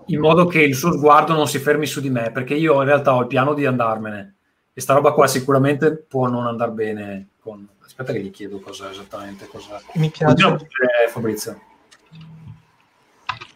in 0.06 0.20
modo 0.20 0.46
che 0.46 0.62
il 0.62 0.74
suo 0.74 0.92
sguardo 0.92 1.34
non 1.34 1.46
si 1.46 1.58
fermi 1.58 1.86
su 1.86 2.00
di 2.00 2.10
me, 2.10 2.32
perché 2.32 2.54
io 2.54 2.80
in 2.80 2.86
realtà 2.86 3.14
ho 3.14 3.20
il 3.20 3.26
piano 3.28 3.54
di 3.54 3.64
andarmene 3.64 4.36
e 4.74 4.80
sta 4.80 4.94
roba 4.94 5.12
qua 5.12 5.26
sicuramente 5.26 5.96
può 5.96 6.28
non 6.28 6.46
andare 6.46 6.70
bene 6.70 7.28
con... 7.40 7.68
Aspetta 7.84 8.12
che 8.12 8.20
gli 8.20 8.30
chiedo 8.30 8.60
cosa 8.60 8.90
esattamente 8.90 9.46
cosa... 9.46 9.80
Mi 9.94 10.10
piace. 10.10 10.68
Fabrizio. 11.08 11.60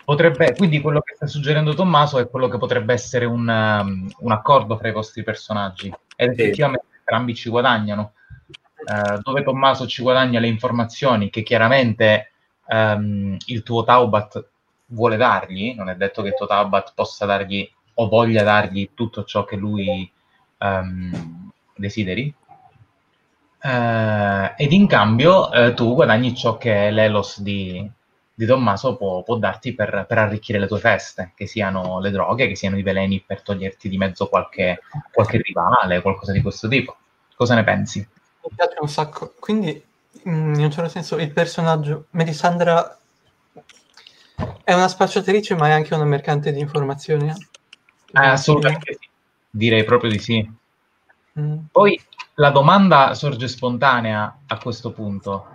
Potrebbe, 0.04 0.54
quindi 0.54 0.80
quello 0.80 1.00
che 1.00 1.14
sta 1.16 1.26
suggerendo 1.26 1.74
Tommaso 1.74 2.18
è 2.18 2.28
quello 2.28 2.48
che 2.48 2.58
potrebbe 2.58 2.92
essere 2.92 3.24
un, 3.24 3.48
um, 3.48 4.08
un 4.18 4.30
accordo 4.30 4.76
fra 4.76 4.88
i 4.88 4.92
vostri 4.92 5.22
personaggi 5.22 5.92
ed 6.14 6.30
effettivamente 6.30 6.86
sì. 6.90 6.96
entrambi 6.98 7.34
ci 7.34 7.48
guadagnano. 7.48 8.12
Uh, 8.86 9.18
dove 9.20 9.42
Tommaso 9.42 9.86
ci 9.86 10.02
guadagna 10.02 10.38
le 10.38 10.46
informazioni 10.46 11.28
che 11.28 11.42
chiaramente 11.42 12.30
um, 12.68 13.36
il 13.46 13.62
tuo 13.62 13.82
Taubat 13.82 14.48
vuole 14.86 15.16
dargli, 15.16 15.74
non 15.74 15.88
è 15.88 15.96
detto 15.96 16.22
che 16.22 16.34
Totabat 16.34 16.92
possa 16.94 17.26
dargli 17.26 17.68
o 17.94 18.08
voglia 18.08 18.42
dargli 18.42 18.90
tutto 18.94 19.24
ciò 19.24 19.44
che 19.44 19.56
lui 19.56 20.08
um, 20.58 21.50
desideri. 21.74 22.32
Uh, 23.62 24.52
ed 24.56 24.70
in 24.72 24.86
cambio 24.86 25.48
uh, 25.48 25.74
tu 25.74 25.94
guadagni 25.94 26.36
ciò 26.36 26.56
che 26.56 26.90
l'Elos 26.90 27.40
di, 27.40 27.90
di 28.32 28.46
Tommaso 28.46 28.96
può, 28.96 29.22
può 29.22 29.36
darti 29.38 29.74
per, 29.74 30.04
per, 30.06 30.18
arricchire 30.18 30.58
le 30.58 30.66
tue 30.66 30.78
feste, 30.78 31.32
che 31.34 31.46
siano 31.46 31.98
le 32.00 32.10
droghe, 32.10 32.46
che 32.46 32.54
siano 32.54 32.78
i 32.78 32.82
veleni 32.82 33.20
per 33.26 33.42
toglierti 33.42 33.88
di 33.88 33.96
mezzo 33.96 34.28
qualche, 34.28 34.80
qualche 35.10 35.40
rivale, 35.42 36.02
qualcosa 36.02 36.32
di 36.32 36.42
questo 36.42 36.68
tipo. 36.68 36.96
Cosa 37.34 37.54
ne 37.54 37.64
pensi? 37.64 37.98
Mi 37.98 38.50
piace 38.54 38.76
un 38.78 38.88
sacco. 38.88 39.34
Quindi, 39.40 39.82
in 40.24 40.54
un 40.56 40.70
certo 40.70 40.90
senso, 40.90 41.16
il 41.16 41.32
personaggio 41.32 42.06
Melisandra 42.10 42.98
è 44.62 44.72
una 44.74 44.88
spacciatrice, 44.88 45.54
ma 45.54 45.68
è 45.68 45.72
anche 45.72 45.94
una 45.94 46.04
mercante 46.04 46.52
di 46.52 46.60
informazioni? 46.60 47.28
Eh, 47.28 47.34
assolutamente 48.12 48.96
sì. 49.00 49.08
Direi 49.56 49.84
proprio 49.84 50.10
di 50.10 50.18
sì. 50.18 50.54
Mm. 51.40 51.58
Poi 51.72 51.98
la 52.34 52.50
domanda 52.50 53.14
sorge 53.14 53.48
spontanea 53.48 54.40
a 54.46 54.58
questo 54.58 54.92
punto. 54.92 55.46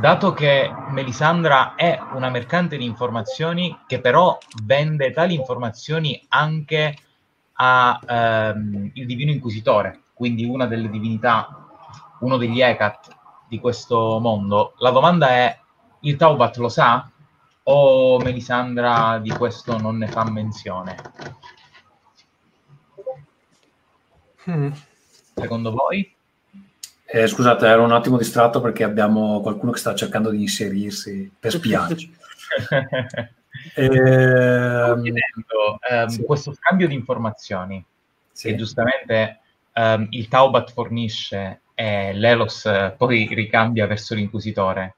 Dato 0.00 0.34
che 0.34 0.70
Melisandra 0.90 1.74
è 1.74 1.98
una 2.12 2.28
mercante 2.28 2.76
di 2.76 2.84
informazioni 2.84 3.74
che 3.86 4.00
però 4.00 4.36
vende 4.64 5.12
tali 5.12 5.34
informazioni 5.34 6.22
anche 6.28 6.94
al 7.54 7.98
ehm, 8.06 8.92
Divino 8.92 9.30
Inquisitore, 9.30 10.02
quindi 10.12 10.44
una 10.44 10.66
delle 10.66 10.90
divinità, 10.90 11.66
uno 12.20 12.36
degli 12.36 12.60
Ecat 12.60 13.16
di 13.48 13.58
questo 13.58 14.18
mondo, 14.20 14.74
la 14.78 14.90
domanda 14.90 15.30
è, 15.30 15.58
il 16.00 16.16
Taubat 16.16 16.58
lo 16.58 16.68
sa? 16.68 17.10
o 17.70 18.18
Melisandra 18.18 19.18
di 19.18 19.30
questo 19.30 19.78
non 19.78 19.98
ne 19.98 20.08
fa 20.08 20.24
menzione? 20.30 20.96
Hmm. 24.48 24.70
Secondo 25.34 25.72
voi? 25.72 26.14
Eh, 27.04 27.26
scusate, 27.26 27.66
ero 27.66 27.84
un 27.84 27.92
attimo 27.92 28.16
distratto 28.16 28.60
perché 28.60 28.84
abbiamo 28.84 29.40
qualcuno 29.40 29.72
che 29.72 29.78
sta 29.78 29.94
cercando 29.94 30.30
di 30.30 30.40
inserirsi 30.40 31.30
per 31.38 31.52
spiarci. 31.52 32.16
eh, 33.74 34.94
chiedendo, 35.02 35.78
ehm, 35.88 36.06
sì. 36.06 36.22
questo 36.24 36.52
scambio 36.54 36.88
di 36.88 36.94
informazioni 36.94 37.84
sì. 38.30 38.48
che 38.48 38.56
giustamente 38.56 39.40
ehm, 39.72 40.06
il 40.10 40.28
Taubat 40.28 40.72
fornisce 40.72 41.60
e 41.74 42.12
l'Elos 42.12 42.68
poi 42.96 43.26
ricambia 43.32 43.86
verso 43.86 44.14
l'inquisitore 44.14 44.96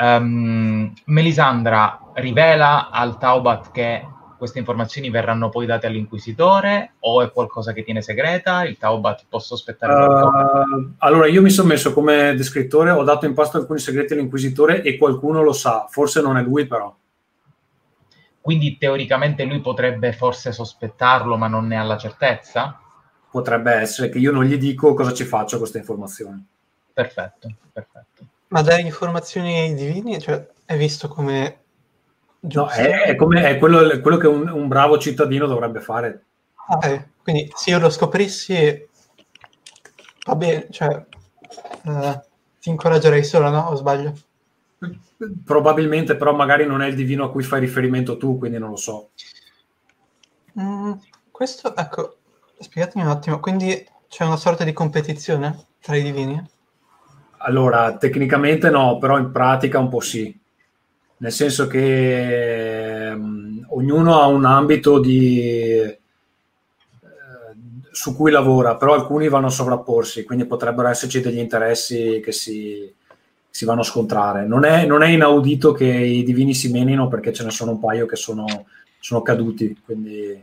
Um, 0.00 0.94
Melisandra 1.04 2.00
rivela 2.14 2.88
al 2.88 3.18
Taubat 3.18 3.70
che 3.70 4.06
queste 4.40 4.58
informazioni 4.58 5.10
verranno 5.10 5.50
poi 5.50 5.66
date 5.66 5.86
all'inquisitore 5.86 6.94
o 7.00 7.22
è 7.22 7.30
qualcosa 7.30 7.74
che 7.74 7.84
tiene 7.84 8.00
segreta? 8.00 8.64
Il 8.64 8.78
Taubat 8.78 9.26
può 9.28 9.38
sospettare 9.38 9.92
uh, 9.92 10.94
allora, 10.98 11.26
io 11.26 11.42
mi 11.42 11.50
sono 11.50 11.68
messo 11.68 11.92
come 11.92 12.34
descrittore, 12.34 12.90
ho 12.90 13.04
dato 13.04 13.26
in 13.26 13.34
pasto 13.34 13.58
alcuni 13.58 13.78
segreti 13.78 14.14
all'inquisitore 14.14 14.80
e 14.82 14.96
qualcuno 14.96 15.42
lo 15.42 15.52
sa, 15.52 15.86
forse 15.90 16.22
non 16.22 16.38
è 16.38 16.42
lui 16.42 16.66
però. 16.66 16.96
Quindi 18.40 18.78
teoricamente 18.78 19.44
lui 19.44 19.60
potrebbe 19.60 20.14
forse 20.14 20.52
sospettarlo 20.52 21.36
ma 21.36 21.46
non 21.46 21.66
ne 21.66 21.78
ha 21.78 21.82
la 21.82 21.98
certezza? 21.98 22.80
Potrebbe 23.30 23.72
essere 23.72 24.08
che 24.08 24.18
io 24.18 24.32
non 24.32 24.44
gli 24.44 24.56
dico 24.56 24.94
cosa 24.94 25.12
ci 25.12 25.24
faccio 25.24 25.50
con 25.50 25.60
queste 25.60 25.78
informazioni. 25.78 26.42
Perfetto, 26.94 27.48
perfetto. 27.70 28.24
Ma 28.48 28.62
dare 28.62 28.80
informazioni 28.80 29.60
ai 29.60 29.74
divini, 29.74 30.18
cioè, 30.18 30.44
è 30.64 30.76
visto 30.78 31.06
come... 31.08 31.59
No, 32.42 32.68
è, 32.68 33.02
è, 33.02 33.16
come, 33.16 33.46
è 33.46 33.58
quello, 33.58 33.90
è 33.90 34.00
quello 34.00 34.16
che 34.16 34.26
un, 34.26 34.48
un, 34.48 34.66
bravo 34.66 34.98
cittadino 34.98 35.46
dovrebbe 35.46 35.80
fare. 35.80 36.24
Ah, 36.68 37.06
quindi 37.22 37.50
se 37.54 37.70
io 37.70 37.78
lo 37.78 37.90
scoprissi, 37.90 38.88
va 40.26 40.34
bene, 40.36 40.66
cioè, 40.70 41.04
uh, 41.84 42.20
ti 42.58 42.70
incoraggerei 42.70 43.22
solo, 43.24 43.50
no? 43.50 43.68
O 43.68 43.74
sbaglio? 43.74 44.14
Probabilmente, 45.44 46.16
però 46.16 46.32
magari 46.32 46.64
non 46.64 46.80
è 46.80 46.86
il 46.86 46.94
divino 46.94 47.24
a 47.24 47.30
cui 47.30 47.42
fai 47.42 47.60
riferimento 47.60 48.16
tu, 48.16 48.38
quindi 48.38 48.56
non 48.56 48.70
lo 48.70 48.76
so. 48.76 49.10
Mm, 50.58 50.92
questo, 51.30 51.76
ecco, 51.76 52.16
spiegatemi 52.58 53.04
un 53.04 53.10
attimo, 53.10 53.38
quindi 53.38 53.86
c'è 54.08 54.24
una 54.24 54.36
sorta 54.36 54.64
di 54.64 54.72
competizione 54.72 55.66
tra 55.80 55.94
i 55.94 56.02
divini? 56.02 56.42
Allora, 57.38 57.96
tecnicamente 57.96 58.70
no, 58.70 58.98
però 58.98 59.18
in 59.18 59.30
pratica 59.30 59.78
un 59.78 59.88
po' 59.88 60.00
sì. 60.00 60.39
Nel 61.20 61.32
senso 61.32 61.66
che 61.66 63.12
um, 63.14 63.66
ognuno 63.68 64.20
ha 64.20 64.26
un 64.26 64.46
ambito 64.46 64.98
di, 64.98 65.38
eh, 65.38 65.98
su 67.90 68.16
cui 68.16 68.30
lavora, 68.30 68.76
però 68.76 68.94
alcuni 68.94 69.28
vanno 69.28 69.48
a 69.48 69.50
sovrapporsi, 69.50 70.24
quindi 70.24 70.46
potrebbero 70.46 70.88
esserci 70.88 71.20
degli 71.20 71.38
interessi 71.38 72.22
che 72.24 72.32
si, 72.32 72.90
si 73.50 73.64
vanno 73.66 73.82
a 73.82 73.84
scontrare. 73.84 74.46
Non 74.46 74.64
è, 74.64 74.86
non 74.86 75.02
è, 75.02 75.08
inaudito 75.08 75.72
che 75.72 75.84
i 75.84 76.22
divini 76.22 76.54
si 76.54 76.70
menino 76.70 77.08
perché 77.08 77.34
ce 77.34 77.44
ne 77.44 77.50
sono 77.50 77.72
un 77.72 77.80
paio 77.80 78.06
che 78.06 78.16
sono, 78.16 78.46
sono 78.98 79.20
caduti, 79.20 79.78
quindi 79.84 80.42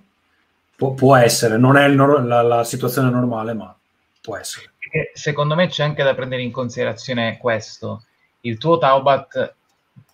può, 0.76 0.94
può 0.94 1.16
essere, 1.16 1.58
non 1.58 1.76
è 1.76 1.88
la, 1.88 2.44
la, 2.44 2.64
situazione 2.64 3.10
normale, 3.10 3.54
ma 3.54 3.76
può 4.22 4.38
essere. 4.38 4.74
Secondo 5.14 5.56
me 5.56 5.68
c'è 5.68 5.84
anche 5.84 6.04
da 6.04 6.14
prendere 6.14 6.44
in 6.44 6.52
considerazione 6.52 7.40
questo. 7.40 8.04
Il 8.42 8.60
tuo 8.60 8.78
Taubat 8.78 9.56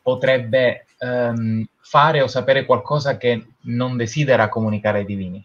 potrebbe 0.03 0.85
um, 0.99 1.65
fare 1.79 2.21
o 2.21 2.27
sapere 2.27 2.65
qualcosa 2.65 3.17
che 3.17 3.47
non 3.61 3.97
desidera 3.97 4.49
comunicare 4.49 4.99
ai 4.99 5.05
divini. 5.05 5.43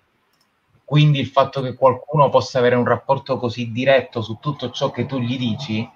Quindi 0.85 1.21
il 1.21 1.29
fatto 1.29 1.63
che 1.63 1.75
qualcuno 1.75 2.29
possa 2.29 2.59
avere 2.59 2.75
un 2.75 2.85
rapporto 2.85 3.39
così 3.39 3.71
diretto 3.73 4.21
su 4.21 4.39
tutto 4.41 4.71
ciò 4.71 4.91
che 4.91 5.07
tu 5.07 5.19
gli 5.21 5.39
dici 5.39 5.89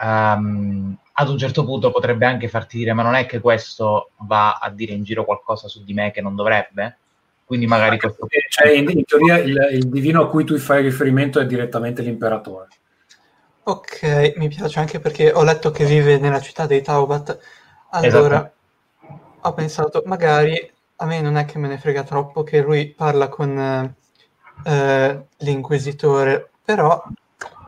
um, 0.00 0.96
ad 1.14 1.28
un 1.28 1.38
certo 1.38 1.64
punto 1.64 1.90
potrebbe 1.90 2.24
anche 2.24 2.48
farti 2.48 2.78
dire 2.78 2.92
ma 2.92 3.02
non 3.02 3.14
è 3.14 3.26
che 3.26 3.40
questo 3.40 4.10
va 4.18 4.54
a 4.54 4.70
dire 4.70 4.92
in 4.92 5.02
giro 5.02 5.24
qualcosa 5.24 5.68
su 5.68 5.84
di 5.84 5.92
me 5.92 6.10
che 6.10 6.20
non 6.20 6.34
dovrebbe? 6.34 6.98
Quindi 7.44 7.66
magari 7.66 7.98
questo... 7.98 8.26
Cioè, 8.48 8.70
in, 8.70 8.88
in 8.88 9.04
teoria 9.04 9.38
il, 9.38 9.68
il, 9.72 9.88
divino 9.88 10.22
a 10.22 10.28
cui 10.28 10.44
tu 10.44 10.56
fai 10.56 10.82
riferimento 10.82 11.38
è 11.38 11.44
direttamente 11.44 12.00
l'imperatore. 12.00 12.68
Ok, 13.64 14.32
mi 14.36 14.48
piace 14.48 14.78
anche 14.78 15.00
perché 15.00 15.32
ho 15.32 15.42
letto 15.42 15.70
che 15.70 15.84
vive 15.84 16.18
nella 16.18 16.40
città 16.40 16.66
dei 16.66 16.80
Taubat. 16.80 17.38
Allora, 17.94 18.36
esatto. 18.36 19.18
ho 19.42 19.52
pensato, 19.52 20.02
magari 20.06 20.72
a 20.96 21.04
me 21.04 21.20
non 21.20 21.36
è 21.36 21.44
che 21.44 21.58
me 21.58 21.68
ne 21.68 21.78
frega 21.78 22.04
troppo 22.04 22.42
che 22.42 22.62
lui 22.62 22.88
parla 22.88 23.28
con 23.28 23.94
eh, 24.64 25.26
l'inquisitore, 25.36 26.50
però 26.64 27.02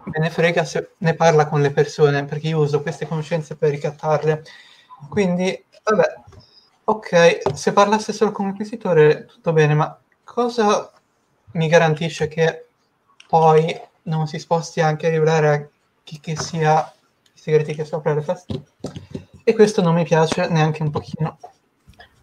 me 0.04 0.18
ne 0.18 0.30
frega 0.30 0.64
se 0.64 0.92
ne 0.98 1.14
parla 1.14 1.46
con 1.46 1.60
le 1.60 1.72
persone, 1.72 2.24
perché 2.24 2.48
io 2.48 2.60
uso 2.60 2.80
queste 2.80 3.06
conoscenze 3.06 3.56
per 3.56 3.70
ricattarle. 3.70 4.42
Quindi, 5.10 5.62
vabbè, 5.82 6.14
ok, 6.84 7.54
se 7.54 7.72
parlasse 7.74 8.14
solo 8.14 8.32
con 8.32 8.46
l'inquisitore, 8.46 9.26
tutto 9.26 9.52
bene, 9.52 9.74
ma 9.74 9.98
cosa 10.22 10.90
mi 11.52 11.68
garantisce 11.68 12.28
che 12.28 12.68
poi 13.28 13.78
non 14.04 14.26
si 14.26 14.38
sposti 14.38 14.80
anche 14.80 15.06
a 15.06 15.10
rivelare 15.10 15.48
a 15.48 15.68
chi 16.02 16.18
che 16.18 16.34
sia 16.36 16.90
i 17.34 17.38
segreti 17.38 17.74
che 17.74 17.84
sopra 17.84 18.14
le 18.14 18.22
feste? 18.22 18.62
E 19.44 19.54
questo 19.54 19.82
non 19.82 19.94
mi 19.94 20.04
piace 20.04 20.48
neanche 20.48 20.82
un 20.82 20.90
pochino. 20.90 21.38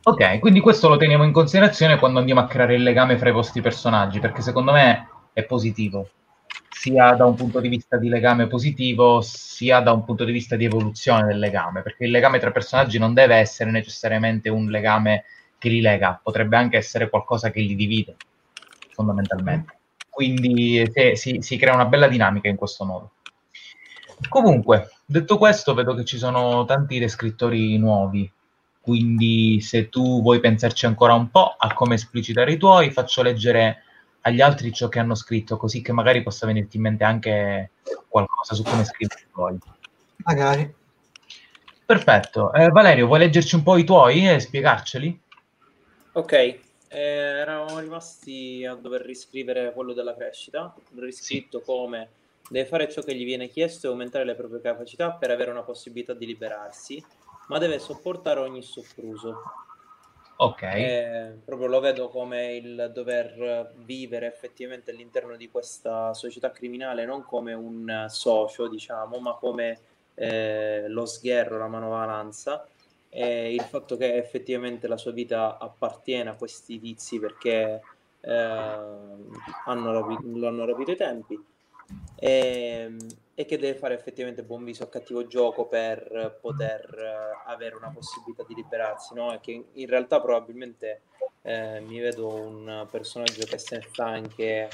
Ok, 0.03 0.39
quindi 0.39 0.59
questo 0.59 0.89
lo 0.89 0.97
teniamo 0.97 1.23
in 1.23 1.31
considerazione 1.31 1.99
quando 1.99 2.19
andiamo 2.19 2.41
a 2.41 2.47
creare 2.47 2.75
il 2.75 2.83
legame 2.83 3.17
fra 3.17 3.29
i 3.29 3.33
vostri 3.33 3.61
personaggi, 3.61 4.19
perché 4.19 4.41
secondo 4.41 4.71
me 4.71 5.07
è 5.31 5.43
positivo 5.43 6.09
sia 6.81 7.13
da 7.13 7.25
un 7.25 7.35
punto 7.35 7.59
di 7.59 7.67
vista 7.67 7.97
di 7.97 8.09
legame 8.09 8.47
positivo, 8.47 9.21
sia 9.21 9.81
da 9.81 9.91
un 9.91 10.03
punto 10.03 10.23
di 10.23 10.31
vista 10.31 10.55
di 10.55 10.65
evoluzione 10.65 11.27
del 11.27 11.37
legame, 11.37 11.83
perché 11.83 12.05
il 12.05 12.09
legame 12.09 12.39
tra 12.39 12.49
personaggi 12.49 12.97
non 12.97 13.13
deve 13.13 13.35
essere 13.35 13.69
necessariamente 13.69 14.49
un 14.49 14.67
legame 14.67 15.25
che 15.59 15.69
li 15.69 15.79
lega, 15.79 16.19
potrebbe 16.21 16.57
anche 16.57 16.77
essere 16.77 17.07
qualcosa 17.07 17.51
che 17.51 17.61
li 17.61 17.75
divide, 17.75 18.15
fondamentalmente. 18.93 19.77
Quindi 20.09 20.89
se, 20.91 21.15
si, 21.15 21.37
si 21.41 21.55
crea 21.57 21.75
una 21.75 21.85
bella 21.85 22.07
dinamica 22.07 22.49
in 22.49 22.55
questo 22.55 22.83
modo. 22.83 23.11
Comunque, 24.29 24.91
detto 25.05 25.37
questo, 25.37 25.73
vedo 25.73 25.93
che 25.93 26.05
ci 26.05 26.17
sono 26.17 26.65
tanti 26.65 26.99
descrittori 26.99 27.77
nuovi, 27.77 28.31
quindi 28.79 29.61
se 29.61 29.89
tu 29.89 30.21
vuoi 30.21 30.39
pensarci 30.39 30.85
ancora 30.85 31.13
un 31.13 31.29
po' 31.29 31.55
a 31.57 31.73
come 31.73 31.95
esplicitare 31.95 32.53
i 32.53 32.57
tuoi, 32.57 32.91
faccio 32.91 33.21
leggere 33.21 33.83
agli 34.21 34.41
altri 34.41 34.71
ciò 34.71 34.87
che 34.87 34.99
hanno 34.99 35.15
scritto, 35.15 35.57
così 35.57 35.81
che 35.81 35.91
magari 35.91 36.23
possa 36.23 36.45
venirti 36.45 36.77
in 36.77 36.83
mente 36.83 37.03
anche 37.03 37.71
qualcosa 38.07 38.53
su 38.53 38.63
come 38.63 38.83
scrivere 38.83 39.25
poi. 39.31 39.57
Magari. 40.17 40.73
Perfetto. 41.85 42.53
Eh, 42.53 42.69
Valerio, 42.69 43.07
vuoi 43.07 43.19
leggerci 43.19 43.55
un 43.55 43.63
po' 43.63 43.77
i 43.77 43.83
tuoi 43.83 44.29
e 44.29 44.39
spiegarceli? 44.39 45.21
Ok, 46.13 46.31
eh, 46.33 46.59
eravamo 46.89 47.79
rimasti 47.79 48.65
a 48.65 48.75
dover 48.75 49.01
riscrivere 49.01 49.71
quello 49.73 49.93
della 49.93 50.15
crescita, 50.15 50.73
riscritto 50.95 51.59
sì. 51.59 51.65
come 51.65 52.09
deve 52.51 52.67
fare 52.67 52.89
ciò 52.89 53.01
che 53.01 53.15
gli 53.15 53.23
viene 53.23 53.47
chiesto 53.47 53.87
e 53.87 53.89
aumentare 53.89 54.25
le 54.25 54.35
proprie 54.35 54.59
capacità 54.59 55.13
per 55.13 55.31
avere 55.31 55.51
una 55.51 55.63
possibilità 55.63 56.13
di 56.13 56.25
liberarsi, 56.25 57.03
ma 57.47 57.57
deve 57.57 57.79
sopportare 57.79 58.41
ogni 58.41 58.61
sopruso. 58.61 59.41
Ok. 60.35 60.61
Eh, 60.63 61.37
proprio 61.45 61.67
lo 61.67 61.79
vedo 61.79 62.09
come 62.09 62.55
il 62.55 62.91
dover 62.93 63.73
vivere 63.85 64.27
effettivamente 64.27 64.91
all'interno 64.91 65.37
di 65.37 65.49
questa 65.49 66.13
società 66.13 66.51
criminale 66.51 67.05
non 67.05 67.23
come 67.23 67.53
un 67.53 68.05
socio, 68.09 68.67
diciamo, 68.67 69.19
ma 69.19 69.33
come 69.35 69.79
eh, 70.15 70.85
lo 70.89 71.05
sgherro, 71.05 71.57
la 71.57 71.67
manovalanza 71.67 72.67
e 73.07 73.53
il 73.53 73.61
fatto 73.61 73.95
che 73.95 74.15
effettivamente 74.15 74.87
la 74.87 74.97
sua 74.97 75.11
vita 75.11 75.57
appartiene 75.57 76.29
a 76.29 76.35
questi 76.35 76.77
vizi 76.77 77.17
perché 77.19 77.81
eh, 78.19 78.31
hanno 78.31 79.91
rapi- 79.93 80.37
lo 80.37 80.47
hanno 80.47 80.65
rapito 80.65 80.91
i 80.91 80.95
tempi 80.97 81.50
e, 82.15 82.95
e, 83.33 83.45
che 83.45 83.57
deve 83.57 83.77
fare 83.77 83.95
effettivamente 83.95 84.43
buon 84.43 84.63
viso 84.63 84.83
a 84.83 84.89
cattivo 84.89 85.25
gioco 85.27 85.65
per 85.65 86.37
poter 86.41 86.87
uh, 86.93 87.49
avere 87.49 87.75
una 87.75 87.89
possibilità 87.89 88.43
di 88.47 88.55
liberarsi, 88.55 89.13
no? 89.13 89.33
E 89.33 89.39
che 89.39 89.65
in 89.71 89.87
realtà 89.87 90.21
probabilmente 90.21 91.01
eh, 91.41 91.79
mi 91.81 91.99
vedo 91.99 92.27
un 92.33 92.87
personaggio 92.89 93.45
che 93.45 93.57
se 93.57 93.77
ne 93.77 93.87
sta 93.89 94.05
anche 94.05 94.69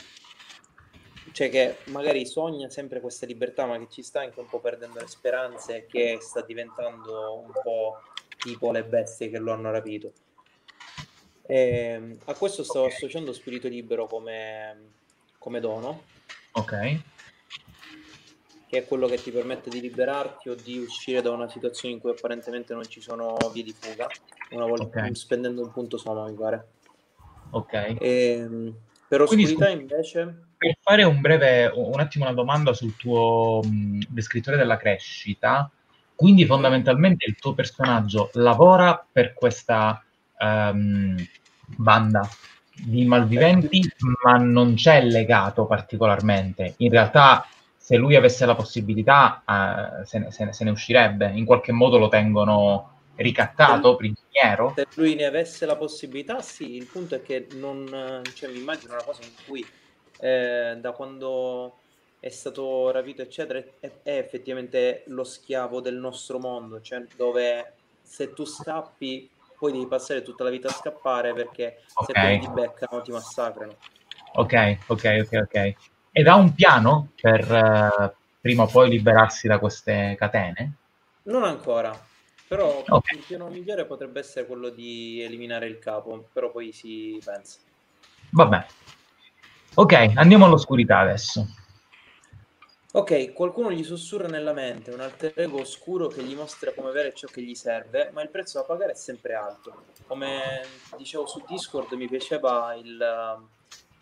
cioè 1.31 1.49
che 1.49 1.77
magari 1.91 2.25
sogna 2.25 2.69
sempre 2.69 2.99
questa 2.99 3.25
libertà, 3.25 3.65
ma 3.65 3.77
che 3.77 3.87
ci 3.89 4.01
sta 4.01 4.21
anche 4.21 4.39
un 4.39 4.47
po' 4.47 4.59
perdendo 4.59 4.99
le 4.99 5.07
speranze, 5.07 5.85
che 5.85 6.17
sta 6.19 6.41
diventando 6.41 7.43
un 7.45 7.51
po' 7.51 8.01
tipo 8.37 8.71
le 8.71 8.83
bestie 8.83 9.29
che 9.29 9.37
lo 9.37 9.53
hanno 9.53 9.71
rapito. 9.71 10.13
E 11.45 12.17
a 12.25 12.33
questo 12.33 12.63
sto 12.63 12.85
associando 12.85 13.33
spirito 13.33 13.67
libero 13.67 14.07
come, 14.07 14.93
come 15.37 15.59
dono. 15.59 16.15
Ok 16.57 16.99
che 18.67 18.79
è 18.79 18.85
quello 18.85 19.07
che 19.07 19.17
ti 19.21 19.31
permette 19.31 19.69
di 19.69 19.79
liberarti 19.79 20.49
o 20.49 20.55
di 20.55 20.77
uscire 20.77 21.21
da 21.21 21.31
una 21.31 21.47
situazione 21.47 21.93
in 21.95 22.01
cui 22.01 22.11
apparentemente 22.11 22.73
non 22.73 22.85
ci 22.85 22.99
sono 22.99 23.37
vie 23.53 23.63
di 23.63 23.73
fuga, 23.73 24.07
una 24.51 24.65
volta 24.65 24.83
okay. 24.83 25.15
spendendo 25.15 25.61
un 25.61 25.71
punto 25.71 25.97
soma, 25.97 26.27
mi 26.27 26.35
pare. 26.35 26.67
Ok. 27.51 27.73
E, 27.73 27.95
ehm, 27.99 28.75
per 29.07 29.21
oscurità 29.21 29.67
Quindi, 29.67 29.93
invece... 29.93 30.41
Per 30.57 30.77
fare 30.81 31.03
un 31.03 31.21
breve, 31.21 31.71
un 31.73 31.99
attimo 31.99 32.25
una 32.25 32.33
domanda 32.33 32.73
sul 32.73 32.97
tuo 32.97 33.61
mh, 33.63 33.99
descrittore 34.09 34.57
della 34.57 34.77
crescita, 34.77 35.71
quindi 36.13 36.45
fondamentalmente 36.45 37.25
il 37.25 37.35
tuo 37.35 37.53
personaggio 37.53 38.31
lavora 38.33 39.05
per 39.09 39.33
questa 39.33 40.03
um, 40.39 41.15
banda 41.67 42.27
di 42.83 43.05
malviventi, 43.05 43.81
ma 44.23 44.37
non 44.37 44.75
c'è 44.75 45.03
legato 45.03 45.65
particolarmente. 45.65 46.75
In 46.77 46.89
realtà 46.89 47.47
se 47.75 47.95
lui 47.95 48.15
avesse 48.15 48.45
la 48.45 48.55
possibilità 48.55 49.43
uh, 49.45 50.03
se, 50.03 50.19
ne, 50.19 50.31
se, 50.31 50.45
ne, 50.45 50.53
se, 50.53 50.63
ne, 50.65 50.71
uscirebbe, 50.71 51.31
in 51.33 51.45
qualche 51.45 51.71
modo 51.71 51.97
lo 51.97 52.09
tengono 52.09 52.95
ricattato, 53.15 53.95
prigioniero. 53.95 54.73
Se 54.75 54.85
lui 54.95 55.15
ne 55.15 55.25
avesse 55.25 55.65
la 55.65 55.75
possibilità, 55.75 56.41
sì, 56.41 56.75
il 56.75 56.85
punto 56.85 57.15
è 57.15 57.21
che 57.21 57.47
non, 57.53 58.21
cioè, 58.33 58.51
mi 58.51 58.59
immagino 58.59 58.93
una 58.93 59.03
cosa 59.03 59.23
in 59.23 59.31
cui 59.45 59.65
eh, 60.19 60.77
da 60.79 60.91
quando 60.91 61.77
è 62.19 62.29
stato 62.29 62.91
rapito, 62.91 63.21
eccetera, 63.21 63.59
è, 63.79 63.91
è, 64.03 64.17
effettivamente 64.17 65.03
lo 65.07 65.23
schiavo 65.23 65.81
del 65.81 65.95
nostro 65.95 66.39
mondo, 66.39 66.81
cioè 66.81 67.05
dove 67.15 67.73
se 68.01 68.33
tu 68.33 68.45
scappi 68.45 69.29
poi 69.57 69.71
devi 69.71 69.87
passare 69.87 70.21
tutta 70.21 70.43
la 70.43 70.49
vita 70.49 70.67
a 70.67 70.73
scappare 70.73 71.33
perché 71.33 71.83
okay. 71.93 72.39
se 72.39 72.47
ti 72.47 72.53
beccano 72.53 73.01
ti 73.01 73.11
massacrano. 73.11 73.75
Ok, 74.33 74.77
ok, 74.87 75.25
ok, 75.25 75.39
ok. 75.43 75.73
Ed 76.11 76.27
ha 76.27 76.35
un 76.35 76.53
piano 76.53 77.09
per 77.19 77.51
uh, 77.51 78.11
prima 78.39 78.63
o 78.63 78.67
poi 78.67 78.89
liberarsi 78.89 79.47
da 79.47 79.59
queste 79.59 80.15
catene? 80.17 80.73
Non 81.23 81.43
ancora, 81.43 81.91
però 82.47 82.83
okay. 82.87 83.17
il 83.17 83.23
piano 83.25 83.47
migliore 83.49 83.85
potrebbe 83.85 84.19
essere 84.19 84.45
quello 84.45 84.69
di 84.69 85.21
eliminare 85.21 85.67
il 85.67 85.79
capo, 85.79 86.27
però 86.31 86.51
poi 86.51 86.71
si 86.71 87.19
pensa. 87.23 87.59
Vabbè. 88.31 88.65
Ok, 89.75 90.11
andiamo 90.15 90.45
all'oscurità 90.45 90.99
adesso. 90.99 91.47
Ok, 92.97 93.31
qualcuno 93.31 93.69
gli 93.71 93.83
sussurra 93.83 94.27
nella 94.27 94.53
mente 94.53 94.89
un 94.89 95.01
alter 95.01 95.31
ego 95.35 95.59
oscuro 95.59 96.07
che 96.07 96.23
gli 96.23 96.33
mostra 96.33 96.73
come 96.73 96.89
avere 96.89 97.13
ciò 97.13 97.27
che 97.27 97.43
gli 97.43 97.53
serve, 97.53 98.09
ma 98.11 98.23
il 98.23 98.29
prezzo 98.29 98.57
da 98.57 98.65
pagare 98.65 98.93
è 98.93 98.95
sempre 98.95 99.35
alto. 99.35 99.83
Come 100.07 100.63
dicevo 100.97 101.27
su 101.27 101.43
Discord, 101.47 101.91
mi 101.91 102.07
piaceva 102.07 102.73
il, 102.73 103.39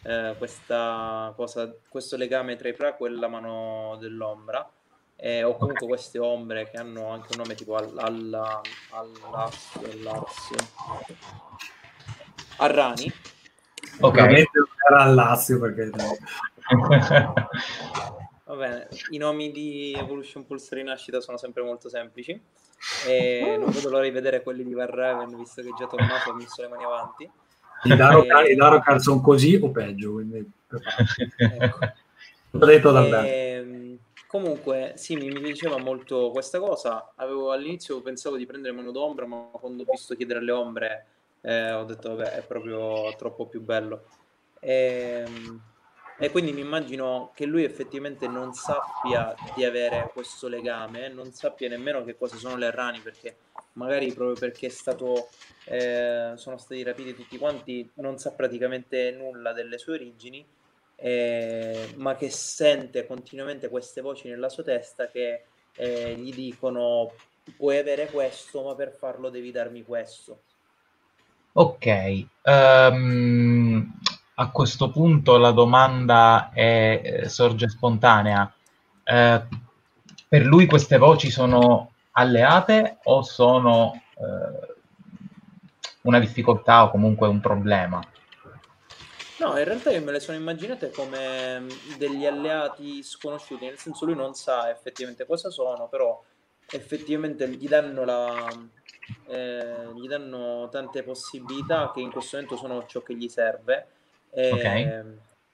eh, 0.02 0.36
questa 0.38 1.34
cosa, 1.36 1.76
questo 1.90 2.16
legame 2.16 2.56
tra 2.56 2.70
i 2.70 2.74
Praco 2.74 3.06
e 3.06 3.10
la 3.10 3.28
mano 3.28 3.98
dell'ombra, 4.00 4.66
eh, 5.18 5.44
o 5.44 5.58
comunque 5.58 5.88
queste 5.88 6.18
ombre 6.18 6.70
che 6.70 6.78
hanno 6.78 7.10
anche 7.10 7.28
un 7.32 7.40
nome 7.40 7.56
tipo 7.56 7.76
alla, 7.76 8.62
all'assio, 8.92 9.92
all'assio, 9.92 10.56
Arrani. 12.60 13.12
Ok, 14.00 14.14
ovviamente 14.14 14.60
era 14.90 15.02
all'assio 15.02 15.60
perché... 15.60 15.92
Va 18.48 18.56
bene, 18.56 18.88
i 19.10 19.18
nomi 19.18 19.52
di 19.52 19.92
Evolution 19.98 20.46
Pulse 20.46 20.76
Rinascita 20.76 21.20
sono 21.20 21.36
sempre 21.36 21.64
molto 21.64 21.90
semplici 21.90 22.40
e 23.08 23.58
non 23.58 23.72
vedo 23.72 23.90
l'ora 23.90 24.04
di 24.04 24.12
vedere 24.12 24.44
quelli 24.44 24.64
di 24.64 24.74
Varraven 24.74 25.36
visto 25.36 25.64
che 25.64 25.74
già 25.76 25.88
Tommaso 25.88 26.30
ha 26.30 26.36
messo 26.36 26.62
le 26.62 26.68
mani 26.68 26.84
avanti. 26.84 27.32
I 27.84 27.96
Darokan, 27.96 28.46
e... 28.46 28.54
Darokan 28.54 29.00
sono 29.00 29.22
così 29.22 29.60
o 29.62 29.72
peggio, 29.72 30.14
quindi... 30.14 30.48
ecco. 31.38 31.80
L'ho 32.52 32.66
detto 32.66 32.92
davvero. 32.92 33.28
E, 33.28 33.98
comunque, 34.28 34.94
sì, 34.96 35.16
mi, 35.16 35.30
mi, 35.30 35.42
diceva 35.42 35.78
molto 35.78 36.30
questa 36.30 36.60
cosa. 36.60 37.14
Avevo, 37.16 37.52
all'inizio 37.52 38.02
pensavo 38.02 38.38
di 38.38 38.46
prendere 38.46 38.76
mano 38.76 38.92
d'ombra, 38.92 39.26
ma 39.26 39.50
quando 39.54 39.84
ho 39.84 39.88
visto 39.90 40.16
chiedere 40.16 40.40
alle 40.40 40.52
ombre 40.52 41.06
eh, 41.42 41.72
ho 41.72 41.84
detto, 41.84 42.16
vabbè, 42.16 42.32
è 42.32 42.44
proprio 42.44 43.14
troppo 43.18 43.48
più 43.48 43.62
bello. 43.62 44.06
E, 44.60 45.24
e 46.18 46.32
quindi 46.32 46.54
mi 46.54 46.62
immagino 46.62 47.32
che 47.36 47.46
lui 47.46 47.64
effettivamente 47.64 48.28
non 48.28 48.54
sappia 48.54 49.36
di 49.54 49.66
avere 49.66 50.10
questo 50.14 50.48
legame, 50.48 51.10
non 51.10 51.34
sappia 51.34 51.68
nemmeno 51.68 52.04
che 52.06 52.18
cosa 52.18 52.38
sono 52.38 52.56
le 52.56 52.72
rani, 52.72 53.00
perché 53.00 53.36
magari 53.74 54.14
proprio 54.14 54.36
perché 54.38 54.68
è 54.68 54.70
stato, 54.70 55.28
eh, 55.66 56.34
sono 56.36 56.58
stati 56.58 56.84
rapiti 56.84 57.14
tutti 57.14 57.38
quanti, 57.38 57.90
non 57.96 58.18
sa 58.18 58.32
praticamente 58.32 59.12
nulla 59.12 59.52
delle 59.52 59.78
sue 59.78 59.96
origini, 59.96 60.46
eh, 60.96 61.94
ma 61.98 62.16
che 62.16 62.30
sente 62.30 63.06
continuamente 63.06 63.68
queste 63.68 64.00
voci 64.00 64.30
nella 64.30 64.48
sua 64.48 64.64
testa 64.64 65.08
che 65.08 65.44
eh, 65.76 66.16
gli 66.16 66.34
dicono 66.34 67.12
puoi 67.58 67.78
avere 67.78 68.08
questo, 68.08 68.64
ma 68.64 68.74
per 68.76 68.92
farlo 68.92 69.30
devi 69.30 69.52
darmi 69.52 69.84
questo. 69.84 70.42
Ok, 71.58 72.26
um, 72.44 73.94
a 74.36 74.50
questo 74.52 74.90
punto 74.90 75.38
la 75.38 75.52
domanda 75.52 76.52
è, 76.54 77.02
eh, 77.04 77.30
sorge 77.30 77.70
spontanea. 77.70 78.52
Eh, 79.04 79.42
per 80.28 80.46
lui 80.46 80.66
queste 80.66 80.98
voci 80.98 81.30
sono 81.30 81.92
alleate 82.12 83.00
o 83.04 83.22
sono 83.22 84.02
eh, 84.16 84.74
una 86.02 86.20
difficoltà 86.20 86.84
o 86.84 86.92
comunque 86.92 87.28
un 87.28 87.40
problema? 87.40 88.02
No, 89.38 89.58
in 89.58 89.66
realtà 89.66 89.92
io 89.92 90.02
me 90.02 90.12
le 90.12 90.20
sono 90.20 90.38
immaginate 90.38 90.92
come 90.92 91.60
mm, 91.60 91.70
degli 91.98 92.26
alleati 92.26 93.04
sconosciuti, 93.04 93.66
nel 93.66 93.78
senso 93.78 94.06
lui 94.06 94.16
non 94.16 94.34
sa 94.34 94.70
effettivamente 94.70 95.26
cosa 95.26 95.50
sono, 95.50 95.88
però 95.88 96.22
effettivamente 96.70 97.48
gli 97.50 97.68
danno, 97.68 98.06
la, 98.06 98.48
eh, 99.28 99.90
gli 99.94 100.08
danno 100.08 100.68
tante 100.70 101.04
possibilità 101.04 101.92
che 101.94 102.02
in 102.02 102.12
questo 102.12 102.38
momento 102.38 102.58
sono 102.58 102.86
ciò 102.86 103.02
che 103.02 103.16
gli 103.16 103.28
serve 103.28 103.88
eh, 104.36 104.52
okay. 104.52 105.04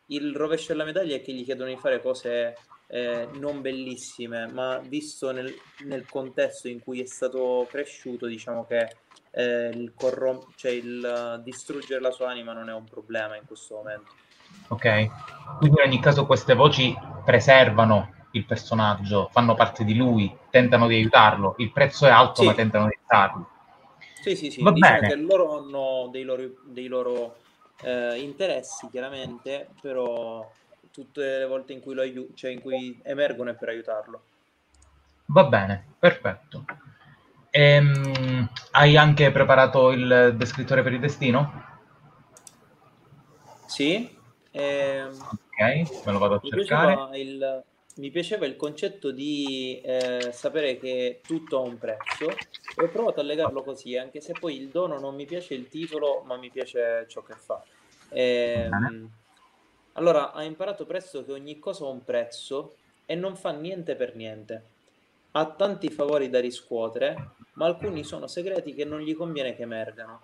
Il 0.07 0.36
rovescio 0.36 0.73
della 0.73 0.84
medaglia 0.84 1.15
è 1.15 1.21
che 1.21 1.32
gli 1.32 1.45
chiedono 1.45 1.69
di 1.69 1.77
fare 1.77 2.01
cose 2.01 2.55
eh, 2.88 3.29
non 3.36 3.61
bellissime, 3.61 4.47
ma 4.47 4.79
visto 4.79 5.32
nel, 5.32 5.53
nel, 5.86 6.05
contesto 6.09 6.67
in 6.67 6.82
cui 6.82 6.99
è 6.99 7.05
stato 7.05 7.65
cresciuto, 7.69 8.25
diciamo 8.25 8.65
che 8.65 8.95
eh, 9.32 9.69
il, 9.69 9.93
corrom- 9.95 10.45
cioè 10.55 10.71
il 10.71 11.38
uh, 11.38 11.41
distruggere 11.41 12.01
la 12.01 12.11
sua 12.11 12.29
anima 12.29 12.51
non 12.51 12.69
è 12.69 12.73
un 12.73 12.84
problema 12.84 13.38
in 13.38 13.45
questo 13.45 13.75
momento. 13.75 14.11
Ok, 14.67 15.57
quindi 15.59 15.79
in 15.82 15.88
ogni 15.88 15.99
caso 16.01 16.25
queste 16.25 16.55
voci 16.55 16.93
preservano 17.23 18.13
il 18.32 18.45
personaggio, 18.45 19.29
fanno 19.32 19.55
parte 19.55 19.86
di 19.86 19.95
lui, 19.95 20.36
tentano 20.49 20.88
di 20.88 20.95
aiutarlo. 20.95 21.55
Il 21.57 21.71
prezzo 21.71 22.05
è 22.05 22.09
alto, 22.09 22.41
sì. 22.41 22.47
ma 22.47 22.53
tentano 22.53 22.88
di 22.88 22.97
aiutarlo. 22.97 23.49
Sì, 24.21 24.36
sì, 24.36 24.51
sì. 24.51 24.61
Va 24.61 24.71
diciamo 24.71 24.99
bene. 24.99 25.07
che 25.07 25.15
loro 25.15 25.57
hanno 25.57 26.09
dei 26.11 26.23
loro, 26.23 26.43
dei 26.65 26.88
loro 26.88 27.38
eh, 27.84 28.19
interessi 28.19 28.89
chiaramente, 28.89 29.69
però 29.82 30.49
tutte 30.91 31.39
le 31.39 31.45
volte 31.45 31.73
in 31.73 31.82
cui, 31.82 31.93
lo 31.93 32.01
aiu- 32.01 32.34
cioè 32.36 32.51
in 32.51 32.61
cui 32.61 32.99
emergono 33.03 33.51
è 33.51 33.55
per 33.55 33.69
aiutarlo. 33.69 34.21
Va 35.27 35.45
bene, 35.45 35.95
perfetto. 35.97 36.65
Ehm, 37.49 38.49
hai 38.71 38.97
anche 38.97 39.32
preparato 39.32 39.91
il 39.91 40.34
descrittore 40.36 40.84
per 40.84 40.93
il 40.93 40.99
destino? 40.99 41.69
Sì. 43.65 44.17
Ehm, 44.51 45.17
ok, 45.17 46.05
me 46.05 46.11
lo 46.11 46.19
vado 46.19 46.36
a 46.36 46.41
cercare. 46.43 47.17
Il, 47.17 47.63
mi 48.02 48.10
piaceva 48.10 48.47
il 48.47 48.56
concetto 48.56 49.12
di 49.12 49.80
eh, 49.84 50.32
sapere 50.32 50.78
che 50.78 51.22
tutto 51.24 51.58
ha 51.58 51.62
un 51.62 51.78
prezzo 51.78 52.30
e 52.30 52.84
ho 52.84 52.89
provato 52.89 53.20
a 53.20 53.24
legarlo 53.24 53.62
così, 53.62 53.95
anche 53.95 54.22
se 54.22 54.34
poi 54.34 54.60
il 54.60 54.70
dono 54.70 54.99
non 54.99 55.14
mi 55.14 55.26
piace 55.26 55.54
il 55.54 55.68
titolo, 55.68 56.24
ma 56.26 56.36
mi 56.36 56.49
piace 56.49 57.06
ciò 57.08 57.22
che 57.22 57.36
fa. 57.36 57.64
E, 58.10 58.70
ehm, 58.72 59.10
allora, 59.93 60.32
ha 60.32 60.41
imparato 60.41 60.88
presto 60.88 61.24
che 61.24 61.32
ogni 61.32 61.60
cosa 61.60 61.86
ha 61.86 61.89
un 61.89 62.04
prezzo 62.04 62.78
e 63.06 63.14
non 63.14 63.36
fa 63.36 63.52
niente 63.52 63.95
per 63.95 64.16
niente. 64.16 64.64
Ha 65.34 65.45
tanti 65.52 65.89
favori 65.91 66.28
da 66.32 66.39
riscuotere, 66.39 67.34
ma 67.54 67.68
alcuni 67.68 68.04
sono 68.04 68.26
segreti 68.26 68.74
che 68.74 68.84
non 68.84 69.02
gli 69.02 69.16
conviene 69.16 69.56
che 69.56 69.62
emergano. 69.62 70.22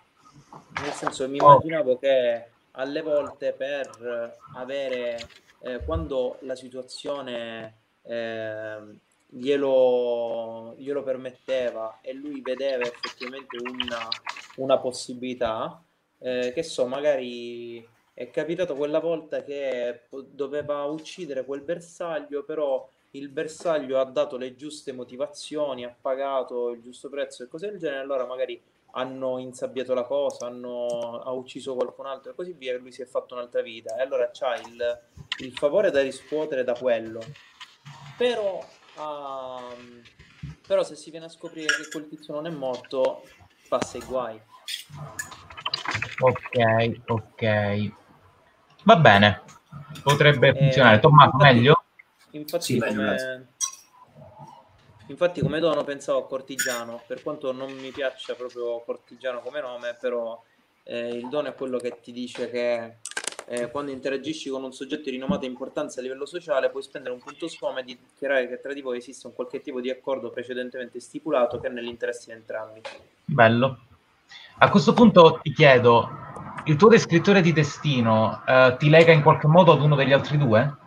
Nel 0.81 0.93
senso, 0.93 1.29
mi 1.29 1.37
immaginavo 1.37 1.99
che 1.99 2.43
alle 2.77 3.01
volte 3.01 3.53
per 3.53 4.35
avere 4.55 5.27
eh, 5.61 5.83
quando 5.83 6.37
la 6.41 6.55
situazione 6.55 7.75
eh, 8.03 8.77
glielo, 9.27 10.75
glielo, 10.77 11.03
permetteva 11.03 11.99
e 12.01 12.13
lui 12.13 12.41
vedeva 12.41 12.83
effettivamente 12.83 13.57
una, 13.57 14.07
una 14.57 14.77
possibilità, 14.77 15.83
eh, 16.19 16.51
che 16.53 16.63
so, 16.63 16.87
magari 16.87 17.85
è 18.13 18.29
capitato 18.29 18.75
quella 18.75 18.99
volta 18.99 19.43
che 19.43 20.03
doveva 20.31 20.83
uccidere 20.85 21.45
quel 21.45 21.61
bersaglio, 21.61 22.43
però 22.43 22.87
il 23.11 23.29
bersaglio 23.29 23.99
ha 23.99 24.05
dato 24.05 24.37
le 24.37 24.55
giuste 24.55 24.91
motivazioni, 24.91 25.83
ha 25.83 25.95
pagato 25.99 26.69
il 26.69 26.81
giusto 26.81 27.09
prezzo 27.09 27.43
e 27.43 27.47
cose 27.47 27.69
del 27.69 27.79
genere, 27.79 28.01
allora 28.01 28.25
magari 28.25 28.61
hanno 28.97 29.37
insabbiato 29.37 29.93
la 29.93 30.03
cosa, 30.03 30.47
hanno, 30.47 31.21
ha 31.23 31.31
ucciso 31.31 31.75
qualcun 31.75 32.07
altro 32.07 32.31
e 32.31 32.35
così 32.35 32.53
via, 32.53 32.73
e 32.73 32.77
lui 32.77 32.91
si 32.91 33.03
è 33.03 33.05
fatto 33.05 33.35
un'altra 33.35 33.61
vita. 33.61 33.95
E 33.95 34.01
allora 34.01 34.29
c'ha 34.33 34.55
il, 34.55 34.99
il 35.39 35.53
favore 35.53 35.91
da 35.91 36.01
riscuotere 36.01 36.63
da 36.63 36.73
quello. 36.73 37.21
Però, 38.17 38.65
um, 38.97 40.01
però 40.65 40.83
se 40.83 40.95
si 40.95 41.11
viene 41.11 41.27
a 41.27 41.29
scoprire 41.29 41.67
che 41.67 41.89
quel 41.91 42.07
tizio 42.07 42.33
non 42.33 42.47
è 42.47 42.49
morto, 42.49 43.23
passa 43.69 43.97
i 43.97 44.03
guai. 44.03 44.41
Ok, 46.19 47.01
ok. 47.05 47.91
Va 48.83 48.95
bene. 48.95 49.43
Potrebbe 50.01 50.49
eh, 50.49 50.55
funzionare. 50.55 50.99
Tommaso, 50.99 51.35
infatti, 51.35 51.53
meglio? 51.53 51.83
Infatti, 52.31 52.63
sì, 52.63 52.79
come... 52.79 53.47
Infatti, 55.07 55.41
come 55.41 55.59
dono 55.59 55.83
pensavo 55.83 56.19
a 56.19 56.27
Cortigiano, 56.27 57.01
per 57.07 57.23
quanto 57.23 57.51
non 57.51 57.71
mi 57.71 57.91
piaccia 57.91 58.33
proprio 58.35 58.81
Cortigiano 58.85 59.39
come 59.39 59.61
nome, 59.61 59.95
però 59.99 60.41
eh, 60.83 61.09
il 61.09 61.29
dono 61.29 61.47
è 61.47 61.55
quello 61.55 61.77
che 61.77 61.99
ti 62.01 62.11
dice 62.11 62.49
che 62.49 62.97
eh, 63.49 63.71
quando 63.71 63.91
interagisci 63.91 64.49
con 64.49 64.63
un 64.63 64.73
soggetto 64.73 65.03
di 65.03 65.11
rinomata 65.11 65.45
importanza 65.45 65.99
a 65.99 66.03
livello 66.03 66.25
sociale 66.25 66.69
puoi 66.69 66.83
spendere 66.83 67.13
un 67.13 67.21
punto 67.21 67.47
sfome 67.47 67.79
e 67.79 67.83
dichiarare 67.83 68.49
che 68.49 68.59
tra 68.59 68.73
di 68.73 68.81
voi 68.81 68.97
esiste 68.97 69.27
un 69.27 69.33
qualche 69.33 69.61
tipo 69.61 69.79
di 69.79 69.89
accordo 69.89 70.29
precedentemente 70.29 70.99
stipulato 70.99 71.57
che 71.59 71.67
è 71.67 71.69
nell'interesse 71.71 72.25
di 72.25 72.31
entrambi. 72.33 72.81
Bello. 73.23 73.79
A 74.59 74.69
questo 74.69 74.91
punto 74.91 75.39
ti 75.41 75.53
chiedo, 75.53 76.09
il 76.65 76.75
tuo 76.75 76.89
descrittore 76.89 77.39
di 77.41 77.53
destino 77.53 78.43
eh, 78.45 78.75
ti 78.77 78.89
lega 78.89 79.13
in 79.13 79.21
qualche 79.21 79.47
modo 79.47 79.71
ad 79.71 79.81
uno 79.81 79.95
degli 79.95 80.11
altri 80.11 80.37
due? 80.37 80.85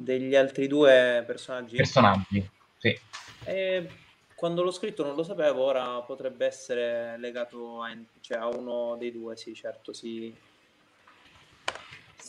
Degli 0.00 0.36
altri 0.36 0.68
due 0.68 1.24
personaggi. 1.26 1.76
Personaggi, 1.76 2.50
sì. 2.78 2.98
E 3.44 3.88
quando 4.34 4.62
l'ho 4.62 4.70
scritto 4.70 5.04
non 5.04 5.16
lo 5.16 5.24
sapevo, 5.24 5.62
ora 5.62 6.00
potrebbe 6.02 6.46
essere 6.46 7.16
legato 7.18 7.82
a, 7.82 7.90
cioè 8.20 8.38
a 8.38 8.46
uno 8.46 8.96
dei 8.96 9.10
due, 9.10 9.36
sì, 9.36 9.54
certo, 9.54 9.92
si 9.92 10.32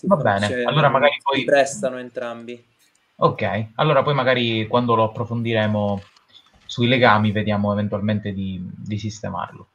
Va 0.04 0.16
bene, 0.16 0.48
cioè, 0.48 0.64
allora 0.64 0.90
magari 0.90 1.18
poi... 1.22 1.44
Prestano 1.44 2.00
entrambi. 2.00 2.64
Ok, 3.18 3.68
allora 3.76 4.02
poi 4.02 4.14
magari 4.14 4.66
quando 4.68 4.96
lo 4.96 5.04
approfondiremo 5.04 6.02
sui 6.66 6.88
legami 6.88 7.32
vediamo 7.32 7.72
eventualmente 7.72 8.32
di, 8.32 8.62
di 8.64 8.98
sistemarlo. 8.98 9.72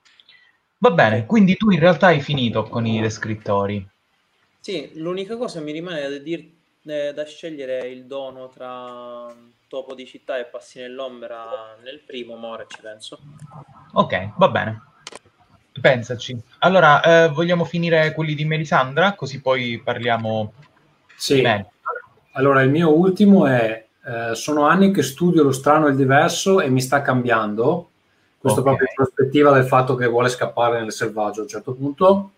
Va 0.78 0.90
bene, 0.90 1.26
quindi 1.26 1.56
tu 1.56 1.70
in 1.70 1.78
realtà 1.78 2.06
hai 2.06 2.20
finito 2.20 2.64
con 2.64 2.86
i 2.86 3.00
descrittori. 3.00 3.86
Sì, 4.60 4.92
l'unica 4.94 5.36
cosa 5.36 5.60
mi 5.60 5.72
rimane 5.72 6.08
da 6.08 6.18
dirti 6.18 6.53
eh, 6.86 7.12
da 7.12 7.24
scegliere 7.24 7.88
il 7.88 8.04
dono 8.04 8.48
tra 8.48 9.32
Topo 9.68 9.94
di 9.94 10.06
città 10.06 10.38
e 10.38 10.44
Passi 10.44 10.80
nell'ombra 10.80 11.76
nel 11.82 12.00
primo, 12.00 12.36
More 12.36 12.66
ci 12.68 12.80
penso. 12.80 13.18
Ok, 13.92 14.30
va 14.36 14.48
bene. 14.48 14.82
Pensaci. 15.80 16.38
Allora, 16.58 17.02
eh, 17.02 17.28
vogliamo 17.28 17.64
finire 17.64 18.12
quelli 18.12 18.34
di 18.34 18.44
Melisandra, 18.44 19.14
così 19.14 19.40
poi 19.40 19.80
parliamo 19.82 20.52
sì. 21.16 21.40
di 21.40 21.64
Allora, 22.32 22.62
il 22.62 22.70
mio 22.70 22.96
ultimo 22.96 23.46
è 23.46 23.84
eh, 24.06 24.34
sono 24.34 24.66
anni 24.66 24.92
che 24.92 25.02
studio 25.02 25.42
lo 25.42 25.52
strano 25.52 25.86
e 25.86 25.90
il 25.90 25.96
diverso 25.96 26.60
e 26.60 26.68
mi 26.68 26.80
sta 26.80 27.00
cambiando. 27.02 27.90
Questo 28.38 28.60
okay. 28.60 28.74
proprio 28.74 28.88
in 28.90 28.94
prospettiva 28.94 29.52
del 29.52 29.64
fatto 29.64 29.94
che 29.94 30.06
vuole 30.06 30.28
scappare 30.28 30.80
nel 30.80 30.92
selvaggio 30.92 31.40
a 31.40 31.42
un 31.44 31.48
certo 31.48 31.72
punto. 31.72 32.30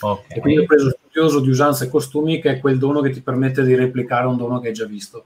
Okay. 0.00 0.38
E 0.38 0.40
quindi 0.40 0.60
ho 0.62 0.66
preso 0.66 0.96
studioso 1.10 1.40
di 1.40 1.50
usanze 1.50 1.86
e 1.86 1.88
costumi, 1.88 2.40
che 2.40 2.52
è 2.52 2.60
quel 2.60 2.78
dono 2.78 3.00
che 3.00 3.10
ti 3.10 3.20
permette 3.20 3.64
di 3.64 3.74
replicare 3.74 4.26
un 4.26 4.36
dono 4.36 4.60
che 4.60 4.68
hai 4.68 4.72
già 4.72 4.86
visto. 4.86 5.24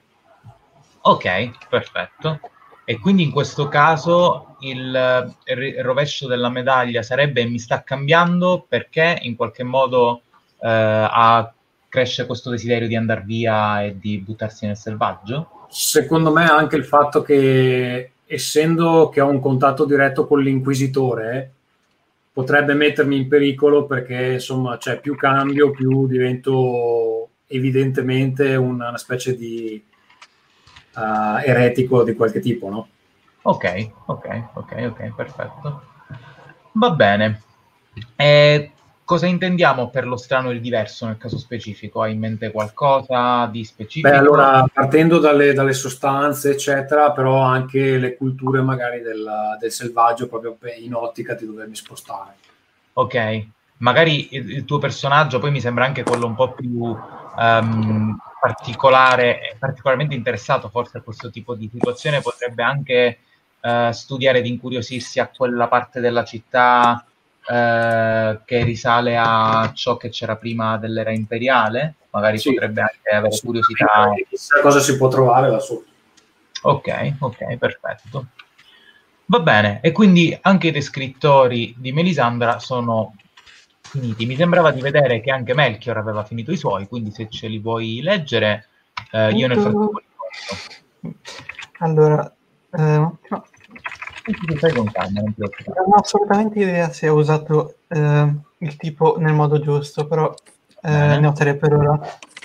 Ok, 1.02 1.68
perfetto. 1.68 2.40
E 2.86 2.98
quindi 2.98 3.22
in 3.22 3.30
questo 3.30 3.68
caso 3.68 4.56
il, 4.60 5.34
il 5.44 5.82
rovescio 5.82 6.26
della 6.26 6.48
medaglia 6.48 7.02
sarebbe 7.02 7.44
mi 7.44 7.58
sta 7.58 7.82
cambiando 7.82 8.64
perché 8.66 9.18
in 9.22 9.36
qualche 9.36 9.62
modo 9.62 10.22
eh, 10.60 10.68
ha, 10.68 11.52
cresce 11.88 12.26
questo 12.26 12.50
desiderio 12.50 12.88
di 12.88 12.96
andare 12.96 13.22
via 13.24 13.82
e 13.82 13.98
di 13.98 14.18
buttarsi 14.18 14.66
nel 14.66 14.76
selvaggio? 14.76 15.66
Secondo 15.68 16.30
me 16.32 16.46
anche 16.48 16.76
il 16.76 16.84
fatto 16.84 17.22
che 17.22 18.12
essendo 18.26 19.10
che 19.10 19.20
ho 19.20 19.28
un 19.28 19.40
contatto 19.40 19.84
diretto 19.84 20.26
con 20.26 20.40
l'inquisitore 20.40 21.52
potrebbe 22.34 22.74
mettermi 22.74 23.16
in 23.16 23.28
pericolo 23.28 23.86
perché 23.86 24.32
insomma 24.32 24.76
c'è 24.76 24.98
più 24.98 25.14
cambio, 25.14 25.70
più 25.70 26.08
divento 26.08 27.28
evidentemente 27.46 28.56
una, 28.56 28.98
specie 28.98 29.36
di 29.36 29.80
uh, 30.96 31.38
eretico 31.44 32.02
di 32.02 32.14
qualche 32.14 32.40
tipo, 32.40 32.68
no? 32.68 32.88
Ok, 33.42 33.90
ok, 34.06 34.42
ok, 34.54 34.72
ok, 34.90 35.14
perfetto. 35.14 35.82
Va 36.72 36.90
bene. 36.90 37.42
E 38.16 38.72
cosa 39.04 39.26
intendiamo 39.26 39.90
per 39.90 40.06
lo 40.06 40.16
strano 40.16 40.50
e 40.50 40.54
il 40.54 40.60
diverso 40.60 41.06
nel 41.06 41.18
caso 41.18 41.38
specifico? 41.38 42.02
Hai 42.02 42.12
in 42.12 42.18
mente 42.18 42.50
qualcosa 42.50 43.46
di 43.46 43.64
specifico? 43.64 44.08
Beh, 44.08 44.16
allora, 44.16 44.66
partendo 44.72 45.18
dalle, 45.18 45.52
dalle 45.52 45.74
sostanze, 45.74 46.50
eccetera, 46.50 47.12
però 47.12 47.40
anche 47.40 47.98
le 47.98 48.16
culture 48.16 48.62
magari 48.62 49.00
del, 49.02 49.56
del 49.60 49.70
selvaggio, 49.70 50.28
proprio 50.28 50.56
in 50.78 50.94
ottica 50.94 51.34
di 51.34 51.46
dovermi 51.46 51.74
spostare. 51.74 52.36
Ok, 52.94 53.46
magari 53.78 54.34
il, 54.34 54.50
il, 54.50 54.64
tuo 54.64 54.78
personaggio 54.78 55.38
poi 55.38 55.50
mi 55.50 55.60
sembra 55.60 55.84
anche 55.84 56.02
quello 56.02 56.26
un 56.26 56.34
po' 56.34 56.52
più 56.52 56.96
um, 57.36 58.16
particolare, 58.40 59.56
particolarmente 59.58 60.14
interessato 60.14 60.68
forse 60.68 60.98
a 60.98 61.02
questo 61.02 61.30
tipo 61.30 61.54
di 61.54 61.68
situazione, 61.70 62.20
potrebbe 62.20 62.62
anche 62.62 63.18
uh, 63.60 63.90
studiare 63.90 64.38
ed 64.38 64.46
incuriosirsi 64.46 65.20
a 65.20 65.28
quella 65.34 65.68
parte 65.68 66.00
della 66.00 66.24
città 66.24 67.04
uh, 67.46 68.40
che 68.44 68.62
risale 68.62 69.16
a 69.16 69.72
ciò 69.74 69.96
che 69.96 70.08
c'era 70.08 70.36
prima 70.36 70.76
dell'era 70.78 71.12
imperiale, 71.12 71.94
magari 72.10 72.38
sì. 72.38 72.50
potrebbe 72.50 72.80
anche 72.80 73.10
avere 73.10 73.38
curiosità. 73.42 74.12
Chissà 74.28 74.60
cosa 74.60 74.80
si 74.80 74.96
può 74.96 75.08
trovare 75.08 75.50
là 75.50 75.58
sotto. 75.58 75.90
Ok, 76.62 77.14
ok, 77.18 77.56
perfetto. 77.56 78.26
Va 79.26 79.40
bene, 79.40 79.80
e 79.82 79.92
quindi 79.92 80.36
anche 80.42 80.68
i 80.68 80.72
descrittori 80.72 81.74
di 81.78 81.92
Melisandra 81.92 82.58
sono 82.58 83.14
finiti. 83.80 84.26
Mi 84.26 84.36
sembrava 84.36 84.70
di 84.70 84.80
vedere 84.80 85.20
che 85.20 85.30
anche 85.30 85.54
Melchior 85.54 85.96
aveva 85.96 86.24
finito 86.24 86.52
i 86.52 86.56
suoi, 86.56 86.86
quindi 86.86 87.10
se 87.10 87.28
ce 87.30 87.48
li 87.48 87.58
vuoi 87.58 88.00
leggere, 88.02 88.68
eh, 89.12 89.30
io 89.30 89.46
nel 89.46 89.60
frattempo 89.60 90.02
li 91.00 91.14
Allora, 91.78 92.34
eh, 92.72 93.10
no. 94.32 94.84
non 95.12 95.92
ho 95.92 95.94
assolutamente 95.94 96.60
idea 96.60 96.90
se 96.90 97.08
ho 97.08 97.14
usato 97.14 97.76
eh, 97.88 98.32
il 98.58 98.76
tipo 98.76 99.16
nel 99.18 99.34
modo 99.34 99.60
giusto, 99.60 100.06
però 100.06 100.34
eh, 100.82 101.18
ne 101.18 101.26
ho 101.26 101.32
tre 101.32 101.56
per 101.56 101.74
ora. 101.74 102.00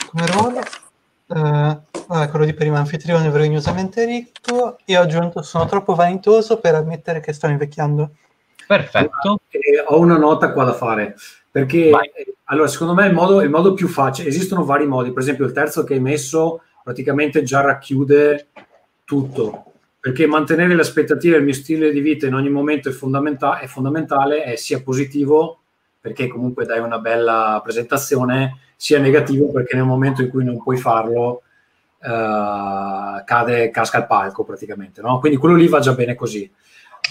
Come 0.09 0.25
ruolo, 0.27 0.59
eh, 0.59 1.79
vabbè, 2.07 2.29
quello 2.29 2.45
di 2.45 2.53
prima, 2.53 2.79
anfitrione 2.79 3.29
vergognosamente 3.29 4.05
ricco, 4.05 4.77
e 4.83 4.97
ho 4.97 5.01
aggiunto 5.01 5.41
sono 5.41 5.65
troppo 5.65 5.95
vanitoso 5.95 6.59
per 6.59 6.75
ammettere 6.75 7.19
che 7.19 7.33
sto 7.33 7.47
invecchiando. 7.47 8.11
Perfetto. 8.67 9.39
Eh, 9.49 9.83
ho 9.85 9.99
una 9.99 10.17
nota 10.17 10.51
qua 10.51 10.63
da 10.63 10.73
fare. 10.73 11.15
Perché 11.51 11.89
Vai. 11.89 12.09
allora, 12.45 12.67
secondo 12.67 12.93
me 12.93 13.07
il 13.07 13.13
modo, 13.13 13.41
il 13.41 13.49
modo 13.49 13.73
più 13.73 13.87
facile, 13.87 14.29
esistono 14.29 14.65
vari 14.65 14.85
modi, 14.85 15.11
per 15.11 15.23
esempio 15.23 15.45
il 15.45 15.51
terzo 15.51 15.83
che 15.83 15.95
hai 15.95 15.99
messo 15.99 16.61
praticamente 16.83 17.43
già 17.43 17.61
racchiude 17.61 18.47
tutto, 19.03 19.68
perché 20.09 20.25
mantenere 20.25 20.73
le 20.73 20.81
aspettative 20.81 21.35
del 21.35 21.43
mio 21.43 21.53
stile 21.53 21.91
di 21.91 21.99
vita 21.99 22.25
in 22.25 22.33
ogni 22.33 22.49
momento 22.49 22.89
è, 22.89 22.91
fondamenta- 22.91 23.59
è 23.59 23.67
fondamentale, 23.67 24.41
è 24.41 24.55
sia 24.55 24.81
positivo, 24.81 25.59
perché 26.01 26.27
comunque 26.27 26.65
dai 26.65 26.79
una 26.79 26.97
bella 26.97 27.61
presentazione, 27.63 28.57
sia 28.75 28.97
negativo 28.97 29.51
perché 29.51 29.75
nel 29.75 29.85
momento 29.85 30.23
in 30.23 30.29
cui 30.29 30.43
non 30.43 30.63
puoi 30.63 30.77
farlo 30.77 31.43
uh, 31.99 33.23
cade, 33.23 33.69
casca 33.69 33.99
il 33.99 34.07
palco 34.07 34.43
praticamente, 34.43 34.99
no? 35.01 35.19
Quindi 35.19 35.37
quello 35.37 35.53
lì 35.53 35.67
va 35.67 35.79
già 35.79 35.93
bene 35.93 36.15
così. 36.15 36.51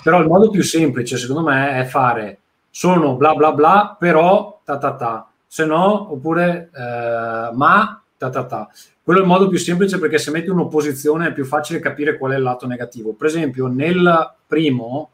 Però 0.03 0.19
il 0.19 0.27
modo 0.27 0.51
più 0.51 0.65
semplice, 0.65 1.19
secondo 1.19 1.49
me, 1.49 1.79
è 1.79 1.85
fare 1.85 2.41
sono 2.71 3.15
bla 3.15 3.35
bla 3.35 3.53
bla, 3.53 3.97
però 3.97 4.61
ta 4.65 4.77
ta 4.77 4.97
ta, 4.97 5.29
se 5.47 5.65
no, 5.65 6.13
oppure 6.13 6.71
eh, 6.75 7.55
ma 7.55 8.03
ta 8.19 8.29
ta 8.29 8.45
ta. 8.45 8.69
Quello 9.03 9.21
è 9.21 9.23
il 9.23 9.29
modo 9.29 9.49
più 9.49 9.59
semplice 9.59 9.99
perché 9.99 10.19
se 10.19 10.31
metti 10.31 10.51
un'opposizione 10.51 11.29
è 11.29 11.33
più 11.33 11.47
facile 11.47 11.79
capire 11.79 12.19
qual 12.19 12.33
è 12.33 12.37
il 12.37 12.43
lato 12.43 12.67
negativo. 12.67 13.15
Per 13.15 13.27
esempio, 13.27 13.69
nel 13.69 14.35
primo, 14.47 15.13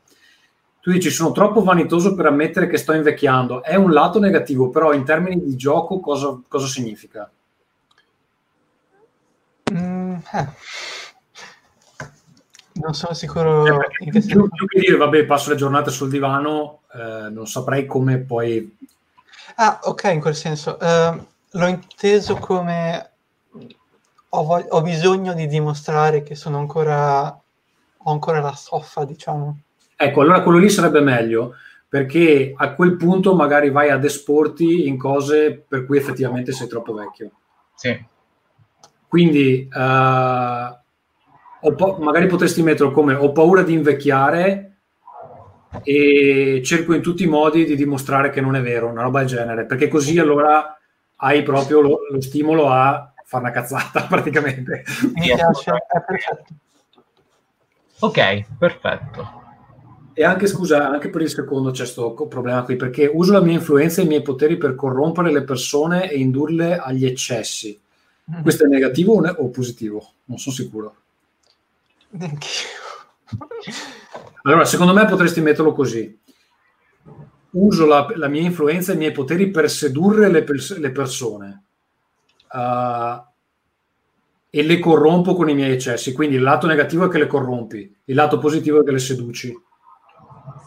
tu 0.80 0.90
dici 0.90 1.10
sono 1.10 1.30
troppo 1.30 1.62
vanitoso 1.62 2.14
per 2.14 2.26
ammettere 2.26 2.66
che 2.66 2.78
sto 2.78 2.92
invecchiando. 2.92 3.62
È 3.62 3.76
un 3.76 3.92
lato 3.92 4.18
negativo, 4.18 4.70
però 4.70 4.92
in 4.92 5.04
termini 5.04 5.40
di 5.44 5.54
gioco 5.54 6.00
cosa, 6.00 6.40
cosa 6.48 6.66
significa? 6.66 7.30
Mm, 9.72 10.16
eh. 10.32 10.48
Non 12.74 12.94
sono 12.94 13.14
sicuro. 13.14 13.64
Eh, 13.66 13.88
più, 14.10 14.20
più, 14.26 14.48
più, 14.48 14.66
che 14.66 14.80
dire, 14.80 14.96
vabbè, 14.96 15.24
passo 15.26 15.50
le 15.50 15.56
giornate 15.56 15.90
sul 15.90 16.10
divano, 16.10 16.80
eh, 16.92 17.28
non 17.30 17.46
saprei 17.46 17.86
come 17.86 18.18
poi. 18.18 18.76
Ah, 19.56 19.78
ok, 19.84 20.04
in 20.12 20.20
quel 20.20 20.34
senso. 20.34 20.76
Uh, 20.80 21.24
l'ho 21.54 21.66
inteso 21.66 22.36
come 22.36 23.10
ho, 24.30 24.44
vog- 24.44 24.66
ho, 24.70 24.82
bisogno 24.82 25.34
di 25.34 25.46
dimostrare 25.46 26.22
che 26.22 26.34
sono 26.34 26.58
ancora. 26.58 27.26
ho 27.26 28.10
ancora 28.10 28.40
la 28.40 28.52
stoffa, 28.52 29.04
diciamo. 29.04 29.60
Ecco, 29.96 30.20
allora 30.20 30.42
quello 30.42 30.58
lì 30.58 30.68
sarebbe 30.68 31.00
meglio 31.00 31.54
perché 31.88 32.52
a 32.56 32.74
quel 32.74 32.96
punto 32.96 33.34
magari 33.36 33.70
vai 33.70 33.90
ad 33.90 34.04
esporti 34.04 34.88
in 34.88 34.98
cose 34.98 35.64
per 35.66 35.86
cui 35.86 35.96
effettivamente 35.96 36.50
sei 36.52 36.66
troppo 36.66 36.92
vecchio. 36.92 37.30
Sì. 37.74 38.04
Quindi. 39.06 39.68
Uh, 39.72 40.82
po- 41.76 41.96
magari 42.00 42.26
potresti 42.26 42.62
metterlo 42.62 42.90
come 42.90 43.14
ho 43.14 43.30
paura 43.32 43.62
di 43.62 43.72
invecchiare 43.72 44.70
e 45.82 46.60
cerco 46.64 46.94
in 46.94 47.00
tutti 47.00 47.22
i 47.22 47.28
modi 47.28 47.64
di 47.64 47.76
dimostrare 47.76 48.30
che 48.30 48.40
non 48.40 48.56
è 48.56 48.60
vero, 48.60 48.88
una 48.88 49.02
roba 49.02 49.20
del 49.20 49.28
genere, 49.28 49.64
perché 49.64 49.88
così 49.88 50.18
allora 50.18 50.78
hai 51.16 51.42
proprio 51.42 51.80
lo, 51.80 51.98
lo 52.10 52.20
stimolo 52.20 52.68
a 52.68 53.12
fare 53.24 53.44
una 53.44 53.52
cazzata 53.52 54.04
praticamente. 54.08 54.84
Mi 55.14 55.32
piace, 55.34 55.70
è 55.70 56.00
perfetto. 56.04 56.54
Ok, 58.00 58.44
perfetto. 58.58 59.42
E 60.16 60.24
anche, 60.24 60.46
scusa, 60.46 60.88
anche 60.88 61.10
per 61.10 61.22
il 61.22 61.30
secondo 61.30 61.70
c'è 61.70 61.78
questo 61.78 62.12
problema 62.28 62.62
qui, 62.62 62.76
perché 62.76 63.10
uso 63.12 63.32
la 63.32 63.40
mia 63.40 63.54
influenza 63.54 64.00
e 64.00 64.04
i 64.04 64.06
miei 64.06 64.22
poteri 64.22 64.56
per 64.56 64.76
corrompere 64.76 65.32
le 65.32 65.42
persone 65.42 66.08
e 66.08 66.18
indurle 66.18 66.78
agli 66.78 67.04
eccessi. 67.04 67.80
Mm. 68.30 68.42
Questo 68.42 68.64
è 68.64 68.68
negativo 68.68 69.14
o 69.14 69.48
positivo? 69.48 70.12
Non 70.26 70.38
sono 70.38 70.54
sicuro. 70.54 70.96
Allora, 74.42 74.64
secondo 74.64 74.92
me 74.92 75.04
potresti 75.06 75.40
metterlo 75.40 75.72
così. 75.72 76.20
Uso 77.54 77.86
la, 77.86 78.06
la 78.16 78.26
mia 78.28 78.42
influenza 78.42 78.90
e 78.90 78.94
i 78.96 78.98
miei 78.98 79.12
poteri 79.12 79.50
per 79.50 79.70
sedurre 79.70 80.28
le, 80.28 80.42
pers- 80.42 80.76
le 80.76 80.90
persone 80.90 81.64
uh, 82.52 83.22
e 84.50 84.62
le 84.62 84.78
corrompo 84.80 85.34
con 85.34 85.48
i 85.48 85.54
miei 85.54 85.72
eccessi. 85.72 86.12
Quindi 86.12 86.34
il 86.36 86.42
lato 86.42 86.66
negativo 86.66 87.04
è 87.04 87.08
che 87.08 87.18
le 87.18 87.28
corrompi, 87.28 87.96
il 88.06 88.14
lato 88.14 88.38
positivo 88.38 88.80
è 88.80 88.84
che 88.84 88.90
le 88.90 88.98
seduci. 88.98 89.56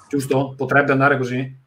Giusto? 0.07 0.53
Potrebbe 0.55 0.93
andare 0.93 1.17
così? 1.17 1.59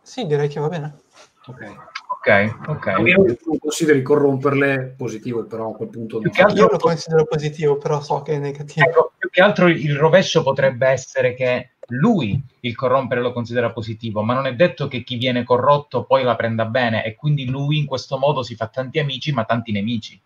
Sì, 0.00 0.26
direi 0.26 0.48
che 0.48 0.60
va 0.60 0.68
bene. 0.68 1.00
Ok. 1.46 1.90
Ok, 2.24 2.54
ok. 2.68 2.86
A 2.86 3.00
meno 3.00 3.24
che 3.24 3.36
tu 3.36 3.58
consideri 3.58 4.00
corromperle 4.00 4.94
positivo, 4.96 5.42
però 5.44 5.70
a 5.70 5.74
quel 5.74 5.88
punto... 5.88 6.20
Più 6.20 6.30
che 6.30 6.42
altro 6.42 6.64
io 6.64 6.70
lo 6.70 6.78
considero 6.78 7.24
positivo, 7.24 7.76
però 7.78 8.00
so 8.00 8.22
che 8.22 8.34
è 8.34 8.38
negativo. 8.38 8.86
Ecco, 8.86 9.12
che 9.32 9.40
altro 9.40 9.66
il 9.68 9.96
rovescio 9.96 10.42
potrebbe 10.42 10.86
essere 10.88 11.32
che 11.32 11.70
lui 11.86 12.38
il 12.60 12.76
corrompere 12.76 13.22
lo 13.22 13.32
considera 13.32 13.72
positivo, 13.72 14.22
ma 14.22 14.34
non 14.34 14.46
è 14.46 14.54
detto 14.54 14.88
che 14.88 15.02
chi 15.02 15.16
viene 15.16 15.42
corrotto 15.42 16.04
poi 16.04 16.22
la 16.22 16.36
prenda 16.36 16.66
bene 16.66 17.02
e 17.02 17.14
quindi 17.14 17.46
lui 17.46 17.78
in 17.78 17.86
questo 17.86 18.18
modo 18.18 18.42
si 18.42 18.54
fa 18.54 18.66
tanti 18.66 18.98
amici 18.98 19.32
ma 19.32 19.44
tanti 19.44 19.72
nemici. 19.72 20.20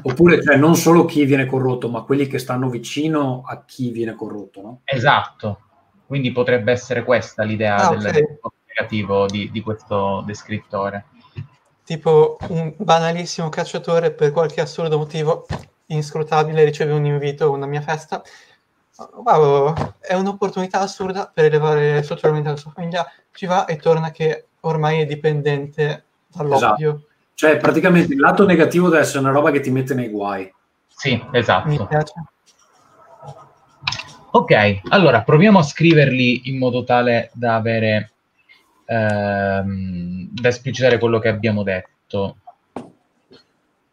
Oppure 0.00 0.42
cioè, 0.42 0.56
non 0.56 0.76
solo 0.76 1.04
chi 1.04 1.26
viene 1.26 1.44
corrotto, 1.44 1.90
ma 1.90 2.00
quelli 2.00 2.26
che 2.26 2.38
stanno 2.38 2.70
vicino 2.70 3.42
a 3.44 3.64
chi 3.66 3.90
viene 3.90 4.14
corrotto, 4.14 4.62
no? 4.62 4.80
Esatto. 4.84 5.60
Quindi 6.06 6.32
potrebbe 6.32 6.72
essere 6.72 7.04
questa 7.04 7.42
l'idea 7.42 7.86
ah, 7.86 7.90
del 7.90 7.98
okay. 7.98 8.26
negativo 8.66 9.26
di, 9.26 9.50
di 9.50 9.60
questo 9.60 10.22
descrittore. 10.24 11.04
Tipo 11.84 12.38
un 12.48 12.72
banalissimo 12.78 13.50
cacciatore 13.50 14.10
per 14.10 14.32
qualche 14.32 14.62
assurdo 14.62 14.96
motivo 14.96 15.46
inscrutabile 15.94 16.64
riceve 16.64 16.92
un 16.92 17.04
invito 17.04 17.44
a 17.44 17.48
una 17.48 17.66
mia 17.66 17.80
festa. 17.80 18.22
Wow, 19.24 19.74
è 19.98 20.14
un'opportunità 20.14 20.80
assurda 20.80 21.30
per 21.32 21.46
elevare 21.46 22.02
strutturalmente 22.02 22.50
la 22.50 22.56
sua 22.56 22.70
famiglia. 22.70 23.06
Ci 23.32 23.46
va 23.46 23.64
e 23.64 23.76
torna 23.76 24.10
che 24.10 24.48
ormai 24.60 25.00
è 25.00 25.06
dipendente 25.06 26.04
dall'oppio. 26.28 26.90
Esatto. 26.90 27.08
Cioè, 27.34 27.56
praticamente 27.56 28.12
il 28.12 28.20
lato 28.20 28.44
negativo 28.44 28.88
deve 28.88 29.02
essere 29.02 29.20
una 29.20 29.30
roba 29.30 29.50
che 29.50 29.60
ti 29.60 29.70
mette 29.70 29.94
nei 29.94 30.10
guai. 30.10 30.52
Sì, 30.88 31.22
esatto. 31.32 31.68
Mi 31.68 31.86
piace. 31.86 32.12
Ok, 34.32 34.80
allora 34.90 35.22
proviamo 35.22 35.58
a 35.58 35.62
scriverli 35.62 36.50
in 36.50 36.58
modo 36.58 36.84
tale 36.84 37.30
da 37.32 37.56
avere 37.56 38.12
ehm, 38.84 40.28
da 40.30 40.48
esplicitare 40.48 40.98
quello 40.98 41.18
che 41.18 41.28
abbiamo 41.28 41.62
detto. 41.62 42.36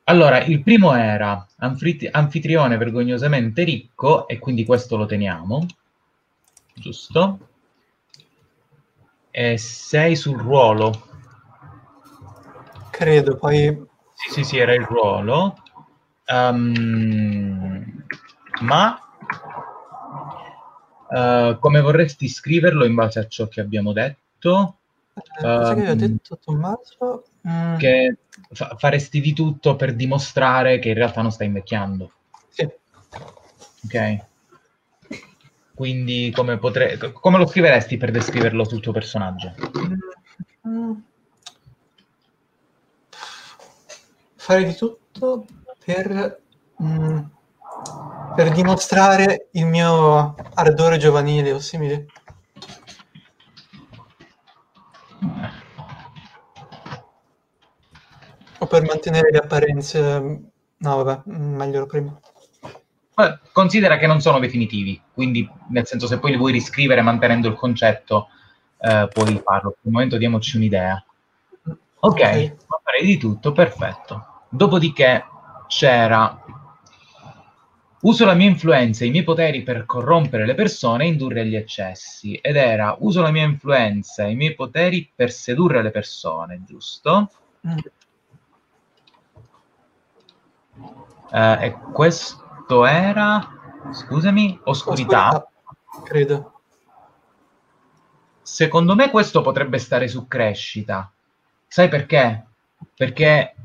Allora, 0.10 0.42
il 0.42 0.64
primo 0.64 0.94
era 0.94 1.46
anfit- 1.58 2.08
anfitrione 2.10 2.78
vergognosamente 2.78 3.64
ricco, 3.64 4.26
e 4.28 4.40
quindi 4.40 4.64
questo 4.64 4.96
lo 4.96 5.06
teniamo, 5.06 5.66
giusto? 6.74 7.40
E 9.30 9.58
sei 9.58 10.16
sul 10.16 10.38
ruolo. 10.38 11.08
Credo, 12.90 13.36
poi... 13.36 13.86
Sì, 14.14 14.32
sì, 14.32 14.44
sì, 14.46 14.58
era 14.58 14.74
il 14.74 14.86
ruolo. 14.86 15.62
Um, 16.26 18.06
ma 18.62 19.00
uh, 21.10 21.60
come 21.60 21.82
vorresti 21.82 22.30
scriverlo 22.30 22.86
in 22.86 22.96
base 22.96 23.20
a 23.20 23.28
ciò 23.28 23.50
che 23.50 23.60
abbiamo 23.60 23.92
detto? 23.92 24.78
Cosa 25.14 25.74
um, 25.74 25.76
che 25.76 25.88
ho 25.88 25.92
ehm, 25.92 25.98
detto 25.98 26.40
Tommaso? 26.44 27.24
Mm. 27.48 27.78
Che 27.78 28.18
fa- 28.52 28.76
faresti 28.78 29.22
di 29.22 29.34
tutto 29.34 29.76
per 29.76 29.96
dimostrare 29.96 30.80
che 30.80 30.90
in 30.90 30.96
realtà 30.96 31.22
non 31.22 31.32
stai 31.32 31.48
invecchiando. 31.48 32.12
Sì. 32.50 32.70
Ok. 33.86 34.26
Quindi 35.74 36.32
come, 36.34 36.58
potrei, 36.58 36.98
come 36.98 37.38
lo 37.38 37.46
scriveresti 37.46 37.98
per 37.98 38.12
descriverlo 38.12 38.64
sul 38.64 38.80
tuo 38.80 38.92
personaggio? 38.92 39.54
Mm. 40.68 40.92
Fare 44.36 44.64
di 44.64 44.76
tutto 44.76 45.46
per, 45.86 46.42
mm, 46.82 47.20
per 48.36 48.52
dimostrare 48.52 49.50
il 49.52 49.68
mio 49.68 50.36
ardore 50.56 50.98
giovanile 50.98 51.52
o 51.52 51.60
simile. 51.60 52.08
O 58.68 58.70
per 58.70 58.84
mantenere 58.84 59.32
le 59.32 59.38
apparenze... 59.38 60.20
No, 60.80 61.04
vabbè, 61.04 61.22
meglio 61.32 61.86
prima. 61.86 62.20
Considera 63.54 63.98
che 63.98 64.06
non 64.06 64.20
sono 64.20 64.40
definitivi, 64.40 65.02
quindi 65.14 65.50
nel 65.70 65.88
senso 65.88 66.06
se 66.06 66.20
poi 66.20 66.32
li 66.32 66.38
vuoi 66.38 66.52
riscrivere 66.52 67.02
mantenendo 67.02 67.48
il 67.48 67.56
concetto, 67.56 68.28
eh, 68.80 69.08
puoi 69.12 69.42
farlo. 69.44 69.72
Per 69.72 69.80
il 69.84 69.92
momento 69.92 70.18
diamoci 70.18 70.58
un'idea. 70.58 71.04
Ok, 71.64 71.80
okay. 72.00 72.56
farei 72.84 73.06
di 73.06 73.18
tutto, 73.18 73.54
perfetto. 73.54 74.44
Dopodiché 74.50 75.24
c'era 75.68 76.44
uso 78.02 78.26
la 78.26 78.36
mia 78.36 78.50
influenza 78.50 79.04
e 79.04 79.08
i 79.08 79.12
miei 79.12 79.24
poteri 79.24 79.64
per 79.64 79.86
corrompere 79.86 80.46
le 80.46 80.54
persone 80.54 81.06
e 81.06 81.08
indurre 81.08 81.42
agli 81.42 81.56
eccessi. 81.56 82.36
Ed 82.36 82.58
era 82.58 82.98
uso 83.00 83.22
la 83.22 83.32
mia 83.32 83.46
influenza 83.46 84.26
e 84.26 84.32
i 84.32 84.36
miei 84.36 84.54
poteri 84.54 85.10
per 85.16 85.32
sedurre 85.32 85.82
le 85.82 85.92
persone, 85.92 86.64
giusto? 86.68 87.32
Mm. 87.66 87.78
Uh, 91.32 91.62
e 91.62 91.78
questo 91.92 92.86
era, 92.86 93.46
scusami, 93.92 94.60
oscurità. 94.64 95.28
oscurità. 95.28 96.04
Credo. 96.04 96.52
Secondo 98.42 98.96
me 98.96 99.10
questo 99.10 99.42
potrebbe 99.42 99.78
stare 99.78 100.08
su 100.08 100.28
crescita. 100.28 101.12
Sai 101.68 101.90
perché? 101.90 102.46
Perché 102.96 103.56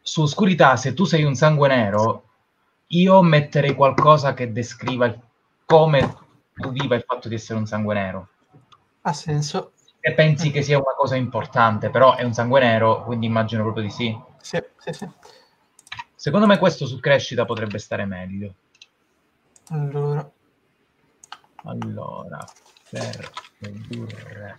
su 0.00 0.22
oscurità, 0.22 0.76
se 0.76 0.94
tu 0.94 1.04
sei 1.04 1.24
un 1.24 1.34
sangue 1.34 1.68
nero, 1.68 2.24
io 2.88 3.20
metterei 3.22 3.74
qualcosa 3.74 4.32
che 4.34 4.52
descriva 4.52 5.06
il, 5.06 5.20
come 5.64 6.16
tu 6.54 6.70
viva 6.70 6.94
il 6.94 7.04
fatto 7.06 7.28
di 7.28 7.34
essere 7.34 7.58
un 7.58 7.66
sangue 7.66 7.94
nero. 7.94 8.28
Ha 9.02 9.12
senso. 9.12 9.72
E 10.00 10.12
pensi 10.14 10.50
che 10.50 10.62
sia 10.62 10.78
una 10.78 10.94
cosa 10.96 11.16
importante, 11.16 11.90
però 11.90 12.14
è 12.14 12.22
un 12.22 12.32
sangue 12.32 12.60
nero, 12.60 13.02
quindi 13.04 13.26
immagino 13.26 13.62
proprio 13.62 13.82
di 13.82 13.90
sì. 13.90 14.16
Sì, 14.40 14.62
sì, 14.78 14.92
sì. 14.92 15.08
Secondo 16.26 16.48
me 16.48 16.58
questo 16.58 16.86
su 16.86 16.98
crescita 16.98 17.44
potrebbe 17.44 17.78
stare 17.78 18.04
meglio. 18.04 18.56
Allora. 19.68 20.28
Allora, 21.62 22.44
per 22.90 23.30
ridurre 23.60 24.58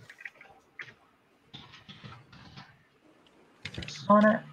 persone. 3.74 4.44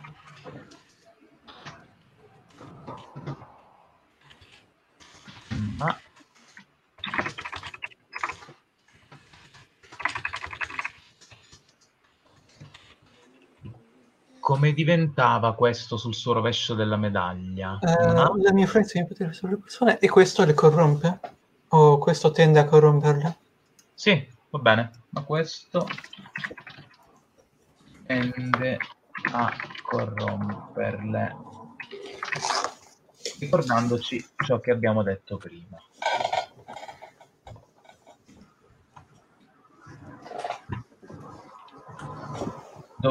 Come 14.45 14.73
diventava 14.73 15.55
questo 15.55 15.97
sul 15.97 16.13
suo 16.13 16.33
rovescio 16.33 16.75
della 16.75 16.97
medaglia? 16.97 17.79
Eh, 17.81 18.13
Ma... 18.13 18.31
La 18.37 18.53
mia 18.53 18.65
influenza 18.65 18.99
di 18.99 19.07
potere 19.07 19.33
sulle 19.33 19.57
persone 19.57 19.97
e 19.97 20.07
questo 20.07 20.45
le 20.45 20.53
corrompe? 20.53 21.19
O 21.69 21.97
questo 21.97 22.29
tende 22.29 22.59
a 22.59 22.65
corromperle? 22.65 23.37
Sì, 23.95 24.23
va 24.51 24.59
bene, 24.59 24.91
ma 25.09 25.23
questo 25.23 25.87
tende 28.05 28.77
a 29.31 29.51
corromperle 29.81 31.35
ricordandoci 33.39 34.23
ciò 34.45 34.59
che 34.59 34.69
abbiamo 34.69 35.01
detto 35.01 35.37
prima. 35.37 35.83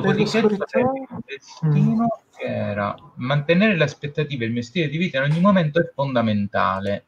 Dopodiché 0.00 0.38
il 0.38 1.22
destino 1.24 2.04
mm. 2.04 2.46
era 2.46 2.96
mantenere 3.16 3.76
le 3.76 3.84
aspettative 3.84 4.44
e 4.44 4.46
il 4.48 4.52
mio 4.52 4.62
stile 4.62 4.88
di 4.88 4.96
vita 4.96 5.18
in 5.18 5.30
ogni 5.30 5.40
momento 5.40 5.80
è 5.80 5.90
fondamentale. 5.94 7.06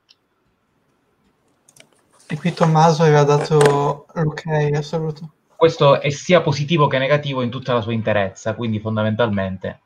E 2.29 2.37
qui 2.37 2.53
Tommaso 2.53 3.03
aveva 3.03 3.25
dato 3.25 4.07
l'ok 4.13 4.47
assoluto. 4.75 5.31
Questo 5.57 6.01
è 6.01 6.11
sia 6.11 6.43
positivo 6.43 6.87
che 6.87 6.99
negativo 6.99 7.43
in 7.43 7.51
tutta 7.51 7.73
la 7.73 7.81
sua 7.81 7.93
interezza, 7.93 8.55
quindi 8.55 8.79
fondamentalmente 8.79 9.81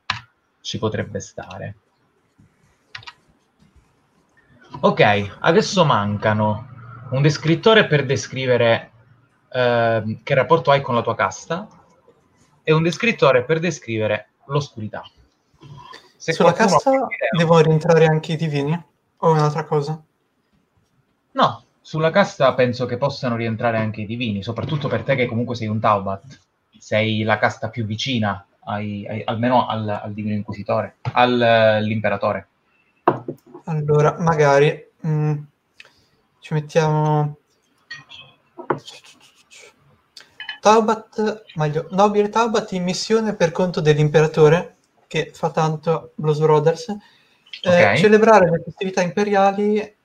ci 0.61 0.79
potrebbe 0.79 1.21
stare. 1.21 1.77
Ok, 4.81 5.37
adesso 5.41 5.85
mancano 5.85 6.69
un 7.11 7.23
descrittore 7.23 7.87
per 7.87 8.05
descrivere 8.05 8.91
eh, 9.53 10.21
che 10.23 10.35
rapporto 10.35 10.71
hai 10.71 10.81
con 10.81 10.95
la 10.95 11.03
tua 11.03 11.15
casta, 11.15 11.69
è 12.71 12.75
un 12.75 12.83
descrittore 12.83 13.45
per 13.45 13.59
descrivere 13.59 14.31
l'oscurità. 14.47 15.03
Se 16.17 16.33
Sulla 16.33 16.53
cassa 16.53 17.07
devo 17.37 17.59
rientrare 17.61 18.07
anche 18.07 18.33
i 18.33 18.37
divini 18.37 18.79
o 19.19 19.31
un'altra 19.31 19.65
cosa? 19.65 20.03
No, 21.33 21.65
sulla 21.81 22.11
casta 22.11 22.53
penso 22.55 22.87
che 22.87 22.97
possano 22.97 23.37
rientrare 23.37 23.79
anche 23.79 24.03
i 24.03 24.07
divini, 24.07 24.43
soprattutto 24.43 24.89
per 24.89 25.03
te 25.03 25.15
che 25.15 25.27
comunque 25.27 25.55
sei 25.55 25.69
un 25.69 25.81
Taubat, 25.81 26.41
sei 26.79 27.23
la 27.23 27.39
casta 27.39 27.69
più 27.71 27.85
vicina, 27.85 28.47
ai, 28.65 29.07
ai, 29.07 29.23
almeno 29.25 29.67
al, 29.67 29.89
al, 29.89 30.13
divino 30.13 30.35
inquisitore, 30.35 30.97
al, 31.13 31.41
all'imperatore. 31.41 32.49
Allora, 33.65 34.17
magari 34.19 34.91
mh, 35.01 35.11
mm, 35.11 35.39
ci 36.41 36.55
mettiamo 36.55 37.37
Taubat, 40.61 41.45
meglio, 41.55 41.87
nobile 41.91 42.29
Taubat 42.29 42.73
in 42.73 42.85
missione 42.85 43.35
per 43.35 43.51
conto 43.51 43.81
dell'imperatore, 43.81 44.77
che 45.07 45.31
fa 45.35 45.51
tanto 45.51 46.13
Blues 46.15 46.39
Brothers, 46.39 46.89
eh, 46.89 46.97
okay. 47.69 47.97
celebrare 47.97 48.51
le 48.51 48.63
festività 48.63 49.03
imperiali 49.03 49.97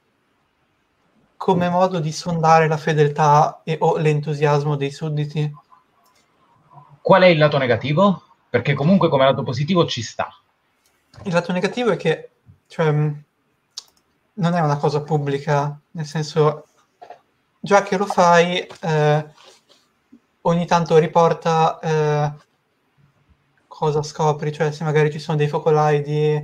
come 1.37 1.69
modo 1.69 1.99
di 1.99 2.11
sondare 2.11 2.67
la 2.67 2.77
fedeltà 2.77 3.61
e 3.63 3.77
o 3.79 3.97
l'entusiasmo 3.97 4.75
dei 4.75 4.91
sudditi. 4.91 5.53
Qual 7.01 7.21
è 7.21 7.27
il 7.27 7.37
lato 7.37 7.57
negativo? 7.57 8.23
Perché 8.49 8.73
comunque 8.73 9.09
come 9.09 9.25
lato 9.25 9.43
positivo 9.43 9.85
ci 9.85 10.01
sta. 10.01 10.29
il 11.23 11.33
lato 11.33 11.51
negativo 11.51 11.91
è 11.91 11.97
che 11.97 12.29
cioè, 12.67 12.91
non 12.91 14.53
è 14.53 14.59
una 14.59 14.77
cosa 14.77 15.01
pubblica, 15.01 15.77
nel 15.91 16.05
senso, 16.05 16.65
già 17.59 17.83
che 17.83 17.97
lo 17.97 18.05
fai, 18.05 18.57
eh, 18.81 19.25
ogni 20.47 20.65
tanto 20.65 20.97
riporta 20.97 21.79
eh, 21.79 22.33
cosa 23.67 24.03
scopri, 24.03 24.51
cioè 24.51 24.71
se 24.71 24.83
magari 24.83 25.11
ci 25.11 25.19
sono 25.19 25.37
dei 25.37 25.47
focolai 25.47 26.01
di 26.01 26.43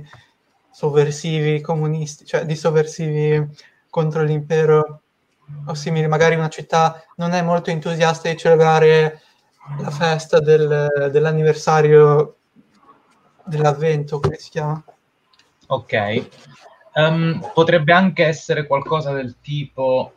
sovversivi 0.70 1.60
comunisti, 1.60 2.24
cioè 2.24 2.44
di 2.44 2.56
sovversivi 2.56 3.46
contro 3.90 4.22
l'impero 4.22 5.02
o 5.66 5.74
simili, 5.74 6.06
magari 6.08 6.34
una 6.34 6.48
città 6.48 7.04
non 7.16 7.32
è 7.32 7.42
molto 7.42 7.70
entusiasta 7.70 8.28
di 8.28 8.36
celebrare 8.36 9.20
la 9.78 9.90
festa 9.90 10.40
del, 10.40 11.10
dell'anniversario 11.10 12.36
dell'avvento, 13.44 14.18
come 14.18 14.36
si 14.36 14.50
chiama? 14.50 14.82
Ok. 15.66 16.26
Um, 16.94 17.50
potrebbe 17.54 17.92
anche 17.92 18.24
essere 18.24 18.66
qualcosa 18.66 19.12
del 19.12 19.36
tipo 19.40 20.12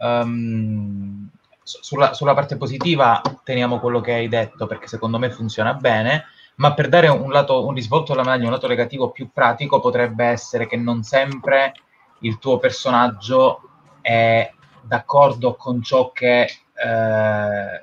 um, 0.00 1.30
sulla, 1.62 2.12
sulla, 2.14 2.34
parte 2.34 2.56
positiva 2.56 3.20
teniamo 3.44 3.78
quello 3.78 4.00
che 4.00 4.12
hai 4.12 4.28
detto 4.28 4.66
perché 4.66 4.86
secondo 4.86 5.18
me 5.18 5.30
funziona 5.30 5.74
bene, 5.74 6.24
ma 6.56 6.74
per 6.74 6.88
dare 6.88 7.08
un, 7.08 7.30
lato, 7.30 7.66
un 7.66 7.74
risvolto 7.74 8.12
alla 8.12 8.22
medaglia, 8.22 8.46
un 8.46 8.52
lato 8.52 8.68
negativo 8.68 9.10
più 9.10 9.30
pratico 9.32 9.80
potrebbe 9.80 10.24
essere 10.24 10.66
che 10.66 10.76
non 10.76 11.02
sempre 11.02 11.72
il 12.20 12.38
tuo 12.38 12.58
personaggio 12.58 13.68
è 14.00 14.50
d'accordo 14.82 15.54
con 15.54 15.82
ciò 15.82 16.10
che 16.12 16.42
eh, 16.42 17.80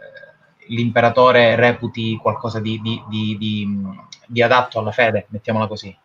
l'imperatore 0.67 1.55
reputi 1.55 2.17
qualcosa 2.17 2.59
di, 2.59 2.79
di, 2.81 3.01
di, 3.07 3.67
di, 4.27 4.41
adatto 4.41 4.79
alla 4.79 4.91
fede, 4.91 5.25
mettiamola 5.29 5.67
così. 5.67 5.95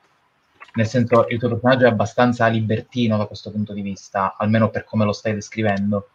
Nel 0.75 0.87
senso, 0.87 1.27
il 1.29 1.39
tuo 1.39 1.51
personaggio 1.51 1.85
è 1.85 1.89
abbastanza 1.89 2.47
libertino 2.49 3.17
da 3.17 3.27
questo 3.27 3.51
punto 3.51 3.73
di 3.73 3.83
vista, 3.83 4.35
almeno 4.37 4.71
per 4.71 4.85
come 4.85 5.05
lo 5.05 5.13
stai 5.13 5.35
descrivendo. 5.35 6.09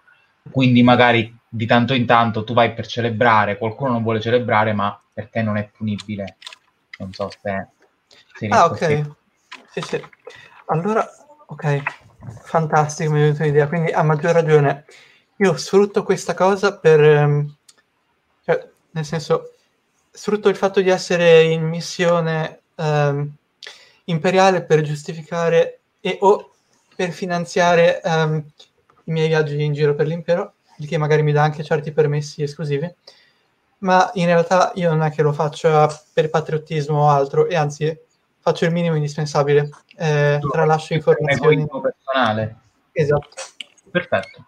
Quindi 0.52 0.84
magari 0.84 1.38
di 1.48 1.66
tanto 1.66 1.94
in 1.94 2.06
tanto 2.06 2.44
tu 2.44 2.54
vai 2.54 2.74
per 2.74 2.86
celebrare, 2.86 3.58
qualcuno 3.58 3.92
non 3.92 4.04
vuole 4.04 4.22
celebrare, 4.22 4.74
ma 4.74 5.00
per 5.14 5.30
te 5.30 5.42
non 5.42 5.58
è 5.58 5.70
punibile. 5.76 6.38
Non 7.00 7.12
so 7.14 7.30
se... 7.30 7.68
se 8.36 8.48
ah, 8.48 8.66
ok. 8.66 9.10
Sì, 9.72 9.82
sì. 9.82 10.04
Allora, 10.68 11.08
ok, 11.48 11.82
fantastico, 12.44 13.12
mi 13.12 13.20
è 13.20 13.24
venuta 13.24 13.44
un'idea. 13.44 13.68
Quindi 13.68 13.92
a 13.92 14.04
maggior 14.04 14.34
ragione 14.34 14.86
io 15.38 15.58
sfrutto 15.58 16.04
questa 16.04 16.34
cosa 16.34 16.78
per... 16.78 17.00
Um, 17.00 17.56
cioè, 18.44 18.68
nel 18.92 19.06
senso, 19.06 19.54
sfrutto 20.12 20.50
il 20.50 20.56
fatto 20.56 20.82
di 20.82 20.90
essere 20.90 21.44
in 21.44 21.64
missione 21.64 22.62
um, 22.76 23.32
imperiale 24.06 24.64
per 24.64 24.82
giustificare 24.82 25.80
e 26.02 26.18
o 26.22 26.52
per 26.96 27.12
finanziare 27.12 28.02
um, 28.04 28.44
i 29.10 29.12
miei 29.12 29.28
viaggi 29.28 29.62
in 29.62 29.74
giro 29.74 29.96
per 29.96 30.08
l'impero, 30.08 30.54
il 30.78 30.88
che 30.88 30.98
magari 30.98 31.24
mi 31.24 31.32
dà 31.32 31.42
anche 31.42 31.64
certi 31.64 31.92
permessi 31.92 32.44
esclusivi, 32.44 32.90
ma 33.80 34.10
in 34.14 34.26
realtà 34.26 34.72
io 34.76 34.90
non 34.90 35.02
è 35.02 35.12
che 35.12 35.24
lo 35.24 35.34
faccia 35.34 35.88
per 36.14 36.30
patriottismo 36.30 36.98
o 36.98 37.10
altro, 37.10 37.48
e 37.48 37.56
anzi 37.56 37.98
faccio 38.40 38.66
il 38.66 38.72
minimo 38.72 38.96
indispensabile, 38.96 39.70
eh, 39.98 40.40
tralascio 40.52 40.94
informazioni. 40.94 41.68
personale. 41.68 42.56
Esatto. 42.92 43.30
Perfetto. 43.90 44.46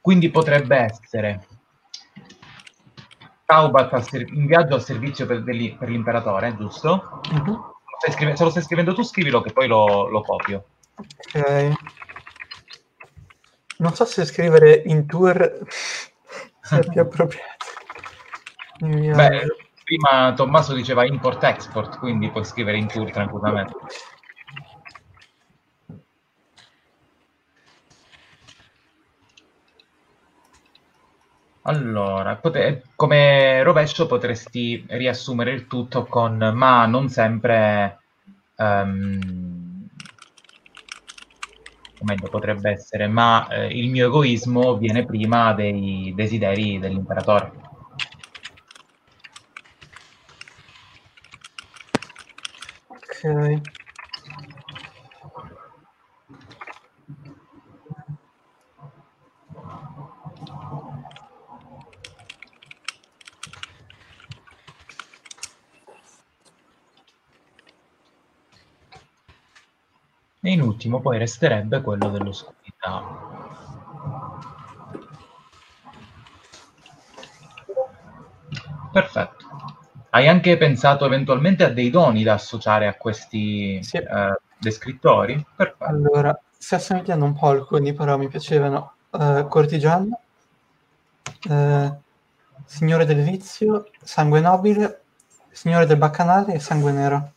Quindi 0.00 0.30
potrebbe 0.30 0.76
essere 0.76 1.46
Taubat 3.44 4.12
in 4.12 4.46
viaggio 4.46 4.74
al 4.74 4.84
servizio 4.84 5.26
per, 5.26 5.42
per 5.42 5.88
l'imperatore, 5.88 6.56
giusto? 6.56 7.20
Uh-huh. 7.32 7.74
Se 8.08 8.44
lo 8.44 8.50
stai 8.50 8.62
scrivendo 8.62 8.94
tu, 8.94 9.02
scrivilo 9.02 9.42
che 9.42 9.52
poi 9.52 9.66
lo, 9.66 10.08
lo 10.08 10.22
copio. 10.22 10.64
Ok. 10.94 11.72
Non 13.80 13.94
so 13.94 14.04
se 14.04 14.26
scrivere 14.26 14.82
in 14.84 15.06
tour 15.06 15.66
sia 16.60 16.80
più 16.84 17.00
appropriato. 17.00 17.66
Beh, 18.78 19.46
prima 19.84 20.34
Tommaso 20.34 20.74
diceva 20.74 21.06
import-export, 21.06 21.98
quindi 21.98 22.30
puoi 22.30 22.44
scrivere 22.44 22.76
in 22.76 22.86
tour 22.86 23.10
tranquillamente. 23.10 23.74
Allora, 31.62 32.36
pote- 32.36 32.84
come 32.96 33.62
rovescio 33.62 34.06
potresti 34.06 34.84
riassumere 34.88 35.52
il 35.52 35.66
tutto 35.66 36.04
con 36.04 36.36
ma 36.54 36.84
non 36.86 37.08
sempre... 37.08 37.98
Um, 38.56 39.59
o 42.00 42.04
meglio, 42.04 42.28
potrebbe 42.28 42.70
essere 42.70 43.06
ma 43.06 43.46
eh, 43.48 43.66
il 43.76 43.90
mio 43.90 44.06
egoismo 44.06 44.76
viene 44.78 45.04
prima 45.04 45.52
dei 45.52 46.12
desideri 46.16 46.78
dell'imperatore. 46.78 47.52
Ok. 52.86 53.79
E 70.50 70.54
in 70.54 70.62
ultimo 70.62 71.00
poi 71.00 71.16
resterebbe 71.16 71.80
quello 71.80 72.08
dell'oscurità. 72.08 73.04
Perfetto. 78.90 79.36
Hai 80.10 80.26
anche 80.26 80.56
pensato 80.56 81.06
eventualmente 81.06 81.62
a 81.62 81.68
dei 81.68 81.88
doni 81.88 82.24
da 82.24 82.32
associare 82.32 82.88
a 82.88 82.94
questi 82.94 83.80
sì. 83.84 83.98
eh, 83.98 84.40
descrittori? 84.58 85.46
Perfetto. 85.54 85.84
Allora, 85.84 86.36
si 86.58 86.74
assomigliano 86.74 87.26
un 87.26 87.34
po' 87.34 87.50
alcuni, 87.50 87.92
però 87.92 88.18
mi 88.18 88.26
piacevano. 88.26 88.94
Uh, 89.10 89.46
cortigiano, 89.46 90.20
uh, 91.48 91.96
Signore 92.64 93.04
del 93.04 93.22
Vizio, 93.22 93.88
Sangue 94.02 94.40
Nobile, 94.40 95.02
Signore 95.52 95.86
del 95.86 95.96
Baccanale 95.96 96.54
e 96.54 96.58
Sangue 96.58 96.90
Nero. 96.90 97.34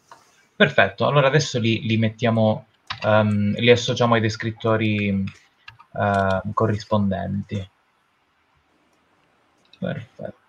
Perfetto, 0.56 1.06
allora 1.06 1.28
adesso 1.28 1.60
li, 1.60 1.82
li 1.82 1.98
mettiamo 1.98 2.66
um, 3.04 3.54
li 3.56 3.70
associamo 3.70 4.16
ai 4.16 4.22
descrittori 4.22 5.24
uh, 5.92 6.54
corrispondenti. 6.54 7.70
Perfetto. 9.80 10.42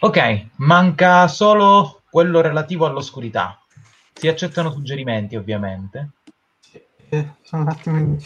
Ok, 0.00 0.46
manca 0.56 1.26
solo 1.26 2.02
quello 2.08 2.40
relativo 2.40 2.86
all'oscurità. 2.86 3.60
Si 4.12 4.28
accettano 4.28 4.70
suggerimenti, 4.70 5.36
ovviamente. 5.36 6.10
Eh, 7.10 7.34
sono 7.42 7.62
un 7.62 7.68
attimo 7.68 8.16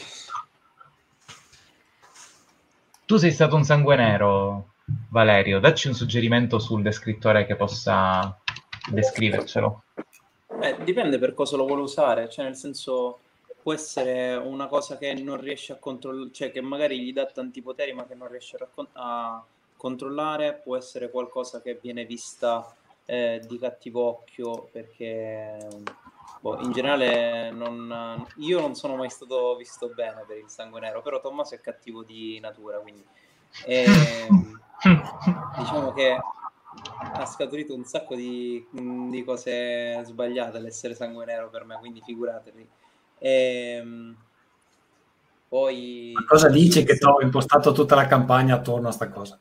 Tu 3.07 3.17
sei 3.17 3.31
stato 3.31 3.57
un 3.57 3.65
sangue 3.65 3.97
nero, 3.97 4.75
Valerio. 5.11 5.61
Dacci 5.61 5.89
un 5.89 5.95
suggerimento 5.95 6.59
sul 6.59 6.83
descrittore 6.83 7.47
che 7.47 7.57
possa 7.57 8.39
descrivercelo. 8.91 9.85
Eh, 10.63 10.77
dipende 10.85 11.19
per 11.19 11.35
cosa 11.35 11.57
lo 11.57 11.67
vuole 11.67 11.83
usare, 11.83 12.29
cioè 12.29 12.45
nel 12.45 12.55
senso 12.55 13.19
può 13.61 13.73
essere 13.73 14.37
una 14.37 14.69
cosa 14.69 14.97
che 14.97 15.13
non 15.15 15.41
riesce 15.41 15.73
a 15.73 15.77
controllare, 15.77 16.31
cioè 16.33 16.53
che 16.53 16.61
magari 16.61 17.01
gli 17.01 17.13
dà 17.13 17.27
tanti 17.27 17.61
poteri 17.61 17.93
ma 17.93 18.07
che 18.07 18.15
non 18.15 18.29
riesce 18.29 18.55
a, 18.55 18.59
raccon- 18.61 18.89
a 18.93 19.45
controllare, 19.77 20.61
può 20.63 20.77
essere 20.77 21.11
qualcosa 21.11 21.61
che 21.61 21.81
viene 21.83 22.05
vista 22.05 22.73
eh, 23.07 23.43
di 23.45 23.59
cattivo 23.59 24.07
occhio 24.07 24.69
perché 24.71 25.67
boh, 26.41 26.61
in 26.61 26.71
generale 26.71 27.51
non, 27.51 28.25
io 28.37 28.61
non 28.61 28.77
sono 28.77 28.95
mai 28.95 29.11
stato 29.11 29.57
visto 29.57 29.89
bene 29.89 30.23
per 30.25 30.37
il 30.37 30.49
sangue 30.49 30.79
nero, 30.79 31.03
però 31.03 31.21
Tommaso 31.21 31.57
è 31.57 31.61
cattivo 31.61 32.05
di 32.05 32.39
natura, 32.39 32.79
quindi 32.79 33.05
e, 33.67 33.85
ehm, 33.85 34.61
diciamo 35.59 35.93
che 35.93 36.17
ha 37.13 37.27
scaturito 37.27 37.75
un 37.75 37.85
sacco 37.85 38.15
di, 38.15 38.65
di, 38.71 39.25
cose 39.25 40.03
sbagliate 40.05 40.59
l'essere 40.59 40.95
sangue 40.95 41.25
nero 41.25 41.49
per 41.51 41.65
me, 41.65 41.77
quindi 41.79 42.01
figuratevi. 42.05 42.69
E, 43.19 43.77
ehm, 43.79 44.17
poi... 45.49 46.13
Ma 46.15 46.25
cosa 46.27 46.49
dici 46.49 46.85
che 46.85 46.97
ti 46.97 47.05
ho 47.05 47.21
impostato 47.21 47.73
tutta 47.73 47.95
la 47.95 48.07
campagna 48.07 48.55
attorno 48.55 48.89
a 48.89 48.93
sta 48.93 49.09
cosa? 49.11 49.39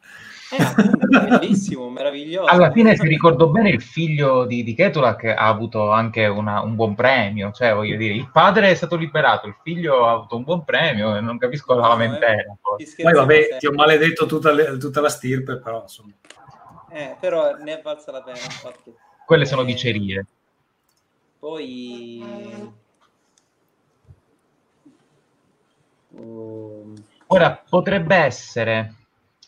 Eh, 0.52 1.38
bellissimo, 1.40 1.90
meraviglioso. 1.90 2.50
Alla 2.50 2.72
fine, 2.72 2.96
se 2.98 3.08
ricordo 3.08 3.50
bene, 3.50 3.70
il 3.70 3.82
figlio 3.82 4.44
di, 4.46 4.64
di 4.64 4.74
Ketulak 4.74 5.24
ha 5.24 5.48
avuto 5.48 5.92
anche 5.92 6.26
una, 6.26 6.62
un 6.62 6.76
buon 6.76 6.94
premio. 6.94 7.52
Cioè, 7.54 7.74
voglio 7.74 7.96
dire, 7.96 8.14
il 8.14 8.30
padre 8.30 8.70
è 8.70 8.76
stato 8.76 8.98
liberato, 8.98 9.48
il 9.48 9.56
figlio 9.64 10.06
ha 10.06 10.12
avuto 10.12 10.36
un 10.36 10.44
buon 10.44 10.66
premio 10.66 11.16
e 11.16 11.22
non 11.22 11.38
capisco 11.38 11.74
la 11.74 11.88
lamentela. 11.88 12.58
Poi, 12.62 13.14
vabbè, 13.14 13.58
ti 13.60 13.68
ho 13.68 13.72
maledetto 13.72 14.26
tutta, 14.26 14.52
le, 14.52 14.76
tutta 14.78 15.00
la 15.00 15.10
stirpe, 15.10 15.60
però 15.60 15.84
insomma. 15.84 16.12
Eh, 16.92 17.16
però 17.20 17.56
ne 17.56 17.80
è 17.80 17.82
valsa 17.82 18.12
la 18.12 18.22
pena, 18.22 18.38
infatti. 18.38 18.94
Quelle 19.26 19.46
sono 19.46 19.64
dicerie. 19.64 20.26
Poi... 21.40 22.74
Um... 26.10 27.04
Ora, 27.28 27.64
potrebbe 27.68 28.16
essere, 28.16 28.96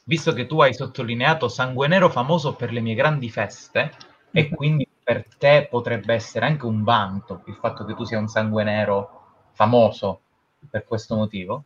visto 0.05 0.31
che 0.31 0.45
tu 0.45 0.61
hai 0.61 0.73
sottolineato 0.73 1.49
sangue 1.49 1.89
nero 1.89 2.09
famoso 2.09 2.55
per 2.55 2.71
le 2.71 2.79
mie 2.79 2.95
grandi 2.95 3.29
feste, 3.29 3.91
e 4.31 4.43
mhm. 4.43 4.55
quindi 4.55 4.87
per 5.03 5.27
te 5.37 5.67
potrebbe 5.69 6.13
essere 6.13 6.45
anche 6.45 6.65
un 6.65 6.83
vanto 6.83 7.43
il 7.47 7.55
fatto 7.55 7.83
che 7.83 7.93
tu 7.93 8.05
sia 8.05 8.19
un 8.19 8.29
sangue 8.29 8.63
nero 8.63 9.21
famoso 9.51 10.21
per 10.69 10.85
questo 10.85 11.15
motivo, 11.15 11.65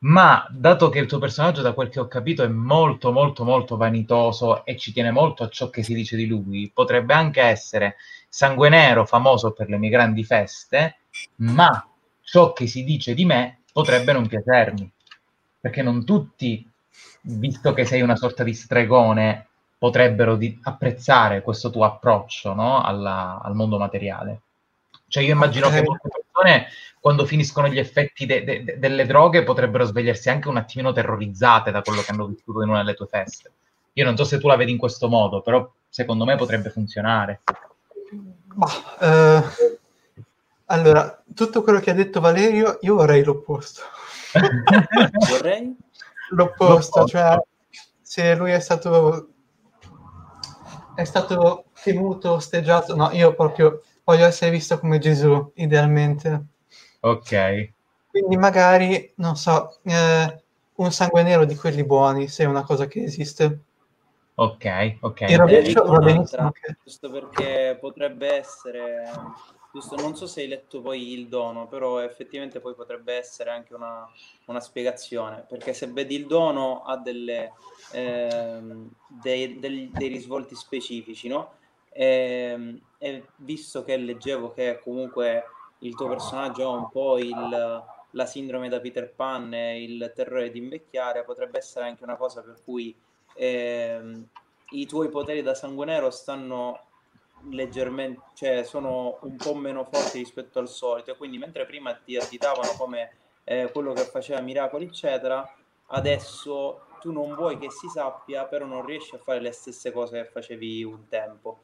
ma 0.00 0.46
dato 0.50 0.88
che 0.88 0.98
il 0.98 1.06
tuo 1.06 1.18
personaggio, 1.18 1.62
da 1.62 1.72
quel 1.72 1.88
che 1.88 2.00
ho 2.00 2.08
capito, 2.08 2.42
è 2.42 2.48
molto, 2.48 3.12
molto, 3.12 3.44
molto 3.44 3.76
vanitoso 3.76 4.64
e 4.64 4.76
ci 4.76 4.92
tiene 4.92 5.10
molto 5.10 5.42
a 5.42 5.48
ciò 5.48 5.68
che 5.68 5.82
si 5.82 5.94
dice 5.94 6.16
di 6.16 6.26
lui, 6.26 6.70
potrebbe 6.72 7.12
anche 7.12 7.42
essere 7.42 7.96
sangue 8.28 8.68
nero 8.68 9.04
famoso 9.04 9.52
per 9.52 9.68
le 9.68 9.76
mie 9.76 9.90
grandi 9.90 10.24
feste, 10.24 10.98
ma 11.36 11.86
ciò 12.22 12.52
che 12.52 12.66
si 12.66 12.84
dice 12.84 13.14
di 13.14 13.24
me 13.24 13.62
potrebbe 13.72 14.12
non 14.12 14.26
piacermi, 14.26 14.90
perché 15.60 15.82
non 15.82 16.04
tutti, 16.04 16.66
visto 17.22 17.72
che 17.74 17.84
sei 17.84 18.00
una 18.00 18.16
sorta 18.16 18.42
di 18.42 18.54
stregone, 18.54 19.48
potrebbero 19.76 20.36
di- 20.36 20.58
apprezzare 20.62 21.42
questo 21.42 21.70
tuo 21.70 21.84
approccio 21.84 22.54
no? 22.54 22.82
Alla, 22.82 23.40
al 23.42 23.54
mondo 23.54 23.78
materiale. 23.78 24.40
Cioè 25.08 25.22
io 25.22 25.32
immagino 25.32 25.66
okay. 25.66 25.80
che 25.80 25.86
molte 25.86 26.08
persone 26.40 26.68
quando 27.00 27.24
finiscono 27.24 27.68
gli 27.68 27.78
effetti 27.78 28.26
de- 28.26 28.44
de- 28.44 28.78
delle 28.78 29.06
droghe 29.06 29.42
potrebbero 29.42 29.84
svegliarsi 29.84 30.28
anche 30.28 30.48
un 30.48 30.56
attimino 30.56 30.92
terrorizzate 30.92 31.70
da 31.70 31.82
quello 31.82 32.02
che 32.02 32.10
hanno 32.10 32.26
vissuto 32.26 32.62
in 32.62 32.68
una 32.68 32.78
delle 32.78 32.94
tue 32.94 33.06
feste. 33.06 33.52
Io 33.94 34.04
non 34.04 34.16
so 34.16 34.24
se 34.24 34.38
tu 34.38 34.48
la 34.48 34.56
vedi 34.56 34.70
in 34.70 34.78
questo 34.78 35.08
modo, 35.08 35.40
però 35.40 35.70
secondo 35.88 36.24
me 36.24 36.36
potrebbe 36.36 36.70
funzionare. 36.70 37.40
Ma, 38.54 38.68
eh, 39.00 39.78
allora, 40.66 41.22
tutto 41.34 41.62
quello 41.62 41.80
che 41.80 41.90
ha 41.90 41.94
detto 41.94 42.20
Valerio, 42.20 42.78
io 42.82 42.96
vorrei 42.96 43.24
l'opposto. 43.24 43.82
vorrei? 45.30 45.74
L'opposto, 46.30 47.00
l'opposto, 47.00 47.04
cioè 47.06 47.36
se 48.02 48.34
lui 48.36 48.52
è 48.52 48.60
stato 48.60 49.28
è 50.94 51.04
stato 51.04 51.64
tenuto, 51.82 52.32
osteggiato, 52.32 52.94
no, 52.94 53.10
io 53.12 53.34
proprio 53.34 53.82
voglio 54.10 54.26
essere 54.26 54.50
visto 54.50 54.78
come 54.78 54.98
Gesù, 54.98 55.52
idealmente. 55.54 56.46
Ok. 57.00 57.72
Quindi 58.10 58.36
magari, 58.36 59.12
non 59.16 59.36
so, 59.36 59.78
eh, 59.84 60.42
un 60.74 60.92
sangue 60.92 61.22
nero 61.22 61.44
di 61.44 61.54
quelli 61.54 61.84
buoni, 61.84 62.26
se 62.26 62.42
è 62.42 62.46
una 62.46 62.64
cosa 62.64 62.86
che 62.86 63.04
esiste. 63.04 63.60
Ok, 64.34 64.96
ok. 65.00 65.20
Il 65.28 65.38
rovescio 65.38 65.84
va 65.84 65.98
benissimo. 65.98 66.50
Giusto 66.82 67.10
perché 67.10 67.76
potrebbe 67.80 68.34
essere 68.34 69.12
giusto, 69.72 69.94
non 69.96 70.16
so 70.16 70.26
se 70.26 70.40
hai 70.40 70.48
letto 70.48 70.80
poi 70.80 71.12
il 71.12 71.28
dono, 71.28 71.68
però 71.68 72.00
effettivamente 72.00 72.60
poi 72.60 72.74
potrebbe 72.74 73.14
essere 73.14 73.50
anche 73.50 73.74
una, 73.74 74.08
una 74.46 74.60
spiegazione, 74.60 75.44
perché 75.48 75.72
se 75.72 75.86
vedi 75.86 76.16
il 76.16 76.26
dono 76.26 76.82
ha 76.82 76.96
delle, 76.96 77.52
ehm, 77.92 78.90
dei, 79.06 79.58
dei, 79.58 79.90
dei, 79.92 80.08
risvolti 80.08 80.54
specifici, 80.56 81.28
no? 81.28 81.58
E, 81.90 82.04
ehm, 82.04 82.80
e, 82.98 83.26
visto 83.36 83.84
che 83.84 83.96
leggevo 83.96 84.52
che 84.52 84.80
comunque 84.82 85.44
il 85.80 85.94
tuo 85.94 86.08
personaggio 86.08 86.70
ha 86.70 86.76
un 86.76 86.88
po' 86.90 87.18
il, 87.18 87.84
la 88.10 88.26
sindrome 88.26 88.68
da 88.68 88.80
Peter 88.80 89.10
Pan 89.12 89.52
e 89.54 89.82
il 89.82 90.12
terrore 90.14 90.50
di 90.50 90.58
invecchiare, 90.58 91.24
potrebbe 91.24 91.58
essere 91.58 91.86
anche 91.86 92.04
una 92.04 92.16
cosa 92.16 92.42
per 92.42 92.60
cui 92.64 92.94
ehm, 93.34 94.28
i 94.70 94.86
tuoi 94.86 95.08
poteri 95.08 95.42
da 95.42 95.54
sangue 95.54 95.86
nero 95.86 96.10
stanno 96.10 96.84
leggermente, 97.48 98.20
cioè 98.34 98.64
sono 98.64 99.18
un 99.22 99.36
po' 99.36 99.54
meno 99.54 99.84
forti 99.84 100.18
rispetto 100.18 100.58
al 100.58 100.68
solito. 100.68 101.16
Quindi, 101.16 101.38
mentre 101.38 101.66
prima 101.66 101.94
ti 101.94 102.16
additavano 102.16 102.72
come 102.76 103.16
eh, 103.44 103.70
quello 103.72 103.92
che 103.92 104.04
faceva 104.04 104.40
miracoli, 104.40 104.86
eccetera, 104.86 105.48
adesso 105.86 106.86
tu 107.00 107.12
non 107.12 107.34
vuoi 107.34 107.58
che 107.58 107.70
si 107.70 107.88
sappia, 107.88 108.44
però 108.44 108.66
non 108.66 108.84
riesci 108.84 109.14
a 109.14 109.18
fare 109.18 109.40
le 109.40 109.52
stesse 109.52 109.90
cose 109.90 110.22
che 110.22 110.28
facevi 110.28 110.84
un 110.84 111.08
tempo. 111.08 111.60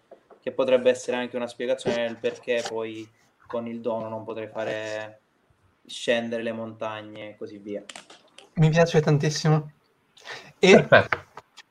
Che 0.47 0.53
potrebbe 0.53 0.91
essere 0.91 1.17
anche 1.17 1.35
una 1.35 1.49
spiegazione 1.49 2.07
del 2.07 2.19
perché 2.19 2.65
poi 2.69 3.05
con 3.49 3.67
il 3.67 3.81
dono 3.81 4.09
non 4.09 4.23
potrei 4.23 4.47
fare 4.47 5.19
scendere 5.85 6.45
le 6.45 6.53
montagne 6.53 7.31
e 7.31 7.37
così 7.37 7.59
via. 7.59 7.83
Mi 8.53 8.71
piace 8.71 9.01
tantissimo. 9.01 9.73
E 10.61 10.85
Perfetto. 10.85 11.25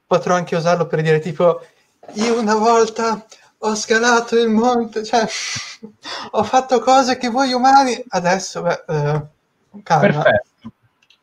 potrò 0.05 0.33
anche 0.33 0.57
usarlo 0.57 0.87
per 0.87 1.01
dire 1.01 1.19
tipo 1.19 1.65
io 2.15 2.37
una 2.37 2.55
volta 2.55 3.25
ho 3.59 3.75
scalato 3.75 4.37
il 4.37 4.49
monte, 4.49 5.05
cioè 5.05 5.25
ho 6.31 6.43
fatto 6.43 6.81
cose 6.81 7.15
che 7.15 7.29
voi 7.29 7.53
umani 7.53 8.03
adesso, 8.09 8.61
beh, 8.61 8.83
eh, 8.89 9.21
calma. 9.83 10.21
Perfetto. 10.21 10.71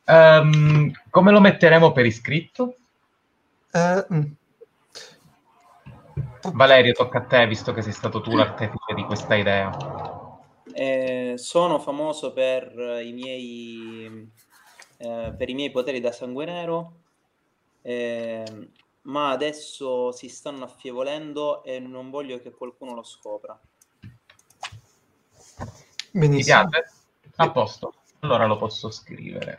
Um, 0.07 0.91
come 1.11 1.31
lo 1.31 1.41
metteremo 1.41 1.93
per 1.93 2.07
iscritto? 2.07 2.77
Uh. 3.73 4.41
Valerio, 6.53 6.93
tocca 6.93 7.19
a 7.19 7.25
te, 7.25 7.47
visto 7.47 7.73
che 7.73 7.83
sei 7.83 7.93
stato 7.93 8.21
tu 8.21 8.35
l'artefice 8.35 8.95
di 8.95 9.05
questa 9.05 9.35
idea. 9.35 9.71
Eh, 10.73 11.35
sono 11.37 11.79
famoso 11.79 12.33
per 12.33 12.73
i 13.03 13.13
miei, 13.13 14.31
eh, 14.97 15.35
per 15.37 15.49
i 15.49 15.55
miei 15.55 15.71
poteri 15.71 16.01
da 16.01 16.13
sangue 16.13 16.45
nero. 16.45 16.93
Eh, 17.83 18.45
ma 19.03 19.31
adesso 19.31 20.13
si 20.13 20.29
stanno 20.29 20.65
affievolendo 20.65 21.65
e 21.65 21.81
non 21.81 22.11
voglio 22.11 22.41
che 22.41 22.53
qualcuno 22.53 22.95
lo 22.95 23.03
scopra. 23.03 23.59
Benissimo. 26.13 26.63
Mi 26.63 26.69
piace? 26.69 26.91
A 27.37 27.51
posto. 27.51 27.95
Allora 28.21 28.47
lo 28.47 28.57
posso 28.57 28.91
scrivere. 28.91 29.57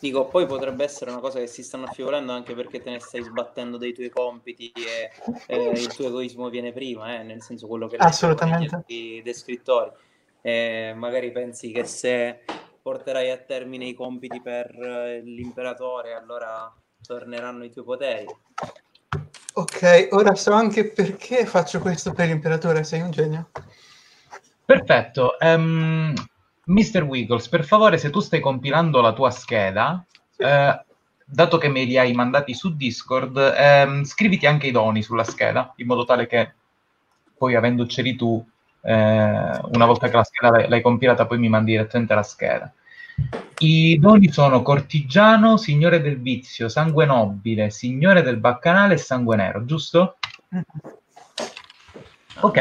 Dico, 0.00 0.26
poi 0.26 0.46
potrebbe 0.46 0.84
essere 0.84 1.10
una 1.10 1.20
cosa 1.20 1.38
che 1.40 1.46
si 1.46 1.62
stanno 1.62 1.86
affievolendo 1.86 2.32
anche 2.32 2.54
perché 2.54 2.80
te 2.80 2.90
ne 2.90 3.00
stai 3.00 3.22
sbattendo 3.22 3.76
dei 3.76 3.92
tuoi 3.92 4.10
compiti 4.10 4.70
e 4.70 5.10
eh, 5.46 5.70
il 5.70 5.94
tuo 5.94 6.06
egoismo 6.06 6.48
viene 6.48 6.72
prima, 6.72 7.18
eh, 7.18 7.22
nel 7.22 7.42
senso 7.42 7.66
quello 7.66 7.88
che 7.88 7.96
Assolutamente. 7.96 8.84
dei 8.86 9.34
scrittori 9.34 9.90
e 10.40 10.92
magari 10.96 11.32
pensi 11.32 11.72
che 11.72 11.84
se 11.84 12.44
porterai 12.80 13.30
a 13.30 13.38
termine 13.38 13.86
i 13.86 13.94
compiti 13.94 14.40
per 14.40 14.70
eh, 14.70 15.20
l'imperatore 15.20 16.14
allora 16.14 16.72
torneranno 17.04 17.64
i 17.64 17.70
tuoi 17.70 17.84
poteri. 17.84 18.26
Ok, 19.54 20.08
ora 20.12 20.34
so 20.34 20.52
anche 20.52 20.90
perché 20.90 21.44
faccio 21.44 21.80
questo 21.80 22.12
per 22.12 22.28
l'imperatore, 22.28 22.84
sei 22.84 23.00
un 23.00 23.10
genio. 23.10 23.50
Perfetto. 24.64 25.36
Um, 25.40 26.14
Mr. 26.68 27.02
Wiggles, 27.02 27.48
per 27.48 27.64
favore, 27.64 27.98
se 27.98 28.10
tu 28.10 28.20
stai 28.20 28.40
compilando 28.40 29.00
la 29.00 29.12
tua 29.12 29.30
scheda, 29.30 30.04
eh, 30.36 30.84
dato 31.24 31.58
che 31.58 31.68
me 31.68 31.84
li 31.84 31.96
hai 31.96 32.12
mandati 32.12 32.54
su 32.54 32.76
Discord, 32.76 33.36
ehm, 33.56 34.04
scriviti 34.04 34.46
anche 34.46 34.66
i 34.66 34.70
doni 34.70 35.02
sulla 35.02 35.24
scheda, 35.24 35.72
in 35.76 35.86
modo 35.86 36.04
tale 36.04 36.26
che 36.26 36.52
poi 37.36 37.54
avendoceli 37.54 38.16
tu 38.16 38.44
eh, 38.82 38.92
una 38.92 39.86
volta 39.86 40.08
che 40.08 40.16
la 40.16 40.24
scheda 40.24 40.68
l'hai 40.68 40.82
compilata 40.82 41.26
poi 41.26 41.38
mi 41.38 41.48
mandi 41.48 41.72
direttamente 41.72 42.14
la 42.14 42.22
scheda. 42.22 42.72
I 43.58 43.98
doni 43.98 44.30
sono 44.30 44.62
cortigiano, 44.62 45.56
signore 45.56 46.00
del 46.00 46.20
vizio, 46.20 46.68
sangue 46.68 47.06
nobile, 47.06 47.70
signore 47.70 48.22
del 48.22 48.36
baccanale 48.36 48.94
e 48.94 48.98
sangue 48.98 49.36
nero, 49.36 49.64
giusto? 49.64 50.18
Ok. 52.40 52.56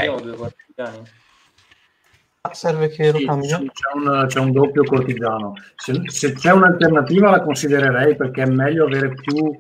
Serve 2.54 2.90
che 2.90 3.12
lo 3.12 3.20
cambio. 3.26 3.58
Sì, 3.58 3.72
c'è, 3.72 3.92
un, 3.94 4.26
c'è, 4.28 4.40
un, 4.40 4.52
doppio 4.52 4.84
cortigiano. 4.84 5.54
Se, 5.76 6.02
se, 6.06 6.34
c'è 6.34 6.52
un'alternativa 6.52 7.30
la 7.30 7.42
considererei 7.42 8.16
perché 8.16 8.44
è 8.44 8.48
meglio 8.48 8.86
avere 8.86 9.14
più, 9.14 9.56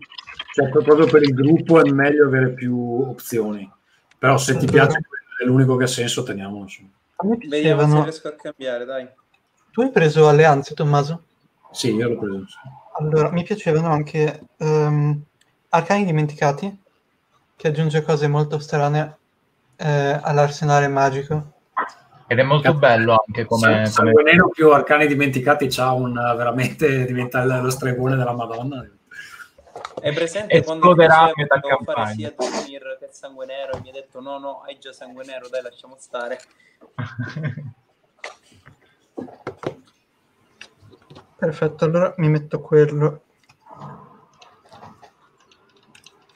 cioè 0.54 0.70
proprio 0.70 1.06
per 1.06 1.24
il 1.24 1.34
gruppo 1.34 1.84
è 1.84 1.90
meglio 1.90 2.26
avere 2.26 2.54
più 2.54 2.78
opzioni. 3.10 3.70
Però 4.18 4.38
se 4.38 4.58
ti 4.58 4.66
piace 4.66 5.00
è 5.40 5.46
l'unico 5.46 5.76
che 5.76 5.84
ha 5.84 5.88
senso, 5.88 6.24
teniamolo 6.24 6.68
su. 6.68 6.88
Vediamo 7.48 7.88
se 7.88 8.04
riesco 8.04 8.28
a 8.28 8.36
cambiare, 8.36 8.86
dai. 8.86 9.08
Tu 9.72 9.82
hai 9.82 9.92
preso 9.92 10.28
Alleanze, 10.28 10.74
Tommaso? 10.74 11.24
Sì, 11.72 11.94
io 11.94 12.10
l'ho 12.10 12.18
preso. 12.18 12.46
Sì. 12.48 12.58
Allora, 13.00 13.32
mi 13.32 13.44
piacevano 13.44 13.90
anche 13.90 14.48
um, 14.58 15.22
Arcani 15.70 16.06
Dimenticati, 16.06 16.82
che 17.56 17.68
aggiunge 17.68 18.02
cose 18.02 18.28
molto 18.28 18.58
strane 18.60 19.18
eh, 19.76 20.20
all'arsenale 20.22 20.88
magico. 20.88 21.54
Ed 22.28 22.40
è 22.40 22.44
molto 22.44 22.74
Cazzo, 22.74 22.80
bello 22.80 23.24
anche 23.26 23.46
come... 23.46 23.86
Sangue 23.86 24.14
come... 24.14 24.32
nero 24.32 24.50
più 24.50 24.70
Arcani 24.72 25.08
Dimenticati 25.08 25.68
c'ha 25.68 25.94
un 25.94 26.14
veramente 26.14 27.06
diventa 27.06 27.44
lo 27.46 27.70
stregone 27.70 28.18
della 28.18 28.34
Madonna. 28.34 28.86
È 30.00 30.14
presente 30.14 30.62
quando 30.64 30.94
dicevo, 30.94 31.32
devo 31.36 31.84
fare 31.86 32.14
sia 32.14 32.34
Dunir 32.36 32.98
che 33.00 33.08
sangue 33.12 33.46
nero 33.46 33.78
e 33.78 33.80
mi 33.82 33.90
ha 33.90 33.94
detto 33.94 34.20
no, 34.20 34.38
no, 34.40 34.62
hai 34.62 34.78
già 34.78 34.92
sangue 34.92 35.24
nero, 35.26 35.48
dai, 35.48 35.62
lasciamo 35.62 35.96
stare. 35.98 36.40
Perfetto, 41.38 41.86
allora 41.86 42.14
mi 42.18 42.30
metto 42.30 42.60
quello. 42.60 43.22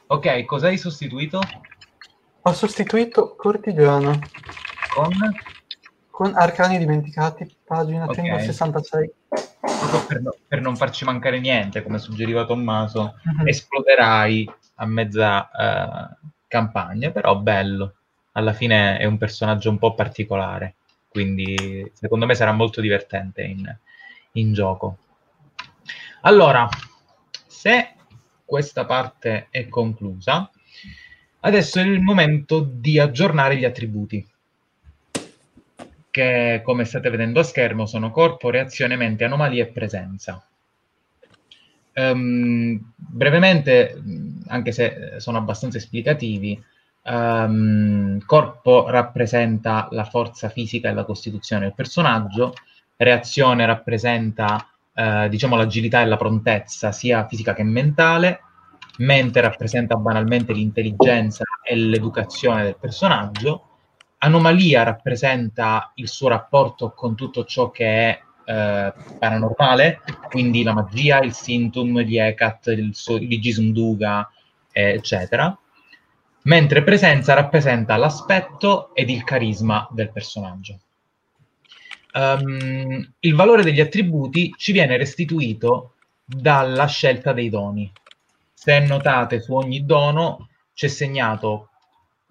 Ok, 0.07 0.45
cosa 0.45 0.67
hai 0.67 0.77
sostituito? 0.77 1.39
Ho 2.41 2.53
sostituito 2.53 3.35
Cortigiano. 3.35 4.19
Con? 4.93 5.11
Con 6.21 6.35
Arcani 6.35 6.77
Dimenticati, 6.77 7.51
pagina 7.65 8.03
okay. 8.03 8.13
166. 8.13 9.13
Per, 10.07 10.21
per, 10.47 10.61
non 10.61 10.75
farci 10.75 11.03
mancare 11.03 11.39
niente, 11.39 11.81
come 11.81 11.97
suggeriva 11.97 12.45
Tommaso, 12.45 13.15
uh-huh. 13.23 13.47
esploderai 13.47 14.47
a 14.75 14.85
mezza 14.85 15.49
uh, 15.51 16.27
campagna, 16.47 17.09
però 17.09 17.35
bello. 17.37 17.95
Alla 18.33 18.53
fine 18.53 18.99
è 18.99 19.05
un 19.05 19.17
personaggio 19.17 19.71
un 19.71 19.79
po' 19.79 19.95
particolare, 19.95 20.75
quindi 21.09 21.91
secondo 21.95 22.27
me 22.27 22.35
sarà 22.35 22.51
molto 22.51 22.81
divertente 22.81 23.41
in, 23.41 23.75
in 24.33 24.53
gioco. 24.53 24.97
Allora, 26.21 26.69
se 27.47 27.95
questa 28.45 28.85
parte 28.85 29.47
è 29.49 29.67
conclusa, 29.67 30.51
adesso 31.39 31.79
è 31.79 31.81
il 31.81 31.99
momento 31.99 32.59
di 32.59 32.99
aggiornare 32.99 33.57
gli 33.57 33.65
attributi 33.65 34.30
che 36.11 36.61
come 36.63 36.83
state 36.83 37.09
vedendo 37.09 37.39
a 37.39 37.43
schermo 37.43 37.85
sono 37.85 38.11
corpo, 38.11 38.49
reazione, 38.49 38.97
mente, 38.97 39.23
anomalia 39.23 39.63
e 39.63 39.67
presenza. 39.67 40.45
Um, 41.93 42.79
brevemente, 42.95 44.01
anche 44.47 44.71
se 44.71 45.15
sono 45.17 45.37
abbastanza 45.37 45.77
esplicativi, 45.77 46.61
um, 47.03 48.19
corpo 48.25 48.89
rappresenta 48.89 49.87
la 49.91 50.03
forza 50.03 50.49
fisica 50.49 50.89
e 50.89 50.93
la 50.93 51.05
costituzione 51.05 51.63
del 51.63 51.73
personaggio, 51.73 52.53
reazione 52.97 53.65
rappresenta 53.65 54.67
uh, 54.93 55.27
diciamo 55.27 55.55
l'agilità 55.55 56.01
e 56.01 56.05
la 56.05 56.17
prontezza 56.17 56.91
sia 56.91 57.25
fisica 57.25 57.53
che 57.53 57.63
mentale, 57.63 58.41
mente 58.97 59.41
rappresenta 59.41 59.95
banalmente 59.95 60.53
l'intelligenza 60.53 61.43
e 61.63 61.75
l'educazione 61.75 62.63
del 62.63 62.77
personaggio, 62.77 63.70
Anomalia 64.23 64.83
rappresenta 64.83 65.91
il 65.95 66.07
suo 66.07 66.27
rapporto 66.27 66.91
con 66.91 67.15
tutto 67.15 67.43
ciò 67.43 67.71
che 67.71 67.85
è 67.85 68.21
eh, 68.45 68.93
paranormale, 69.17 70.01
quindi 70.29 70.61
la 70.61 70.73
magia, 70.73 71.21
il 71.21 71.33
Sintum, 71.33 71.99
gli 72.01 72.19
Ecat, 72.19 72.67
il, 72.67 72.93
so- 72.93 73.17
Duga, 73.17 74.29
eh, 74.71 74.91
eccetera. 74.91 75.57
Mentre 76.43 76.83
presenza 76.83 77.33
rappresenta 77.33 77.95
l'aspetto 77.97 78.93
ed 78.93 79.09
il 79.09 79.23
carisma 79.23 79.87
del 79.91 80.11
personaggio. 80.11 80.79
Um, 82.13 83.13
il 83.19 83.35
valore 83.35 83.63
degli 83.63 83.79
attributi 83.79 84.53
ci 84.57 84.71
viene 84.71 84.97
restituito 84.97 85.93
dalla 86.23 86.85
scelta 86.85 87.33
dei 87.33 87.49
doni. 87.49 87.91
Se 88.53 88.79
notate 88.79 89.41
su 89.41 89.53
ogni 89.53 89.83
dono 89.83 90.49
c'è 90.73 90.87
segnato 90.87 91.70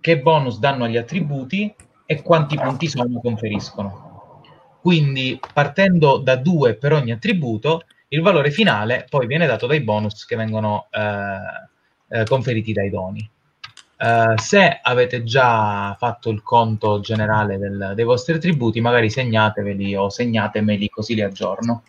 che 0.00 0.20
bonus 0.20 0.58
danno 0.58 0.84
agli 0.84 0.96
attributi 0.96 1.72
e 2.06 2.22
quanti 2.22 2.56
punti 2.56 2.88
sono 2.88 3.20
conferiscono. 3.20 4.42
Quindi 4.80 5.38
partendo 5.52 6.16
da 6.16 6.36
due 6.36 6.74
per 6.74 6.92
ogni 6.92 7.12
attributo, 7.12 7.84
il 8.08 8.22
valore 8.22 8.50
finale 8.50 9.06
poi 9.08 9.26
viene 9.26 9.46
dato 9.46 9.66
dai 9.66 9.80
bonus 9.80 10.24
che 10.24 10.36
vengono 10.36 10.88
eh, 10.90 12.20
eh, 12.20 12.24
conferiti 12.24 12.72
dai 12.72 12.90
doni. 12.90 13.30
Uh, 14.00 14.32
se 14.36 14.80
avete 14.82 15.24
già 15.24 15.94
fatto 15.98 16.30
il 16.30 16.42
conto 16.42 17.00
generale 17.00 17.58
del, 17.58 17.92
dei 17.94 18.04
vostri 18.06 18.32
attributi, 18.32 18.80
magari 18.80 19.10
segnateveli 19.10 19.94
o 19.94 20.08
segnatemeli 20.08 20.88
così 20.88 21.14
li 21.14 21.20
aggiorno. 21.20 21.82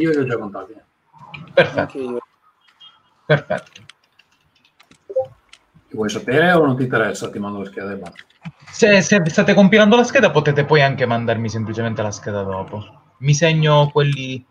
Io 0.00 0.10
li 0.10 0.16
ho 0.16 0.26
già 0.26 0.36
contati. 0.36 0.74
Perfetto. 1.54 2.18
Perfetto. 3.24 3.82
Vuoi 5.92 6.08
sapere 6.08 6.52
o 6.52 6.64
non 6.64 6.76
ti 6.76 6.84
interessa? 6.84 7.30
Ti 7.30 7.38
mando 7.38 7.58
la 7.58 7.64
scheda 7.66 7.92
e 7.92 7.96
basta. 7.96 8.24
Se, 8.70 9.00
se, 9.02 9.22
state 9.26 9.54
compilando 9.54 9.96
la 9.96 10.04
scheda 10.04 10.30
potete 10.30 10.64
poi 10.64 10.82
anche 10.82 11.06
mandarmi 11.06 11.48
semplicemente 11.48 12.02
la 12.02 12.10
scheda 12.10 12.42
dopo. 12.42 12.82
Mi 13.18 13.34
segno 13.34 13.90
quelli 13.90 14.44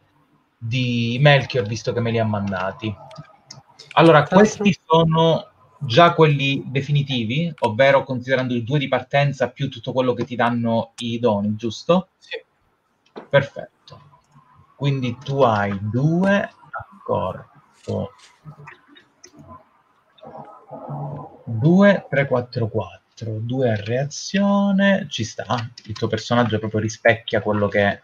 di 0.57 1.17
Melchior 1.19 1.65
visto 1.65 1.91
che 1.91 1.99
me 1.99 2.11
li 2.11 2.19
ha 2.19 2.25
mandati. 2.25 2.95
Allora, 3.93 4.23
questi 4.23 4.77
sono 4.85 5.49
già 5.79 6.13
quelli 6.13 6.63
definitivi, 6.67 7.51
ovvero 7.59 8.03
considerando 8.03 8.53
i 8.53 8.63
due 8.63 8.77
di 8.77 8.87
partenza 8.87 9.49
più 9.49 9.69
tutto 9.69 9.91
quello 9.91 10.13
che 10.13 10.25
ti 10.25 10.35
danno 10.35 10.91
i 10.97 11.19
doni, 11.19 11.55
giusto? 11.55 12.09
Sì. 12.19 12.41
Perfetto. 13.27 14.01
Quindi 14.75 15.17
tu 15.17 15.41
hai 15.41 15.77
due 15.81 16.37
a 16.39 16.87
corpo 17.03 18.11
2, 21.45 22.05
3, 22.09 22.27
4, 22.27 22.67
4. 22.67 23.39
2 23.39 23.69
a 23.69 23.75
reazione, 23.75 25.05
ci 25.09 25.23
sta. 25.23 25.69
Il 25.85 25.93
tuo 25.93 26.07
personaggio 26.07 26.59
proprio 26.59 26.79
rispecchia 26.79 27.41
quello 27.41 27.67
che 27.67 27.99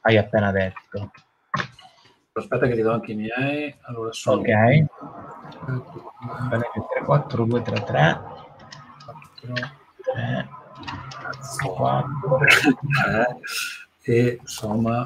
hai 0.00 0.16
appena 0.16 0.50
detto. 0.50 1.10
Aspetta 2.32 2.66
che 2.66 2.74
ti 2.74 2.82
do 2.82 2.92
anche 2.92 3.12
i 3.12 3.16
miei. 3.16 3.74
Allora, 3.82 4.12
sono... 4.12 4.40
Ok. 4.40 4.46
3, 4.46 4.86
4, 7.04 7.44
2, 7.44 7.62
3, 7.62 7.82
3. 7.82 8.20
4, 9.04 9.54
3, 10.14 10.48
4. 11.74 12.38
3. 12.38 13.38
E 14.02 14.38
insomma, 14.40 15.02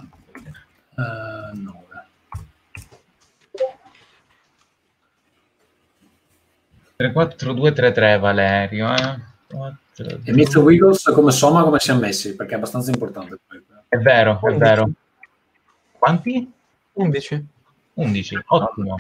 uh, 0.96 1.56
9. 1.56 1.89
3-4-2-3-3 7.00 8.20
Valerio. 8.20 8.94
Eh? 8.94 9.28
4, 9.48 10.20
e 10.24 10.32
Mr. 10.32 10.58
Wiggles 10.58 11.10
come 11.14 11.32
somma 11.32 11.62
come 11.62 11.78
si 11.78 11.90
è 11.90 11.94
messi? 11.94 12.36
Perché 12.36 12.54
è 12.54 12.56
abbastanza 12.56 12.90
importante. 12.90 13.40
È 13.88 13.96
vero, 13.96 14.38
11. 14.42 14.46
è 14.46 14.58
vero. 14.58 14.90
Quanti? 15.98 16.52
11. 16.92 17.46
11, 17.94 18.42
ottimo. 18.46 18.96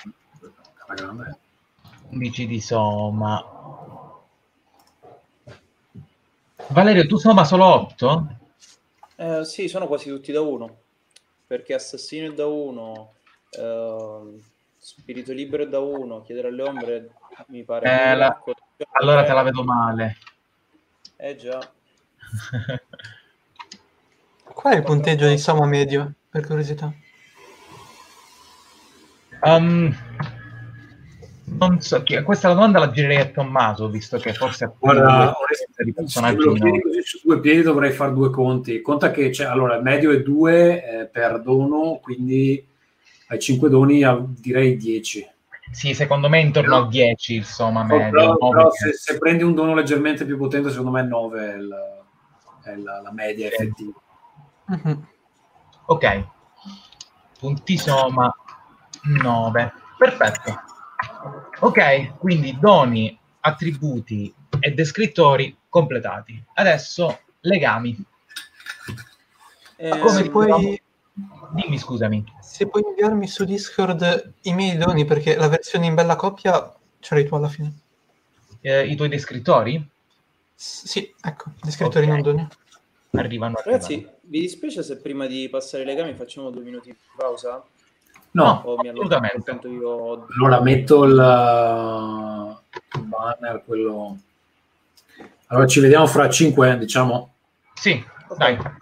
11 2.08 2.46
di 2.46 2.60
somma. 2.60 3.44
Valerio, 6.68 7.06
tu 7.06 7.16
somma 7.16 7.44
solo 7.44 7.64
8? 7.64 8.36
Eh, 9.16 9.44
sì, 9.44 9.68
sono 9.68 9.86
quasi 9.86 10.08
tutti 10.08 10.32
da 10.32 10.40
1. 10.40 10.76
Perché 11.46 11.74
Assassino 11.74 12.30
è 12.30 12.34
da 12.34 12.46
1, 12.46 13.12
eh, 13.50 14.40
Spirito 14.98 15.32
Libero 15.32 15.62
è 15.62 15.68
da 15.68 15.78
1, 15.78 16.22
Chiedere 16.22 16.48
alle 16.48 16.62
Ombre 16.62 17.10
mi 17.48 17.62
pare. 17.62 17.86
Eh, 17.88 18.16
la... 18.16 18.42
Allora 19.00 19.22
te 19.22 19.32
la 19.32 19.42
vedo 19.42 19.62
male. 19.62 20.16
Eh 21.16 21.36
già. 21.36 21.60
Qual 24.42 24.74
è 24.74 24.76
il 24.76 24.82
punteggio 24.82 25.28
di 25.28 25.38
Sama 25.38 25.64
medio, 25.66 26.14
per 26.28 26.44
curiosità? 26.44 26.92
Um, 29.42 29.96
non 31.44 31.80
so, 31.80 32.02
questa 32.24 32.48
domanda 32.48 32.80
la 32.80 32.90
girerei 32.90 33.20
a 33.20 33.26
Tommaso, 33.26 33.88
visto 33.88 34.18
che 34.18 34.34
forse 34.34 34.64
ha 34.64 34.72
Guarda, 34.76 35.36
di 35.84 35.92
personaggi 35.92 36.42
se 36.42 36.50
me 36.62 36.80
così 36.80 37.02
su 37.02 37.20
due 37.22 37.38
piedi 37.40 37.62
dovrei 37.62 37.92
fare 37.92 38.12
due 38.12 38.30
conti. 38.30 38.80
Conta 38.82 39.12
che 39.12 39.30
c'è, 39.30 39.44
allora, 39.44 39.76
il 39.76 39.82
medio 39.82 40.10
è 40.10 40.20
2 40.20 40.84
eh, 40.84 41.06
per 41.06 41.40
dono, 41.40 42.00
quindi 42.02 42.66
ai 43.30 43.38
5 43.38 43.68
doni 43.68 44.02
direi 44.38 44.76
10. 44.76 45.30
Sì, 45.70 45.94
secondo 45.94 46.28
me 46.28 46.40
intorno 46.40 46.80
no. 46.80 46.86
a 46.86 46.88
10, 46.88 47.36
insomma, 47.36 47.84
medio. 47.84 48.10
Però, 48.10 48.36
però 48.36 48.70
se, 48.72 48.92
se, 48.92 49.18
prendi 49.18 49.44
un 49.44 49.54
dono 49.54 49.72
leggermente 49.72 50.24
più 50.24 50.36
potente, 50.36 50.70
secondo 50.70 50.90
me 50.90 51.02
9 51.04 51.52
è, 51.52 51.56
il, 51.56 51.74
è 52.64 52.76
la, 52.76 53.00
la, 53.00 53.12
media 53.12 53.48
sì. 53.48 53.54
effettiva. 53.54 54.00
Uh-huh. 54.66 55.04
Ok. 55.86 56.24
Punti 57.38 57.78
somma 57.78 58.34
9. 59.02 59.72
Perfetto. 59.96 60.60
Ok, 61.60 62.18
quindi 62.18 62.58
doni, 62.58 63.16
attributi 63.40 64.34
e 64.58 64.72
descrittori 64.72 65.56
completati. 65.68 66.42
Adesso 66.54 67.20
legami. 67.42 67.96
Eh, 69.76 69.98
Come 69.98 70.28
poi... 70.28 70.82
Dimmi, 71.52 71.78
scusami. 71.78 72.24
Se 72.40 72.66
puoi 72.66 72.82
inviarmi 72.86 73.26
su 73.26 73.44
Discord 73.44 74.34
i 74.42 74.54
miei 74.54 74.76
doni, 74.76 75.04
perché 75.04 75.36
la 75.36 75.48
versione 75.48 75.86
in 75.86 75.94
bella 75.94 76.16
coppia 76.16 76.74
ce 77.00 77.14
l'hai 77.14 77.26
tu 77.26 77.34
alla 77.34 77.48
fine. 77.48 77.72
Eh, 78.60 78.86
I 78.86 78.94
tuoi 78.96 79.08
descrittori? 79.08 79.88
S- 80.54 80.84
sì, 80.84 81.12
ecco, 81.22 81.52
descrittori 81.62 82.04
okay. 82.06 82.22
non 82.22 82.22
doni. 82.22 82.48
Arrivano, 83.12 83.60
Ragazzi, 83.64 83.94
arrivano. 83.94 84.16
vi 84.22 84.40
dispiace 84.40 84.82
se 84.82 84.98
prima 84.98 85.26
di 85.26 85.48
passare 85.48 85.82
i 85.82 85.86
legami 85.86 86.14
facciamo 86.14 86.50
due 86.50 86.62
minuti 86.62 86.90
di 86.90 86.96
pausa? 87.16 87.64
No, 88.32 88.60
assolutamente. 88.60 89.58
Io... 89.66 90.26
Allora 90.36 90.60
metto 90.60 91.04
il, 91.04 92.60
il 92.94 93.02
banner, 93.02 93.64
quello... 93.64 94.16
Allora 95.46 95.66
ci 95.66 95.80
vediamo 95.80 96.06
fra 96.06 96.30
cinque, 96.30 96.78
diciamo? 96.78 97.34
Sì, 97.74 98.04
okay. 98.28 98.56
dai. 98.56 98.72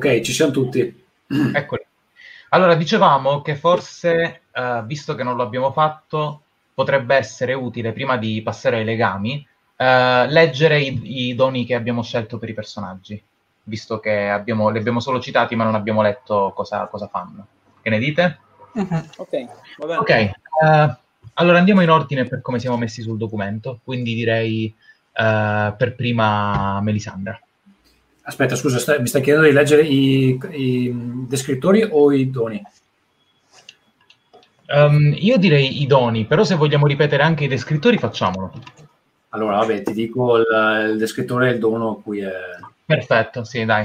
Ok, 0.00 0.20
ci 0.20 0.32
siamo 0.32 0.50
tutti. 0.50 0.80
Eccoli. 1.52 1.86
Allora, 2.48 2.74
dicevamo 2.74 3.42
che 3.42 3.54
forse, 3.54 4.40
eh, 4.50 4.82
visto 4.86 5.14
che 5.14 5.22
non 5.22 5.36
lo 5.36 5.42
abbiamo 5.42 5.72
fatto, 5.72 6.40
potrebbe 6.72 7.16
essere 7.16 7.52
utile, 7.52 7.92
prima 7.92 8.16
di 8.16 8.40
passare 8.40 8.78
ai 8.78 8.84
legami, 8.86 9.46
eh, 9.76 10.26
leggere 10.26 10.80
i, 10.80 11.28
i, 11.28 11.34
doni 11.34 11.66
che 11.66 11.74
abbiamo 11.74 12.02
scelto 12.02 12.38
per 12.38 12.48
i 12.48 12.54
personaggi, 12.54 13.22
visto 13.64 14.00
che 14.00 14.30
abbiamo, 14.30 14.70
li 14.70 14.78
abbiamo 14.78 15.00
solo 15.00 15.20
citati 15.20 15.54
ma 15.54 15.64
non 15.64 15.74
abbiamo 15.74 16.00
letto 16.00 16.52
cosa, 16.56 16.86
cosa 16.86 17.06
fanno. 17.06 17.46
Che 17.82 17.90
ne 17.90 17.98
dite? 17.98 18.38
Uh-huh. 18.72 19.04
Ok, 19.18 19.46
va 19.76 19.86
bene. 19.86 19.98
Ok, 19.98 20.30
uh, 20.62 20.96
allora 21.34 21.58
andiamo 21.58 21.82
in 21.82 21.90
ordine 21.90 22.24
per 22.24 22.40
come 22.40 22.58
siamo 22.58 22.78
messi 22.78 23.02
sul 23.02 23.18
documento, 23.18 23.80
quindi 23.84 24.14
direi 24.14 24.74
uh, 24.74 25.76
per 25.76 25.94
prima 25.94 26.80
Melisandra. 26.80 27.38
Aspetta, 28.30 28.54
scusa, 28.54 28.78
stai, 28.78 29.00
mi 29.00 29.08
stai 29.08 29.22
chiedendo 29.22 29.48
di 29.48 29.52
leggere 29.52 29.82
i, 29.82 30.38
i 30.52 30.92
descrittori 31.26 31.84
o 31.90 32.12
i 32.12 32.30
doni? 32.30 32.62
Um, 34.68 35.12
io 35.18 35.36
direi 35.36 35.82
i 35.82 35.86
doni, 35.88 36.26
però 36.26 36.44
se 36.44 36.54
vogliamo 36.54 36.86
ripetere 36.86 37.24
anche 37.24 37.42
i 37.42 37.48
descrittori 37.48 37.98
facciamolo. 37.98 38.52
Allora, 39.30 39.56
vabbè, 39.56 39.82
ti 39.82 39.92
dico 39.92 40.36
il, 40.36 40.46
il 40.92 40.96
descrittore 40.96 41.48
e 41.48 41.54
il 41.54 41.58
dono 41.58 41.90
a 41.90 42.00
cui 42.00 42.20
è... 42.20 42.32
Perfetto, 42.84 43.42
sì, 43.42 43.64
dai. 43.64 43.84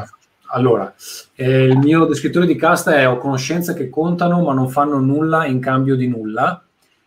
Allora, 0.50 0.94
eh, 1.34 1.64
il 1.64 1.78
mio 1.80 2.06
descrittore 2.06 2.46
di 2.46 2.56
casta 2.56 2.96
è 2.96 3.10
ho 3.10 3.18
conoscenze 3.18 3.74
che 3.74 3.90
contano 3.90 4.44
ma 4.44 4.54
non 4.54 4.70
fanno 4.70 5.00
nulla 5.00 5.48
in 5.48 5.60
cambio 5.60 5.96
di 5.96 6.08
nulla 6.08 6.64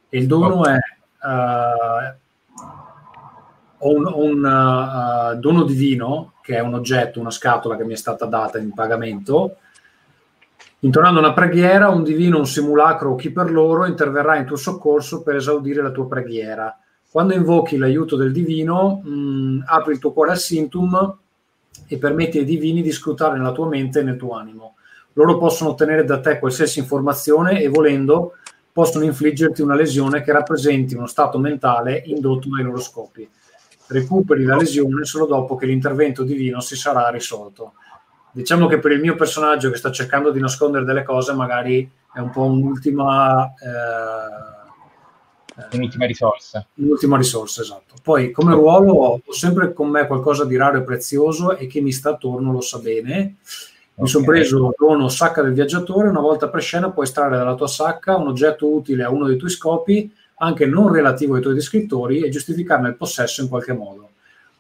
e 0.09 0.19
il 0.19 0.27
dono 0.27 0.59
okay. 0.59 0.75
è 0.75 1.25
uh, 1.25 2.15
ho 3.79 3.95
un, 3.95 4.07
un 4.07 4.45
uh, 4.45 5.39
dono 5.39 5.63
divino 5.65 6.35
che 6.43 6.57
è 6.57 6.61
un 6.61 6.75
oggetto, 6.75 7.21
una 7.21 7.31
scatola 7.31 7.77
che 7.77 7.85
mi 7.85 7.93
è 7.93 7.97
stata 7.97 8.27
data 8.27 8.59
in 8.59 8.73
pagamento 8.73 9.57
Intonando 10.81 11.19
una 11.19 11.33
preghiera, 11.33 11.89
un 11.89 12.05
divino, 12.05 12.39
un 12.39 12.47
simulacro 12.47 13.11
o 13.11 13.15
chi 13.17 13.33
per 13.33 13.51
loro 13.51 13.85
interverrà 13.85 14.37
in 14.37 14.47
tuo 14.47 14.55
soccorso 14.55 15.23
per 15.23 15.35
esaudire 15.35 15.83
la 15.83 15.91
tua 15.91 16.07
preghiera. 16.07 16.79
Quando 17.11 17.35
invochi 17.35 17.77
l'aiuto 17.77 18.15
del 18.15 18.31
divino, 18.31 19.01
mh, 19.03 19.65
apri 19.67 19.95
il 19.95 19.99
tuo 19.99 20.13
cuore 20.13 20.31
al 20.31 20.39
sintum 20.39 21.17
e 21.85 21.99
permetti 21.99 22.39
ai 22.39 22.45
divini 22.45 22.81
di 22.81 22.93
scrutare 22.93 23.37
nella 23.37 23.51
tua 23.51 23.67
mente 23.67 24.01
e 24.01 24.03
nel 24.05 24.17
tuo 24.17 24.37
animo. 24.37 24.77
Loro 25.15 25.37
possono 25.37 25.71
ottenere 25.71 26.05
da 26.05 26.21
te 26.21 26.39
qualsiasi 26.39 26.79
informazione 26.79 27.61
e 27.61 27.67
volendo 27.67 28.35
possono 28.71 29.05
infliggerti 29.05 29.63
una 29.63 29.75
lesione 29.75 30.23
che 30.23 30.31
rappresenti 30.31 30.95
uno 30.95 31.09
stato 31.09 31.41
mentale 31.41 32.03
indotto 32.07 32.51
dai 32.51 32.63
loro 32.63 32.79
scopi. 32.79 33.29
Recuperi 33.89 34.45
la 34.45 34.57
lesione 34.57 35.05
solo 35.05 35.27
dopo 35.27 35.57
che 35.57 35.67
l'intervento 35.67 36.23
divino 36.23 36.61
si 36.61 36.77
sarà 36.77 37.09
risolto. 37.09 37.73
Diciamo 38.31 38.67
che 38.67 38.79
per 38.79 38.93
il 38.93 39.01
mio 39.01 39.15
personaggio 39.15 39.71
che 39.71 39.79
sta 39.79 39.91
cercando 39.91 40.31
di 40.31 40.41
nascondere 40.41 40.85
delle 40.85 41.03
cose, 41.03 41.33
magari 41.33 41.91
è 42.13 42.21
un 42.21 42.31
po' 42.31 42.45
un'ultima. 42.45 43.55
Eh, 45.55 45.77
un'ultima 45.77 46.05
risorsa. 46.05 46.67
Un'ultima 46.75 47.17
risorsa, 47.17 47.63
esatto. 47.63 47.95
Poi 48.03 48.31
come 48.31 48.53
ruolo 48.53 48.93
ho 48.93 49.33
sempre 49.33 49.73
con 49.73 49.89
me 49.89 50.07
qualcosa 50.07 50.45
di 50.45 50.57
raro 50.57 50.79
e 50.79 50.83
prezioso 50.83 51.57
e 51.57 51.67
che 51.67 51.81
mi 51.81 51.91
sta 51.91 52.11
attorno 52.11 52.53
lo 52.53 52.61
sa 52.61 52.79
bene. 52.79 53.37
Mi 53.99 54.05
okay. 54.05 54.09
sono 54.09 54.25
preso 54.25 54.75
dono 54.79 55.09
sacca 55.09 55.43
del 55.43 55.55
viaggiatore, 55.55 56.09
una 56.09 56.21
volta 56.21 56.49
per 56.49 56.63
scena 56.63 56.91
puoi 56.91 57.07
estrarre 57.07 57.37
dalla 57.37 57.57
tua 57.57 57.67
sacca 57.67 58.17
un 58.17 58.29
oggetto 58.29 58.73
utile 58.73 59.03
a 59.03 59.11
uno 59.11 59.27
dei 59.27 59.37
tuoi 59.37 59.51
scopi, 59.51 60.15
anche 60.39 60.67
non 60.67 60.93
relativo 60.93 61.35
ai 61.35 61.43
tuoi 61.43 61.55
descrittori, 61.55 62.23
e 62.23 62.29
giustificarne 62.29 62.89
il 62.89 62.97
possesso 62.97 63.43
in 63.43 63.49
qualche 63.49 63.73
modo. 63.73 64.11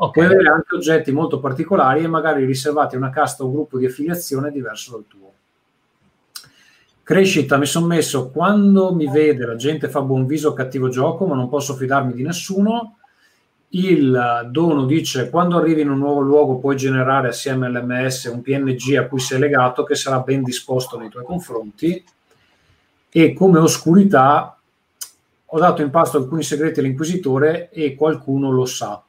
Okay. 0.00 0.12
Puoi 0.12 0.26
avere 0.26 0.48
anche 0.48 0.76
oggetti 0.76 1.10
molto 1.10 1.40
particolari 1.40 2.04
e 2.04 2.08
magari 2.08 2.44
riservati 2.44 2.94
a 2.94 2.98
una 2.98 3.10
casta 3.10 3.42
o 3.42 3.50
gruppo 3.50 3.78
di 3.78 3.86
affiliazione 3.86 4.52
diverso 4.52 4.92
dal 4.92 5.04
tuo. 5.08 5.32
Crescita, 7.02 7.56
mi 7.56 7.66
sono 7.66 7.86
messo 7.86 8.28
quando 8.28 8.94
mi 8.94 9.10
vede 9.10 9.46
la 9.46 9.56
gente 9.56 9.88
fa 9.88 10.02
buon 10.02 10.26
viso 10.26 10.50
o 10.50 10.52
cattivo 10.52 10.88
gioco, 10.88 11.26
ma 11.26 11.34
non 11.34 11.48
posso 11.48 11.74
fidarmi 11.74 12.12
di 12.12 12.22
nessuno. 12.22 12.98
Il 13.70 14.48
dono 14.50 14.84
dice 14.84 15.30
quando 15.30 15.56
arrivi 15.56 15.80
in 15.80 15.90
un 15.90 15.98
nuovo 15.98 16.20
luogo 16.20 16.58
puoi 16.58 16.76
generare 16.76 17.28
assieme 17.28 17.66
all'MS 17.66 18.24
un 18.24 18.42
PNG 18.42 18.96
a 18.96 19.06
cui 19.06 19.20
sei 19.20 19.38
legato 19.38 19.84
che 19.84 19.94
sarà 19.94 20.20
ben 20.20 20.42
disposto 20.42 20.98
nei 20.98 21.08
tuoi 21.08 21.24
confronti. 21.24 22.04
E 23.08 23.32
come 23.32 23.58
oscurità 23.58 24.57
ho 25.50 25.58
dato 25.58 25.82
in 25.82 25.90
pasto 25.90 26.18
alcuni 26.18 26.42
segreti 26.42 26.80
all'inquisitore 26.80 27.70
e 27.70 27.94
qualcuno 27.94 28.50
lo 28.50 28.66
sa. 28.66 29.02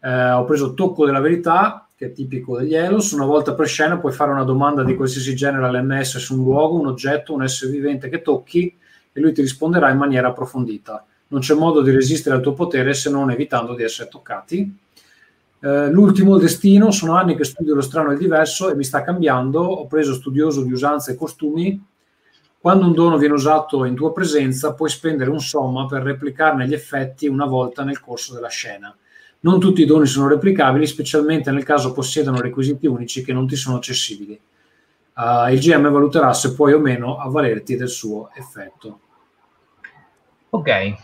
Eh, 0.00 0.30
ho 0.30 0.44
preso 0.44 0.74
tocco 0.74 1.04
della 1.04 1.20
verità 1.20 1.88
che 1.96 2.06
è 2.06 2.12
tipico 2.12 2.58
degli 2.58 2.74
Elos. 2.74 3.12
Una 3.12 3.24
volta 3.24 3.54
per 3.54 3.66
scena 3.66 3.98
puoi 3.98 4.12
fare 4.12 4.30
una 4.30 4.44
domanda 4.44 4.84
di 4.84 4.94
qualsiasi 4.94 5.34
genere 5.34 5.66
all'MS 5.66 6.18
su 6.18 6.36
un 6.36 6.44
luogo, 6.44 6.78
un 6.78 6.86
oggetto, 6.86 7.32
un 7.32 7.42
essere 7.42 7.72
vivente 7.72 8.08
che 8.08 8.22
tocchi 8.22 8.76
e 9.12 9.20
lui 9.20 9.32
ti 9.32 9.40
risponderà 9.40 9.90
in 9.90 9.98
maniera 9.98 10.28
approfondita. 10.28 11.04
Non 11.28 11.40
c'è 11.40 11.54
modo 11.54 11.82
di 11.82 11.90
resistere 11.90 12.36
al 12.36 12.42
tuo 12.42 12.52
potere 12.52 12.94
se 12.94 13.10
non 13.10 13.30
evitando 13.30 13.74
di 13.74 13.82
essere 13.82 14.08
toccati. 14.08 14.76
Eh, 15.60 15.90
l'ultimo, 15.90 16.34
il 16.36 16.42
destino, 16.42 16.90
sono 16.90 17.14
anni 17.14 17.34
che 17.34 17.44
studio 17.44 17.74
lo 17.74 17.80
strano 17.80 18.10
e 18.10 18.12
il 18.12 18.18
diverso 18.18 18.70
e 18.70 18.76
mi 18.76 18.84
sta 18.84 19.02
cambiando. 19.02 19.60
Ho 19.60 19.86
preso 19.86 20.14
studioso 20.14 20.62
di 20.62 20.72
usanze 20.72 21.12
e 21.12 21.16
costumi. 21.16 21.82
Quando 22.64 22.86
un 22.86 22.94
dono 22.94 23.18
viene 23.18 23.34
usato 23.34 23.84
in 23.84 23.94
tua 23.94 24.14
presenza, 24.14 24.72
puoi 24.72 24.88
spendere 24.88 25.28
un 25.28 25.38
somma 25.38 25.84
per 25.84 26.00
replicarne 26.02 26.66
gli 26.66 26.72
effetti 26.72 27.26
una 27.26 27.44
volta 27.44 27.84
nel 27.84 28.00
corso 28.00 28.32
della 28.32 28.48
scena 28.48 28.96
non 29.44 29.60
tutti 29.60 29.82
i 29.82 29.84
doni 29.84 30.06
sono 30.06 30.28
replicabili, 30.28 30.86
specialmente 30.86 31.50
nel 31.50 31.64
caso 31.64 31.92
possiedano 31.92 32.40
requisiti 32.40 32.86
unici 32.86 33.22
che 33.22 33.34
non 33.34 33.46
ti 33.46 33.56
sono 33.56 33.76
accessibili. 33.76 34.40
Uh, 35.14 35.52
il 35.52 35.60
GM 35.60 35.90
valuterà 35.90 36.32
se 36.32 36.54
puoi 36.54 36.72
o 36.72 36.78
meno 36.78 37.18
avvalerti 37.18 37.76
del 37.76 37.90
suo 37.90 38.30
effetto. 38.32 39.00
Ok, 40.48 40.94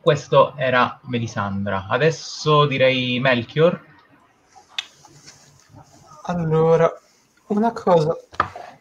questo 0.00 0.54
era 0.56 1.00
Melisandra. 1.06 1.88
Adesso 1.88 2.66
direi 2.66 3.18
Melchior. 3.18 3.84
Allora, 6.22 6.92
una 7.48 7.72
cosa. 7.72 8.16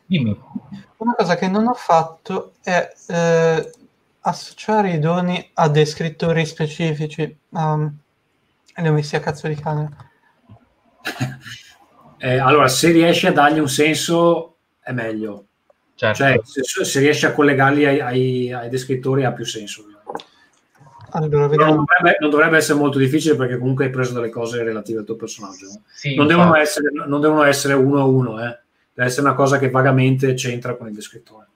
Dimmi. 0.06 0.40
Una 0.98 1.15
cosa 1.15 1.35
che 1.35 1.48
non 1.48 1.68
ho 1.68 1.73
fatto 1.73 2.53
è 2.61 2.93
eh, 3.07 3.72
associare 4.22 4.93
i 4.93 4.99
doni 4.99 5.52
a 5.56 5.69
descrittori 5.69 6.45
specifici. 6.45 7.38
Um, 7.49 7.93
li 8.76 8.88
ho 8.88 8.93
messi 8.93 9.15
a 9.15 9.19
cazzo 9.19 9.48
di 9.48 9.56
cane. 9.56 9.89
eh, 12.18 12.38
allora, 12.38 12.68
se 12.68 12.91
riesci 12.91 13.27
a 13.27 13.34
dargli 13.34 13.60
un 13.60 13.69
senso, 13.69 14.57
è 14.80 14.91
meglio. 14.91 15.45
Certo. 15.95 16.23
Cioè, 16.23 16.39
se, 16.43 16.84
se, 16.84 16.99
riesci 16.99 17.26
a 17.26 17.34
collegarli 17.34 17.85
ai, 17.85 17.99
ai, 17.99 18.53
ai 18.53 18.69
descrittori 18.69 19.23
ha 19.23 19.34
più 19.34 19.45
senso. 19.45 19.85
Allora, 21.14 21.45
non, 21.45 21.57
dovrebbe, 21.57 22.18
non, 22.19 22.30
dovrebbe, 22.30 22.57
essere 22.57 22.80
molto 22.80 22.98
difficile 22.98 23.35
perché 23.35 23.57
comunque 23.57 23.85
hai 23.85 23.91
preso 23.91 24.14
delle 24.14 24.30
cose 24.30 24.64
relative 24.64 24.99
al 24.99 25.06
tuo 25.06 25.15
personaggio. 25.15 25.68
Sì, 25.93 26.15
non, 26.15 26.26
devono 26.26 26.56
essere, 26.56 26.89
non, 26.91 27.19
devono 27.19 27.43
essere, 27.43 27.73
uno 27.73 27.99
a 27.99 28.06
uno, 28.06 28.43
eh. 28.43 28.60
Deve 28.93 29.07
essere 29.07 29.27
una 29.27 29.35
cosa 29.35 29.57
che 29.57 29.69
vagamente 29.69 30.34
c'entra 30.34 30.76
con 30.76 30.88
il 30.88 30.93
descrittore. 30.93 31.47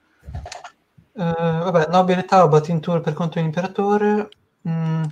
Uh, 1.12 1.22
vabbè, 1.22 1.88
nobile 1.88 2.24
Taubat 2.24 2.68
in 2.68 2.80
tour 2.80 3.00
per 3.00 3.14
conto 3.14 3.34
dell'imperatore. 3.36 4.28
Mm, 4.68 5.04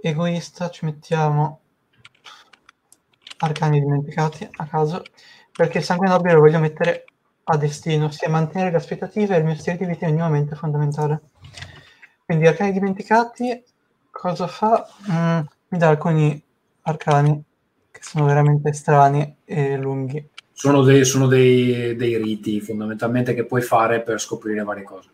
egoista 0.00 0.70
ci 0.70 0.84
mettiamo 0.84 1.60
arcani 3.38 3.80
dimenticati 3.80 4.48
a 4.50 4.66
caso 4.66 5.02
perché 5.52 5.78
il 5.78 5.84
sangue 5.84 6.08
nobile 6.08 6.34
lo 6.34 6.40
voglio 6.40 6.58
mettere 6.58 7.04
a 7.44 7.56
destino 7.56 8.10
sia 8.10 8.28
mantenere 8.28 8.70
le 8.70 8.76
aspettative 8.76 9.34
e 9.34 9.38
il 9.38 9.44
mio 9.44 9.54
stile 9.56 9.76
di 9.76 9.86
vita 9.86 10.06
è 10.06 10.08
minimamente 10.08 10.54
fondamentale 10.54 11.22
quindi 12.24 12.46
arcani 12.46 12.72
dimenticati 12.72 13.64
cosa 14.10 14.46
fa? 14.46 14.86
Mm, 15.10 15.40
mi 15.68 15.78
dà 15.78 15.88
alcuni 15.88 16.40
arcani 16.82 17.42
che 17.90 18.00
sono 18.02 18.26
veramente 18.26 18.72
strani 18.72 19.36
e 19.44 19.76
lunghi 19.76 20.28
sono 20.60 20.82
dei, 20.82 21.04
sono 21.06 21.26
dei, 21.26 21.96
dei 21.96 22.18
riti 22.18 22.60
fondamentalmente 22.60 23.32
che 23.32 23.46
puoi 23.46 23.62
fare 23.62 24.02
per 24.02 24.20
scoprire 24.20 24.62
varie 24.62 24.82
cose 24.82 25.08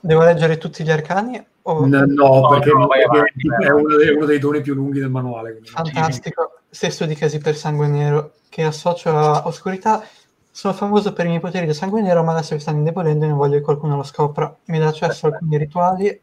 devo 0.00 0.24
leggere 0.24 0.58
tutti 0.58 0.82
gli 0.82 0.90
arcani 0.90 1.44
Oh, 1.68 1.84
no, 1.84 2.04
no, 2.06 2.48
perché, 2.48 2.70
no, 2.70 2.86
perché 2.86 3.66
è, 3.66 3.70
uno 3.70 3.96
dei, 3.96 4.14
uno 4.14 4.24
dei, 4.24 4.38
doni 4.38 4.60
più 4.60 4.74
lunghi 4.74 5.00
del 5.00 5.10
manuale. 5.10 5.58
Fantastico. 5.64 6.60
Stesso 6.70 7.06
di 7.06 7.16
casi 7.16 7.38
per 7.38 7.56
sangue 7.56 7.88
nero, 7.88 8.34
che 8.48 8.62
associo 8.62 9.10
a 9.10 9.44
oscurità. 9.48 10.00
Sono 10.48 10.74
famoso 10.74 11.12
per 11.12 11.24
i 11.24 11.30
miei 11.30 11.40
poteri 11.40 11.66
di 11.66 11.74
sangue 11.74 12.02
nero, 12.02 12.22
ma 12.22 12.34
adesso 12.34 12.54
che 12.54 12.60
stanno 12.60 12.78
indebolendo 12.78 13.24
e 13.24 13.28
non 13.28 13.36
voglio 13.36 13.56
che 13.56 13.64
qualcuno 13.64 13.96
lo 13.96 14.04
scopra. 14.04 14.56
Mi 14.66 14.78
dà 14.78 14.86
accesso 14.86 15.26
a 15.26 15.30
alcuni 15.30 15.58
rituali, 15.58 16.20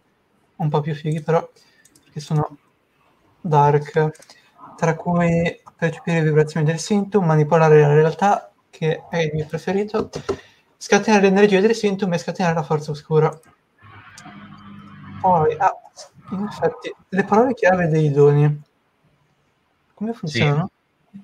un 0.56 0.69
po' 0.69 0.80
più 0.80 0.95
fighi 0.95 1.22
però, 1.22 1.45
che 2.14 2.19
sono 2.22 2.57
dark, 3.41 4.11
tra 4.77 4.95
cui 4.95 5.61
percepire 5.76 6.20
le 6.20 6.26
vibrazioni 6.26 6.66
del 6.66 6.80
sintomo, 6.80 7.26
manipolare 7.26 7.82
la 7.82 7.94
realtà, 7.94 8.52
che 8.70 9.04
è 9.10 9.18
il 9.18 9.32
mio 9.34 9.45
preferito, 9.45 10.10
scatenare 10.78 11.24
l'energia 11.24 11.60
del 11.60 11.76
sintomo 11.76 12.14
e 12.14 12.18
scatenare 12.18 12.56
la 12.56 12.64
forza 12.64 12.91
oscura. 12.91 13.38
Poi, 15.22 15.56
ah, 15.58 15.74
in 16.32 16.48
effetti, 16.50 16.94
le 17.10 17.24
parole 17.24 17.54
chiave 17.54 17.88
dei 17.88 18.12
doni, 18.12 18.62
come 19.94 20.14
funzionano? 20.14 20.70
Sì. 21.12 21.22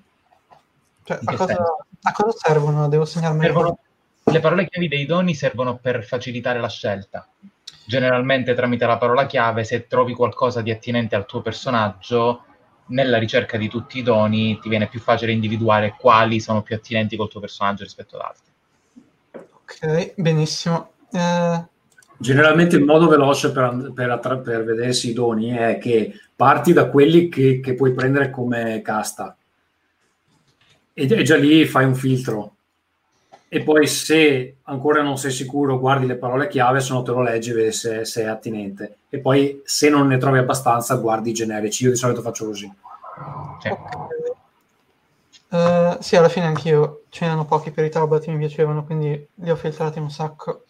Cioè, 1.03 1.19
a 1.23 1.35
cosa, 1.35 1.55
a 2.01 2.11
cosa 2.11 2.38
servono? 2.38 2.88
Devo 2.88 3.05
segnarmi. 3.05 3.41
Servono, 3.41 3.80
le 4.23 4.39
parole 4.39 4.67
chiavi 4.67 4.88
dei 4.88 5.05
doni 5.05 5.34
servono 5.34 5.77
per 5.77 6.03
facilitare 6.03 6.59
la 6.59 6.69
scelta. 6.69 7.27
Generalmente 7.85 8.53
tramite 8.53 8.85
la 8.85 8.97
parola 8.97 9.26
chiave, 9.26 9.63
se 9.63 9.88
trovi 9.88 10.13
qualcosa 10.13 10.61
di 10.61 10.69
attinente 10.69 11.15
al 11.15 11.26
tuo 11.26 11.41
personaggio, 11.41 12.43
nella 12.89 13.17
ricerca 13.17 13.57
di 13.57 13.67
tutti 13.67 13.99
i 13.99 14.03
doni 14.03 14.59
ti 14.59 14.69
viene 14.69 14.87
più 14.87 14.99
facile 14.99 15.31
individuare 15.31 15.95
quali 15.97 16.39
sono 16.39 16.61
più 16.61 16.75
attinenti 16.75 17.17
col 17.17 17.29
tuo 17.29 17.39
personaggio 17.39 17.83
rispetto 17.83 18.17
ad 18.17 18.21
altri. 18.21 18.51
Ok, 19.31 20.13
benissimo. 20.15 20.91
Eh... 21.11 21.63
Generalmente 22.17 22.75
il 22.75 22.83
modo 22.83 23.07
veloce 23.07 23.51
per, 23.51 23.93
per, 23.93 24.41
per, 24.43 24.63
vedersi 24.65 25.09
i 25.09 25.13
doni 25.13 25.51
è 25.51 25.77
che 25.77 26.13
parti 26.35 26.73
da 26.73 26.89
quelli 26.89 27.29
che, 27.29 27.61
che 27.61 27.75
puoi 27.75 27.93
prendere 27.93 28.29
come 28.29 28.81
casta 28.81 29.37
e, 30.99 31.07
e 31.09 31.23
già 31.23 31.37
lì 31.37 31.65
fai 31.65 31.85
un 31.85 31.95
filtro 31.95 32.55
e 33.51 33.63
poi 33.63 33.88
se 33.88 34.57
ancora 34.63 35.01
non 35.01 35.17
sei 35.17 35.31
sicuro 35.31 35.80
guardi 35.80 36.05
le 36.05 36.17
parole 36.17 36.47
chiave, 36.47 36.81
se 36.81 36.93
no 36.93 37.01
te 37.01 37.09
lo 37.09 37.23
leggi 37.23 37.49
e 37.49 37.53
vedi 37.53 37.71
se, 37.71 38.05
se, 38.05 38.21
è 38.21 38.26
attinente. 38.27 38.97
E 39.09 39.17
poi 39.17 39.61
se 39.65 39.89
non 39.89 40.05
ne 40.05 40.17
trovi 40.17 40.38
abbastanza 40.38 40.95
guardi 40.95 41.31
i 41.31 41.34
generici. 41.34 41.84
Io 41.84 41.89
di 41.89 41.95
solito 41.95 42.21
faccio 42.21 42.45
così. 42.45 42.71
Sì. 43.59 43.69
Uh, 45.49 45.97
sì, 45.99 46.15
alla 46.15 46.30
fine 46.30 46.45
anch'io 46.45 47.05
ce 47.09 47.26
n'erano 47.26 47.45
pochi 47.45 47.71
per 47.71 47.85
i 47.85 47.89
Taubat 47.89 48.27
mi 48.27 48.38
piacevano, 48.38 48.85
quindi 48.85 49.27
li 49.34 49.49
ho 49.49 49.55
filtrati 49.55 49.97
un 49.97 50.11
sacco. 50.11 50.65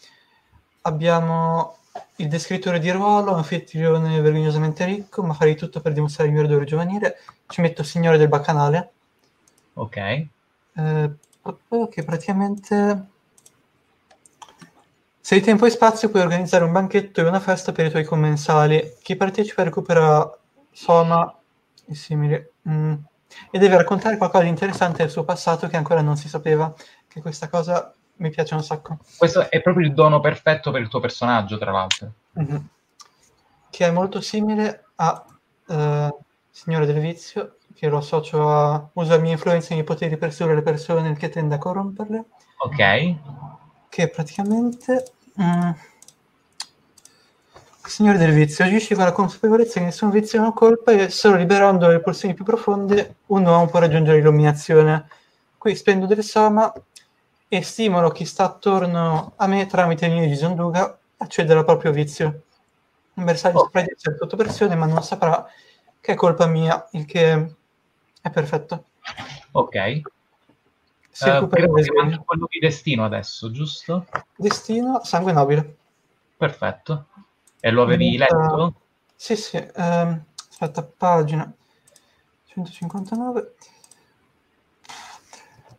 Abbiamo 0.83 1.79
il 2.15 2.29
descrittore 2.29 2.79
di 2.79 2.89
ruolo, 2.91 3.31
un 3.31 3.39
anfitrione 3.39 4.21
vergognosamente 4.21 4.85
ricco, 4.85 5.21
ma 5.21 5.33
farei 5.33 5.57
tutto 5.57 5.81
per 5.81 5.91
dimostrare 5.91 6.29
il 6.29 6.35
mio 6.35 6.45
ardore 6.45 6.63
giovanile. 6.63 7.17
Ci 7.45 7.59
metto 7.59 7.83
Signore 7.83 8.17
del 8.17 8.29
Bacanale. 8.29 8.91
Ok. 9.73 10.25
Uh, 10.75 11.13
che 11.89 12.03
praticamente 12.03 13.07
se 15.29 15.35
hai 15.35 15.41
tempo 15.41 15.67
e 15.67 15.69
spazio 15.69 16.09
puoi 16.09 16.23
organizzare 16.23 16.63
un 16.63 16.71
banchetto 16.71 17.21
e 17.21 17.27
una 17.27 17.39
festa 17.39 17.71
per 17.71 17.85
i 17.85 17.91
tuoi 17.91 18.03
commensali. 18.03 18.95
Chi 18.99 19.15
partecipa 19.15 19.61
recupera 19.61 20.27
soma 20.71 21.31
e 21.85 21.93
simili. 21.93 22.49
Mm. 22.67 22.93
E 23.51 23.59
deve 23.59 23.77
raccontare 23.77 24.17
qualcosa 24.17 24.45
di 24.45 24.49
interessante 24.49 25.03
del 25.03 25.11
suo 25.11 25.23
passato 25.23 25.67
che 25.67 25.77
ancora 25.77 26.01
non 26.01 26.17
si 26.17 26.27
sapeva. 26.27 26.73
Che 27.07 27.21
questa 27.21 27.47
cosa 27.47 27.93
mi 28.15 28.31
piace 28.31 28.55
un 28.55 28.63
sacco. 28.63 28.97
Questo 29.17 29.51
è 29.51 29.61
proprio 29.61 29.85
il 29.85 29.93
dono 29.93 30.19
perfetto 30.19 30.71
per 30.71 30.81
il 30.81 30.87
tuo 30.87 30.99
personaggio, 30.99 31.59
tra 31.59 31.69
l'altro. 31.69 32.11
Mm-hmm. 32.39 32.61
Che 33.69 33.85
è 33.85 33.91
molto 33.91 34.21
simile 34.21 34.85
a 34.95 35.23
uh, 35.67 36.19
Signore 36.49 36.87
del 36.87 36.99
Vizio, 36.99 37.57
che 37.73 37.87
lo 37.87 37.97
associo 37.97 38.49
a 38.49 38.89
uso 38.93 39.11
la 39.11 39.17
mia 39.17 39.31
influenza 39.31 39.69
e 39.69 39.71
i 39.71 39.75
miei 39.75 39.85
poteri 39.85 40.17
per 40.17 40.33
sedurre 40.33 40.55
le 40.55 40.61
persone 40.61 41.13
che 41.15 41.29
tende 41.29 41.55
a 41.55 41.57
corromperle. 41.57 42.25
Ok. 42.57 43.15
Che 43.89 44.07
praticamente... 44.09 45.11
Mm, 45.41 45.71
Signore 47.89 48.19
del 48.19 48.33
vizio, 48.33 48.63
agisci 48.65 48.93
con 48.93 49.03
la 49.03 49.11
consapevolezza 49.11 49.79
che 49.79 49.85
nessun 49.85 50.11
vizio 50.11 50.37
è 50.37 50.41
una 50.41 50.53
colpa 50.53 50.91
e 50.91 51.09
solo 51.09 51.37
liberando 51.37 51.87
le 51.87 52.01
pulsioni 52.01 52.35
più 52.35 52.43
profonde 52.43 53.15
un 53.27 53.43
uomo 53.43 53.65
può 53.65 53.79
raggiungere 53.79 54.17
l'illuminazione. 54.17 55.07
Qui 55.57 55.75
spendo 55.75 56.05
del 56.05 56.23
Sama 56.23 56.71
e 57.47 57.61
stimolo 57.63 58.11
chi 58.11 58.25
sta 58.25 58.43
attorno 58.43 59.33
a 59.35 59.47
me 59.47 59.65
tramite 59.65 60.07
le 60.07 60.13
linee 60.13 60.29
di 60.29 60.35
Zonduga 60.35 60.83
a 60.83 60.97
accedere 61.17 61.57
al 61.57 61.65
proprio 61.65 61.91
vizio. 61.91 62.43
Un 63.15 63.23
bersaglio 63.23 63.71
essere 63.73 64.17
sotto 64.19 64.37
pressione, 64.37 64.75
ma 64.75 64.85
non 64.85 65.01
saprà 65.01 65.43
che 65.99 66.11
è 66.11 66.15
colpa 66.15 66.45
mia, 66.45 66.87
il 66.91 67.05
che 67.05 67.55
è 68.21 68.29
perfetto. 68.29 68.85
Ok. 69.51 70.01
Si 71.11 71.27
uh, 71.27 71.47
quello 71.47 72.47
di 72.49 72.59
destino 72.59 73.03
adesso, 73.03 73.51
giusto? 73.51 74.05
Destino, 74.35 75.01
sangue 75.03 75.33
nobile. 75.33 75.77
Perfetto. 76.37 77.07
E 77.59 77.71
lo 77.71 77.83
avevi 77.83 78.17
Comunque, 78.17 78.57
letto? 78.57 78.73
Sì, 79.15 79.35
sì. 79.35 79.57
Um, 79.75 80.23
aspetta, 80.49 80.83
pagina 80.83 81.51
159. 82.45 83.53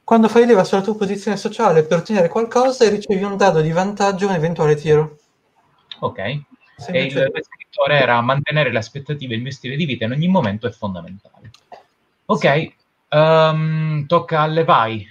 Quando 0.05 0.29
fai 0.29 0.45
leva 0.45 0.65
sulla 0.65 0.83
tua 0.83 0.97
posizione 0.97 1.37
sociale 1.37 1.85
per 1.85 1.99
ottenere 1.99 2.29
qualcosa 2.29 2.89
ricevi 2.89 3.23
un 3.23 3.37
dado 3.37 3.61
di 3.61 3.71
vantaggio 3.71 4.27
un 4.27 4.35
eventuale 4.35 4.75
tiro. 4.75 5.19
Ok. 6.01 6.43
Se 6.77 6.91
e 6.93 7.05
il 7.05 7.31
descrittore 7.33 8.01
era 8.01 8.21
mantenere 8.21 8.73
le 8.73 8.79
aspettative 8.79 9.35
e 9.35 9.37
il 9.37 9.43
mio 9.43 9.53
stile 9.53 9.77
di 9.77 9.85
vita 9.85 10.07
in 10.07 10.13
ogni 10.13 10.29
momento 10.29 10.67
è 10.67 10.71
fondamentale. 10.71 11.51
Ok, 12.31 12.75
um, 13.11 14.07
tocca 14.07 14.43
a 14.43 14.47
Levai. 14.47 15.05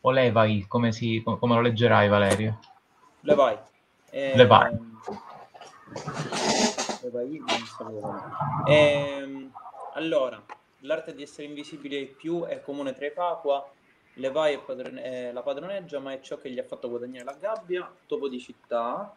O 0.00 0.10
Levai, 0.10 0.64
come, 0.66 0.90
si, 0.90 1.22
come 1.22 1.54
lo 1.54 1.60
leggerai 1.60 2.08
Valerio? 2.08 2.58
Levai. 3.20 3.58
Eh, 4.08 4.34
Levai. 4.34 4.78
Levai. 7.02 7.42
Eh, 8.66 9.50
allora, 9.92 10.42
l'arte 10.78 11.14
di 11.14 11.22
essere 11.22 11.48
invisibile 11.48 11.98
ai 11.98 12.06
più 12.06 12.44
è 12.44 12.62
comune 12.62 12.94
tra 12.94 13.04
i 13.04 13.12
Papua. 13.12 13.70
Levai 14.14 14.54
è, 14.54 14.58
padrone- 14.58 15.02
è 15.02 15.32
la 15.32 15.42
padroneggia, 15.42 15.98
ma 15.98 16.14
è 16.14 16.20
ciò 16.20 16.38
che 16.38 16.50
gli 16.50 16.58
ha 16.58 16.64
fatto 16.64 16.88
guadagnare 16.88 17.24
la 17.24 17.36
gabbia. 17.38 17.94
Topo 18.06 18.30
di 18.30 18.40
città, 18.40 19.14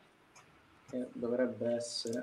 che 0.89 1.07
dovrebbe 1.13 1.75
essere 1.75 2.19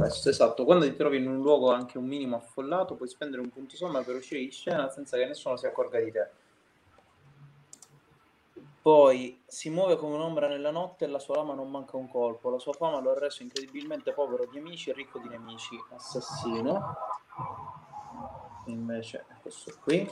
questo, 0.00 0.28
esatto. 0.28 0.64
Quando 0.64 0.84
ti 0.84 0.94
trovi 0.94 1.18
in 1.18 1.26
un 1.26 1.40
luogo 1.40 1.70
anche 1.70 1.98
un 1.98 2.06
minimo 2.06 2.36
affollato, 2.36 2.94
puoi 2.94 3.08
spendere 3.08 3.42
un 3.42 3.50
punto 3.50 3.76
somma 3.76 4.02
per 4.02 4.16
uscire 4.16 4.40
di 4.40 4.50
scena 4.50 4.88
senza 4.88 5.16
che 5.16 5.26
nessuno 5.26 5.56
si 5.56 5.66
accorga 5.66 6.00
di 6.00 6.10
te. 6.10 6.28
Poi 8.82 9.42
si 9.44 9.68
muove 9.68 9.96
come 9.96 10.14
un'ombra 10.14 10.46
nella 10.46 10.70
notte 10.70 11.06
e 11.06 11.08
la 11.08 11.18
sua 11.18 11.36
lama 11.36 11.54
non 11.54 11.68
manca 11.70 11.96
un 11.96 12.08
colpo. 12.08 12.50
La 12.50 12.58
sua 12.58 12.72
fama 12.72 13.00
lo 13.00 13.10
ha 13.10 13.18
reso 13.18 13.42
incredibilmente 13.42 14.12
povero 14.12 14.46
di 14.46 14.58
amici 14.58 14.90
e 14.90 14.92
ricco 14.92 15.18
di 15.18 15.28
nemici. 15.28 15.76
Assassino. 15.92 16.96
Invece, 18.66 19.24
questo 19.42 19.74
qui. 19.82 20.08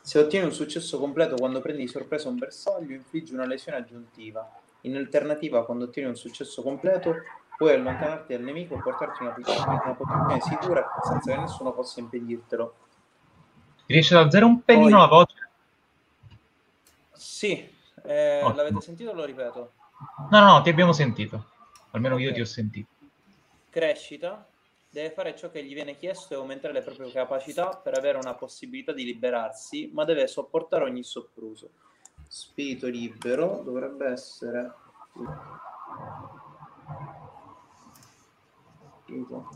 Se 0.00 0.18
ottieni 0.18 0.46
un 0.46 0.52
successo 0.52 0.98
completo 0.98 1.34
quando 1.34 1.60
prendi 1.60 1.82
di 1.82 1.88
sorpresa 1.88 2.28
un 2.28 2.38
bersaglio, 2.38 2.94
infliggi 2.94 3.34
una 3.34 3.46
lesione 3.46 3.78
aggiuntiva. 3.78 4.48
In 4.82 4.96
alternativa, 4.96 5.64
quando 5.64 5.84
ottieni 5.84 6.08
un 6.08 6.16
successo 6.16 6.62
completo, 6.62 7.14
puoi 7.62 7.74
allontanarti 7.74 8.32
dal 8.32 8.42
nemico 8.42 8.74
e 8.74 8.82
portarti 8.82 9.22
una, 9.22 9.34
una 9.36 9.94
posizione 9.94 10.40
sicura 10.40 10.84
senza 11.00 11.32
che 11.32 11.38
nessuno 11.38 11.72
possa 11.72 12.00
impedirtelo. 12.00 12.74
Riesci 13.86 14.14
ad 14.14 14.24
alzare 14.24 14.44
un 14.44 14.62
pelino 14.62 14.88
Poi... 14.88 14.98
la 14.98 15.06
voce? 15.06 15.50
Sì, 17.12 17.72
eh, 18.02 18.40
l'avete 18.42 18.80
sentito 18.80 19.10
o 19.10 19.14
lo 19.14 19.24
ripeto? 19.24 19.72
No, 20.30 20.40
no, 20.40 20.46
no, 20.54 20.62
ti 20.62 20.70
abbiamo 20.70 20.92
sentito. 20.92 21.50
Almeno 21.92 22.14
okay. 22.14 22.26
io 22.26 22.32
ti 22.32 22.40
ho 22.40 22.44
sentito. 22.44 22.88
Crescita, 23.70 24.44
deve 24.90 25.12
fare 25.12 25.36
ciò 25.36 25.48
che 25.48 25.62
gli 25.62 25.72
viene 25.72 25.96
chiesto 25.96 26.34
e 26.34 26.38
aumentare 26.38 26.72
le 26.72 26.82
proprie 26.82 27.12
capacità 27.12 27.80
per 27.80 27.96
avere 27.96 28.18
una 28.18 28.34
possibilità 28.34 28.92
di 28.92 29.04
liberarsi, 29.04 29.88
ma 29.94 30.04
deve 30.04 30.26
sopportare 30.26 30.82
ogni 30.82 31.04
sopruso. 31.04 31.70
Spirito 32.26 32.88
libero 32.88 33.62
dovrebbe 33.64 34.10
essere 34.10 34.72
Capito? 39.12 39.46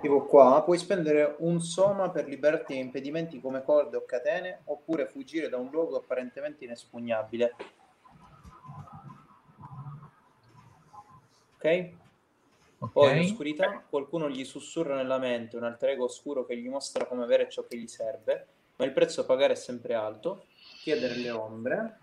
Tipo 0.00 0.24
qua, 0.26 0.62
puoi 0.62 0.76
spendere 0.76 1.36
un 1.38 1.60
soma 1.60 2.10
per 2.10 2.26
liberarti 2.26 2.74
da 2.74 2.80
impedimenti 2.80 3.40
come 3.40 3.62
corde 3.62 3.96
o 3.96 4.04
catene, 4.04 4.62
oppure 4.64 5.06
fuggire 5.06 5.48
da 5.48 5.56
un 5.56 5.70
luogo 5.70 5.96
apparentemente 5.96 6.64
inespugnabile. 6.64 7.54
Ok? 11.54 11.64
Okay. 11.64 11.96
Poi 12.92 13.16
l'oscurità, 13.16 13.82
qualcuno 13.88 14.28
gli 14.28 14.44
sussurra 14.44 14.96
nella 14.96 15.18
mente 15.18 15.56
un 15.56 15.64
alter 15.64 15.90
ego 15.90 16.04
oscuro 16.04 16.44
che 16.44 16.58
gli 16.58 16.68
mostra 16.68 17.06
come 17.06 17.22
avere 17.22 17.48
ciò 17.48 17.64
che 17.66 17.78
gli 17.78 17.86
serve, 17.86 18.46
ma 18.76 18.84
il 18.84 18.92
prezzo 18.92 19.22
a 19.22 19.24
pagare 19.24 19.54
è 19.54 19.56
sempre 19.56 19.94
alto. 19.94 20.44
Chiedere 20.82 21.14
le 21.14 21.30
ombre. 21.30 21.98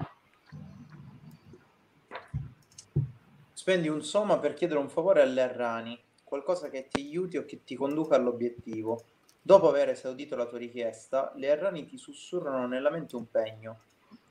Spendi 3.62 3.90
un 3.90 4.02
somma 4.04 4.40
per 4.40 4.56
chiedere 4.56 4.80
un 4.80 4.90
favore 4.90 5.22
alle 5.22 5.44
Arrani, 5.44 5.96
qualcosa 6.24 6.72
che 6.72 6.88
ti 6.90 7.02
aiuti 7.02 7.38
o 7.38 7.46
che 7.46 7.64
ti 7.64 7.76
conduca 7.76 8.16
all'obiettivo. 8.16 9.04
Dopo 9.40 9.70
aver 9.70 9.90
esaudito 9.90 10.36
la 10.36 10.48
tua 10.48 10.58
richiesta, 10.58 11.32
le 11.36 11.52
Arrani 11.52 11.86
ti 11.86 11.96
sussurrano 11.96 12.66
nella 12.66 12.90
mente 12.90 13.16
un 13.16 13.30
pegno. 13.30 13.82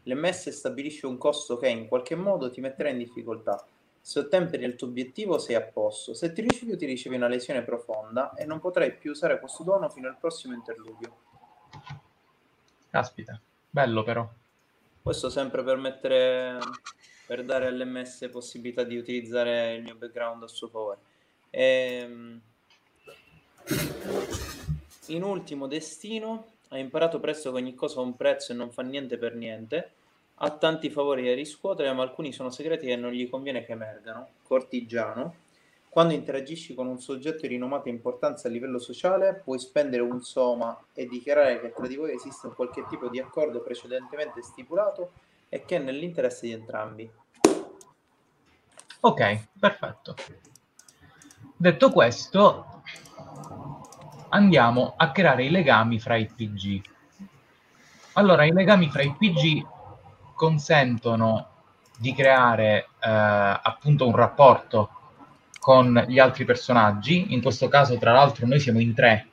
L'MS 0.03 0.49
stabilisce 0.49 1.07
un 1.07 1.17
costo 1.17 1.59
che 1.59 1.69
in 1.69 1.87
qualche 1.87 2.17
modo 2.17 2.51
ti 2.51 2.61
metterà 2.61 2.89
in 2.89 2.99
difficoltà. 2.99 3.65
Se 4.01 4.19
ottemperi 4.19 4.65
il 4.65 4.75
tuo 4.75 4.89
obiettivo 4.89 5.39
sei 5.39 5.55
a 5.55 5.63
posto, 5.63 6.13
se 6.13 6.33
ti 6.33 6.41
rifiuti 6.41 6.85
ricevi 6.85 7.15
una 7.15 7.29
lesione 7.29 7.63
profonda 7.63 8.35
e 8.35 8.45
non 8.47 8.59
potrai 8.59 8.97
più 8.97 9.13
usare 9.13 9.39
questo 9.39 9.63
dono 9.63 9.89
fino 9.91 10.09
al 10.09 10.19
prossimo 10.19 10.55
interludio. 10.55 11.17
Caspita, 12.91 13.41
bello 13.71 14.03
però. 14.03 14.29
Questo 15.01 15.31
sempre 15.31 15.63
per 15.63 15.77
mettere 15.77 16.59
per 17.31 17.45
dare 17.45 17.69
all'MS 17.69 18.29
possibilità 18.33 18.83
di 18.83 18.97
utilizzare 18.97 19.75
il 19.75 19.85
mio 19.85 19.95
background 19.95 20.43
a 20.43 20.49
suo 20.49 20.67
favore. 20.67 20.99
E, 21.49 22.01
ehm, 22.03 22.41
in 25.07 25.23
ultimo 25.23 25.69
destino, 25.69 26.47
ha 26.71 26.79
imparato 26.79 27.21
presto 27.21 27.53
che 27.53 27.59
ogni 27.59 27.77
cosa 27.77 28.01
ha 28.01 28.03
un 28.03 28.17
prezzo 28.17 28.51
e 28.51 28.57
non 28.57 28.73
fa 28.73 28.83
niente 28.83 29.17
per 29.17 29.37
niente. 29.37 29.93
Ha 30.39 30.51
tanti 30.51 30.91
favori 30.91 31.25
da 31.25 31.33
riscuotere, 31.33 31.93
ma 31.93 32.03
alcuni 32.03 32.33
sono 32.33 32.51
segreti 32.51 32.89
e 32.89 32.97
non 32.97 33.13
gli 33.13 33.31
conviene 33.31 33.65
che 33.65 33.73
emergano. 33.73 34.31
Cortigiano. 34.43 35.37
Quando 35.89 36.15
interagisci 36.15 36.75
con 36.75 36.89
un 36.89 36.99
soggetto 36.99 37.43
di 37.43 37.47
rinomata 37.47 37.89
importanza 37.89 38.49
a 38.49 38.51
livello 38.51 38.81
sociale, 38.81 39.41
puoi 39.45 39.61
spendere 39.61 40.03
un 40.03 40.21
soma 40.21 40.77
e 40.95 41.07
dichiarare 41.07 41.61
che 41.61 41.73
tra 41.73 41.87
di 41.87 41.95
voi 41.95 42.13
esiste 42.13 42.49
un 42.49 42.57
qualche 42.57 42.85
tipo 42.89 43.09
di 43.09 43.21
accordo 43.21 43.61
precedentemente 43.61 44.43
stipulato 44.43 45.13
e 45.49 45.65
che 45.65 45.77
è 45.77 45.79
nell'interesse 45.79 46.47
di 46.47 46.53
entrambi. 46.53 47.20
Ok, 49.03 49.49
perfetto. 49.59 50.15
Detto 51.57 51.91
questo, 51.91 52.83
andiamo 54.29 54.93
a 54.95 55.11
creare 55.11 55.45
i 55.45 55.51
legami 55.51 55.99
fra 55.99 56.17
i 56.17 56.27
PG. 56.27 56.83
Allora, 58.15 58.45
i 58.45 58.53
legami 58.53 58.91
fra 58.91 59.01
i 59.01 59.15
PG 59.17 59.67
consentono 60.35 61.49
di 61.97 62.13
creare 62.15 62.89
eh, 63.01 63.09
appunto 63.09 64.07
un 64.07 64.15
rapporto 64.15 64.91
con 65.59 66.05
gli 66.07 66.19
altri 66.19 66.45
personaggi. 66.45 67.33
In 67.33 67.41
questo 67.41 67.69
caso, 67.69 67.97
tra 67.97 68.13
l'altro, 68.13 68.47
noi 68.47 68.61
siamo 68.61 68.81
in 68.81 68.93
tre, 68.93 69.29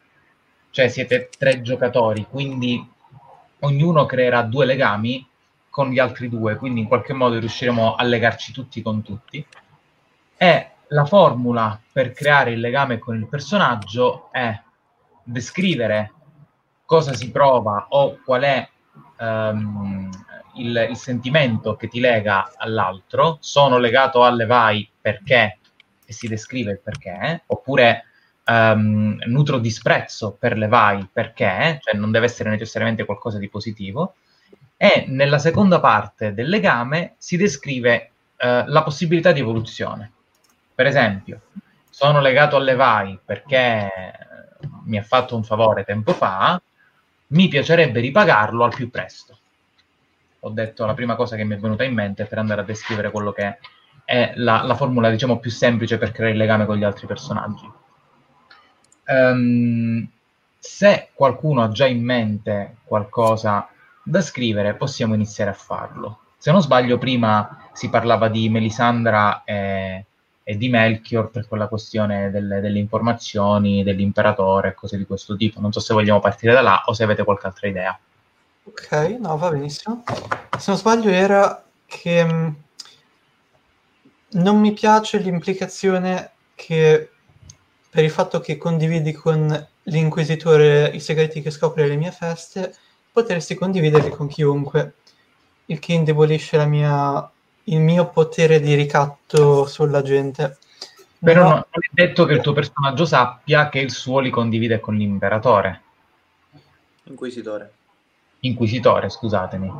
cioè 0.71 0.87
siete 0.87 1.29
tre 1.37 1.61
giocatori, 1.61 2.25
quindi 2.29 2.89
ognuno 3.59 4.05
creerà 4.05 4.43
due 4.43 4.65
legami 4.65 5.27
con 5.77 5.91
gli 5.91 5.99
altri 5.99 6.27
due, 6.27 6.55
quindi 6.55 6.79
in 6.79 6.87
qualche 6.87 7.13
modo 7.13 7.37
riusciremo 7.37 7.93
a 7.93 8.01
legarci 8.01 8.51
tutti 8.51 8.81
con 8.81 9.03
tutti. 9.03 9.45
E 10.35 10.69
la 10.87 11.05
formula 11.05 11.79
per 11.91 12.13
creare 12.13 12.53
il 12.53 12.59
legame 12.59 12.97
con 12.97 13.15
il 13.15 13.27
personaggio 13.27 14.29
è 14.31 14.59
descrivere 15.21 16.13
cosa 16.83 17.13
si 17.13 17.29
prova 17.29 17.85
o 17.89 18.17
qual 18.25 18.41
è 18.41 18.67
um, 19.19 20.09
il, 20.55 20.87
il, 20.89 20.97
sentimento 20.97 21.75
che 21.75 21.87
ti 21.87 21.99
lega 21.99 22.53
all'altro. 22.57 23.37
Sono 23.39 23.77
legato 23.77 24.23
alle 24.23 24.47
vai 24.47 24.89
perché, 24.99 25.59
e 26.03 26.11
si 26.11 26.27
descrive 26.27 26.71
il 26.71 26.79
perché, 26.79 27.43
oppure 27.45 28.05
um, 28.47 29.15
nutro 29.27 29.59
disprezzo 29.59 30.35
per 30.39 30.57
le 30.57 30.69
vai 30.69 31.07
perché, 31.13 31.77
cioè 31.83 31.93
non 31.93 32.09
deve 32.09 32.25
essere 32.25 32.49
necessariamente 32.49 33.05
qualcosa 33.05 33.37
di 33.37 33.47
positivo. 33.47 34.15
E 34.77 35.05
nella 35.07 35.39
seconda 35.39 35.79
parte 35.79 36.33
del 36.33 36.49
legame 36.49 37.15
si 37.17 37.35
descrive 37.35 38.11
uh, 38.37 38.63
la 38.67 38.83
possibilità 38.83 39.31
di 39.31 39.39
evoluzione. 39.39 40.11
Per 40.75 40.85
esempio, 40.85 41.41
sono 41.89 42.21
legato 42.21 42.55
alle 42.57 42.75
vai 42.75 43.19
perché 43.25 43.89
mi 44.83 44.97
ha 44.97 45.03
fatto 45.03 45.35
un 45.35 45.43
favore 45.43 45.83
tempo 45.83 46.13
fa, 46.13 46.61
mi 47.27 47.47
piacerebbe 47.47 47.99
ripagarlo 47.99 48.63
al 48.63 48.75
più 48.75 48.89
presto. 48.91 49.37
Ho 50.41 50.49
detto 50.49 50.85
la 50.85 50.93
prima 50.93 51.15
cosa 51.15 51.35
che 51.35 51.43
mi 51.43 51.55
è 51.55 51.57
venuta 51.57 51.83
in 51.83 51.93
mente 51.93 52.25
per 52.25 52.37
andare 52.37 52.61
a 52.61 52.63
descrivere 52.63 53.09
quello 53.09 53.31
che 53.31 53.57
è 54.05 54.33
la, 54.35 54.61
la 54.61 54.75
formula, 54.75 55.09
diciamo, 55.09 55.39
più 55.39 55.49
semplice 55.49 55.97
per 55.97 56.11
creare 56.11 56.33
il 56.33 56.37
legame 56.37 56.65
con 56.65 56.77
gli 56.77 56.83
altri 56.83 57.07
personaggi. 57.07 57.69
Um, 59.07 60.07
se 60.59 61.09
qualcuno 61.13 61.63
ha 61.63 61.69
già 61.69 61.87
in 61.87 62.03
mente 62.03 62.77
qualcosa 62.83 63.67
da 64.09 64.21
scrivere, 64.21 64.75
possiamo 64.75 65.13
iniziare 65.13 65.51
a 65.51 65.53
farlo. 65.53 66.19
Se 66.37 66.51
non 66.51 66.61
sbaglio, 66.61 66.97
prima 66.97 67.69
si 67.73 67.89
parlava 67.89 68.29
di 68.29 68.49
Melisandra 68.49 69.43
e 69.43 70.05
e 70.49 70.55
di 70.55 70.69
Melchior 70.69 71.29
per 71.29 71.45
quella 71.45 71.67
questione 71.67 72.31
delle, 72.31 72.61
delle 72.61 72.79
informazioni, 72.79 73.83
dell'imperatore 73.83 74.69
e 74.69 74.73
cose 74.75 74.95
di 74.95 75.05
questo 75.05 75.35
tipo. 75.35 75.59
Non 75.59 75.73
so 75.73 75.81
se 75.81 75.93
vogliamo 75.93 76.21
partire 76.21 76.53
da 76.53 76.61
là 76.61 76.83
o 76.85 76.93
se 76.93 77.03
avete 77.03 77.25
qualche 77.25 77.47
altra 77.47 77.67
idea. 77.67 77.99
Ok, 78.63 79.17
no, 79.19 79.35
va 79.35 79.49
benissimo. 79.49 80.05
Se 80.57 80.71
non 80.71 80.77
sbaglio 80.77 81.09
era 81.09 81.65
che 81.85 82.23
mm, 82.23 82.47
non 84.29 84.57
mi 84.61 84.71
piace 84.71 85.17
l'implicazione 85.17 86.31
che 86.55 87.09
per 87.89 88.05
il 88.05 88.09
fatto 88.09 88.39
che 88.39 88.57
condividi 88.57 89.11
con 89.11 89.67
l'inquisitore 89.83 90.91
i 90.93 91.01
segreti 91.01 91.41
che 91.41 91.51
scopre 91.51 91.83
alle 91.83 91.97
mie 91.97 92.11
feste, 92.11 92.73
potresti 93.17 93.55
condividerli 93.55 94.11
con 94.11 94.27
chiunque, 94.27 94.93
il 95.65 95.79
che 95.79 95.93
indebolisce 95.93 96.55
la 96.55 96.65
mia 96.65 97.31
il 97.63 97.79
mio 97.79 98.09
potere 98.09 98.59
di 98.59 98.75
ricatto 98.75 99.65
sulla 99.65 100.03
gente. 100.03 100.57
Però 101.19 101.41
no, 101.41 101.49
non 101.49 101.63
è 101.65 101.89
detto 101.91 102.25
che 102.25 102.33
il 102.33 102.41
tuo 102.41 102.53
personaggio 102.53 103.05
sappia 103.05 103.69
che 103.69 103.79
il 103.79 103.91
suo 103.91 104.19
li 104.19 104.29
condivide 104.29 104.79
con 104.79 104.95
l'imperatore. 104.95 105.81
Inquisitore. 107.05 107.73
Inquisitore, 108.41 109.09
scusatemi. 109.09 109.71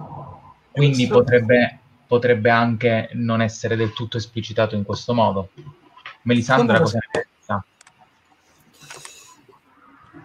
Quindi 0.72 1.06
potrebbe, 1.06 1.80
potrebbe, 2.08 2.50
anche 2.50 3.10
non 3.14 3.42
essere 3.42 3.76
del 3.76 3.94
tutto 3.94 4.18
esplicitato 4.18 4.76
in 4.76 4.84
questo 4.84 5.14
modo. 5.14 5.50
Melisandra 6.24 6.80
cosa 6.80 6.98
ne 6.98 7.08
pensa? 7.12 7.30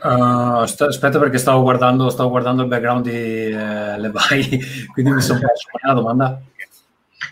Uh, 0.03 0.65
st- 0.65 0.83
aspetta 0.83 1.21
perché 1.21 1.39
stavo 1.39 1.63
guardando, 1.63 2.11
stavo 2.11 2.31
guardando 2.31 2.63
il 2.63 2.69
background 2.69 3.05
di 3.05 3.13
eh, 3.13 3.99
Levi, 3.99 4.89
quindi 4.93 5.13
mi 5.13 5.21
sono 5.21 5.39
perso 5.39 5.69
una 5.81 5.95
domanda. 5.95 6.41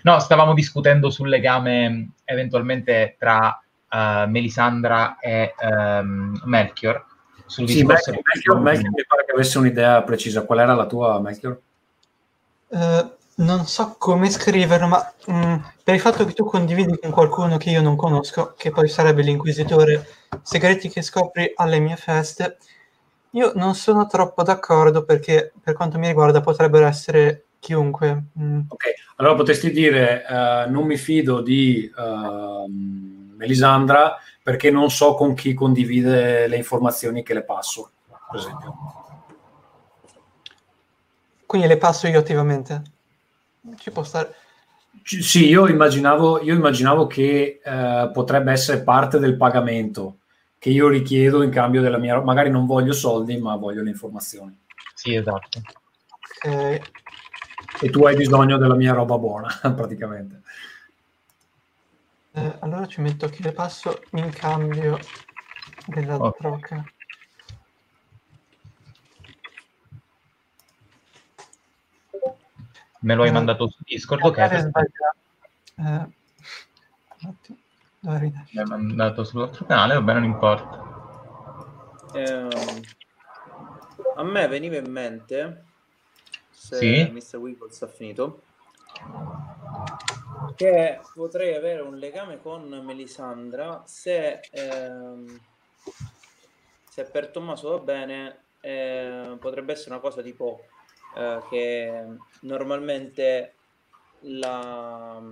No, 0.02 0.18
stavamo 0.20 0.54
discutendo 0.54 1.10
sul 1.10 1.28
legame 1.28 2.10
eventualmente 2.24 3.16
tra 3.18 3.60
uh, 3.90 4.28
Melisandra 4.28 5.18
e 5.18 5.52
um, 5.60 6.40
Melchior. 6.44 7.04
Sul 7.44 7.68
sì, 7.68 7.82
discorso 7.82 8.12
Melchior, 8.12 8.60
Melchior, 8.60 8.92
mi 8.92 9.04
pare 9.06 9.24
che 9.24 9.32
avesse 9.32 9.58
un'idea 9.58 10.02
precisa. 10.02 10.44
Qual 10.44 10.60
era 10.60 10.74
la 10.74 10.86
tua, 10.86 11.20
Melchior? 11.20 11.60
Uh, 12.68 13.10
non 13.40 13.66
so 13.66 13.94
come 13.98 14.30
scriverlo, 14.30 14.86
ma 14.86 15.12
mh, 15.26 15.32
mm, 15.34 15.54
per 15.82 15.94
il 15.94 16.00
fatto 16.00 16.24
che 16.24 16.32
tu 16.32 16.44
condividi 16.44 16.98
con 16.98 17.10
qualcuno 17.10 17.56
che 17.56 17.70
io 17.70 17.82
non 17.82 17.96
conosco, 17.96 18.54
che 18.56 18.70
poi 18.70 18.88
sarebbe 18.88 19.22
l'inquisitore, 19.22 20.06
segreti 20.42 20.88
che 20.88 21.02
scopri 21.02 21.52
alle 21.56 21.78
mie 21.78 21.96
feste, 21.96 22.58
io 23.30 23.52
non 23.54 23.74
sono 23.74 24.06
troppo 24.06 24.42
d'accordo 24.42 25.04
perché 25.04 25.52
per 25.62 25.74
quanto 25.74 25.98
mi 25.98 26.06
riguarda 26.08 26.40
potrebbero 26.40 26.86
essere 26.86 27.44
chiunque. 27.60 28.24
Mm. 28.38 28.60
Ok, 28.68 28.84
allora 29.16 29.34
potresti 29.34 29.70
dire 29.70 30.24
uh, 30.28 30.70
non 30.70 30.84
mi 30.84 30.96
fido 30.96 31.40
di 31.40 31.90
uh, 31.94 32.66
Melisandra 33.36 34.16
perché 34.42 34.70
non 34.70 34.90
so 34.90 35.14
con 35.14 35.34
chi 35.34 35.54
condivide 35.54 36.46
le 36.46 36.56
informazioni 36.56 37.22
che 37.22 37.34
le 37.34 37.44
passo, 37.44 37.90
per 38.30 38.40
esempio. 38.40 38.76
Quindi 41.46 41.68
le 41.68 41.76
passo 41.78 42.06
io 42.06 42.18
attivamente? 42.18 42.82
Ci 43.76 43.90
può 43.90 44.02
stare... 44.02 44.34
Sì, 45.02 45.46
io 45.48 45.68
immaginavo, 45.68 46.42
io 46.42 46.54
immaginavo 46.54 47.06
che 47.06 47.60
uh, 47.64 48.10
potrebbe 48.10 48.52
essere 48.52 48.82
parte 48.82 49.18
del 49.18 49.36
pagamento 49.36 50.18
che 50.58 50.70
io 50.70 50.88
richiedo 50.88 51.42
in 51.42 51.50
cambio 51.50 51.80
della 51.80 51.98
mia... 51.98 52.20
Magari 52.20 52.50
non 52.50 52.66
voglio 52.66 52.92
soldi, 52.92 53.38
ma 53.38 53.56
voglio 53.56 53.82
le 53.82 53.90
informazioni. 53.90 54.58
Sì, 54.94 55.14
esatto. 55.14 55.60
Ok 56.42 56.80
e 57.80 57.90
tu 57.90 58.04
hai 58.04 58.16
bisogno 58.16 58.58
della 58.58 58.74
mia 58.74 58.92
roba 58.92 59.16
buona, 59.18 59.48
praticamente. 59.74 60.42
Eh, 62.32 62.56
allora 62.60 62.86
ci 62.86 63.00
metto 63.00 63.28
che 63.28 63.42
le 63.42 63.52
passo 63.52 64.02
in 64.12 64.30
cambio 64.30 64.98
della 65.86 66.16
okay. 66.16 66.30
troca. 66.38 66.84
Me 73.00 73.14
lo 73.14 73.22
hai 73.22 73.28
eh, 73.28 73.32
mandato 73.32 73.68
su 73.68 73.82
Discord, 73.84 74.24
ok? 74.24 74.38
Eh, 74.38 76.08
Mi 78.00 78.60
hai 78.60 78.64
mandato 78.64 79.24
sull'altro 79.24 79.64
canale, 79.64 79.94
vabbè, 79.94 80.12
non 80.14 80.24
importa. 80.24 80.88
Eh, 82.12 82.48
a 84.16 84.22
me 84.22 84.48
veniva 84.48 84.76
in 84.76 84.90
mente 84.90 85.64
se 86.50 86.76
sì? 86.76 87.10
Mr. 87.10 87.36
Wiggles 87.36 87.80
ha 87.82 87.86
finito, 87.86 88.42
che 90.56 91.00
potrei 91.14 91.54
avere 91.54 91.80
un 91.80 91.96
legame 91.96 92.38
con 92.40 92.68
Melisandra 92.84 93.82
se, 93.86 94.40
ehm, 94.50 95.40
se 96.88 97.04
per 97.04 97.28
Tommaso 97.28 97.70
va 97.70 97.78
bene, 97.78 98.44
eh, 98.60 99.36
potrebbe 99.40 99.72
essere 99.72 99.92
una 99.92 100.00
cosa 100.00 100.20
tipo 100.20 100.64
eh, 101.16 101.40
che 101.48 102.04
normalmente 102.40 103.54
la, 104.20 105.22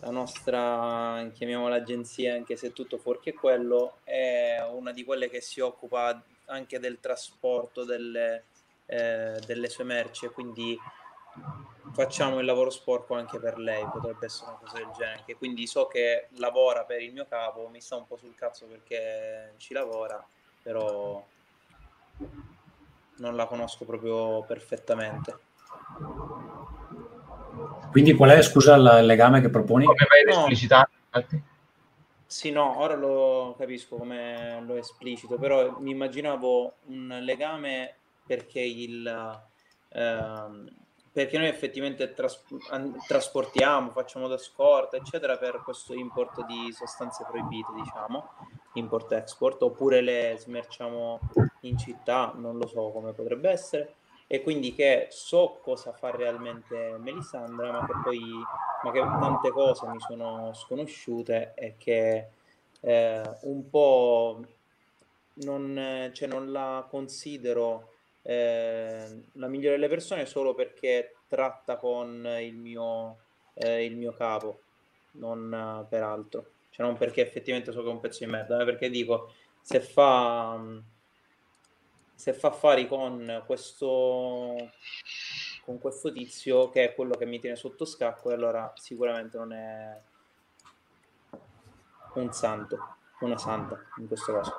la 0.00 0.10
nostra, 0.10 1.28
chiamiamola 1.32 1.76
agenzia, 1.76 2.34
anche 2.34 2.56
se 2.56 2.72
tutto 2.72 2.98
fuorché 2.98 3.32
quello, 3.32 3.98
è 4.04 4.56
una 4.70 4.92
di 4.92 5.04
quelle 5.04 5.28
che 5.28 5.40
si 5.40 5.60
occupa 5.60 6.22
anche 6.46 6.78
del 6.78 7.00
trasporto 7.00 7.84
delle 7.84 8.44
eh, 8.86 9.40
delle 9.46 9.68
sue 9.70 9.84
merci 9.84 10.28
quindi 10.28 10.78
facciamo 11.92 12.38
il 12.38 12.44
lavoro 12.44 12.70
sporco 12.70 13.14
anche 13.14 13.38
per 13.38 13.58
lei, 13.58 13.84
potrebbe 13.90 14.26
essere 14.26 14.50
una 14.50 14.58
cosa 14.58 14.76
del 14.76 14.90
genere, 14.96 15.36
quindi 15.36 15.66
so 15.66 15.86
che 15.86 16.28
lavora 16.36 16.84
per 16.84 17.00
il 17.00 17.12
mio 17.12 17.26
capo, 17.26 17.68
mi 17.68 17.80
sta 17.80 17.96
un 17.96 18.06
po' 18.06 18.16
sul 18.16 18.34
cazzo 18.34 18.66
perché 18.66 19.54
ci 19.58 19.74
lavora, 19.74 20.24
però 20.62 21.24
non 23.16 23.36
la 23.36 23.46
conosco 23.46 23.84
proprio 23.84 24.42
perfettamente. 24.44 25.38
Quindi 27.90 28.14
qual 28.14 28.30
è, 28.30 28.42
scusa, 28.42 28.74
il 28.74 29.06
legame 29.06 29.40
che 29.40 29.48
proponi? 29.48 29.84
Come 29.84 30.06
vai 30.08 30.22
ad 30.22 30.34
no. 30.34 30.40
esplicitare? 30.40 30.90
Sì, 32.26 32.50
no, 32.50 32.80
ora 32.80 32.96
lo 32.96 33.54
capisco 33.56 33.96
come 33.96 34.60
lo 34.66 34.74
esplicito, 34.76 35.36
però 35.36 35.78
mi 35.78 35.90
immaginavo 35.90 36.74
un 36.86 37.18
legame 37.22 37.94
perché 38.26 38.60
il... 38.60 39.42
Ehm, 39.90 40.68
perché 41.12 41.38
noi 41.38 41.46
effettivamente 41.46 42.12
tras- 42.12 42.42
trasportiamo, 43.06 43.90
facciamo 43.90 44.26
da 44.26 44.36
scorta, 44.36 44.96
eccetera, 44.96 45.36
per 45.36 45.62
questo 45.62 45.94
import 45.94 46.44
di 46.44 46.72
sostanze 46.72 47.24
proibite, 47.30 47.70
diciamo, 47.72 48.30
import-export, 48.74 49.62
oppure 49.62 50.00
le 50.00 50.36
smerciamo 50.38 51.20
in 51.60 51.78
città, 51.78 52.32
non 52.36 52.58
lo 52.58 52.66
so 52.66 52.90
come 52.90 53.12
potrebbe 53.12 53.50
essere, 53.50 53.94
e 54.26 54.42
quindi 54.42 54.74
che 54.74 55.08
so 55.10 55.58
cosa 55.62 55.92
fa 55.92 56.10
realmente 56.10 56.96
Melisandra, 56.98 57.72
ma 57.72 57.86
che 57.86 57.92
poi 58.02 58.20
ma 58.82 58.90
che 58.90 59.00
tante 59.00 59.50
cose 59.50 59.86
mi 59.86 60.00
sono 60.00 60.52
sconosciute 60.54 61.52
e 61.54 61.74
che 61.78 62.28
eh, 62.80 63.38
un 63.42 63.68
po' 63.70 64.44
non, 65.34 66.10
cioè 66.12 66.28
non 66.28 66.52
la 66.52 66.86
considero 66.88 67.92
eh, 68.22 69.22
la 69.32 69.48
migliore 69.48 69.76
delle 69.76 69.88
persone 69.88 70.26
solo 70.26 70.54
perché 70.54 71.16
tratta 71.28 71.76
con 71.76 72.26
il 72.40 72.54
mio, 72.54 73.18
eh, 73.54 73.84
il 73.84 73.96
mio 73.96 74.12
capo, 74.12 74.60
non 75.12 75.52
eh, 75.52 75.86
per 75.88 76.02
altro. 76.02 76.46
Cioè 76.74 76.84
non 76.84 76.96
perché 76.96 77.22
effettivamente 77.22 77.70
so 77.70 77.82
che 77.84 77.88
è 77.88 77.92
un 77.92 78.00
pezzo 78.00 78.24
di 78.24 78.30
merda, 78.32 78.56
ma 78.56 78.64
perché 78.64 78.90
dico, 78.90 79.32
se 79.60 79.78
fa, 79.78 80.60
se 82.12 82.32
fa 82.32 82.48
affari 82.48 82.88
con 82.88 83.44
questo, 83.46 84.56
con 85.64 85.78
questo 85.78 86.10
tizio 86.10 86.70
che 86.70 86.86
è 86.86 86.94
quello 86.96 87.14
che 87.14 87.26
mi 87.26 87.38
tiene 87.38 87.54
sotto 87.54 87.84
scacco, 87.84 88.30
allora 88.30 88.72
sicuramente 88.74 89.38
non 89.38 89.52
è 89.52 90.00
un 92.14 92.32
santo, 92.32 92.96
una 93.20 93.38
santa 93.38 93.78
in 93.98 94.08
questo 94.08 94.32
caso. 94.32 94.54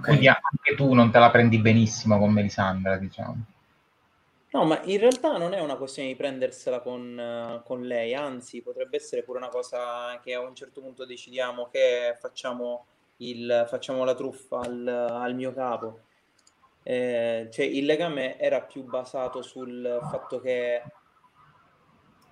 Quindi 0.00 0.28
anche 0.28 0.74
tu 0.74 0.94
non 0.94 1.10
te 1.10 1.18
la 1.18 1.30
prendi 1.30 1.58
benissimo 1.58 2.18
con 2.18 2.32
Melisandra, 2.32 2.96
diciamo. 2.96 3.44
No, 4.54 4.64
ma 4.64 4.80
in 4.84 5.00
realtà 5.00 5.36
non 5.36 5.52
è 5.52 5.58
una 5.58 5.74
questione 5.74 6.10
di 6.10 6.14
prendersela 6.14 6.78
con, 6.78 7.60
con, 7.64 7.82
lei, 7.82 8.14
anzi 8.14 8.62
potrebbe 8.62 8.98
essere 8.98 9.24
pure 9.24 9.38
una 9.38 9.48
cosa 9.48 10.20
che 10.22 10.32
a 10.32 10.40
un 10.40 10.54
certo 10.54 10.80
punto 10.80 11.04
decidiamo 11.04 11.68
che 11.72 12.16
facciamo, 12.20 12.86
il, 13.16 13.64
facciamo 13.66 14.04
la 14.04 14.14
truffa 14.14 14.60
al, 14.60 14.86
al 14.86 15.34
mio 15.34 15.52
capo. 15.52 15.98
Eh, 16.84 17.48
cioè 17.50 17.64
il 17.64 17.84
legame 17.84 18.38
era 18.38 18.60
più 18.60 18.84
basato 18.84 19.42
sul 19.42 19.98
fatto 20.08 20.40
che 20.40 20.82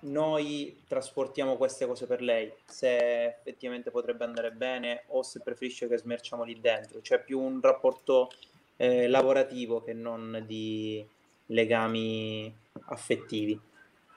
noi 0.01 0.81
trasportiamo 0.87 1.57
queste 1.57 1.85
cose 1.85 2.07
per 2.07 2.21
lei, 2.21 2.53
se 2.65 3.25
effettivamente 3.25 3.91
potrebbe 3.91 4.23
andare 4.23 4.51
bene 4.51 5.03
o 5.07 5.23
se 5.23 5.41
preferisce 5.41 5.89
che 5.89 5.97
smerciamo 5.97 6.43
lì 6.45 6.57
dentro, 6.61 7.01
cioè 7.01 7.21
più 7.21 7.41
un 7.41 7.59
rapporto 7.59 8.29
eh, 8.77 9.09
lavorativo 9.09 9.81
che 9.81 9.91
non 9.91 10.41
di 10.47 11.05
legami 11.47 12.53
affettivi. 12.85 13.59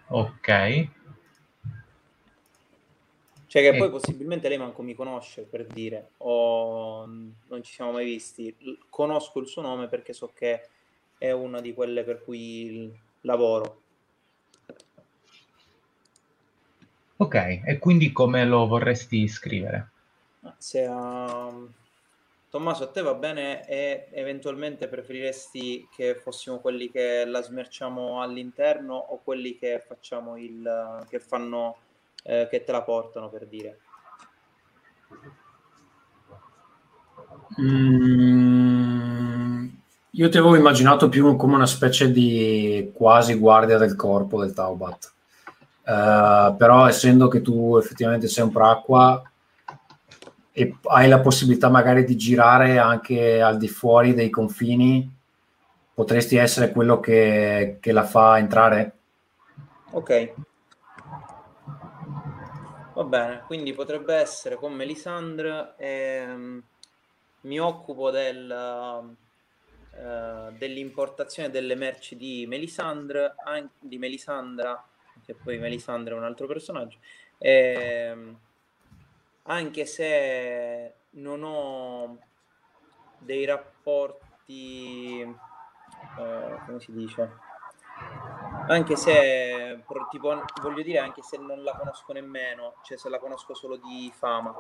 Ok. 0.09 0.89
Cioè 3.47 3.63
che 3.63 3.69
e... 3.69 3.77
poi 3.77 3.91
possibilmente 3.91 4.49
lei 4.49 4.59
manco 4.59 4.83
mi 4.83 4.95
conosce 4.95 5.43
per 5.43 5.67
dire, 5.67 6.11
o 6.19 7.07
non 7.07 7.63
ci 7.63 7.73
siamo 7.73 7.93
mai 7.93 8.05
visti, 8.05 8.55
conosco 8.91 9.41
il 9.41 9.47
suo 9.47 9.63
nome 9.63 9.89
perché 9.89 10.13
so 10.13 10.33
che 10.35 10.69
è 11.19 11.31
una 11.31 11.61
di 11.61 11.73
quelle 11.73 12.05
per 12.05 12.23
cui 12.23 12.93
lavoro 13.23 13.85
Ok, 17.19 17.63
e 17.65 17.79
quindi 17.79 18.13
come 18.13 18.45
lo 18.45 18.67
vorresti 18.67 19.27
scrivere? 19.27 19.91
Se 20.59 20.87
um, 20.87 21.73
Tommaso 22.57 22.85
a 22.85 22.87
te 22.87 23.03
va 23.03 23.13
bene 23.13 23.69
e 23.69 24.09
eventualmente 24.13 24.89
preferiresti 24.89 25.89
che 25.95 26.15
fossimo 26.15 26.59
quelli 26.59 26.91
che 26.91 27.27
la 27.27 27.43
smerciamo 27.43 28.23
all'interno 28.23 28.95
o 28.95 29.21
quelli 29.23 29.59
che 29.59 29.85
facciamo 29.87 30.39
il 30.39 31.05
che 31.07 31.21
fanno 31.21 31.77
eh, 32.23 32.49
che 32.51 32.65
te 32.65 32.73
la 32.73 32.81
portano 32.81 33.29
per 33.29 33.47
dire? 33.47 33.79
Mm, 37.61 39.69
io 40.13 40.29
ti 40.31 40.39
avevo 40.39 40.57
immaginato 40.57 41.11
più 41.11 41.37
come 41.37 41.57
una 41.57 41.67
specie 41.67 42.11
di 42.11 42.91
quasi 42.95 43.35
guardia 43.35 43.77
del 43.77 43.97
corpo 43.97 44.41
del 44.41 44.55
Taubat. 44.55 45.13
Uh, 45.85 46.57
però 46.57 46.87
essendo 46.87 47.29
che 47.29 47.43
tu 47.43 47.77
effettivamente 47.77 48.29
sei 48.29 48.45
un 48.45 48.51
proacqua 48.51 49.23
e 50.59 50.75
hai 50.85 51.07
la 51.07 51.21
possibilità 51.21 51.69
magari 51.69 52.03
di 52.05 52.17
girare 52.17 52.79
anche 52.79 53.43
al 53.43 53.59
di 53.59 53.69
fuori 53.69 54.15
dei 54.15 54.31
confini, 54.31 55.07
potresti 55.93 56.37
essere 56.37 56.71
quello 56.71 56.99
che, 56.99 57.77
che 57.79 57.93
la 57.93 58.05
fa 58.05 58.39
entrare? 58.39 58.93
Ok. 59.91 60.33
Va 62.95 63.05
bene, 63.05 63.43
quindi 63.47 63.75
potrebbe 63.75 64.15
essere 64.15 64.57
con 64.57 64.73
Melisandre, 64.73 65.75
ehm, 65.77 66.63
mi 67.43 67.61
occupo 67.61 68.11
del, 68.11 69.15
uh, 69.91 70.57
dell'importazione 70.57 71.51
delle 71.51 71.75
merci 71.75 72.17
di 72.17 72.47
Melisandre, 72.49 73.35
di 73.79 73.99
Melisandra 73.99 74.83
che 75.23 75.35
poi 75.35 75.59
Melisandre 75.59 76.15
è 76.15 76.17
un 76.17 76.25
altro 76.25 76.47
personaggio. 76.47 76.97
Ehm, 77.37 78.39
anche 79.47 79.87
se 79.87 80.95
non 81.11 81.43
ho 81.43 82.19
dei 83.19 83.45
rapporti, 83.45 85.21
eh, 85.21 86.59
come 86.65 86.81
si 86.81 86.93
dice? 86.93 87.45
Anche 88.69 88.97
se, 88.97 89.83
tipo, 90.11 90.43
voglio 90.61 90.83
dire, 90.83 90.99
anche 90.99 91.23
se 91.23 91.39
non 91.39 91.63
la 91.63 91.77
conosco 91.77 92.13
nemmeno, 92.13 92.75
cioè 92.83 92.99
se 92.99 93.09
la 93.09 93.19
conosco 93.19 93.55
solo 93.55 93.77
di 93.77 94.13
fama, 94.15 94.55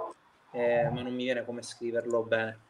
eh, 0.53 0.89
ma 0.91 1.03
non 1.03 1.15
mi 1.15 1.25
viene 1.25 1.45
come 1.45 1.63
scriverlo 1.63 2.23
bene. 2.23 2.61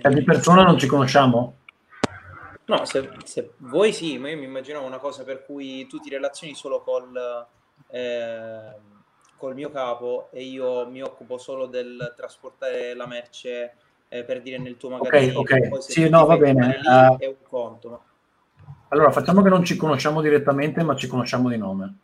Cioè, 0.00 0.12
di 0.12 0.22
persona 0.24 0.62
non 0.62 0.78
ci 0.78 0.86
conosciamo? 0.86 1.56
No, 2.64 2.84
se, 2.84 3.10
se 3.24 3.52
voi 3.58 3.92
sì, 3.92 4.18
ma 4.18 4.30
io 4.30 4.36
mi 4.38 4.44
immaginavo 4.44 4.86
una 4.86 4.98
cosa 4.98 5.24
per 5.24 5.44
cui 5.44 5.86
tu 5.86 5.98
ti 5.98 6.10
relazioni 6.10 6.54
solo 6.54 6.82
col, 6.82 7.46
eh, 7.88 8.72
col 9.36 9.54
mio 9.54 9.70
capo 9.70 10.28
e 10.32 10.42
io 10.42 10.88
mi 10.88 11.00
occupo 11.02 11.38
solo 11.38 11.66
del 11.66 12.14
trasportare 12.16 12.94
la 12.94 13.06
merce 13.06 13.74
eh, 14.08 14.24
per 14.24 14.42
dire 14.42 14.58
nel 14.58 14.76
tuo 14.76 14.90
magazzino. 14.90 15.38
Ok, 15.38 15.68
ok, 15.70 15.82
sì, 15.82 16.08
no, 16.08 16.26
va 16.26 16.36
bene. 16.36 16.80
Uh, 16.82 17.18
è 17.18 17.26
un 17.26 17.36
conto. 17.48 17.88
Ma... 17.88 18.00
Allora, 18.88 19.10
facciamo 19.10 19.42
che 19.42 19.48
non 19.48 19.64
ci 19.64 19.76
conosciamo 19.76 20.20
direttamente, 20.20 20.82
ma 20.82 20.96
ci 20.96 21.06
conosciamo 21.06 21.48
di 21.48 21.56
nome. 21.56 21.96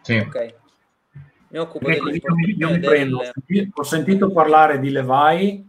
Sì. 0.00 0.16
Ok. 0.16 0.54
Mi 1.48 1.58
occupo 1.58 1.90
io, 1.90 2.02
mi, 2.02 2.20
io 2.56 2.70
mi 2.70 2.78
prendo. 2.80 3.22
Ho 3.74 3.82
sentito 3.82 4.32
parlare 4.32 4.80
di 4.80 4.90
Levi, 4.90 5.68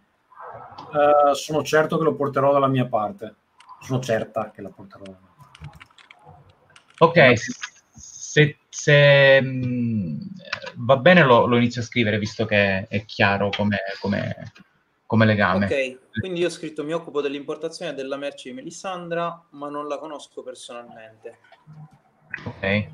uh, 0.91 1.34
sono 1.34 1.64
certo 1.64 1.98
che 1.98 2.03
lo 2.03 2.16
porterò 2.16 2.52
dalla 2.52 2.68
mia 2.68 2.86
parte 2.86 3.36
sono 3.86 3.99
certa 3.99 4.52
che 4.52 4.62
la 4.62 4.70
porterò. 4.70 5.03
Ok, 6.98 7.34
se, 7.94 8.57
se 8.76 9.41
mh, 9.41 9.65
mm, 9.65 10.18
va 10.76 10.97
bene 10.97 11.23
lo, 11.23 11.45
lo, 11.45 11.56
inizio 11.56 11.80
a 11.80 11.85
scrivere 11.85 12.19
visto 12.19 12.45
che 12.45 12.88
è 12.88 13.06
chiaro 13.06 13.49
come, 13.49 13.77
come, 14.02 14.52
come 15.06 15.26
legame. 15.26 15.65
Ok, 15.65 16.19
quindi 16.19 16.41
io 16.41 16.47
ho 16.47 16.52
scritto 16.52 16.84
mi 16.84 16.91
occupo 16.91 17.22
dell'importazione 17.22 17.93
della 17.93 18.18
merce 18.18 18.49
di 18.49 18.56
Melissandra, 18.56 19.45
ma 19.52 19.69
non 19.69 19.88
la 19.88 19.97
conosco 19.97 20.43
personalmente. 20.43 21.39
Ok. 22.43 22.89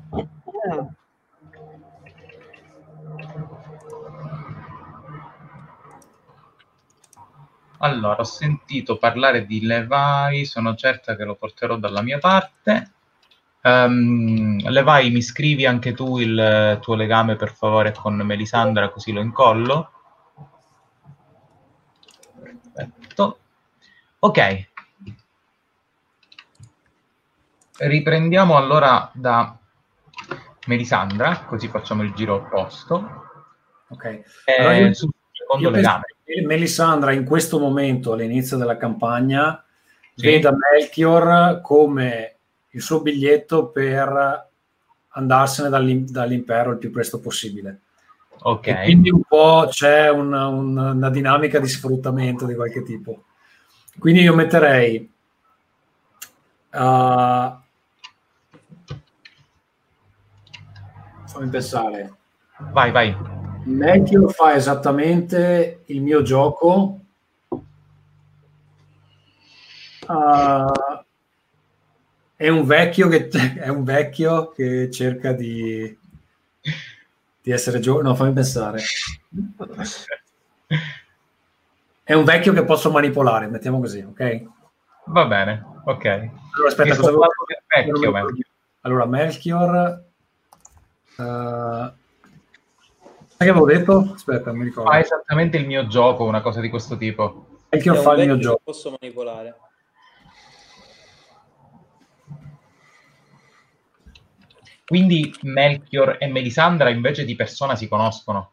Allora, 7.78 8.20
ho 8.20 8.24
sentito 8.24 8.98
parlare 8.98 9.46
di 9.46 9.66
Levi, 9.66 10.44
sono 10.44 10.76
certa 10.76 11.16
che 11.16 11.24
lo 11.24 11.34
porterò 11.34 11.76
dalla 11.76 12.02
mia 12.02 12.20
parte. 12.20 12.92
Um, 13.64 14.58
Levi, 14.68 15.10
mi 15.10 15.22
scrivi 15.22 15.66
anche 15.66 15.92
tu 15.92 16.18
il 16.18 16.78
tuo 16.80 16.94
legame 16.94 17.36
per 17.36 17.52
favore 17.52 17.92
con 17.92 18.16
Melisandra, 18.16 18.88
così 18.88 19.12
lo 19.12 19.20
incollo. 19.20 19.90
Perfetto. 22.72 23.38
Ok. 24.18 24.70
Riprendiamo 27.78 28.56
allora 28.56 29.10
da 29.14 29.56
Melisandra, 30.66 31.44
così 31.44 31.68
facciamo 31.68 32.02
il 32.02 32.12
giro 32.14 32.34
opposto. 32.34 33.30
Ok. 33.88 34.04
Eh, 34.04 34.24
allora 34.58 34.76
io, 34.76 34.94
sul 34.94 35.10
secondo 35.30 35.70
legame 35.70 36.04
Melisandra 36.46 37.12
in 37.12 37.24
questo 37.24 37.58
momento, 37.58 38.12
all'inizio 38.12 38.56
della 38.56 38.76
campagna, 38.76 39.62
sì. 40.14 40.26
veda 40.26 40.50
Melchior 40.52 41.60
come 41.60 42.31
il 42.72 42.82
suo 42.82 43.00
biglietto 43.00 43.68
per 43.68 44.48
andarsene 45.08 45.68
dall'im- 45.68 46.08
dall'impero 46.08 46.72
il 46.72 46.78
più 46.78 46.90
presto 46.90 47.20
possibile. 47.20 47.80
Ok. 48.44 48.66
E 48.66 48.82
quindi 48.84 49.10
un 49.10 49.22
po' 49.22 49.66
c'è 49.70 50.10
una, 50.10 50.48
una, 50.48 50.90
una 50.90 51.10
dinamica 51.10 51.58
di 51.58 51.68
sfruttamento 51.68 52.44
di 52.46 52.54
qualche 52.54 52.82
tipo. 52.82 53.24
Quindi 53.98 54.22
io 54.22 54.34
metterei 54.34 55.10
uh, 56.72 57.60
fammi 61.26 61.48
pensare 61.50 62.14
vai 62.70 62.90
vai 62.90 63.14
Melchior 63.64 64.32
fa 64.32 64.54
esattamente 64.54 65.82
il 65.86 66.00
mio 66.00 66.22
gioco 66.22 67.00
uh, 70.08 70.72
è 72.42 72.48
un 72.48 72.64
vecchio 72.64 73.06
che 73.06 73.28
è 73.28 73.68
un 73.68 73.84
vecchio 73.84 74.50
che 74.50 74.90
cerca 74.90 75.30
di 75.30 75.96
di 77.40 77.50
essere 77.52 77.78
giovane 77.78 78.08
no 78.08 78.16
fammi 78.16 78.32
pensare 78.32 78.80
è 82.02 82.14
un 82.14 82.24
vecchio 82.24 82.52
che 82.52 82.64
posso 82.64 82.90
manipolare 82.90 83.46
mettiamo 83.46 83.78
così 83.78 84.00
ok 84.00 84.42
va 85.04 85.24
bene 85.26 85.64
ok 85.84 86.04
allora 86.04 86.68
aspetta 86.68 86.96
cosa 86.96 87.08
avevo... 87.10 87.26
vecchio, 87.68 88.10
Melchior. 88.10 88.46
allora 88.80 89.06
Melchior 89.06 90.04
uh... 91.18 92.00
Sai 93.42 93.50
che 93.50 93.58
avevo 93.58 93.66
detto? 93.66 94.12
Aspetta, 94.14 94.52
mi 94.52 94.62
ricordo. 94.62 94.88
Fa 94.88 95.00
esattamente 95.00 95.56
il 95.56 95.66
mio 95.66 95.88
gioco, 95.88 96.22
una 96.22 96.42
cosa 96.42 96.60
di 96.60 96.68
questo 96.68 96.96
tipo. 96.96 97.46
Melchior 97.70 97.96
fa 97.96 98.12
il 98.12 98.26
mio 98.26 98.38
gioco. 98.38 98.60
Posso 98.62 98.96
manipolare. 99.00 99.56
Quindi 104.92 105.34
Melchior 105.44 106.18
e 106.20 106.26
Melisandra 106.26 106.90
invece 106.90 107.24
di 107.24 107.34
persona 107.34 107.76
si 107.76 107.88
conoscono? 107.88 108.50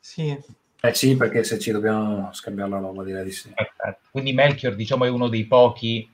Sì. 0.00 0.34
Eh 0.80 0.94
sì, 0.94 1.18
perché 1.18 1.44
se 1.44 1.58
ci 1.58 1.70
dobbiamo 1.70 2.30
scambiare 2.32 2.70
la 2.70 2.78
roba 2.78 3.04
direi 3.04 3.24
di 3.24 3.30
sì. 3.30 3.50
Perfetto. 3.50 4.08
Quindi 4.10 4.32
Melchior 4.32 4.74
diciamo 4.74 5.04
è 5.04 5.10
uno 5.10 5.28
dei 5.28 5.44
pochi 5.44 6.10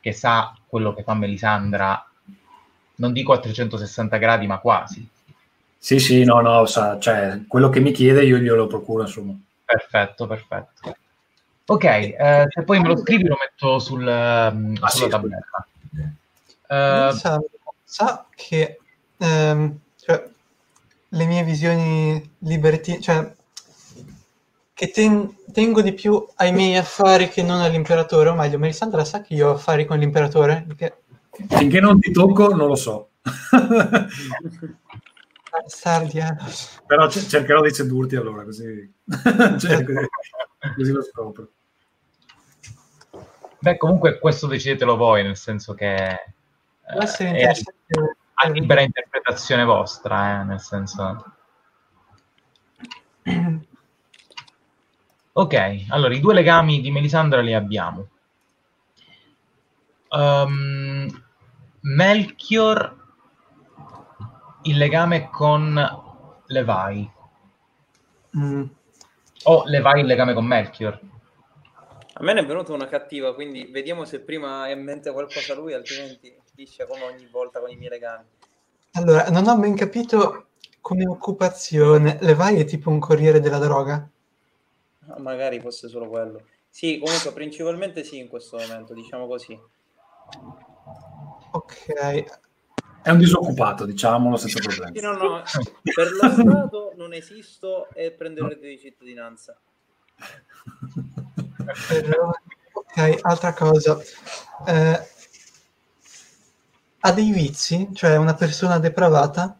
che 0.00 0.10
sa 0.10 0.52
quello 0.66 0.92
che 0.92 1.04
fa 1.04 1.14
Melisandra, 1.14 2.04
non 2.96 3.12
dico 3.12 3.32
a 3.32 3.38
360 3.38 4.16
gradi, 4.16 4.48
ma 4.48 4.58
quasi. 4.58 5.08
Sì, 5.78 6.00
sì, 6.00 6.24
no, 6.24 6.40
no, 6.40 6.66
sa, 6.66 6.98
cioè, 6.98 7.42
quello 7.46 7.68
che 7.68 7.78
mi 7.78 7.92
chiede 7.92 8.24
io 8.24 8.38
glielo 8.38 8.66
procuro, 8.66 9.02
insomma. 9.02 9.38
Perfetto, 9.64 10.26
perfetto. 10.26 10.96
Ok, 11.66 11.84
eh, 11.84 12.46
se 12.48 12.64
poi 12.64 12.80
me 12.80 12.88
lo 12.88 12.96
scrivi 12.96 13.28
lo 13.28 13.36
metto 13.40 13.78
sul, 13.78 14.00
um, 14.00 14.76
ah, 14.80 14.88
sulla 14.88 15.04
sì, 15.04 15.08
tabletta. 15.08 15.68
Uh, 16.66 17.16
sa, 17.16 17.40
sa, 17.84 18.26
che 18.34 18.80
ehm, 19.18 19.78
cioè, 19.96 20.28
le 21.08 21.26
mie 21.26 21.44
visioni 21.44 22.34
libertine, 22.38 23.00
cioè 23.00 23.34
che 24.76 24.90
ten- 24.90 25.34
tengo 25.52 25.80
di 25.80 25.94
più 25.94 26.22
ai 26.36 26.52
miei 26.52 26.76
affari 26.76 27.28
che 27.30 27.42
non 27.42 27.60
all'imperatore, 27.60 28.28
o 28.28 28.34
meglio, 28.34 28.58
Melisandra 28.58 29.04
sa 29.06 29.22
che 29.22 29.32
io 29.32 29.48
ho 29.48 29.54
affari 29.54 29.86
con 29.86 29.98
l'imperatore? 29.98 30.64
Perché... 30.66 31.02
Finché 31.48 31.80
non 31.80 31.98
ti 31.98 32.10
tocco 32.12 32.54
non 32.54 32.68
lo 32.68 32.74
so. 32.74 33.08
Sardia. 35.66 36.36
Però 36.86 37.08
c- 37.08 37.26
cercherò 37.26 37.62
di 37.62 37.72
sedurti 37.72 38.16
allora, 38.16 38.44
così, 38.44 38.92
cioè, 39.58 39.82
così, 39.82 40.06
così 40.76 40.92
lo 40.92 41.02
scopro. 41.02 41.48
Beh, 43.58 43.78
comunque 43.78 44.18
questo 44.18 44.46
decidetelo 44.46 44.96
voi, 44.96 45.22
nel 45.22 45.36
senso 45.36 45.72
che 45.72 46.34
può 46.92 47.02
essere 47.02 47.30
eh, 47.30 47.32
interessante 47.32 48.16
a 48.38 48.48
libera 48.48 48.80
interpretazione 48.80 49.64
vostra, 49.64 50.40
eh, 50.40 50.44
nel 50.44 50.60
senso. 50.60 51.34
Ok, 55.38 55.84
allora 55.88 56.14
i 56.14 56.20
due 56.20 56.32
legami 56.32 56.80
di 56.80 56.90
Melisandra 56.90 57.42
li 57.42 57.52
abbiamo. 57.52 58.08
Um, 60.08 61.06
Melchior 61.80 62.96
il 64.62 64.78
legame 64.78 65.28
con 65.28 65.78
Levi. 66.46 67.10
Mm. 68.38 68.62
O 69.42 69.62
Levi 69.66 70.00
il 70.00 70.06
legame 70.06 70.32
con 70.32 70.46
Melchior. 70.46 70.98
A 72.14 72.22
me 72.22 72.32
ne 72.32 72.40
è 72.40 72.46
venuta 72.46 72.72
una 72.72 72.88
cattiva, 72.88 73.34
quindi 73.34 73.66
vediamo 73.66 74.06
se 74.06 74.20
prima 74.20 74.62
ha 74.62 74.70
in 74.70 74.82
mente 74.82 75.12
qualcosa 75.12 75.54
lui, 75.54 75.74
altrimenti 75.74 76.34
finisce 76.56 76.86
come 76.86 77.02
ogni 77.02 77.28
volta 77.30 77.60
con 77.60 77.70
i 77.70 77.76
miei 77.76 77.90
legami. 77.90 78.24
Allora, 78.92 79.28
non 79.28 79.46
ho 79.46 79.58
ben 79.58 79.76
capito 79.76 80.46
come 80.80 81.06
occupazione. 81.06 82.16
Levi 82.22 82.60
è 82.60 82.64
tipo 82.64 82.88
un 82.88 82.98
corriere 82.98 83.40
della 83.40 83.58
droga? 83.58 84.08
Ah, 85.08 85.20
magari 85.20 85.60
fosse 85.60 85.88
solo 85.88 86.08
quello. 86.08 86.46
Sì, 86.70 86.98
comunque 86.98 87.32
principalmente 87.32 88.02
sì 88.04 88.18
in 88.18 88.28
questo 88.28 88.56
momento, 88.56 88.94
diciamo 88.94 89.26
così. 89.26 89.58
Ok, 91.52 91.92
è 93.02 93.10
un 93.10 93.18
disoccupato, 93.18 93.84
diciamolo 93.84 94.36
senza 94.36 94.58
problemi. 94.58 94.98
no, 95.00 95.12
no, 95.12 95.42
per 95.94 96.12
lo 96.12 96.30
Stato 96.30 96.92
non 96.96 97.12
esisto 97.12 97.88
e 97.92 98.12
prendo 98.12 98.44
il 98.44 98.48
reddito 98.48 98.66
di 98.66 98.78
cittadinanza. 98.78 99.58
ok, 102.72 103.18
altra 103.22 103.52
cosa. 103.52 103.98
Eh, 104.66 105.14
ha 107.06 107.12
dei 107.12 107.30
vizi? 107.30 107.90
Cioè 107.92 108.12
è 108.12 108.16
una 108.16 108.34
persona 108.34 108.80
depravata? 108.80 109.56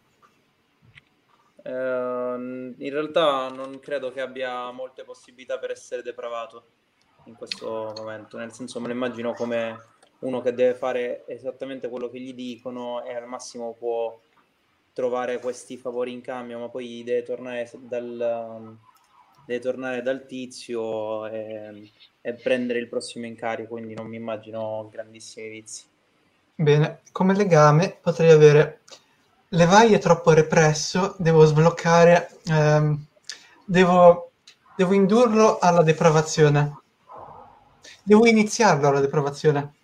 Eh, 1.63 1.71
in 1.71 2.91
realtà 2.91 3.49
non 3.51 3.79
credo 3.79 4.11
che 4.11 4.21
abbia 4.21 4.71
molte 4.73 5.05
possibilità 5.05 5.57
per 5.59 5.71
essere 5.71 6.03
depravato 6.03 6.65
in 7.27 7.35
questo 7.35 7.93
momento, 7.97 8.37
nel 8.37 8.53
senso 8.53 8.81
me 8.81 8.89
lo 8.89 8.95
immagino 8.95 9.33
come 9.33 9.79
uno 10.21 10.41
che 10.41 10.55
deve 10.55 10.75
fare 10.75 11.25
esattamente 11.27 11.89
quello 11.89 12.09
che 12.09 12.21
gli 12.21 12.35
dicono 12.35 13.05
e 13.05 13.15
al 13.15 13.27
massimo 13.27 13.75
può 13.79 14.19
trovare 14.93 15.39
questi 15.39 15.77
favori 15.77 16.13
in 16.13 16.23
cambio, 16.23 16.59
ma 16.59 16.69
poi 16.69 17.03
deve 17.05 17.23
tornare 17.23 17.71
dal, 17.75 18.77
deve 19.45 19.61
tornare 19.61 20.03
dal 20.03 20.27
tizio 20.27 21.27
e, 21.27 21.91
e 22.21 22.35
prendere 22.35 22.81
il 22.81 22.89
prossimo 22.89 23.27
incarico, 23.27 23.75
quindi 23.75 23.95
non 23.95 24.07
mi 24.07 24.17
immagino 24.17 24.89
grandissimi 24.91 25.49
vizi. 25.49 25.95
Bene, 26.59 27.01
come 27.13 27.35
legame 27.35 27.99
potrei 28.01 28.31
avere 28.31 28.81
Levai 29.51 29.93
è 29.93 29.99
troppo 29.99 30.33
represso, 30.33 31.15
devo 31.19 31.45
sbloccare, 31.45 32.31
ehm, 32.47 33.07
devo, 33.65 34.33
devo 34.75 34.93
indurlo 34.93 35.59
alla 35.59 35.83
depravazione. 35.83 36.81
Devo 38.03 38.27
iniziarlo 38.27 38.89
alla 38.89 39.01
depravazione. 39.01 39.75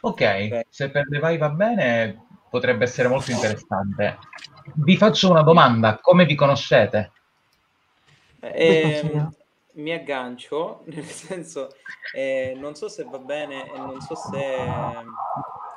Ok, 0.00 0.20
okay. 0.20 0.66
se 0.68 0.90
per 0.90 1.08
Devai 1.08 1.38
va 1.38 1.48
bene, 1.48 2.26
potrebbe 2.50 2.84
essere 2.84 3.08
molto 3.08 3.30
interessante. 3.30 4.18
Vi 4.74 4.96
faccio 4.98 5.30
una 5.30 5.42
domanda, 5.42 5.98
come 6.00 6.26
vi 6.26 6.34
conoscete? 6.34 7.12
Eh, 8.40 9.32
mi 9.74 9.92
aggancio, 9.92 10.82
nel 10.86 11.04
senso, 11.04 11.70
eh, 12.12 12.54
non 12.56 12.74
so 12.74 12.88
se 12.88 13.04
va 13.04 13.18
bene 13.18 13.72
e 13.72 13.78
non 13.78 14.00
so 14.00 14.14
se 14.14 14.56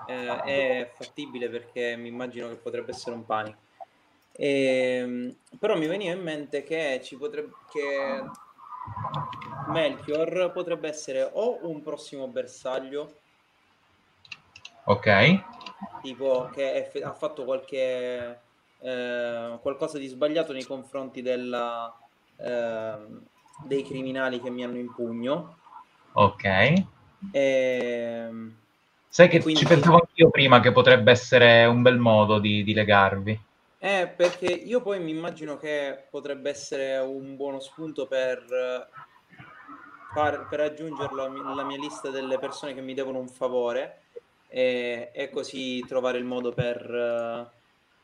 eh, 0.08 0.42
è 0.44 0.92
fattibile 0.94 1.50
perché 1.50 1.96
mi 1.96 2.08
immagino 2.08 2.48
che 2.48 2.56
potrebbe 2.56 2.92
essere 2.92 3.16
un 3.16 3.26
panico. 3.26 3.60
Eh, 4.32 5.36
però 5.58 5.78
mi 5.78 5.88
veniva 5.88 6.14
in 6.14 6.22
mente 6.22 6.64
che 6.64 7.02
ci 7.04 7.18
potrebbe 7.18 7.54
che 7.72 8.24
Melchior 9.70 10.52
potrebbe 10.54 10.88
essere 10.88 11.28
o 11.34 11.68
un 11.68 11.82
prossimo 11.82 12.28
bersaglio 12.28 13.16
Ok. 14.90 15.44
Tipo 16.02 16.50
che 16.54 16.90
è, 16.90 17.02
ha 17.02 17.14
fatto 17.14 17.44
qualche 17.44 18.40
eh, 18.80 19.58
qualcosa 19.62 19.98
di 19.98 20.08
sbagliato 20.08 20.54
nei 20.54 20.64
confronti 20.64 21.22
della, 21.22 21.94
eh, 22.38 22.98
dei 23.66 23.84
criminali 23.84 24.42
che 24.42 24.50
mi 24.50 24.64
hanno 24.64 24.78
in 24.78 24.94
pugno. 24.94 25.58
Ok. 26.14 26.44
E, 26.44 26.86
ehm, 27.32 28.56
Sai 29.08 29.28
che 29.28 29.42
quindi... 29.42 29.62
ci 29.62 29.66
pensavo 29.66 30.00
anch'io 30.00 30.30
prima 30.30 30.60
che 30.60 30.72
potrebbe 30.72 31.12
essere 31.12 31.66
un 31.66 31.82
bel 31.82 31.98
modo 31.98 32.40
di, 32.40 32.64
di 32.64 32.74
legarvi. 32.74 33.40
Eh, 33.80 34.12
perché 34.16 34.46
io 34.46 34.82
poi 34.82 35.00
mi 35.00 35.12
immagino 35.12 35.58
che 35.58 36.06
potrebbe 36.10 36.50
essere 36.50 36.98
un 36.98 37.36
buono 37.36 37.60
spunto 37.60 38.08
per, 38.08 38.90
far, 40.14 40.48
per 40.48 40.60
aggiungerlo 40.62 41.24
alla 41.24 41.64
mia 41.64 41.78
lista 41.78 42.10
delle 42.10 42.40
persone 42.40 42.74
che 42.74 42.82
mi 42.82 42.94
devono 42.94 43.20
un 43.20 43.28
favore 43.28 44.02
e, 44.48 45.12
e 45.14 45.30
così 45.30 45.84
trovare 45.88 46.18
il 46.18 46.24
modo 46.24 46.54
per, 46.54 47.52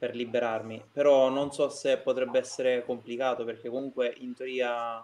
per 0.03 0.15
liberarmi, 0.15 0.83
però 0.91 1.29
non 1.29 1.53
so 1.53 1.69
se 1.69 1.97
potrebbe 1.97 2.37
essere 2.37 2.83
complicato 2.83 3.45
perché 3.45 3.69
comunque 3.69 4.13
in 4.17 4.33
teoria 4.33 5.01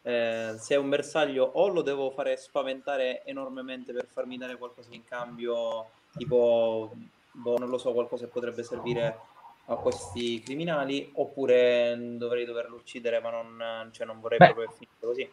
eh, 0.00 0.54
se 0.58 0.74
è 0.74 0.78
un 0.78 0.88
bersaglio 0.88 1.44
o 1.44 1.68
lo 1.68 1.82
devo 1.82 2.10
fare 2.12 2.34
spaventare 2.38 3.24
enormemente 3.26 3.92
per 3.92 4.06
farmi 4.10 4.38
dare 4.38 4.56
qualcosa 4.56 4.88
in 4.94 5.04
cambio, 5.04 5.90
tipo, 6.16 6.94
boh, 7.30 7.58
non 7.58 7.68
lo 7.68 7.76
so, 7.76 7.92
qualcosa 7.92 8.24
che 8.24 8.30
potrebbe 8.30 8.62
servire 8.62 9.18
a 9.66 9.76
questi 9.76 10.40
criminali, 10.40 11.10
oppure 11.16 11.94
dovrei 12.16 12.46
doverlo 12.46 12.76
uccidere, 12.76 13.20
ma 13.20 13.28
non, 13.28 13.90
cioè, 13.92 14.06
non 14.06 14.18
vorrei 14.18 14.38
Beh, 14.38 14.46
proprio 14.46 14.70
finire 14.70 14.96
così. 14.98 15.30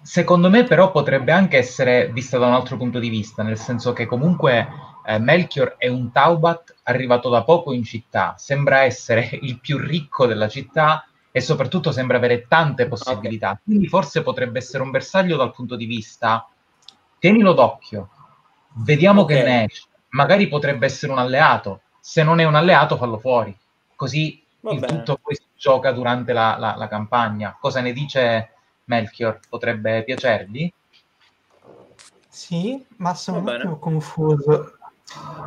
Secondo 0.00 0.48
me 0.48 0.62
però 0.62 0.92
potrebbe 0.92 1.32
anche 1.32 1.56
essere 1.58 2.08
vista 2.12 2.38
da 2.38 2.46
un 2.46 2.52
altro 2.52 2.76
punto 2.76 3.00
di 3.00 3.08
vista, 3.08 3.42
nel 3.42 3.58
senso 3.58 3.92
che 3.92 4.06
comunque 4.06 4.68
eh, 5.04 5.18
Melchior 5.18 5.74
è 5.76 5.88
un 5.88 6.12
Taubat 6.12 6.76
arrivato 6.84 7.28
da 7.28 7.42
poco 7.42 7.72
in 7.72 7.82
città, 7.82 8.34
sembra 8.38 8.82
essere 8.82 9.28
il 9.42 9.58
più 9.58 9.78
ricco 9.78 10.26
della 10.26 10.48
città 10.48 11.06
e 11.32 11.40
soprattutto 11.40 11.90
sembra 11.90 12.16
avere 12.16 12.46
tante 12.46 12.86
possibilità. 12.86 13.50
Okay. 13.50 13.62
Quindi 13.64 13.88
forse 13.88 14.22
potrebbe 14.22 14.58
essere 14.58 14.84
un 14.84 14.90
bersaglio 14.90 15.36
dal 15.36 15.52
punto 15.52 15.74
di 15.74 15.84
vista 15.84 16.48
tienilo 17.18 17.52
d'occhio, 17.52 18.10
vediamo 18.76 19.22
okay. 19.22 19.36
che 19.36 19.42
ne 19.42 19.64
esce. 19.64 19.86
Magari 20.10 20.46
potrebbe 20.48 20.86
essere 20.86 21.12
un 21.12 21.18
alleato, 21.18 21.82
se 22.00 22.22
non 22.22 22.38
è 22.38 22.44
un 22.44 22.54
alleato 22.54 22.96
fallo 22.96 23.18
fuori, 23.18 23.54
così 23.96 24.42
Va 24.60 24.72
il 24.72 24.78
bene. 24.78 24.96
tutto 24.96 25.18
poi 25.20 25.34
si 25.34 25.44
gioca 25.56 25.92
durante 25.92 26.32
la, 26.32 26.56
la, 26.56 26.74
la 26.76 26.88
campagna. 26.88 27.56
Cosa 27.60 27.80
ne 27.80 27.92
dice 27.92 28.55
Melchior? 28.86 29.40
Potrebbe 29.48 30.02
piacergli? 30.04 30.72
Sì, 32.28 32.84
ma 32.96 33.14
sono 33.14 33.38
un 33.38 33.48
attimo 33.48 33.78
confuso. 33.78 34.76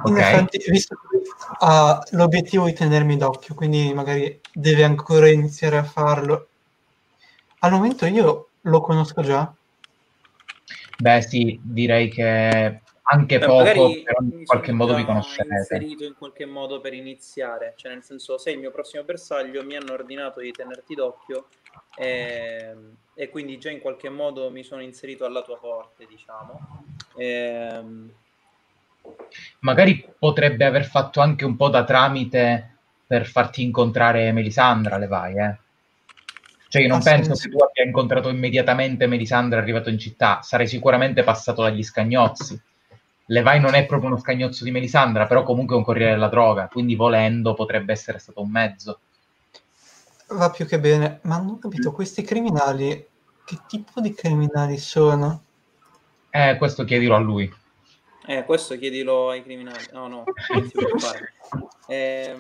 In 0.06 0.14
okay. 0.14 0.22
effetti, 0.22 0.72
visto 0.72 0.96
che 0.96 1.22
ha 1.60 2.02
l'obiettivo 2.12 2.66
di 2.66 2.74
tenermi 2.74 3.18
d'occhio, 3.18 3.56
quindi 3.56 3.94
magari 3.94 4.40
deve 4.54 4.84
ancora 4.84 5.30
iniziare 5.30 5.78
a 5.78 5.84
farlo. 5.84 6.48
Al 7.60 7.72
momento 7.72 8.06
io 8.06 8.50
lo 8.62 8.82
conosco 8.82 9.22
già. 9.22 9.54
Beh, 10.98 11.22
sì, 11.22 11.60
direi 11.62 12.10
che 12.10 12.82
anche 13.12 13.40
Beh, 13.40 13.46
poco, 13.46 13.64
però 13.64 13.90
in 14.22 14.46
qualche 14.46 14.72
modo 14.72 14.96
vi 14.96 15.04
conoscete. 15.04 15.54
inserito 15.54 16.04
in 16.04 16.16
qualche 16.16 16.46
modo 16.46 16.80
per 16.80 16.94
iniziare, 16.94 17.74
cioè 17.76 17.94
nel 17.94 18.04
senso 18.04 18.38
sei 18.38 18.54
il 18.54 18.60
mio 18.60 18.72
prossimo 18.72 19.04
bersaglio, 19.04 19.64
mi 19.64 19.76
hanno 19.76 19.94
ordinato 19.94 20.42
di 20.42 20.52
tenerti 20.52 20.94
d'occhio 20.94 21.48
e, 21.96 22.58
ehm, 22.70 22.96
e 23.20 23.28
quindi 23.28 23.58
già 23.58 23.70
in 23.70 23.82
qualche 23.82 24.08
modo 24.08 24.50
mi 24.50 24.64
sono 24.64 24.82
inserito 24.82 25.26
alla 25.26 25.42
tua 25.42 25.58
porta, 25.58 26.06
diciamo. 26.08 26.86
Ehm, 27.18 28.14
Magari 29.60 30.08
potrebbe 30.18 30.64
aver 30.64 30.86
fatto 30.86 31.20
anche 31.20 31.44
un 31.44 31.58
po' 31.58 31.68
da 31.68 31.84
tramite 31.84 32.78
per 33.06 33.26
farti 33.26 33.62
incontrare 33.62 34.32
Melisandra, 34.32 34.98
le 34.98 35.08
vai, 35.08 35.38
eh? 35.38 35.58
Cioè, 36.70 36.82
io 36.82 36.88
non 36.88 37.04
penso 37.04 37.34
che 37.34 37.50
tu 37.50 37.58
abbia 37.58 37.84
incontrato 37.84 38.30
immediatamente 38.30 39.06
Melisandra 39.06 39.60
arrivato 39.60 39.90
in 39.90 40.00
città, 40.00 40.40
sarei 40.42 40.68
sicuramente 40.68 41.22
passato 41.24 41.62
dagli 41.62 41.84
scagnozzi. 41.84 42.58
Levai 43.26 43.60
non 43.60 43.74
è 43.74 43.86
proprio 43.86 44.12
uno 44.12 44.20
scagnozzo 44.20 44.64
di 44.64 44.72
Melisandra, 44.72 45.26
però 45.28 45.44
comunque 45.44 45.76
è 45.76 45.78
un 45.78 45.84
corriere 45.84 46.14
della 46.14 46.30
droga, 46.30 46.70
quindi 46.72 46.96
volendo 46.96 47.54
potrebbe 47.54 47.92
essere 47.92 48.18
stato 48.18 48.42
un 48.42 48.50
mezzo. 48.50 49.00
Va 50.32 50.52
più 50.52 50.66
che 50.68 50.80
bene, 50.80 51.20
ma 51.24 51.38
non 51.38 51.50
ho 51.50 51.58
capito, 51.58 51.92
questi 51.92 52.22
criminali, 52.22 53.08
che 53.46 53.58
tipo 53.68 54.00
di 54.00 54.14
criminali 54.14 54.78
sono? 54.78 55.44
Eh, 56.30 56.56
questo 56.58 56.84
chiedilo 56.84 57.16
a 57.16 57.20
lui. 57.20 57.52
Eh, 58.28 58.46
questo 58.46 58.78
chiedilo 58.78 59.30
ai 59.30 59.42
criminali. 59.42 59.86
No, 59.92 60.08
no, 60.08 60.24
non 60.54 60.68
si 60.68 60.72
può 60.72 60.98
fare. 61.00 61.34
Eh, 61.88 62.38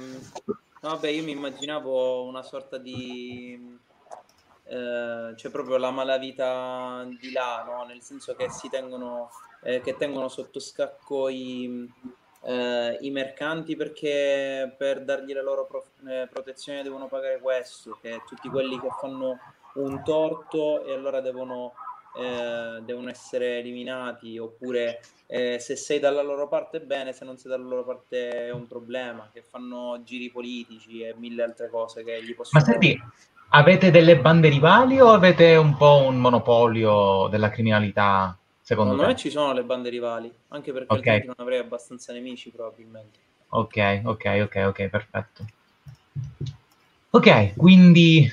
vabbè, 0.81 1.07
io 1.09 1.23
mi 1.23 1.31
immaginavo 1.31 2.23
una 2.25 2.43
sorta 2.43 2.77
di... 2.77 3.77
Eh, 4.65 5.33
cioè 5.35 5.51
proprio 5.51 5.77
la 5.77 5.89
malavita 5.89 7.07
di 7.19 7.31
là, 7.31 7.63
no? 7.65 7.85
Nel 7.85 8.03
senso 8.03 8.35
che 8.35 8.51
si 8.51 8.69
tengono, 8.69 9.31
eh, 9.63 9.81
che 9.81 9.97
tengono 9.97 10.27
sotto 10.27 10.59
scacco 10.59 11.27
i, 11.27 11.91
eh, 12.43 12.97
i 13.01 13.11
mercanti 13.11 13.75
perché 13.75 14.73
per 14.77 15.03
dargli 15.03 15.33
la 15.33 15.41
loro 15.41 15.65
pro- 15.65 15.85
eh, 16.07 16.27
protezione 16.31 16.83
devono 16.83 17.07
pagare 17.07 17.39
questo, 17.39 17.97
che 18.01 18.21
tutti 18.27 18.49
quelli 18.49 18.79
che 18.79 18.89
fanno 18.99 19.37
un 19.75 20.03
torto 20.03 20.83
e 20.83 20.93
allora 20.93 21.21
devono 21.21 21.73
eh, 22.17 22.81
devono 22.81 23.09
essere 23.09 23.59
eliminati 23.59 24.39
oppure 24.39 24.99
eh, 25.27 25.59
se 25.59 25.75
sei 25.75 25.99
dalla 25.99 26.23
loro 26.23 26.47
parte 26.47 26.79
bene, 26.79 27.13
se 27.13 27.23
non 27.23 27.37
sei 27.37 27.51
dalla 27.51 27.67
loro 27.67 27.85
parte 27.85 28.47
è 28.47 28.51
un 28.51 28.67
problema, 28.67 29.29
che 29.31 29.43
fanno 29.43 30.01
giri 30.03 30.31
politici 30.31 31.01
e 31.01 31.13
mille 31.15 31.43
altre 31.43 31.69
cose 31.69 32.03
che 32.03 32.23
gli 32.23 32.33
possono... 32.33 32.63
Ma 32.63 32.71
senti, 32.71 32.99
avete 33.49 33.91
delle 33.91 34.17
bande 34.17 34.49
rivali 34.49 34.99
o 34.99 35.11
avete 35.11 35.55
un 35.55 35.77
po' 35.77 36.03
un 36.07 36.17
monopolio 36.17 37.27
della 37.27 37.51
criminalità? 37.51 38.38
Secondo, 38.69 38.91
secondo 38.91 39.11
me 39.11 39.17
ci 39.17 39.31
sono 39.31 39.51
le 39.51 39.63
bande 39.63 39.89
rivali, 39.89 40.31
anche 40.49 40.71
perché 40.71 40.93
okay. 40.93 41.25
non 41.25 41.33
avrei 41.37 41.57
abbastanza 41.57 42.13
nemici 42.13 42.51
probabilmente. 42.51 43.17
Ok, 43.47 44.01
ok, 44.05 44.41
ok, 44.43 44.63
ok, 44.67 44.87
perfetto. 44.89 45.45
Ok, 47.09 47.55
quindi 47.55 48.31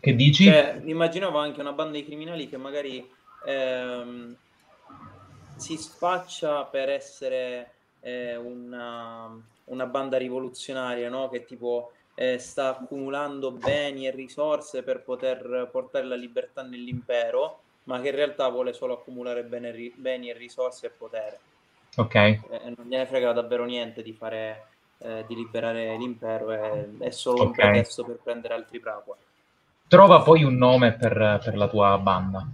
che 0.00 0.14
dici? 0.14 0.44
Cioè, 0.44 0.80
immaginavo 0.82 1.36
anche 1.36 1.60
una 1.60 1.74
banda 1.74 1.98
di 1.98 2.06
criminali 2.06 2.48
che 2.48 2.56
magari 2.56 3.06
ehm, 3.44 4.34
si 5.56 5.76
spaccia 5.76 6.64
per 6.64 6.88
essere 6.88 7.72
eh, 8.00 8.34
una, 8.34 9.30
una, 9.64 9.86
banda 9.86 10.16
rivoluzionaria, 10.16 11.10
no? 11.10 11.28
Che 11.28 11.44
tipo 11.44 11.92
eh, 12.14 12.38
sta 12.38 12.78
accumulando 12.78 13.50
beni 13.50 14.06
e 14.06 14.10
risorse 14.10 14.82
per 14.82 15.02
poter 15.02 15.68
portare 15.70 16.06
la 16.06 16.16
libertà 16.16 16.62
nell'impero, 16.62 17.60
ma 17.88 18.00
che 18.00 18.10
in 18.10 18.14
realtà 18.14 18.48
vuole 18.50 18.74
solo 18.74 18.92
accumulare 18.94 19.44
bene, 19.44 19.72
beni 19.96 20.28
e 20.28 20.34
risorse 20.34 20.86
e 20.86 20.90
potere. 20.90 21.38
Ok. 21.96 22.14
Eh, 22.14 22.40
non 22.76 22.86
gliene 22.86 23.06
frega 23.06 23.32
davvero 23.32 23.64
niente 23.64 24.02
di 24.02 24.12
fare, 24.12 24.66
eh, 24.98 25.24
di 25.26 25.34
liberare 25.34 25.96
l'impero, 25.96 26.50
è, 26.50 26.86
è 26.98 27.10
solo 27.10 27.44
okay. 27.44 27.46
un 27.46 27.52
pretesto 27.52 28.04
per 28.04 28.18
prendere 28.22 28.54
altri 28.54 28.78
praqua. 28.78 29.16
Trova 29.88 30.20
poi 30.20 30.44
un 30.44 30.56
nome 30.56 30.92
per, 30.92 31.40
per 31.42 31.56
la 31.56 31.66
tua 31.66 31.96
banda. 31.96 32.46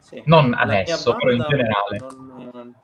Sì. 0.00 0.20
Non 0.26 0.52
adesso, 0.52 1.14
però 1.14 1.30
in 1.30 1.46
generale. 1.48 1.98
Non... 1.98 2.74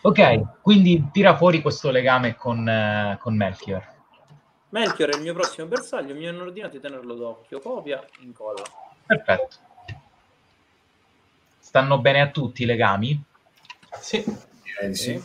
Ok, 0.00 0.62
quindi 0.62 1.10
tira 1.12 1.36
fuori 1.36 1.60
questo 1.60 1.90
legame 1.90 2.34
con, 2.34 2.66
uh, 2.66 3.18
con 3.18 3.36
Melchior. 3.36 3.84
Melchior 4.70 5.10
è 5.10 5.16
il 5.16 5.22
mio 5.22 5.34
prossimo 5.34 5.66
bersaglio, 5.66 6.14
mi 6.14 6.26
hanno 6.26 6.44
ordinato 6.44 6.76
di 6.76 6.80
tenerlo 6.80 7.14
d'occhio, 7.14 7.60
copia, 7.60 8.02
incolla. 8.20 8.62
Perfetto. 9.06 9.56
Stanno 11.58 11.98
bene 11.98 12.20
a 12.20 12.28
tutti 12.28 12.62
i 12.62 12.66
legami? 12.66 13.22
Sì. 14.00 14.24
Eh, 14.80 14.94
sì. 14.94 15.22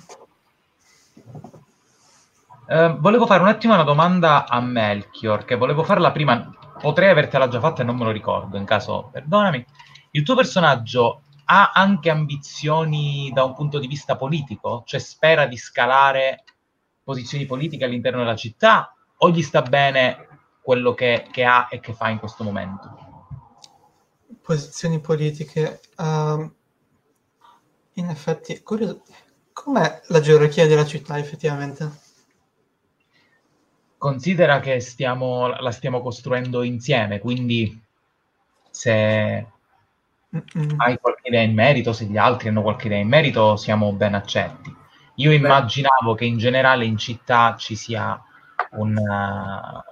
Eh, 2.68 2.96
volevo 3.00 3.26
fare 3.26 3.42
un 3.42 3.50
attimo 3.50 3.74
una 3.74 3.84
domanda 3.84 4.48
a 4.48 4.62
Melchior, 4.62 5.44
che 5.44 5.56
volevo 5.56 5.84
farla 5.84 6.12
prima, 6.12 6.54
potrei 6.80 7.10
avertela 7.10 7.48
già 7.48 7.60
fatta 7.60 7.82
e 7.82 7.86
non 7.86 7.98
me 7.98 8.06
lo 8.06 8.12
ricordo, 8.12 8.58
in 8.58 8.66
caso 8.66 9.10
perdonami. 9.12 9.66
Il 10.12 10.24
tuo 10.24 10.36
personaggio 10.36 11.24
ha 11.46 11.72
anche 11.74 12.10
ambizioni 12.10 13.30
da 13.34 13.44
un 13.44 13.54
punto 13.54 13.80
di 13.80 13.88
vista 13.88 14.16
politico? 14.16 14.84
Cioè 14.86 15.00
spera 15.00 15.48
di 15.48 15.58
scalare 15.58 16.44
posizioni 17.04 17.46
politiche 17.46 17.84
all'interno 17.84 18.20
della 18.20 18.36
città 18.36 18.96
o 19.18 19.30
gli 19.30 19.42
sta 19.42 19.62
bene 19.62 20.28
quello 20.62 20.94
che, 20.94 21.28
che 21.32 21.44
ha 21.44 21.68
e 21.70 21.80
che 21.80 21.94
fa 21.94 22.10
in 22.10 22.20
questo 22.20 22.44
momento? 22.44 23.11
Posizioni 24.42 25.00
politiche... 25.00 25.80
Uh, 25.98 26.52
in 27.96 28.08
effetti, 28.08 28.62
curioso. 28.64 29.04
Com'è 29.52 30.02
la 30.08 30.22
gerarchia 30.22 30.66
della 30.66 30.86
città 30.86 31.20
effettivamente? 31.20 32.10
considera 34.02 34.60
che 34.62 34.80
stiamo, 34.80 35.46
la 35.46 35.70
stiamo 35.70 36.02
costruendo 36.02 36.64
insieme, 36.64 37.20
quindi 37.20 37.80
se 38.72 39.46
Mm-mm. 40.36 40.74
hai 40.78 40.98
qualche 41.00 41.28
idea 41.28 41.44
in 41.44 41.54
merito, 41.54 41.94
se 41.94 42.06
gli 42.06 42.18
altri 42.18 42.48
hanno 42.48 42.64
qualche 42.64 42.88
idea 42.88 42.98
in 42.98 43.08
merito, 43.08 43.56
siamo 43.58 43.94
ben 43.94 44.16
accetti. 44.16 44.76
Io 45.18 45.32
immaginavo 45.32 46.16
che 46.16 46.26
in 46.26 46.40
generale 46.40 46.84
in 46.86 46.98
città 46.98 47.56
ci 47.60 47.76
sia 47.76 48.20
una, 48.72 49.86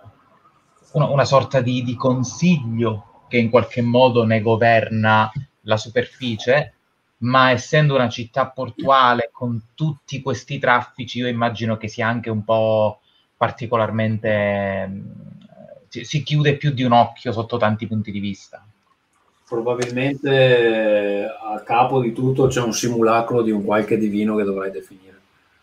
una, 0.93 1.05
una 1.05 1.25
sorta 1.25 1.61
di, 1.61 1.83
di 1.83 1.93
consiglio 1.93 3.08
che 3.29 3.37
in 3.37 3.49
qualche 3.49 3.81
modo 3.81 4.25
ne 4.25 4.41
governa 4.41 5.31
la 5.61 5.77
superficie, 5.77 6.73
ma 7.19 7.51
essendo 7.51 7.95
una 7.95 8.09
città 8.09 8.47
portuale 8.47 9.29
con 9.31 9.61
tutti 9.75 10.21
questi 10.21 10.59
traffici, 10.59 11.19
io 11.19 11.27
immagino 11.27 11.77
che 11.77 11.87
sia 11.87 12.07
anche 12.07 12.29
un 12.29 12.43
po' 12.43 12.99
particolarmente 13.37 14.91
si, 15.89 16.03
si 16.03 16.23
chiude 16.23 16.57
più 16.57 16.71
di 16.71 16.83
un 16.83 16.91
occhio 16.91 17.31
sotto 17.31 17.57
tanti 17.57 17.87
punti 17.87 18.11
di 18.11 18.19
vista. 18.19 18.63
Probabilmente 19.47 21.25
a 21.25 21.59
capo 21.61 22.01
di 22.01 22.13
tutto 22.13 22.47
c'è 22.47 22.61
un 22.61 22.73
simulacro 22.73 23.41
di 23.41 23.51
un 23.51 23.65
qualche 23.65 23.97
divino 23.97 24.35
che 24.35 24.43
dovrai 24.43 24.71
definire. 24.71 25.17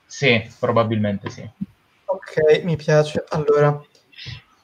Sì, 0.04 0.44
probabilmente 0.58 1.30
sì. 1.30 1.48
Ok, 2.06 2.62
mi 2.64 2.76
piace. 2.76 3.24
Allora, 3.28 3.80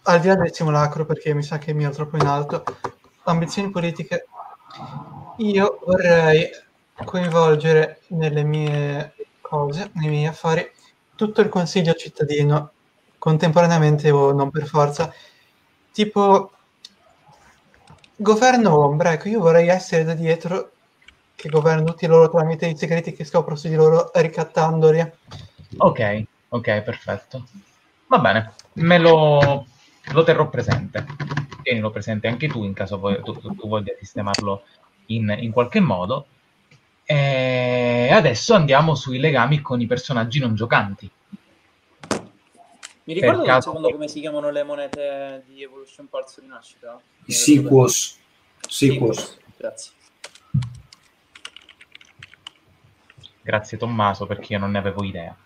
al 0.05 0.21
di 0.21 0.29
là 0.29 0.35
del 0.35 0.53
simulacro, 0.53 1.05
perché 1.05 1.35
mi 1.35 1.43
sa 1.43 1.59
che 1.59 1.73
mi 1.73 1.85
è 1.85 1.91
troppo 1.91 2.17
in 2.17 2.27
alto, 2.27 2.65
ambizioni 3.25 3.71
politiche, 3.71 4.27
io 5.39 5.79
vorrei 5.85 6.49
coinvolgere 7.05 8.01
nelle 8.09 8.43
mie 8.43 9.15
cose, 9.41 9.91
nei 9.95 10.09
miei 10.09 10.27
affari, 10.27 10.71
tutto 11.15 11.41
il 11.41 11.49
consiglio 11.49 11.93
cittadino, 11.95 12.73
contemporaneamente 13.19 14.11
o 14.11 14.33
non 14.33 14.51
per 14.51 14.67
forza, 14.67 15.13
tipo 15.93 16.53
governo 18.17 18.79
ombra, 18.79 19.13
ecco, 19.13 19.29
io 19.29 19.41
vorrei 19.41 19.69
essere 19.69 20.05
da 20.05 20.15
dietro 20.15 20.73
che 21.35 21.49
governo 21.49 21.85
tutti 21.85 22.07
loro 22.07 22.31
tramite 22.31 22.67
i 22.67 22.77
segreti 22.77 23.13
che 23.13 23.25
scopro 23.25 23.57
su 23.57 23.69
di 23.69 23.75
loro 23.75 24.11
ricattandoli. 24.15 25.13
Ok, 25.79 26.23
ok, 26.49 26.83
perfetto. 26.83 27.47
Va 28.07 28.19
bene, 28.19 28.55
me 28.75 28.99
lo, 28.99 29.67
lo 30.11 30.23
terrò 30.25 30.49
presente. 30.49 31.07
Tienilo 31.63 31.91
presente 31.91 32.27
anche 32.27 32.49
tu 32.49 32.65
in 32.65 32.73
caso 32.73 32.99
poi, 32.99 33.23
tu, 33.23 33.39
tu, 33.39 33.55
tu 33.55 33.69
voglia 33.69 33.95
sistemarlo 33.99 34.65
in, 35.07 35.35
in 35.39 35.53
qualche 35.53 35.81
modo. 35.81 36.27
E 37.05 38.09
adesso 38.13 38.55
andiamo 38.55 38.95
sui 38.95 39.19
legami 39.19 39.61
con 39.61 39.81
i 39.81 39.87
personaggi 39.87 40.41
non 40.41 40.55
giocanti. 40.55 41.11
Mi 43.05 43.15
ricordo 43.15 43.43
caso... 43.43 43.71
un 43.71 43.77
secondo 43.77 43.91
come 43.91 44.09
si 44.09 44.21
chiamano 44.21 44.51
le 44.51 44.63
monete 44.63 45.43
di 45.47 45.63
Evolution 45.63 46.09
Pulse 46.09 46.41
Rinascita? 46.41 47.01
I 47.25 47.33
Sequos. 47.33 48.19
Sequos. 48.69 49.39
Grazie. 49.57 49.93
Grazie 53.43 53.77
Tommaso 53.77 54.27
perché 54.27 54.53
io 54.53 54.61
non 54.61 54.71
ne 54.71 54.79
avevo 54.79 55.03
idea. 55.03 55.37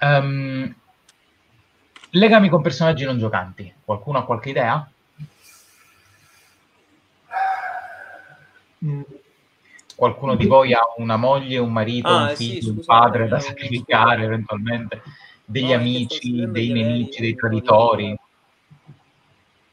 Um, 0.00 0.74
legami 2.16 2.48
con 2.48 2.62
personaggi 2.62 3.04
non 3.04 3.18
giocanti. 3.18 3.72
Qualcuno 3.84 4.18
ha 4.18 4.24
qualche 4.24 4.50
idea? 4.50 4.90
Qualcuno 9.94 10.34
di 10.34 10.46
voi 10.46 10.72
ha 10.72 10.80
una 10.96 11.16
moglie, 11.16 11.58
un 11.58 11.72
marito, 11.72 12.08
ah, 12.08 12.28
un 12.28 12.36
figlio, 12.36 12.60
sì, 12.60 12.68
un 12.68 12.84
padre 12.84 13.28
da 13.28 13.38
sacrificare 13.38 14.24
eventualmente? 14.24 15.02
Degli 15.44 15.70
no, 15.70 15.74
amici, 15.74 16.50
dei 16.50 16.72
nemici, 16.72 17.20
dei 17.20 17.34
traditori? 17.34 18.18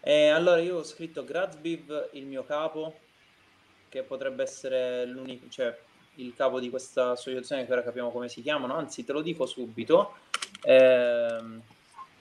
Eh, 0.02 0.28
allora 0.28 0.60
io 0.60 0.78
ho 0.78 0.84
scritto 0.84 1.24
Grazbiv, 1.24 2.10
il 2.14 2.26
mio 2.26 2.44
capo, 2.44 3.00
che 3.90 4.04
potrebbe 4.04 4.44
essere 4.44 5.06
l'unico, 5.06 5.48
cioè 5.50 5.76
il 6.16 6.34
capo 6.36 6.60
di 6.60 6.70
questa 6.70 7.12
associazione 7.12 7.66
che 7.66 7.72
ora 7.72 7.84
capiamo 7.84 8.12
come 8.12 8.30
si 8.30 8.42
chiamano, 8.42 8.76
anzi 8.76 9.04
te 9.04 9.14
lo 9.14 9.22
dico 9.22 9.46
subito. 9.46 10.16
Eh, 10.62 11.62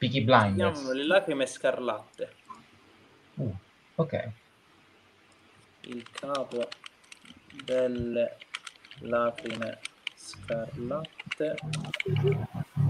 Peaky 0.02 0.22
Blinders. 0.22 0.72
Chiamano 0.80 0.94
le 0.94 1.06
lacrime 1.06 1.46
scarlatte. 1.46 2.34
Uh, 3.36 3.54
ok. 3.94 4.30
Il 5.82 6.10
capo 6.10 6.66
delle 7.64 8.36
lacrime 9.02 9.78
scarlatte, 10.16 11.54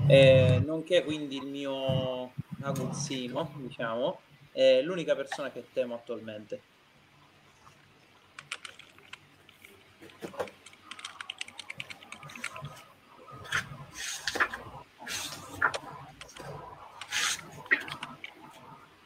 eh, 0.08 0.62
nonché 0.64 1.04
quindi 1.04 1.36
il 1.36 1.46
mio 1.48 2.32
aguzzino, 2.62 3.52
diciamo, 3.56 4.20
è 4.50 4.80
l'unica 4.80 5.14
persona 5.14 5.50
che 5.50 5.66
temo 5.70 5.96
attualmente. 5.96 6.62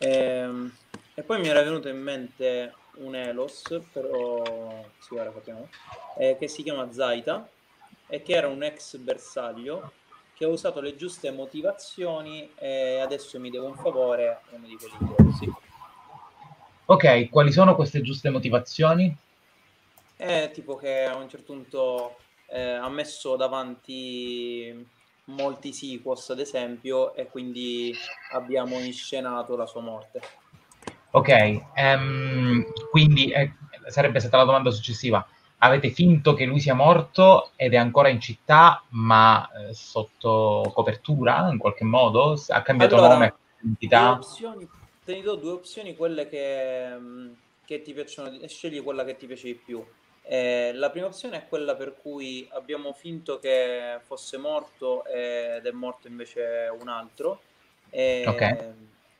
E, 0.07 0.15
ehm, 0.15 0.73
e 1.15 1.23
poi 1.23 1.41
mi 1.41 1.49
era 1.49 1.63
venuto 1.63 1.89
in 1.89 2.01
mente 2.01 2.75
un 2.99 3.15
Elos, 3.15 3.63
però 3.93 4.85
sì, 4.99 5.15
ora 5.15 5.33
capiamo, 5.33 5.69
eh, 6.19 6.37
che 6.39 6.49
si 6.49 6.63
chiama 6.63 6.93
Zaita 6.93 7.49
e 8.07 8.23
che 8.23 8.35
era 8.35 8.47
un 8.47 8.63
ex 8.63 8.97
bersaglio 8.99 9.93
che 10.35 10.45
ha 10.45 10.49
usato 10.49 10.81
le 10.81 10.95
giuste 10.97 11.31
motivazioni 11.31 12.53
e 12.57 13.01
adesso 13.01 13.41
mi 13.41 13.51
deve 13.51 13.67
un 13.67 13.75
favore 13.75 14.43
e 14.51 14.59
mi 14.59 14.69
dico 14.69 14.87
di 14.87 15.07
grossi. 15.07 15.53
Ok, 16.85 17.29
quali 17.31 17.51
sono 17.51 17.75
queste 17.75 18.03
giuste 18.03 18.29
motivazioni? 18.29 19.17
È 20.15 20.51
tipo 20.53 20.77
che 20.77 21.05
a 21.05 21.17
un 21.17 21.29
certo 21.29 21.53
punto 21.53 22.19
eh, 22.49 22.73
ha 22.73 22.89
messo 22.91 23.35
davanti 23.37 24.87
molti 25.27 25.73
sequels, 25.73 26.31
ad 26.31 26.41
esempio, 26.41 27.15
e 27.15 27.27
quindi 27.29 27.95
abbiamo 28.33 28.79
inscenato 28.79 29.57
la 29.57 29.67
sua 29.67 29.81
morte. 29.81 30.21
Ok, 31.11 31.63
um, 31.77 32.65
quindi 32.91 33.31
eh, 33.31 33.53
sarebbe 33.87 34.21
stata 34.21 34.37
la 34.37 34.45
domanda 34.45 34.71
successiva. 34.71 35.27
Avete 35.59 35.91
finto 35.91 36.35
che 36.35 36.45
lui 36.45 36.61
sia 36.61 36.75
morto 36.75 37.53
ed 37.57 37.73
è 37.73 37.77
ancora 37.77 38.09
in 38.09 38.21
città, 38.21 38.85
ma 38.91 39.49
eh, 39.51 39.73
sotto 39.73 40.71
copertura 40.75 41.49
in 41.51 41.59
qualche 41.59 41.85
modo? 41.85 42.39
Ha 42.49 42.63
cambiato 42.63 42.97
allora, 42.97 43.15
nome, 43.15 43.35
identità? 43.61 44.13
Opzioni, 44.13 44.69
te 45.05 45.15
ne 45.15 45.23
do 45.23 45.37
due 45.37 45.53
opzioni, 45.53 45.97
quelle 45.97 46.29
che, 46.29 46.95
mm, 46.99 47.33
che 47.65 47.81
ti 47.81 47.95
piacciono, 47.95 48.31
scegli 48.47 48.83
quella 48.83 49.05
che 49.05 49.17
ti 49.17 49.27
piace 49.27 49.47
di 49.47 49.55
più. 49.55 49.83
Eh, 50.29 50.73
la 50.75 50.91
prima 50.91 51.07
opzione 51.07 51.37
è 51.37 51.47
quella 51.47 51.77
per 51.77 51.95
cui 51.95 52.49
abbiamo 52.51 52.93
finto 52.93 53.39
che 53.39 54.01
fosse 54.05 54.37
morto 54.39 55.05
ed 55.05 55.65
è 55.65 55.71
morto 55.71 56.09
invece 56.09 56.69
un 56.81 56.89
altro. 56.89 57.41
E, 57.91 58.25
okay. 58.27 58.73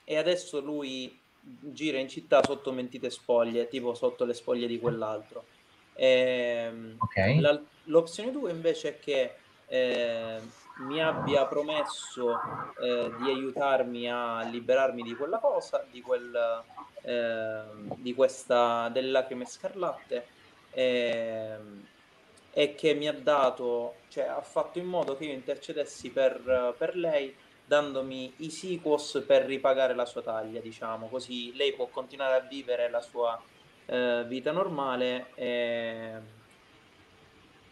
e 0.03 0.17
adesso 0.17 0.61
lui 0.61 1.17
gira 1.41 1.99
in 1.99 2.09
città 2.09 2.43
sotto 2.43 2.73
mentite 2.73 3.09
spoglie, 3.11 3.69
tipo 3.69 3.95
sotto 3.95 4.25
le 4.25 4.35
spoglie 4.35 4.67
di 4.67 4.81
quell'altro. 4.81 5.45
E, 5.95 6.07
ehm, 6.09 6.95
okay. 6.99 7.39
la, 7.39 7.61
l'opzione 7.85 8.33
2 8.33 8.51
invece 8.51 8.89
è 8.89 8.99
che 8.99 9.35
eh, 9.69 10.41
mi 10.79 11.01
abbia 11.01 11.47
promesso 11.47 12.37
eh, 12.83 13.13
di 13.21 13.31
aiutarmi 13.31 14.11
a 14.11 14.43
liberarmi 14.43 15.03
di 15.03 15.15
quella 15.15 15.39
cosa, 15.39 15.87
di, 15.89 16.01
quel, 16.01 16.65
eh, 17.03 17.63
di 17.95 18.13
questa 18.13 18.89
delle 18.89 19.11
lacrime 19.11 19.47
scarlatte 19.47 20.35
ehm, 20.77 21.87
e 22.53 22.75
che 22.75 22.95
mi 22.95 23.09
ha 23.09 23.13
dato, 23.13 23.97
cioè 24.09 24.25
ha 24.25 24.41
fatto 24.43 24.79
in 24.79 24.87
modo 24.87 25.17
che 25.17 25.25
io 25.25 25.33
intercedessi 25.33 26.11
per, 26.11 26.75
per 26.77 26.97
lei 26.97 27.35
dandomi 27.67 28.35
i 28.39 28.51
sequos 28.51 29.25
per 29.27 29.45
ripagare 29.45 29.95
la 29.95 30.05
sua 30.05 30.23
taglia, 30.23 30.61
diciamo, 30.61 31.09
così 31.09 31.55
lei 31.55 31.73
può 31.73 31.89
continuare 31.89 32.37
a 32.37 32.47
vivere 32.49 32.89
la 32.89 33.01
sua 33.01 33.41
eh, 33.87 34.25
vita 34.27 34.53
normale 34.53 35.33
e, 35.35 36.13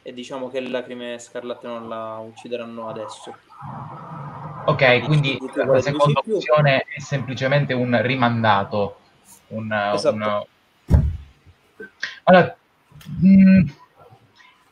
e, 0.03 0.13
diciamo 0.13 0.51
che 0.51 0.61
le 0.61 0.69
lacrime 0.69 1.19
scarlatte 1.19 1.67
non 1.67 1.89
la 1.89 2.19
uccideranno 2.19 2.89
adesso. 2.89 3.37
Ok, 4.67 5.03
quindi 5.05 5.39
la 5.55 5.81
seconda 5.81 6.21
opzione 6.21 6.85
è 6.89 7.01
semplicemente 7.01 7.75
un 7.75 8.01
rimandato. 8.03 8.99
Un, 9.49 9.73
esatto. 9.73 10.15
un... 10.15 10.47
Allora, 12.25 12.57
mm, 13.25 13.69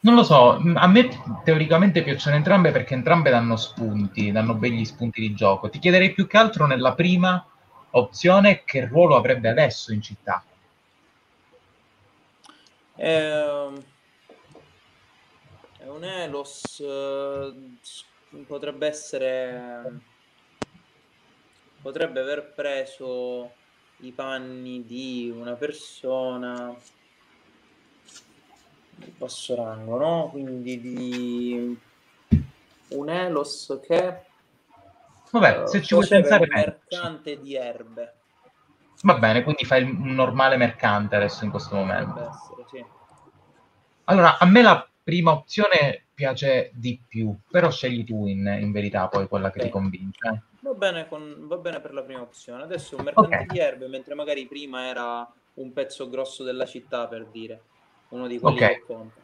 non 0.01 0.15
lo 0.15 0.25
so, 0.25 0.61
a 0.75 0.87
me 0.89 1.09
teoricamente 1.45 2.03
piacciono 2.03 2.35
entrambe 2.35 2.73
perché 2.73 2.95
entrambe 2.95 3.31
danno 3.31 3.57
spunti, 3.57 4.33
danno 4.33 4.55
begli 4.55 4.85
spunti 4.85 5.21
di 5.21 5.33
gioco. 5.33 5.71
Ti 5.71 5.79
chiederei 5.79 6.13
più 6.13 6.27
che 6.27 6.39
altro 6.39 6.67
nella 6.67 6.95
prima 6.95 7.47
opzione 7.91 8.65
che 8.65 8.87
ruolo 8.87 9.15
avrebbe 9.15 9.49
adesso 9.49 9.93
in 9.93 10.03
città. 10.03 10.45
È, 12.95 13.05
è 15.79 15.89
un 15.89 16.05
Elos, 16.05 16.81
eh, 16.81 18.45
potrebbe 18.45 18.89
essere... 18.89 20.01
potrebbe 21.81 22.21
aver 22.21 22.53
preso 22.55 23.53
i 23.99 24.11
panni 24.11 24.85
di 24.85 25.33
una 25.33 25.55
persona 25.55 26.77
di 29.05 29.13
basso 29.17 29.55
rango, 29.55 29.99
no? 29.99 30.29
Quindi 30.31 30.81
di 30.81 31.79
un 32.89 33.09
Elos 33.09 33.79
che 33.87 34.31
Vabbè, 35.33 35.67
se 35.67 35.81
ci 35.81 35.95
vuoi 35.95 36.07
pensare 36.07 36.47
mercante 36.47 37.41
di 37.41 37.57
erbe. 37.57 38.15
Va 39.03 39.15
bene, 39.15 39.43
quindi 39.43 39.65
fai 39.65 39.83
un 39.83 40.15
normale 40.15 40.59
mercante 40.59 41.17
adesso 41.17 41.45
in 41.45 41.51
questo 41.51 41.75
momento. 41.75 42.21
Essere, 42.21 42.65
sì. 42.71 42.85
Allora, 44.05 44.39
a 44.39 44.45
me 44.45 44.61
la 44.61 44.87
prima 45.03 45.33
opzione 45.33 46.05
piace 46.13 46.71
di 46.75 47.01
più, 47.09 47.35
però 47.51 47.71
scegli 47.71 48.05
tu 48.05 48.27
in, 48.27 48.59
in 48.61 48.73
verità 48.73 49.09
poi 49.09 49.27
quella 49.27 49.51
che 49.51 49.59
okay. 49.61 49.71
ti 49.71 49.73
convince. 49.73 50.43
Va 50.61 50.75
bene, 50.75 51.09
con, 51.09 51.47
va 51.49 51.57
bene, 51.57 51.81
per 51.81 51.95
la 51.95 52.03
prima 52.03 52.21
opzione. 52.21 52.63
Adesso 52.65 52.97
un 52.97 53.05
mercante 53.05 53.35
okay. 53.35 53.47
di 53.47 53.59
erbe, 53.59 53.89
mentre 53.89 54.15
magari 54.15 54.47
prima 54.47 54.87
era 54.87 55.27
un 55.55 55.73
pezzo 55.73 56.11
grosso 56.11 56.45
della 56.45 56.67
città, 56.67 57.09
per 57.09 57.27
dire 57.27 57.63
uno 58.13 58.27
di 58.27 58.39
quelli 58.39 58.57
okay. 58.57 58.75
che 58.75 58.85
conta. 58.87 59.21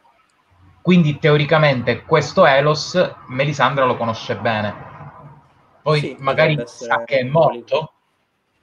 Quindi 0.81 1.19
teoricamente 1.19 2.03
questo 2.03 2.45
Elos 2.45 3.15
Melisandra 3.27 3.85
lo 3.85 3.97
conosce 3.97 4.37
bene. 4.37 4.87
Poi 5.81 5.99
sì, 5.99 6.15
magari 6.19 6.61
sa 6.65 7.03
che 7.03 7.19
è 7.19 7.23
morto, 7.23 7.93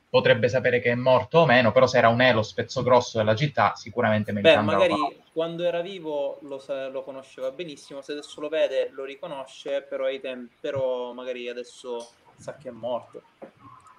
potrebbe 0.08 0.48
sapere 0.48 0.80
che 0.80 0.90
è 0.90 0.94
morto 0.94 1.40
o 1.40 1.46
meno, 1.46 1.72
però 1.72 1.86
se 1.86 1.98
era 1.98 2.08
un 2.08 2.20
elo 2.20 2.42
spezzo 2.42 2.82
grosso 2.82 3.18
della 3.18 3.34
città, 3.34 3.74
sicuramente 3.74 4.32
Melisandre 4.32 4.76
Beh, 4.76 4.88
magari 4.88 5.22
quando 5.32 5.64
era 5.64 5.80
vivo 5.80 6.38
lo, 6.42 6.62
lo, 6.90 7.02
conosceva 7.04 7.50
benissimo, 7.50 8.00
se 8.00 8.12
adesso 8.12 8.40
lo 8.40 8.48
vede 8.48 8.90
lo 8.92 9.04
riconosce, 9.04 9.82
però, 9.82 10.06
tem- 10.20 10.48
però 10.60 11.12
magari 11.12 11.48
adesso 11.48 12.08
sa 12.36 12.56
che 12.56 12.68
è 12.68 12.72
morto. 12.72 13.22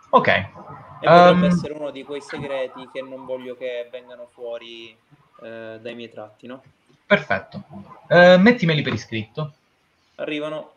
Ok. 0.09 0.27
E 0.27 0.49
potrebbe 1.01 1.45
um, 1.45 1.51
essere 1.51 1.73
uno 1.73 1.91
di 1.91 2.03
quei 2.03 2.21
segreti 2.21 2.89
che 2.91 3.01
non 3.01 3.25
voglio 3.25 3.55
che 3.55 3.87
vengano 3.91 4.25
fuori 4.25 4.97
eh, 5.41 5.80
dai 5.81 5.95
miei 5.95 6.09
tratti, 6.09 6.47
no? 6.47 6.64
Perfetto. 7.05 7.64
Uh, 8.09 8.39
mettimeli 8.39 8.81
per 8.81 8.93
iscritto. 8.93 9.53
Arrivano. 10.15 10.72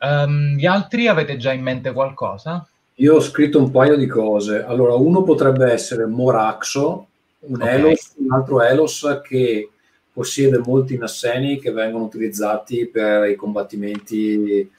Um, 0.00 0.56
gli 0.56 0.64
altri 0.64 1.06
avete 1.06 1.36
già 1.36 1.52
in 1.52 1.62
mente 1.62 1.92
qualcosa? 1.92 2.66
Io 2.94 3.16
ho 3.16 3.20
scritto 3.20 3.58
un 3.58 3.70
paio 3.70 3.96
di 3.96 4.06
cose. 4.06 4.64
Allora, 4.64 4.94
uno 4.94 5.22
potrebbe 5.22 5.70
essere 5.70 6.06
Moraxo, 6.06 7.06
un 7.40 7.60
okay. 7.60 7.74
Elos, 7.74 8.12
un 8.16 8.32
altro 8.32 8.62
Elos 8.62 9.20
che 9.24 9.68
possiede 10.12 10.58
molti 10.58 10.96
nasseni 10.96 11.58
che 11.58 11.72
vengono 11.72 12.04
utilizzati 12.04 12.86
per 12.86 13.28
i 13.28 13.34
combattimenti 13.34 14.70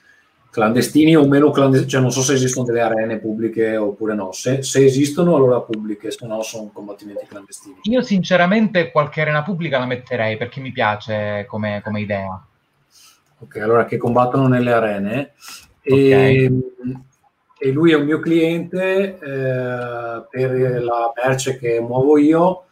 clandestini 0.56 1.18
o 1.18 1.28
meno 1.28 1.52
clandestini, 1.52 1.92
cioè 1.92 2.02
non 2.02 2.12
so 2.12 2.22
se 2.22 2.32
esistono 2.32 2.66
delle 2.66 2.80
arene 2.80 3.20
pubbliche 3.20 3.76
oppure 3.76 4.16
no, 4.16 4.32
se, 4.32 4.64
se 4.64 4.86
esistono 4.86 5.36
allora 5.36 5.60
pubbliche, 5.60 6.12
se 6.12 6.26
no 6.26 6.42
sono 6.44 6.70
combattimenti 6.72 7.26
clandestini. 7.28 7.76
Io 7.84 8.02
sinceramente 8.02 8.90
qualche 8.90 9.20
arena 9.20 9.44
pubblica 9.44 9.80
la 9.80 9.86
metterei 9.86 10.38
perché 10.38 10.62
mi 10.62 10.72
piace 10.72 11.46
come, 11.50 11.82
come 11.84 12.00
idea. 12.00 12.42
Ok, 13.40 13.58
allora 13.58 13.84
che 13.84 13.98
combattono 13.98 14.48
nelle 14.48 14.72
arene. 14.72 15.34
Okay. 15.82 16.46
E, 16.46 16.52
e 17.60 17.72
lui 17.72 17.92
è 17.92 17.96
un 17.96 18.06
mio 18.06 18.20
cliente 18.20 19.20
eh, 19.20 20.24
per 20.30 20.82
la 20.82 21.12
merce 21.22 21.58
che 21.58 21.82
muovo 21.82 22.18
io 22.18 22.64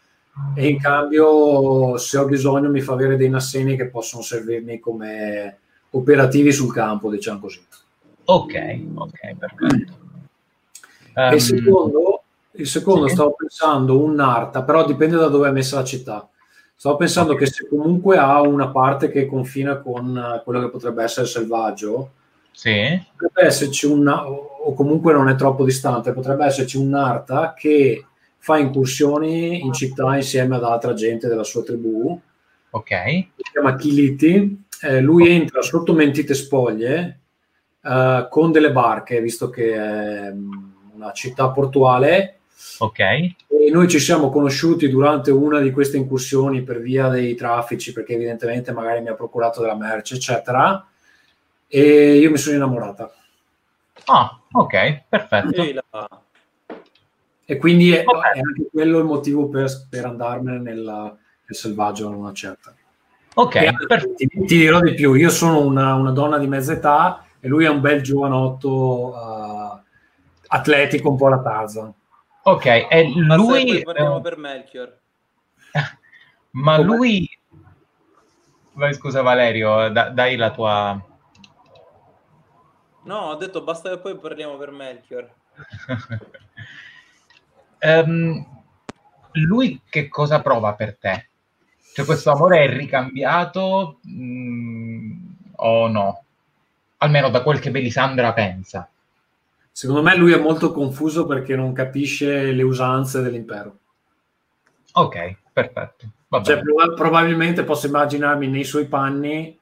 e 0.55 0.69
in 0.69 0.79
cambio 0.79 1.97
se 1.97 2.17
ho 2.17 2.25
bisogno 2.25 2.69
mi 2.69 2.79
fa 2.79 2.93
avere 2.93 3.17
dei 3.17 3.29
nasseni 3.29 3.75
che 3.75 3.89
possono 3.89 4.23
servirmi 4.23 4.79
come 4.79 5.57
operativi 5.95 6.51
sul 6.51 6.73
campo, 6.73 7.09
diciamo 7.09 7.39
così. 7.39 7.61
Ok, 8.25 8.79
ok, 8.93 9.35
perfetto. 9.37 9.93
Um, 11.15 11.31
e 11.31 11.35
il 11.35 11.41
secondo, 11.41 12.23
il 12.51 12.67
secondo 12.67 13.07
sì. 13.07 13.13
stavo 13.13 13.35
pensando 13.37 14.01
un 14.01 14.15
Narta, 14.15 14.63
però 14.63 14.85
dipende 14.85 15.17
da 15.17 15.27
dove 15.27 15.49
è 15.49 15.51
messa 15.51 15.77
la 15.77 15.83
città. 15.83 16.27
Stavo 16.75 16.97
pensando 16.97 17.35
che 17.35 17.45
se 17.45 17.67
comunque 17.67 18.17
ha 18.17 18.41
una 18.41 18.69
parte 18.69 19.09
che 19.09 19.25
confina 19.25 19.77
con 19.77 20.41
quello 20.43 20.59
che 20.59 20.69
potrebbe 20.69 21.03
essere 21.03 21.27
selvaggio, 21.27 22.11
sì. 22.51 23.01
potrebbe 23.11 23.47
esserci 23.47 23.85
una, 23.85 24.27
o 24.27 24.73
comunque 24.73 25.13
non 25.13 25.29
è 25.29 25.35
troppo 25.35 25.63
distante, 25.63 26.13
potrebbe 26.13 26.45
esserci 26.45 26.77
un 26.77 26.89
Narta 26.89 27.53
che 27.55 28.05
fa 28.37 28.57
incursioni 28.57 29.61
in 29.61 29.71
città 29.71 30.15
insieme 30.15 30.57
ad 30.57 30.63
altra 30.63 30.93
gente 30.93 31.27
della 31.27 31.45
sua 31.45 31.63
tribù. 31.63 32.19
Ok. 32.71 32.89
Si 32.89 33.51
chiama 33.51 33.75
Kiliti. 33.75 34.62
Eh, 34.83 34.99
lui 35.01 35.29
entra 35.29 35.61
sotto 35.61 35.93
mentite 35.93 36.33
spoglie 36.33 37.19
eh, 37.81 38.27
con 38.29 38.51
delle 38.51 38.71
barche, 38.71 39.21
visto 39.21 39.49
che 39.49 39.73
è 39.73 40.31
mm, 40.31 40.51
una 40.95 41.11
città 41.11 41.49
portuale. 41.49 42.39
Ok. 42.79 42.99
E 42.99 43.35
noi 43.71 43.87
ci 43.87 43.99
siamo 43.99 44.29
conosciuti 44.29 44.89
durante 44.89 45.31
una 45.31 45.59
di 45.59 45.71
queste 45.71 45.97
incursioni 45.97 46.63
per 46.63 46.81
via 46.81 47.07
dei 47.07 47.35
traffici, 47.35 47.93
perché 47.93 48.13
evidentemente 48.13 48.71
magari 48.71 49.01
mi 49.01 49.09
ha 49.09 49.15
procurato 49.15 49.61
della 49.61 49.75
merce, 49.75 50.15
eccetera 50.15 50.87
e 51.75 52.17
io 52.17 52.29
mi 52.29 52.37
sono 52.37 52.55
innamorata. 52.55 53.11
Ah, 54.05 54.39
ok, 54.51 55.05
perfetto. 55.09 55.63
E 57.45 57.57
quindi 57.57 57.91
è, 57.91 58.03
è, 58.03 58.03
anche 58.03 58.69
quello 58.71 58.99
il 58.99 59.05
motivo 59.05 59.49
per, 59.49 59.87
per 59.89 60.05
andarmene 60.05 60.59
nella, 60.59 61.01
nel 61.01 61.57
selvaggio 61.57 62.09
una 62.09 62.31
certa. 62.31 62.75
Ok, 63.35 63.85
per... 63.87 64.13
ti, 64.15 64.27
ti, 64.27 64.45
dirò 64.45 64.79
di 64.79 64.93
più, 64.93 65.13
io 65.13 65.29
sono 65.29 65.59
una, 65.59 65.95
una, 65.95 66.11
donna 66.11 66.37
di 66.37 66.47
mezza 66.47 66.73
età 66.73 67.25
e 67.39 67.47
lui 67.47 67.65
è 67.65 67.69
un 67.69 67.81
bel 67.81 68.01
giovanotto 68.01 69.13
uh, 69.13 69.81
atletico, 70.47 71.09
un 71.09 71.17
po' 71.17 71.29
la 71.29 71.41
Tarzan. 71.41 71.93
Ok, 72.43 72.65
e 72.65 73.11
lui... 73.15 73.81
Parliamo 73.81 74.21
per 74.21 74.37
Melchior. 74.37 74.99
Ma 76.51 76.75
Come? 76.75 76.95
lui... 76.95 77.29
Vai, 78.73 78.93
scusa 78.93 79.21
Valerio, 79.21 79.89
da, 79.89 80.09
dai 80.09 80.35
la 80.35 80.51
tua 80.51 81.01
No, 83.03 83.17
ho 83.17 83.35
detto 83.35 83.63
basta 83.63 83.89
che 83.89 83.99
poi 83.99 84.17
parliamo 84.17 84.55
per 84.57 84.71
Melchior. 84.71 85.33
um, 87.81 88.63
lui 89.33 89.81
che 89.89 90.07
cosa 90.07 90.41
prova 90.41 90.73
per 90.73 90.97
te? 90.97 91.29
Cioè 91.93 92.05
questo 92.05 92.31
amore 92.31 92.63
è 92.63 92.75
ricambiato 92.75 93.99
mh, 94.01 94.23
mm, 94.23 95.11
o 95.57 95.87
no? 95.87 96.23
Almeno 96.97 97.29
da 97.29 97.43
quel 97.43 97.59
che 97.59 97.69
Belisandra 97.69 98.33
pensa. 98.33 98.89
Secondo 99.71 100.01
me 100.01 100.15
lui 100.15 100.33
è 100.33 100.39
molto 100.39 100.71
confuso 100.71 101.25
perché 101.25 101.55
non 101.55 101.73
capisce 101.73 102.51
le 102.51 102.63
usanze 102.63 103.21
dell'impero. 103.21 103.77
Ok, 104.93 105.35
perfetto. 105.51 106.07
Cioè, 106.41 106.61
probabilmente 106.95 107.63
posso 107.63 107.85
immaginarmi 107.85 108.47
nei 108.47 108.63
suoi 108.63 108.87
panni 108.87 109.55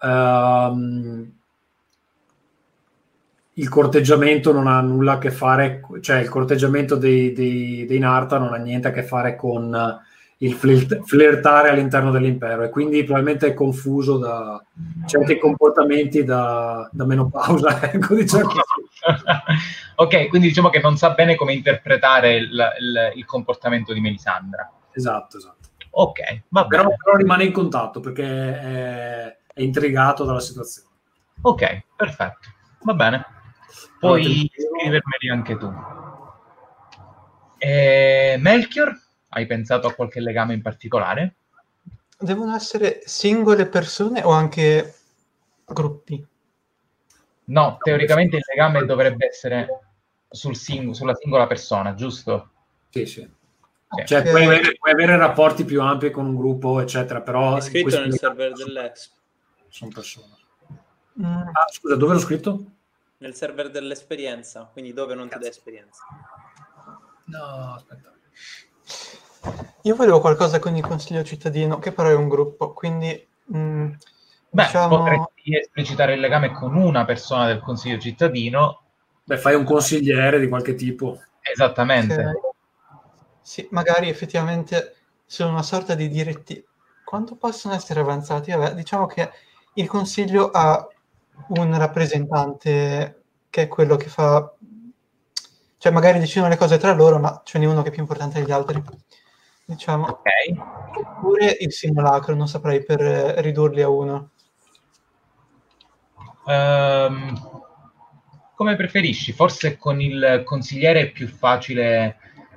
um, 0.00 1.32
il 3.54 3.68
corteggiamento 3.68 4.52
non 4.52 4.66
ha 4.66 4.80
nulla 4.80 5.12
a 5.12 5.18
che 5.18 5.30
fare, 5.30 5.82
cioè 6.00 6.18
il 6.18 6.28
corteggiamento 6.28 6.96
dei, 6.96 7.32
dei, 7.32 7.84
dei 7.86 7.98
Narta 7.98 8.38
non 8.38 8.52
ha 8.52 8.56
niente 8.56 8.88
a 8.88 8.92
che 8.92 9.02
fare 9.02 9.34
con 9.34 10.00
il 10.40 10.52
flirt, 10.52 11.00
flirtare 11.04 11.68
all'interno 11.68 12.12
dell'impero 12.12 12.62
e 12.62 12.70
quindi 12.70 13.02
probabilmente 13.02 13.48
è 13.48 13.54
confuso 13.54 14.18
da 14.18 14.62
certi 15.06 15.36
comportamenti 15.38 16.22
da, 16.22 16.88
da 16.92 17.04
menopausa. 17.04 17.80
Ecco, 17.90 18.14
diciamo 18.14 18.48
ok, 19.96 20.28
quindi 20.28 20.48
diciamo 20.48 20.68
che 20.68 20.80
non 20.80 20.96
sa 20.96 21.10
bene 21.10 21.34
come 21.34 21.54
interpretare 21.54 22.36
il, 22.36 22.50
il, 22.80 23.12
il 23.16 23.24
comportamento 23.24 23.92
di 23.92 24.00
Melisandra. 24.00 24.70
Esatto, 24.92 25.38
esatto. 25.38 25.56
Ok, 25.90 26.42
va 26.50 26.66
però, 26.66 26.88
però, 27.02 27.16
rimane 27.16 27.44
in 27.44 27.52
contatto 27.52 27.98
perché 27.98 28.24
è, 28.24 29.36
è 29.54 29.62
intrigato 29.62 30.24
dalla 30.24 30.40
situazione. 30.40 30.88
Ok, 31.40 31.82
perfetto, 31.96 32.48
va 32.82 32.94
bene. 32.94 33.26
Puoi 33.98 34.48
scrivermeli 34.54 35.30
anche 35.30 35.56
tu. 35.56 35.72
E 37.58 38.36
Melchior, 38.38 38.96
hai 39.30 39.46
pensato 39.46 39.86
a 39.86 39.94
qualche 39.94 40.20
legame 40.20 40.54
in 40.54 40.62
particolare? 40.62 41.34
Devono 42.18 42.54
essere 42.54 43.02
singole 43.04 43.66
persone 43.66 44.22
o 44.22 44.30
anche 44.30 44.94
gruppi? 45.64 46.26
No, 47.44 47.78
teoricamente 47.80 48.36
il 48.36 48.42
legame 48.46 48.84
dovrebbe 48.84 49.26
essere 49.26 49.68
sul 50.28 50.56
sing- 50.56 50.92
sulla 50.92 51.14
singola 51.14 51.46
persona, 51.46 51.94
giusto? 51.94 52.50
Sì, 52.90 53.06
sì. 53.06 53.20
sì. 53.90 54.04
Cioè, 54.04 54.22
puoi 54.22 54.44
avere, 54.44 54.74
puoi 54.74 54.92
avere, 54.92 55.16
rapporti 55.16 55.64
più 55.64 55.80
ampi 55.80 56.10
con 56.10 56.26
un 56.26 56.36
gruppo, 56.36 56.80
eccetera, 56.80 57.22
però... 57.22 57.56
È 57.56 57.60
scritto 57.60 57.98
nel 58.00 58.12
server 58.12 58.52
dell'Expo. 58.52 59.16
Sono 59.68 59.90
persone. 59.94 60.36
Mm. 61.20 61.24
Ah, 61.24 61.66
scusa, 61.70 61.96
dove 61.96 62.12
l'ho 62.12 62.20
scritto? 62.20 62.64
nel 63.18 63.34
server 63.34 63.70
dell'esperienza, 63.70 64.68
quindi 64.72 64.92
dove 64.92 65.14
non 65.14 65.28
Cazzo. 65.28 65.38
ti 65.38 65.44
dà 65.44 65.50
esperienza. 65.50 66.04
No, 67.24 67.74
aspetta. 67.74 68.14
Io 69.82 69.94
volevo 69.94 70.20
qualcosa 70.20 70.58
con 70.58 70.76
il 70.76 70.82
consiglio 70.82 71.22
cittadino, 71.22 71.78
che 71.78 71.92
però 71.92 72.08
è 72.08 72.14
un 72.14 72.28
gruppo, 72.28 72.72
quindi... 72.72 73.26
Mh, 73.46 73.58
mm, 73.58 73.92
Beh, 74.50 74.64
diciamo... 74.64 74.98
potresti 74.98 75.56
esplicitare 75.56 76.14
il 76.14 76.20
legame 76.20 76.52
con 76.52 76.76
una 76.76 77.04
persona 77.04 77.46
del 77.46 77.60
consiglio 77.60 77.98
cittadino. 77.98 78.82
Beh, 79.24 79.36
fai 79.36 79.54
un 79.54 79.64
consigliere 79.64 80.40
di 80.40 80.48
qualche 80.48 80.74
tipo. 80.74 81.20
Esattamente. 81.40 82.14
Okay. 82.14 82.32
Sì, 83.40 83.66
magari 83.70 84.08
effettivamente 84.08 84.96
sono 85.24 85.50
una 85.50 85.62
sorta 85.62 85.94
di 85.94 86.08
diretti. 86.08 86.64
Quanto 87.04 87.36
possono 87.36 87.74
essere 87.74 88.00
avanzati? 88.00 88.50
Vabbè, 88.50 88.74
diciamo 88.74 89.06
che 89.06 89.30
il 89.74 89.86
consiglio 89.86 90.50
ha 90.50 90.86
un 91.48 91.78
rappresentante 91.78 93.22
che 93.48 93.62
è 93.62 93.68
quello 93.68 93.96
che 93.96 94.08
fa 94.08 94.52
cioè 95.78 95.92
magari 95.92 96.18
decidono 96.18 96.50
le 96.50 96.56
cose 96.56 96.76
tra 96.76 96.92
loro 96.92 97.18
ma 97.18 97.40
ce 97.44 97.58
n'è 97.58 97.66
uno 97.66 97.82
che 97.82 97.88
è 97.88 97.92
più 97.92 98.02
importante 98.02 98.40
degli 98.40 98.52
altri 98.52 98.82
diciamo. 99.68 100.06
Ok. 100.06 100.28
Oppure 100.96 101.56
il 101.60 101.72
simulacro 101.72 102.34
non 102.34 102.48
saprei 102.48 102.82
per 102.82 103.00
ridurli 103.00 103.82
a 103.82 103.88
uno. 103.90 104.30
Um, 106.46 107.38
come 108.54 108.76
preferisci? 108.76 109.32
Forse 109.32 109.76
con 109.76 110.00
il 110.00 110.42
consigliere 110.44 111.00
è 111.00 111.10
più 111.10 111.28
facile 111.28 112.16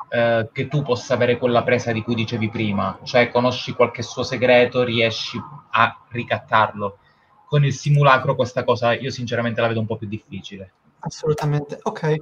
uh, 0.10 0.49
che 0.53 0.69
tu 0.69 0.84
possa 0.84 1.15
avere 1.15 1.38
quella 1.38 1.64
presa 1.64 1.91
di 1.91 2.02
cui 2.02 2.15
dicevi 2.15 2.49
prima. 2.49 2.98
Cioè 3.03 3.30
conosci 3.30 3.73
qualche 3.73 4.03
suo 4.03 4.23
segreto 4.23 4.84
riesci 4.84 5.38
a 5.72 6.06
ricattarlo. 6.07 6.98
Con 7.45 7.65
il 7.65 7.73
simulacro 7.73 8.35
questa 8.35 8.64
cosa 8.64 8.93
io 8.93 9.11
sinceramente 9.11 9.60
la 9.60 9.68
vedo 9.68 9.81
un 9.81 9.85
po' 9.85 9.98
più 9.98 10.07
difficile. 10.07 10.72
Assolutamente. 10.99 11.77
Ok, 11.84 12.15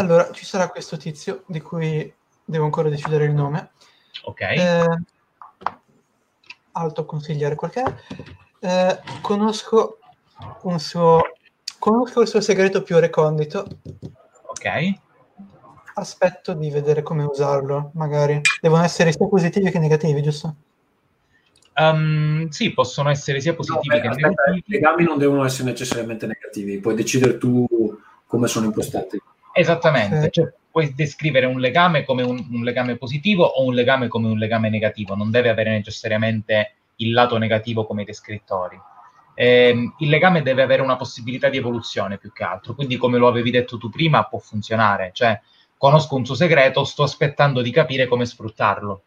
allora 0.00 0.30
ci 0.32 0.44
sarà 0.44 0.68
questo 0.68 0.96
tizio 0.96 1.44
di 1.46 1.60
cui 1.60 2.12
devo 2.44 2.64
ancora 2.64 2.88
decidere 2.88 3.24
il 3.24 3.32
nome. 3.32 3.70
Ok. 4.24 4.40
Eh, 4.40 5.02
alto 6.72 7.04
consigliere 7.04 7.54
qualche. 7.54 7.84
Eh, 8.60 9.00
conosco 9.20 9.98
un 10.62 10.78
suo 10.80 11.20
conosco 11.78 12.20
il 12.22 12.28
suo 12.28 12.40
segreto 12.40 12.82
più 12.82 12.98
recondito. 12.98 13.66
Ok. 14.46 14.92
Aspetto 15.94 16.54
di 16.54 16.70
vedere 16.70 17.02
come 17.02 17.24
usarlo, 17.24 17.90
magari. 17.94 18.40
Devono 18.60 18.82
essere 18.82 19.12
sia 19.12 19.28
positivi 19.28 19.70
che 19.70 19.78
negativi, 19.78 20.22
giusto? 20.22 20.54
Um, 21.76 22.48
sì, 22.48 22.72
possono 22.72 23.10
essere 23.10 23.40
sia 23.40 23.54
positivi 23.54 23.88
no, 23.88 23.94
beh, 23.94 24.00
che 24.00 24.08
aspetta, 24.08 24.28
negativi. 24.28 24.64
I 24.66 24.72
legami 24.72 25.04
non 25.04 25.18
devono 25.18 25.44
essere 25.44 25.70
necessariamente 25.70 26.26
negativi, 26.26 26.78
puoi 26.78 26.94
decidere 26.94 27.38
tu 27.38 27.66
come 28.26 28.46
sono 28.48 28.66
impostati. 28.66 29.20
Esattamente, 29.60 30.16
okay. 30.16 30.30
cioè, 30.30 30.52
puoi 30.70 30.94
descrivere 30.94 31.46
un 31.46 31.60
legame 31.60 32.04
come 32.04 32.22
un, 32.22 32.46
un, 32.50 32.62
legame 32.62 32.96
positivo 32.96 33.44
o 33.44 33.64
un 33.64 33.74
legame 33.74 34.08
come 34.08 34.28
un 34.28 34.38
legame 34.38 34.70
negativo, 34.70 35.14
non 35.14 35.30
deve 35.30 35.48
avere 35.48 35.70
necessariamente 35.70 36.74
il 36.96 37.12
lato 37.12 37.36
negativo 37.38 37.84
come 37.86 38.02
i 38.02 38.06
descrittori. 38.06 38.80
Eh, 39.34 39.92
il 39.98 40.08
legame 40.08 40.42
deve 40.42 40.62
avere 40.62 40.82
una 40.82 40.96
possibilità 40.96 41.48
di 41.48 41.56
evoluzione 41.56 42.18
più 42.18 42.32
che 42.32 42.44
altro, 42.44 42.74
quindi 42.74 42.96
come 42.96 43.18
lo 43.18 43.28
avevi 43.28 43.50
detto 43.50 43.78
tu 43.78 43.88
prima 43.90 44.24
può 44.24 44.38
funzionare, 44.38 45.10
cioè 45.12 45.40
conosco 45.76 46.14
un 46.14 46.26
suo 46.26 46.34
segreto, 46.34 46.84
sto 46.84 47.02
aspettando 47.02 47.62
di 47.62 47.70
capire 47.70 48.06
come 48.06 48.26
sfruttarlo. 48.26 49.02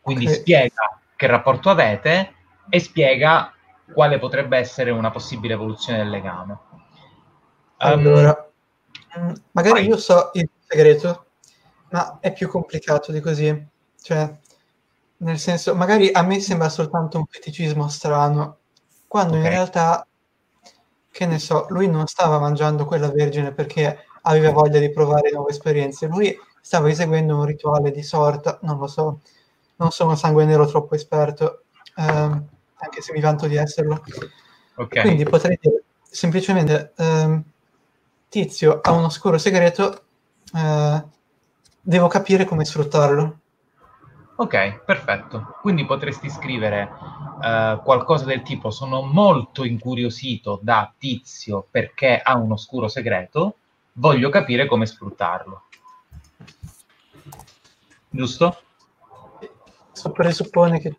Quindi 0.00 0.24
okay. 0.24 0.36
spiega 0.36 0.98
che 1.14 1.26
rapporto 1.26 1.70
avete 1.70 2.34
e 2.68 2.80
spiega 2.80 3.52
quale 3.92 4.18
potrebbe 4.18 4.56
essere 4.56 4.90
una 4.90 5.10
possibile 5.10 5.54
evoluzione 5.54 5.98
del 5.98 6.10
legame. 6.10 6.58
Allora, 7.78 8.30
um, 8.30 8.49
magari 9.52 9.80
vai. 9.80 9.86
io 9.86 9.96
so 9.96 10.30
il 10.34 10.48
segreto, 10.66 11.26
ma 11.90 12.18
è 12.20 12.32
più 12.32 12.48
complicato 12.48 13.12
di 13.12 13.20
così. 13.20 13.66
Cioè, 14.00 14.38
nel 15.18 15.38
senso, 15.38 15.74
magari 15.74 16.10
a 16.12 16.22
me 16.22 16.40
sembra 16.40 16.68
soltanto 16.68 17.18
un 17.18 17.26
feticismo 17.26 17.88
strano, 17.88 18.58
quando 19.06 19.34
okay. 19.34 19.44
in 19.44 19.50
realtà, 19.50 20.06
che 21.10 21.26
ne 21.26 21.38
so, 21.38 21.66
lui 21.70 21.88
non 21.88 22.06
stava 22.06 22.38
mangiando 22.38 22.84
quella 22.84 23.10
vergine 23.10 23.52
perché 23.52 24.04
aveva 24.22 24.50
voglia 24.52 24.78
di 24.78 24.90
provare 24.90 25.30
nuove 25.32 25.50
esperienze, 25.50 26.06
lui 26.06 26.36
stava 26.60 26.88
eseguendo 26.88 27.36
un 27.36 27.44
rituale 27.44 27.90
di 27.90 28.02
sorta, 28.02 28.58
non 28.62 28.78
lo 28.78 28.86
so, 28.86 29.20
non 29.76 29.90
sono 29.90 30.14
sangue 30.14 30.44
nero 30.44 30.66
troppo 30.66 30.94
esperto, 30.94 31.64
ehm, 31.96 32.48
anche 32.76 33.00
se 33.00 33.12
mi 33.12 33.20
vanto 33.20 33.46
di 33.46 33.56
esserlo. 33.56 34.02
Okay. 34.74 35.02
Quindi 35.02 35.24
potrei 35.24 35.58
dire 35.60 35.84
semplicemente, 36.02 36.92
ehm, 36.96 37.44
tizio 38.30 38.80
ha 38.80 38.92
un 38.92 39.04
oscuro 39.04 39.36
segreto, 39.36 40.04
eh, 40.54 41.04
devo 41.82 42.06
capire 42.06 42.46
come 42.46 42.64
sfruttarlo. 42.64 43.38
Ok, 44.36 44.84
perfetto. 44.86 45.56
Quindi 45.60 45.84
potresti 45.84 46.30
scrivere 46.30 46.88
uh, 46.90 47.82
qualcosa 47.82 48.24
del 48.24 48.40
tipo: 48.40 48.70
Sono 48.70 49.02
molto 49.02 49.64
incuriosito 49.64 50.58
da 50.62 50.90
tizio 50.96 51.66
perché 51.70 52.18
ha 52.18 52.36
un 52.36 52.52
oscuro 52.52 52.88
segreto, 52.88 53.56
voglio 53.94 54.30
capire 54.30 54.66
come 54.66 54.86
sfruttarlo. 54.86 55.64
Giusto? 58.08 58.62
So, 59.92 60.10
presuppone 60.10 60.80
che 60.80 60.96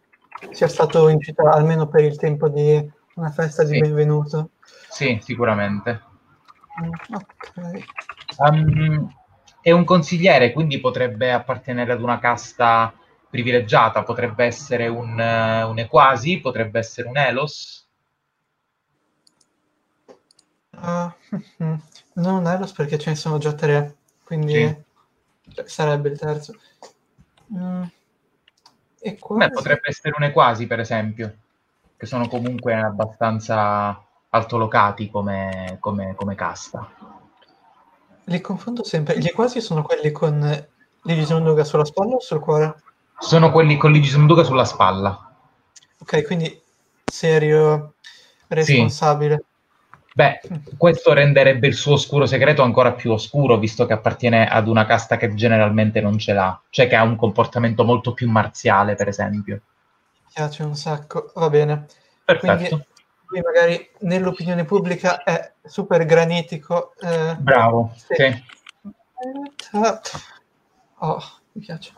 sia 0.51 0.67
stato 0.67 1.07
in 1.07 1.19
città 1.19 1.49
almeno 1.49 1.87
per 1.87 2.03
il 2.03 2.17
tempo 2.17 2.47
di 2.47 2.91
una 3.15 3.31
festa 3.31 3.63
di 3.63 3.79
benvenuto. 3.79 4.51
Sì, 4.87 5.19
sicuramente. 5.19 6.09
Ok. 6.89 7.83
Um, 8.37 9.13
è 9.61 9.71
un 9.71 9.83
consigliere, 9.83 10.51
quindi 10.51 10.79
potrebbe 10.79 11.31
appartenere 11.31 11.91
ad 11.91 12.01
una 12.01 12.19
casta 12.19 12.93
privilegiata, 13.29 14.03
potrebbe 14.03 14.45
essere 14.45 14.87
un, 14.87 15.11
uh, 15.11 15.69
un 15.69 15.79
Equasi, 15.79 16.39
potrebbe 16.39 16.79
essere 16.79 17.07
un 17.07 17.17
Elos. 17.17 17.87
Uh, 20.71 21.11
non 22.13 22.35
un 22.35 22.47
Elos 22.47 22.71
perché 22.71 22.97
ce 22.97 23.11
ne 23.11 23.15
sono 23.15 23.37
già 23.37 23.53
tre, 23.53 23.95
quindi 24.23 24.53
sì. 24.53 24.89
Sarebbe 25.65 26.09
il 26.09 26.17
terzo. 26.19 26.55
Mm. 27.53 27.83
Beh, 29.01 29.49
potrebbe 29.49 29.89
essere 29.89 30.13
un 30.15 30.23
Equasi, 30.23 30.67
per 30.67 30.79
esempio, 30.79 31.35
che 31.97 32.05
sono 32.05 32.27
comunque 32.27 32.75
abbastanza 32.75 34.01
altolocati 34.31 35.09
come, 35.09 35.77
come, 35.79 36.15
come 36.15 36.35
casta. 36.35 36.89
Li 38.25 38.41
confondo 38.41 38.83
sempre. 38.83 39.17
Gli 39.17 39.27
Equasi 39.27 39.61
sono 39.61 39.81
quelli 39.81 40.11
con 40.11 40.67
l'Igisonduga 41.03 41.63
sulla 41.63 41.85
spalla 41.85 42.15
o 42.15 42.19
sul 42.19 42.39
cuore? 42.39 42.75
Sono 43.17 43.51
quelli 43.51 43.77
con 43.77 43.91
l'Igisonduga 43.91 44.43
sulla 44.43 44.65
spalla. 44.65 45.31
Ok, 45.99 46.25
quindi 46.25 46.61
serio, 47.03 47.93
responsabile. 48.47 49.35
Sì. 49.35 49.49
Beh, 50.13 50.41
questo 50.77 51.13
renderebbe 51.13 51.67
il 51.67 51.73
suo 51.73 51.93
oscuro 51.93 52.25
segreto 52.25 52.63
ancora 52.63 52.91
più 52.93 53.11
oscuro, 53.11 53.57
visto 53.57 53.85
che 53.85 53.93
appartiene 53.93 54.47
ad 54.47 54.67
una 54.67 54.85
casta 54.85 55.15
che 55.15 55.33
generalmente 55.35 56.01
non 56.01 56.17
ce 56.17 56.33
l'ha, 56.33 56.59
cioè 56.69 56.87
che 56.87 56.95
ha 56.95 57.03
un 57.03 57.15
comportamento 57.15 57.85
molto 57.85 58.13
più 58.13 58.29
marziale, 58.29 58.95
per 58.95 59.07
esempio. 59.07 59.61
Mi 60.25 60.31
piace 60.33 60.63
un 60.63 60.75
sacco, 60.75 61.31
va 61.35 61.49
bene. 61.49 61.85
Perfetto. 62.25 62.67
Quindi, 62.67 62.87
magari 63.39 63.89
nell'opinione 63.99 64.65
pubblica 64.65 65.23
è 65.23 65.53
super 65.63 66.03
granitico. 66.05 66.93
Eh, 66.99 67.35
Bravo, 67.39 67.93
sì. 67.95 68.15
sì. 68.15 68.43
Oh, 70.97 71.23
mi 71.53 71.61
piace. 71.61 71.93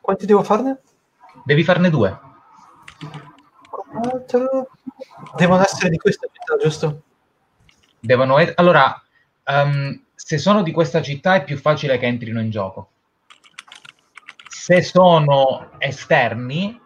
Quanti 0.00 0.26
devo 0.26 0.42
farne? 0.42 0.80
Devi 1.44 1.64
farne 1.64 1.88
due. 1.88 2.20
Devono 5.36 5.62
essere 5.62 5.88
di 5.88 5.96
questa 5.96 6.26
città, 6.30 6.56
giusto? 6.60 7.02
devono 8.06 8.38
essere... 8.38 8.54
Allora, 8.56 9.02
um, 9.44 10.02
se 10.14 10.38
sono 10.38 10.62
di 10.62 10.72
questa 10.72 11.02
città 11.02 11.34
è 11.34 11.44
più 11.44 11.58
facile 11.58 11.98
che 11.98 12.06
entrino 12.06 12.40
in 12.40 12.50
gioco. 12.50 12.90
Se 14.48 14.82
sono 14.82 15.72
esterni, 15.78 16.80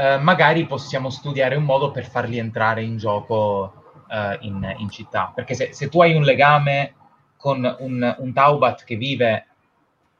uh, 0.00 0.20
magari 0.20 0.66
possiamo 0.66 1.10
studiare 1.10 1.56
un 1.56 1.64
modo 1.64 1.90
per 1.90 2.08
farli 2.08 2.38
entrare 2.38 2.82
in 2.82 2.96
gioco 2.96 3.72
uh, 4.08 4.36
in, 4.40 4.74
in, 4.78 4.88
città. 4.88 5.30
Perché 5.34 5.54
se, 5.54 5.72
se, 5.72 5.88
tu 5.88 6.00
hai 6.00 6.14
un 6.14 6.22
legame 6.22 6.94
con 7.36 7.76
un, 7.78 8.16
un 8.18 8.32
Taubat 8.32 8.84
che 8.84 8.96
vive 8.96 9.46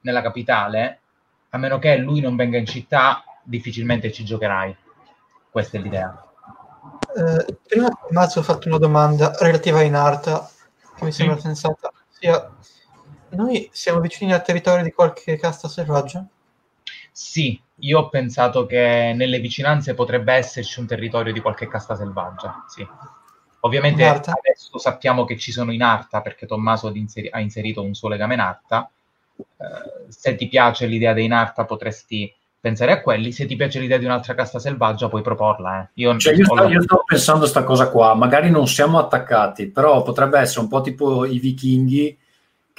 nella 0.01 0.23
capitale, 0.23 1.01
a 1.51 1.59
meno 1.59 1.78
che 1.78 1.97
lui 1.97 2.20
non 2.20 2.36
venga 2.36 2.59
in 2.59 2.66
città, 2.66 3.24
difficilmente 3.43 4.12
ci 4.12 4.24
giocherai. 4.24 4.77
Questa 5.51 5.78
è 5.78 5.81
l'idea. 5.81 6.24
Eh, 7.16 7.59
prima 7.66 7.89
Mazzo 8.11 8.39
ho 8.39 8.43
fatto 8.43 8.69
una 8.69 8.78
domanda 8.78 9.35
relativa 9.39 9.82
in 9.82 9.94
Arta, 9.94 10.48
che 10.94 11.05
mi 11.05 11.12
sembra 11.12 11.36
sì. 11.36 11.43
sensata. 11.43 11.93
Sia, 12.09 12.51
noi 13.31 13.69
siamo 13.73 14.01
vicini 14.01 14.32
al 14.32 14.43
territorio 14.43 14.85
di 14.85 14.93
qualche 14.93 15.36
casta 15.36 15.69
selvaggia? 15.69 16.24
Sì, 17.22 17.60
io 17.80 17.98
ho 17.98 18.09
pensato 18.09 18.64
che 18.64 19.12
nelle 19.14 19.40
vicinanze 19.40 19.92
potrebbe 19.92 20.32
esserci 20.32 20.80
un 20.80 20.86
territorio 20.86 21.34
di 21.34 21.40
qualche 21.40 21.68
casta 21.68 21.94
selvaggia, 21.94 22.64
sì. 22.66 22.84
Ovviamente 23.60 24.06
adesso 24.06 24.78
sappiamo 24.78 25.26
che 25.26 25.36
ci 25.36 25.52
sono 25.52 25.70
in 25.70 25.82
Arta 25.82 26.22
perché 26.22 26.47
Tommaso 26.47 26.90
ha 27.30 27.40
inserito 27.40 27.82
un 27.82 27.92
suo 27.92 28.09
legame 28.09 28.34
in 28.34 28.40
Arta. 28.40 28.90
Eh, 29.36 30.09
se 30.09 30.34
ti 30.34 30.48
piace 30.48 30.86
l'idea 30.86 31.12
dei 31.12 31.26
Narta 31.26 31.66
potresti 31.66 32.34
pensare 32.59 32.90
a 32.90 33.02
quelli. 33.02 33.32
Se 33.32 33.44
ti 33.44 33.55
piace 33.55 33.80
l'idea 33.80 33.98
di 33.98 34.06
un'altra 34.06 34.34
casta 34.34 34.59
selvaggia, 34.59 35.10
puoi 35.10 35.20
proporla. 35.20 35.82
Eh. 35.82 35.88
Io, 35.97 36.16
cioè, 36.16 36.34
io, 36.34 36.47
sto, 36.47 36.68
io 36.68 36.80
sto 36.80 37.02
pensando 37.05 37.40
a 37.40 37.51
questa 37.51 37.64
cosa 37.64 37.90
qua. 37.90 38.14
Magari 38.14 38.48
non 38.48 38.66
siamo 38.66 38.98
attaccati, 38.98 39.68
però 39.68 40.02
potrebbe 40.02 40.38
essere 40.38 40.60
un 40.60 40.68
po' 40.68 40.80
tipo 40.80 41.26
i 41.26 41.38
vichinghi 41.38 42.16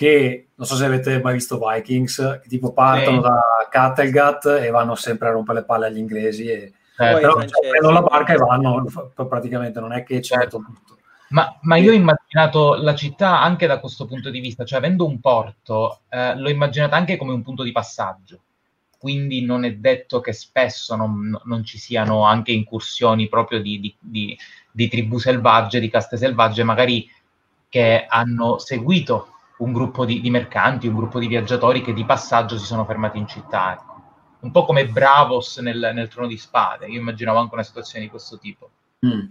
che 0.02 0.48
non 0.56 0.66
so 0.66 0.76
se 0.76 0.86
avete 0.86 1.22
mai 1.22 1.36
visto 1.36 1.60
Vikings, 1.60 2.40
che 2.42 2.50
tipo 2.50 2.74
partono 2.74 3.18
sì. 3.18 3.22
da 3.22 3.40
Kattegat 3.70 4.46
e 4.64 4.72
vanno 4.72 4.96
sempre 4.96 5.28
a 5.28 5.32
rompere 5.32 5.60
le 5.60 5.66
palle 5.66 5.86
agli 5.86 6.00
inglesi. 6.00 6.48
E, 6.48 6.74
eh, 6.98 7.14
però 7.20 7.40
cioè, 7.40 7.70
prendono 7.70 7.94
la 7.94 8.02
barca 8.02 8.34
e 8.34 8.38
vanno, 8.38 8.84
praticamente 9.14 9.80
non 9.80 9.94
è 9.94 10.02
che 10.02 10.16
ci 10.24 10.34
certo. 10.34 10.58
tutto. 10.58 10.98
Ma, 11.30 11.56
ma, 11.62 11.76
io 11.76 11.92
ho 11.92 11.94
immaginato 11.94 12.82
la 12.82 12.96
città 12.96 13.42
anche 13.42 13.68
da 13.68 13.80
questo 13.80 14.08
punto 14.08 14.32
di 14.32 14.40
vista, 14.40 14.66
cioè 14.66 14.80
avendo 14.80 15.06
un 15.06 15.20
porto, 15.20 16.00
eh, 16.10 16.36
l'ho 16.36 16.50
immaginata 16.50 16.96
anche 16.96 17.16
come 17.16 17.34
un 17.34 17.44
punto 17.44 17.62
di 17.62 17.72
passaggio 17.72 18.42
quindi 18.98 19.44
non 19.44 19.64
è 19.64 19.74
detto 19.74 20.20
che 20.20 20.32
spesso 20.32 20.96
non, 20.96 21.36
non 21.46 21.64
ci 21.64 21.80
siano 21.80 22.24
anche 22.24 22.52
incursioni 22.52 23.30
proprio 23.30 23.60
di, 23.60 23.80
di, 23.80 23.96
di, 23.98 24.38
di, 24.72 24.88
tribù 24.88 25.18
selvagge, 25.18 25.80
di 25.80 25.90
caste 25.90 26.18
selvagge, 26.18 26.62
magari 26.62 27.10
che 27.68 28.06
hanno 28.08 28.60
seguito 28.60 29.32
un 29.62 29.74
gruppo 29.74 30.06
di, 30.06 30.28
mercanti, 30.30 30.88
un 30.88 30.96
gruppo 30.96 31.20
di 31.20 31.28
viaggiatori 31.28 31.82
che 31.82 31.94
di 31.94 32.06
passaggio 32.06 32.58
si 32.58 32.66
sono 32.66 32.86
fermati 32.86 33.18
in 33.18 33.28
città. 33.28 33.74
Ecco. 33.74 34.02
Un 34.40 34.52
po' 34.52 34.66
come 34.66 34.88
Bravos 34.88 35.58
nel, 35.58 35.92
nel, 35.94 36.08
Trono 36.08 36.28
di 36.28 36.38
Spade, 36.38 36.88
io 36.88 37.00
immaginavo 37.00 37.38
anche 37.38 37.54
una 37.54 37.64
situazione 37.64 38.06
di 38.06 38.10
questo 38.10 38.40
tipo. 38.40 38.70
Mm. 39.06 39.26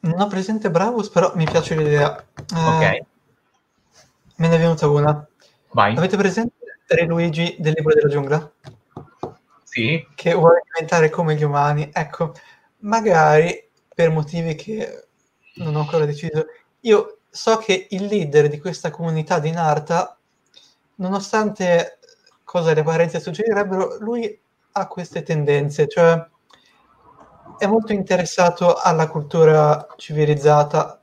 Non 0.00 0.20
ho 0.20 0.26
presente 0.28 0.70
Bravos, 0.70 1.08
però 1.08 1.32
mi 1.34 1.44
piace 1.44 1.74
l'idea. 1.74 2.16
Eh, 2.18 2.24
Ok, 2.54 3.06
Me 4.36 4.48
ne 4.48 4.54
è 4.56 4.58
venuta 4.58 4.86
una. 4.86 5.26
vai. 5.70 5.96
Avete 5.96 6.18
presente 6.18 6.54
Re 6.86 7.06
Luigi 7.06 7.56
del 7.58 7.72
libro 7.74 7.94
della 7.94 8.08
giungla? 8.08 8.52
Sì, 9.62 10.06
Che 10.14 10.34
vuole 10.34 10.62
diventare 10.70 11.08
come 11.08 11.34
gli 11.34 11.42
umani. 11.42 11.90
Ecco, 11.92 12.34
magari 12.80 13.68
per 13.94 14.10
motivi 14.10 14.54
che 14.54 15.08
non 15.54 15.74
ho 15.74 15.80
ancora 15.80 16.04
deciso. 16.04 16.46
Io 16.80 17.18
so 17.28 17.56
che 17.58 17.86
il 17.90 18.04
leader 18.04 18.48
di 18.48 18.60
questa 18.60 18.90
comunità 18.90 19.38
di 19.38 19.50
Narta, 19.50 20.16
nonostante 20.96 21.98
cosa 22.44 22.72
le 22.72 22.80
apparenze 22.80 23.20
suggerirebbero, 23.20 23.98
lui 23.98 24.40
ha 24.72 24.86
queste 24.86 25.22
tendenze, 25.22 25.88
cioè 25.88 26.28
è 27.58 27.66
molto 27.66 27.92
interessato 27.92 28.74
alla 28.74 29.08
cultura 29.08 29.86
civilizzata. 29.96 31.00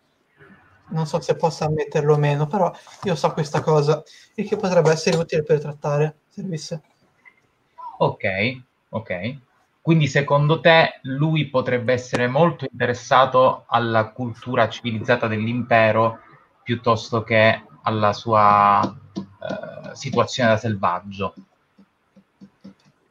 Non 0.89 1.07
so 1.07 1.19
se 1.21 1.35
possa 1.35 1.65
ammetterlo 1.65 2.13
o 2.13 2.17
meno, 2.17 2.45
però 2.47 2.71
io 3.03 3.15
so 3.15 3.31
questa 3.33 3.61
cosa, 3.61 4.03
il 4.35 4.47
che 4.47 4.55
potrebbe 4.57 4.91
essere 4.91 5.17
utile 5.17 5.43
per 5.43 5.59
trattare, 5.59 6.17
servisse. 6.29 6.81
ok, 7.97 8.25
ok. 8.89 9.39
Quindi 9.84 10.07
secondo 10.07 10.61
te 10.61 11.01
lui 11.01 11.49
potrebbe 11.49 11.91
essere 11.91 12.27
molto 12.27 12.65
interessato 12.72 13.65
alla 13.68 14.11
cultura 14.11 14.69
civilizzata 14.69 15.27
dell'impero 15.27 16.19
piuttosto 16.64 17.22
che 17.23 17.65
alla 17.81 18.14
sua 18.14 18.81
eh, 19.14 19.93
situazione 19.93 20.51
da 20.51 20.57
selvaggio? 20.57 21.34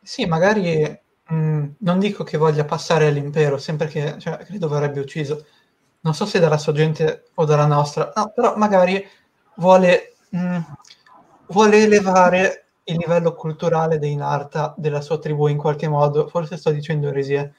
Sì, 0.00 0.24
magari 0.24 0.98
mh, 1.26 1.64
non 1.80 1.98
dico 1.98 2.24
che 2.24 2.38
voglia 2.38 2.64
passare 2.64 3.06
all'impero, 3.08 3.58
sempre 3.58 3.88
che 3.88 4.18
cioè, 4.18 4.38
credo 4.38 4.66
verrebbe 4.68 5.00
ucciso. 5.00 5.44
Non 6.00 6.14
so 6.14 6.24
se 6.24 6.38
dalla 6.38 6.56
sua 6.56 6.72
gente 6.72 7.24
o 7.34 7.44
dalla 7.44 7.66
nostra, 7.66 8.10
no, 8.16 8.32
però 8.34 8.56
magari 8.56 9.06
vuole, 9.56 10.14
mh, 10.30 10.58
vuole 11.48 11.82
elevare 11.82 12.61
il 12.84 12.96
livello 12.96 13.34
culturale 13.34 13.98
dei 13.98 14.14
Narta, 14.16 14.74
della 14.76 15.00
sua 15.00 15.18
tribù 15.18 15.46
in 15.46 15.56
qualche 15.56 15.88
modo. 15.88 16.28
Forse 16.28 16.56
sto 16.56 16.70
dicendo 16.70 17.08
eresie. 17.08 17.54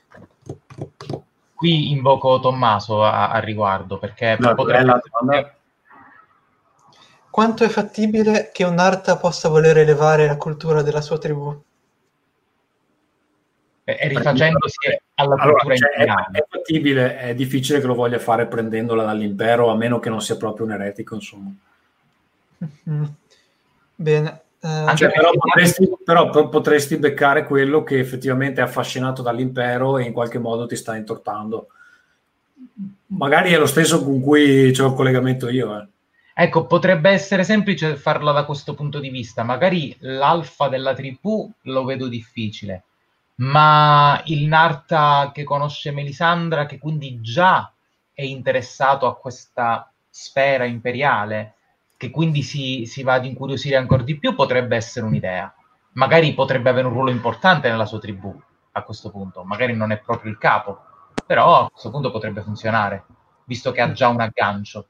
Qui 1.53 1.91
invoco 1.91 2.39
Tommaso 2.39 3.03
a, 3.03 3.29
a 3.29 3.39
riguardo 3.39 3.97
perché 3.97 4.37
No, 4.39 4.53
potrebbe. 4.53 5.55
Quanto 7.29 7.63
è 7.63 7.69
fattibile 7.69 8.51
che 8.53 8.63
un 8.63 8.75
Narta 8.75 9.17
possa 9.17 9.49
voler 9.49 9.77
elevare 9.77 10.27
la 10.27 10.37
cultura 10.37 10.81
della 10.81 11.01
sua 11.01 11.17
tribù? 11.17 11.61
e 13.85 14.07
rifacendosi 14.07 14.77
alla 15.15 15.35
Allora, 15.35 15.51
cultura 15.59 15.75
cioè, 15.75 15.89
è, 15.89 16.01
imperiale. 16.01 16.37
è 16.37 16.45
fattibile, 16.47 17.17
è 17.17 17.35
difficile 17.35 17.81
che 17.81 17.85
lo 17.87 17.95
voglia 17.95 18.17
fare 18.19 18.47
prendendola 18.47 19.03
dall'impero, 19.03 19.69
a 19.69 19.75
meno 19.75 19.99
che 19.99 20.09
non 20.09 20.21
sia 20.21 20.37
proprio 20.37 20.65
un 20.65 20.71
eretico, 20.71 21.15
insomma. 21.15 21.51
Mm. 22.89 23.03
Bene. 23.95 24.41
Eh, 24.63 24.67
Anche 24.67 24.95
Cioè, 24.95 25.11
però, 25.11 25.31
potresti, 25.31 25.89
però 26.05 26.29
po- 26.29 26.47
potresti 26.47 26.95
beccare 26.97 27.45
quello 27.45 27.83
che 27.83 27.99
effettivamente 27.99 28.61
è 28.61 28.63
affascinato 28.63 29.21
dall'impero 29.21 29.97
e 29.97 30.05
in 30.05 30.13
qualche 30.13 30.39
modo 30.39 30.65
ti 30.65 30.77
sta 30.77 30.95
intortando. 30.95 31.67
Magari 33.07 33.51
è 33.51 33.57
lo 33.57 33.65
stesso 33.65 34.01
con 34.01 34.21
cui 34.21 34.71
c'ho 34.71 34.87
il 34.87 34.93
collegamento 34.93 35.49
io. 35.49 35.77
eh. 35.77 35.87
Ecco, 36.35 36.65
potrebbe 36.65 37.09
essere 37.09 37.43
semplice 37.43 37.97
farla 37.97 38.31
da 38.31 38.45
questo 38.45 38.73
punto 38.73 38.99
di 38.99 39.09
vista. 39.09 39.43
Magari 39.43 39.95
l'alfa 39.99 40.69
della 40.69 40.93
tribù 40.93 41.51
lo 41.63 41.83
vedo 41.83 42.07
difficile, 42.07 42.83
ma 43.35 44.19
il 44.25 44.47
Narta 44.47 45.31
che 45.33 45.43
conosce 45.43 45.91
Melisandra, 45.91 46.65
che 46.65 46.79
quindi 46.79 47.19
già 47.19 47.69
è 48.13 48.23
interessato 48.23 49.07
a 49.07 49.17
questa 49.17 49.91
sfera 50.09 50.63
imperiale, 50.63 51.55
che 52.03 52.09
quindi 52.09 52.41
si, 52.41 52.85
si 52.85 53.01
va 53.01 53.13
ad 53.13 53.25
incuriosire 53.25 53.77
ancora 53.77 54.03
di 54.03 54.17
più, 54.19 54.35
potrebbe 54.35 54.75
essere 54.75 55.05
un'idea. 55.05 55.53
Magari 55.93 56.33
potrebbe 56.33 56.69
avere 56.69 56.87
un 56.87 56.93
ruolo 56.93 57.11
importante 57.11 57.69
nella 57.69 57.85
sua 57.85 57.99
tribù 57.99 58.37
a 58.73 58.83
questo 58.83 59.09
punto. 59.09 59.43
Magari 59.43 59.73
non 59.73 59.91
è 59.91 59.99
proprio 59.99 60.29
il 60.29 60.37
capo, 60.37 60.81
però 61.25 61.65
a 61.65 61.69
questo 61.69 61.91
punto 61.91 62.11
potrebbe 62.11 62.41
funzionare, 62.41 63.05
visto 63.45 63.71
che 63.71 63.79
ha 63.79 63.91
già 63.93 64.09
un 64.09 64.19
aggancio. 64.19 64.87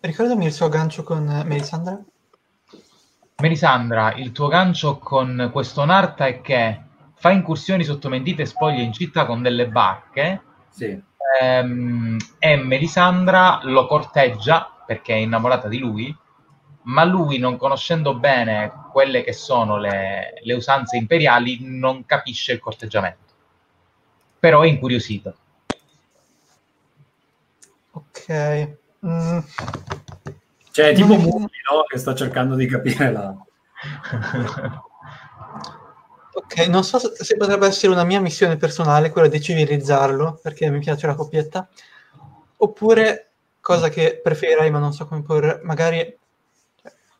Ricordami 0.00 0.44
il 0.44 0.52
suo 0.52 0.66
aggancio 0.66 1.02
con 1.04 1.26
eh, 1.26 1.44
Melisandra. 1.44 1.98
Melisandra, 3.40 4.12
il 4.16 4.32
tuo 4.32 4.48
gancio 4.48 4.98
con 4.98 5.48
questo 5.50 5.84
Narta 5.86 6.26
è 6.26 6.42
che 6.42 6.82
fa 7.14 7.30
incursioni 7.30 7.84
sotto 7.84 8.10
mentite 8.10 8.42
e 8.42 8.46
spoglie 8.46 8.82
in 8.82 8.92
città 8.92 9.24
con 9.24 9.40
delle 9.40 9.68
barche 9.68 10.42
Sì. 10.68 11.02
ehm, 11.40 12.18
e 12.38 12.56
Melisandra 12.56 13.60
lo 13.62 13.86
corteggia 13.86 14.79
perché 14.90 15.12
è 15.14 15.18
innamorata 15.18 15.68
di 15.68 15.78
lui, 15.78 16.12
ma 16.82 17.04
lui, 17.04 17.38
non 17.38 17.56
conoscendo 17.56 18.18
bene 18.18 18.72
quelle 18.90 19.22
che 19.22 19.32
sono 19.32 19.78
le, 19.78 20.40
le 20.42 20.52
usanze 20.54 20.96
imperiali, 20.96 21.58
non 21.60 22.04
capisce 22.04 22.50
il 22.50 22.58
corteggiamento. 22.58 23.32
Però 24.40 24.62
è 24.62 24.66
incuriosito. 24.66 25.36
Ok. 27.92 28.68
Mm, 29.06 29.38
Cioè, 30.72 30.88
è 30.88 30.94
tipo 30.94 31.14
Non- 31.14 31.20
Mummy, 31.22 31.46
no? 31.70 31.84
Che 31.86 31.96
sta 31.96 32.12
cercando 32.12 32.56
di 32.56 32.66
capire 32.66 33.12
la... 33.12 33.32
ok, 36.32 36.66
non 36.66 36.82
so 36.82 36.98
se 36.98 37.12
se 37.14 37.36
potrebbe 37.36 37.68
essere 37.68 37.92
una 37.92 38.02
mia 38.02 38.20
missione 38.20 38.56
personale, 38.56 39.10
quella 39.10 39.28
di 39.28 39.40
civilizzarlo, 39.40 40.40
perché 40.42 40.68
mi 40.68 40.80
piace 40.80 41.06
la 41.06 41.14
coppietta, 41.14 41.68
oppure 42.56 43.29
cosa 43.60 43.88
che 43.88 44.20
preferirei, 44.22 44.70
ma 44.70 44.78
non 44.78 44.92
so 44.92 45.06
come 45.06 45.22
porre, 45.22 45.60
magari 45.62 46.18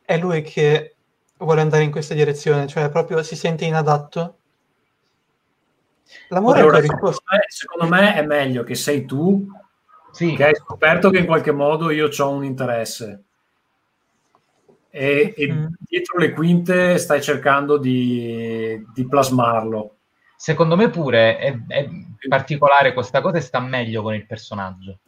è 0.03 0.19
lui 0.19 0.43
che 0.43 0.97
vuole 1.39 1.61
andare 1.61 1.85
in 1.85 1.91
questa 1.91 2.15
direzione, 2.15 2.67
cioè 2.67 2.91
proprio 2.91 3.23
si 3.23 3.37
sente 3.37 3.65
inadatto. 3.65 4.37
L'amore 6.29 6.61
Allora, 6.61 6.79
è 6.79 6.81
secondo, 6.83 7.07
risposta. 7.07 7.37
me, 7.37 7.41
secondo 7.49 7.89
me 7.95 8.15
è 8.15 8.23
meglio 8.27 8.65
che 8.65 8.75
sei 8.75 9.05
tu 9.05 9.47
sì, 10.13 10.35
che 10.35 10.45
hai 10.45 10.55
scoperto 10.57 11.11
che 11.11 11.19
in 11.19 11.27
qualche 11.27 11.53
modo 11.53 11.91
io 11.91 12.09
ho 12.09 12.31
un 12.31 12.45
interesse 12.45 13.23
e, 14.91 15.35
e 15.37 15.53
Mm. 15.53 15.67
dietro 15.79 16.19
le 16.19 16.33
quinte 16.33 16.99
stai 16.99 17.23
cercando 17.23 17.77
di, 17.79 18.85
di 18.93 19.07
plasmarlo. 19.07 19.99
secondo 20.37 20.75
me 20.77 20.91
pure 20.91 21.39
è, 21.39 21.57
è 21.69 21.89
particolare 22.29 22.93
questa 22.93 23.21
cosa 23.21 23.37
e 23.39 23.41
sta 23.41 23.61
meglio 23.61 24.03
con 24.03 24.15
il 24.15 24.27
personaggio. 24.27 24.99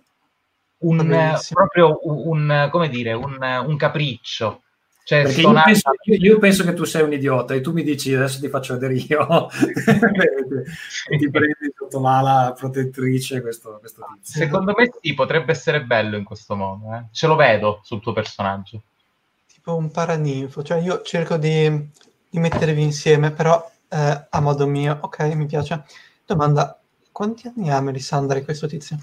Un, 0.83 0.97
benissimo. 1.07 1.61
proprio 1.67 1.99
un, 2.03 2.69
come 2.71 2.89
dire, 2.89 3.13
un, 3.13 3.39
un 3.41 3.77
capriccio. 3.77 4.63
Cioè, 5.05 5.27
io 5.27 5.61
penso, 5.63 5.91
io- 6.05 6.17
io 6.17 6.39
penso 6.39 6.63
che 6.65 6.75
tu 6.75 6.85
sei 6.85 7.03
un 7.03 7.13
idiota 7.13 7.55
e 7.55 7.61
tu 7.61 7.73
mi 7.73 7.83
dici 7.83 8.15
adesso 8.15 8.39
ti 8.39 8.49
faccio 8.49 8.75
vedere 8.75 8.95
io 8.95 9.49
e 11.09 11.17
ti 11.19 11.29
prendi 11.31 11.73
sotto 11.77 12.01
l'ala 12.01 12.55
protettrice 12.57 13.41
questo, 13.41 13.79
questo 13.81 14.03
tizio. 14.05 14.45
Secondo 14.45 14.75
me 14.77 14.91
sì, 15.01 15.15
potrebbe 15.15 15.53
essere 15.53 15.83
bello 15.85 16.17
in 16.17 16.25
questo 16.25 16.55
modo. 16.55 16.95
eh. 16.95 17.07
Ce 17.11 17.27
lo 17.27 17.35
vedo 17.37 17.81
sul 17.83 18.01
tuo 18.01 18.13
personaggio. 18.13 18.83
tipo 19.47 19.77
un 19.77 19.91
paraninfo, 19.91 20.63
cioè 20.65 20.79
io 20.81 21.03
cerco 21.03 21.37
di, 21.37 21.69
di 22.29 22.39
mettervi 22.41 22.83
insieme, 22.83 23.31
però 23.33 23.65
eh, 23.89 24.27
a 24.31 24.41
modo 24.41 24.67
mio, 24.67 24.99
ok, 25.01 25.21
mi 25.35 25.47
piace. 25.47 25.85
Domanda, 26.27 26.81
quanti 27.13 27.47
anni 27.49 27.71
ha 27.71 27.81
Melisandra 27.81 28.39
e 28.39 28.45
questo 28.45 28.67
tizio? 28.67 28.99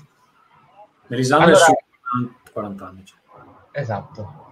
Melisandre 1.10 1.52
Allora- 1.52 1.66
è 1.66 1.68
su 1.68 2.52
40 2.54 2.88
anni. 2.88 3.06
cioè. 3.06 3.18
Esatto. 3.72 4.48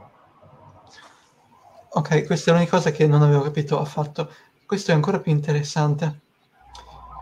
Ok, 1.90 2.26
questa 2.26 2.52
è 2.52 2.54
l'unica 2.54 2.72
cosa 2.78 2.92
che 2.92 3.08
non 3.08 3.22
avevo 3.24 3.42
capito 3.42 3.80
affatto. 3.80 4.32
Questo 4.66 4.92
è 4.92 4.94
ancora 4.94 5.20
più 5.20 5.32
interessante. 5.32 6.20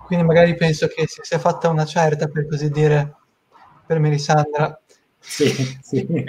Quindi 0.06 0.26
magari 0.26 0.56
penso 0.56 0.88
che 0.88 1.08
si 1.08 1.20
sia 1.24 1.40
fatta 1.40 1.70
una 1.70 1.86
certa, 1.86 2.28
per 2.28 2.48
così 2.48 2.70
dire, 2.70 3.16
per 3.86 4.00
Melisandra. 4.00 4.80
Sì, 5.20 5.48
sì. 5.82 6.06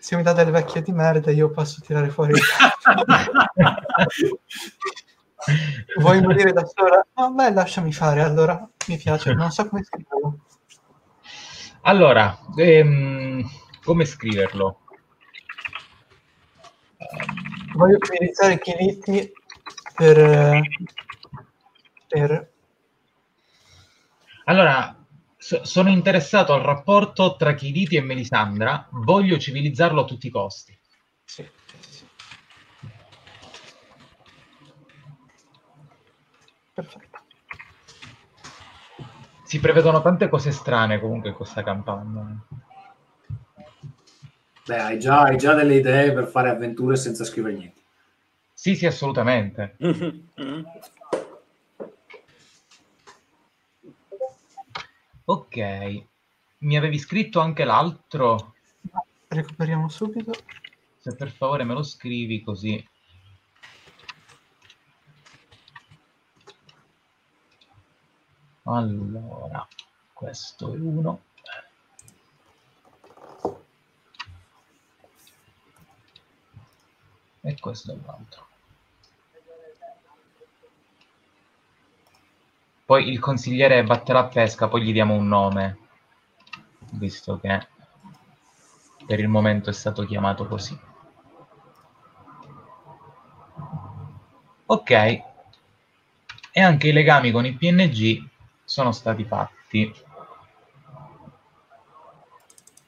Se 0.00 0.16
mi 0.16 0.22
dà 0.22 0.32
delle 0.32 0.50
vecchie 0.50 0.80
di 0.80 0.92
merda, 0.92 1.30
io 1.30 1.50
posso 1.50 1.80
tirare 1.82 2.08
fuori. 2.08 2.32
Vuoi 5.98 6.20
morire 6.22 6.52
da 6.52 6.64
sola? 6.64 7.04
No, 7.14 7.32
beh, 7.32 7.52
lasciami 7.52 7.92
fare, 7.92 8.22
allora. 8.22 8.66
Mi 8.86 8.96
piace, 8.96 9.34
non 9.34 9.50
so 9.50 9.68
come 9.68 9.82
scriverlo. 9.84 10.38
Allora, 11.88 12.38
ehm, 12.54 13.42
come 13.82 14.04
scriverlo? 14.04 14.80
Voglio 17.74 17.96
utilizzare 17.96 18.58
Kiliti 18.58 19.32
per... 19.94 20.60
per... 22.06 22.52
Allora, 24.44 25.02
so- 25.38 25.64
sono 25.64 25.88
interessato 25.88 26.52
al 26.52 26.60
rapporto 26.60 27.36
tra 27.36 27.54
Chiriti 27.54 27.96
e 27.96 28.02
Melisandra, 28.02 28.86
voglio 28.90 29.38
civilizzarlo 29.38 30.02
a 30.02 30.04
tutti 30.04 30.26
i 30.26 30.30
costi. 30.30 30.78
Sì. 31.24 31.48
Perfetto. 36.74 37.07
Si 39.48 39.60
prevedono 39.60 40.02
tante 40.02 40.28
cose 40.28 40.50
strane 40.52 41.00
comunque 41.00 41.30
in 41.30 41.34
questa 41.34 41.62
campagna. 41.62 42.38
Beh, 44.66 44.78
hai 44.78 44.98
già, 44.98 45.22
hai 45.22 45.38
già 45.38 45.54
delle 45.54 45.76
idee 45.76 46.12
per 46.12 46.26
fare 46.26 46.50
avventure 46.50 46.96
senza 46.96 47.24
scrivere 47.24 47.54
niente. 47.56 47.80
Sì, 48.52 48.76
sì, 48.76 48.84
assolutamente. 48.84 49.76
ok, 55.24 55.56
mi 56.58 56.76
avevi 56.76 56.98
scritto 56.98 57.40
anche 57.40 57.64
l'altro? 57.64 58.52
Recuperiamo 59.28 59.88
subito. 59.88 60.32
Se 60.98 61.16
per 61.16 61.30
favore 61.30 61.64
me 61.64 61.72
lo 61.72 61.82
scrivi 61.82 62.42
così. 62.42 62.86
Allora, 68.70 69.66
questo 70.12 70.74
è 70.74 70.76
uno. 70.76 71.22
E 77.40 77.58
questo 77.58 77.92
è 77.92 77.96
l'altro. 78.04 78.46
Poi 82.84 83.08
il 83.08 83.18
consigliere 83.18 83.82
batterà 83.84 84.18
a 84.20 84.26
pesca, 84.26 84.68
poi 84.68 84.82
gli 84.82 84.92
diamo 84.92 85.14
un 85.14 85.28
nome, 85.28 85.78
visto 86.92 87.38
che 87.38 87.66
per 89.06 89.18
il 89.18 89.28
momento 89.28 89.70
è 89.70 89.72
stato 89.72 90.04
chiamato 90.04 90.46
così. 90.46 90.78
Ok, 94.66 94.90
e 94.90 95.22
anche 96.60 96.88
i 96.88 96.92
legami 96.92 97.30
con 97.30 97.46
i 97.46 97.54
PNG 97.54 98.36
sono 98.68 98.92
stati 98.92 99.24
fatti. 99.24 99.90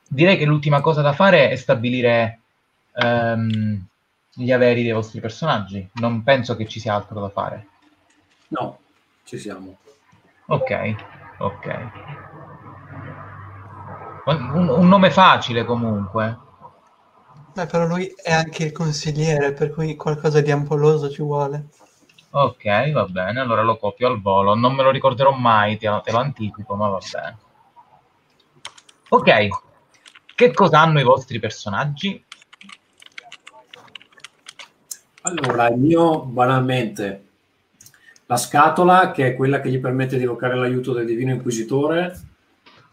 Direi 0.07 0.37
che 0.37 0.45
l'ultima 0.45 0.83
cosa 0.83 1.01
da 1.01 1.15
fare 1.15 1.49
è 1.49 1.57
stabilire 1.57 2.41
um, 2.97 3.83
gli 4.35 4.53
averi 4.53 4.83
dei 4.83 4.93
vostri 4.93 5.21
personaggi. 5.21 5.89
Non 5.95 6.23
penso 6.23 6.55
che 6.55 6.69
ci 6.69 6.81
sia 6.81 6.95
altro 6.95 7.19
da 7.19 7.31
fare. 7.31 7.67
No, 8.49 8.79
ci 9.25 9.39
siamo. 9.39 9.79
Ok, 10.49 10.95
ok. 11.39 11.91
Un, 14.27 14.69
un 14.69 14.87
nome 14.87 15.11
facile 15.11 15.65
comunque. 15.65 16.39
Beh, 17.55 17.67
però 17.67 17.87
lui 17.87 18.13
è 18.23 18.33
anche 18.33 18.65
il 18.65 18.73
consigliere, 18.73 19.55
per 19.55 19.71
cui 19.71 19.97
qualcosa 19.97 20.43
di 20.43 20.51
ampolloso 20.51 21.09
ci 21.09 21.23
vuole. 21.23 21.69
Ok, 22.33 22.93
va 22.93 23.07
bene, 23.07 23.41
allora 23.41 23.63
lo 23.63 23.77
copio 23.77 24.07
al 24.07 24.21
volo. 24.21 24.55
Non 24.55 24.75
me 24.75 24.85
lo 24.85 24.91
ricorderò 24.91 25.33
mai, 25.33 25.77
te 25.79 25.89
lo, 25.89 26.01
te 26.01 26.13
lo 26.13 26.19
anticipo, 26.19 26.77
ma 26.77 26.87
va 26.87 26.99
bene. 27.13 27.39
Ok, 29.09 29.49
che 30.37 30.53
cosa 30.53 30.81
hanno 30.81 31.01
i 31.01 31.05
vostri 31.05 31.41
personaggi? 31.41 32.25
Allora, 35.23 35.69
il 35.69 35.79
mio 35.79 36.21
banalmente 36.21 37.25
la 38.27 38.37
scatola, 38.37 39.11
che 39.11 39.27
è 39.27 39.35
quella 39.35 39.61
che 39.61 39.69
gli 39.69 39.81
permette 39.81 40.17
di 40.17 40.23
evocare 40.23 40.55
l'aiuto 40.55 40.93
del 40.93 41.07
divino 41.07 41.33
inquisitore, 41.33 42.17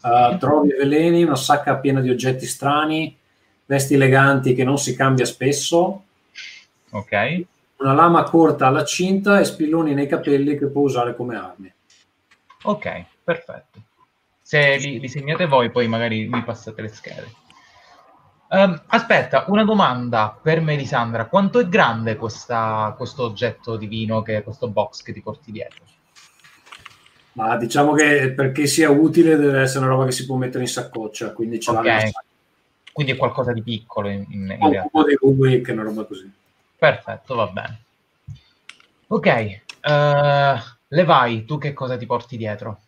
uh, 0.02 0.36
trovi 0.36 0.70
veleni, 0.70 1.22
una 1.22 1.36
sacca 1.36 1.76
piena 1.76 2.00
di 2.00 2.10
oggetti 2.10 2.44
strani, 2.44 3.16
vesti 3.66 3.94
eleganti 3.94 4.52
che 4.52 4.64
non 4.64 4.78
si 4.78 4.96
cambia 4.96 5.24
spesso. 5.24 6.02
Ok 6.90 7.46
una 7.78 7.92
lama 7.92 8.22
corta 8.24 8.66
alla 8.66 8.84
cinta 8.84 9.38
e 9.38 9.44
spilloni 9.44 9.94
nei 9.94 10.06
capelli 10.06 10.56
che 10.56 10.66
può 10.66 10.82
usare 10.82 11.14
come 11.14 11.36
armi. 11.36 11.72
Ok, 12.62 13.04
perfetto. 13.22 13.82
Se 14.42 14.76
li, 14.76 14.98
li 14.98 15.08
segnate 15.08 15.46
voi, 15.46 15.70
poi 15.70 15.86
magari 15.88 16.26
mi 16.28 16.42
passate 16.42 16.82
le 16.82 16.88
schede. 16.88 17.26
Um, 18.48 18.82
aspetta, 18.86 19.44
una 19.48 19.62
domanda 19.62 20.38
per 20.40 20.60
Melisandra. 20.60 21.26
Quanto 21.26 21.60
è 21.60 21.68
grande 21.68 22.16
questa, 22.16 22.94
questo 22.96 23.24
oggetto 23.24 23.76
divino, 23.76 24.22
che 24.22 24.38
è 24.38 24.42
questo 24.42 24.68
box 24.68 25.02
che 25.02 25.12
ti 25.12 25.20
porti 25.20 25.52
dietro? 25.52 25.84
Ma 27.34 27.56
diciamo 27.56 27.92
che 27.92 28.32
perché 28.32 28.66
sia 28.66 28.90
utile 28.90 29.36
deve 29.36 29.60
essere 29.60 29.84
una 29.84 29.94
roba 29.94 30.06
che 30.06 30.12
si 30.12 30.26
può 30.26 30.36
mettere 30.36 30.64
in 30.64 30.68
saccoccia, 30.68 31.32
quindi 31.32 31.60
ce 31.60 31.70
okay. 31.70 32.10
Quindi 32.90 33.12
è 33.12 33.16
qualcosa 33.16 33.52
di 33.52 33.62
piccolo 33.62 34.08
in, 34.08 34.26
in, 34.30 34.56
in 34.58 34.60
Un 34.60 34.88
po' 34.90 35.04
di 35.04 35.14
Rubik, 35.14 35.68
una 35.70 35.84
roba 35.84 36.04
così. 36.04 36.28
Perfetto, 36.78 37.34
va 37.34 37.46
bene. 37.48 37.82
Ok, 39.08 39.60
uh, 39.82 40.60
Levai, 40.88 41.44
tu 41.44 41.58
che 41.58 41.72
cosa 41.72 41.96
ti 41.96 42.06
porti 42.06 42.36
dietro? 42.36 42.80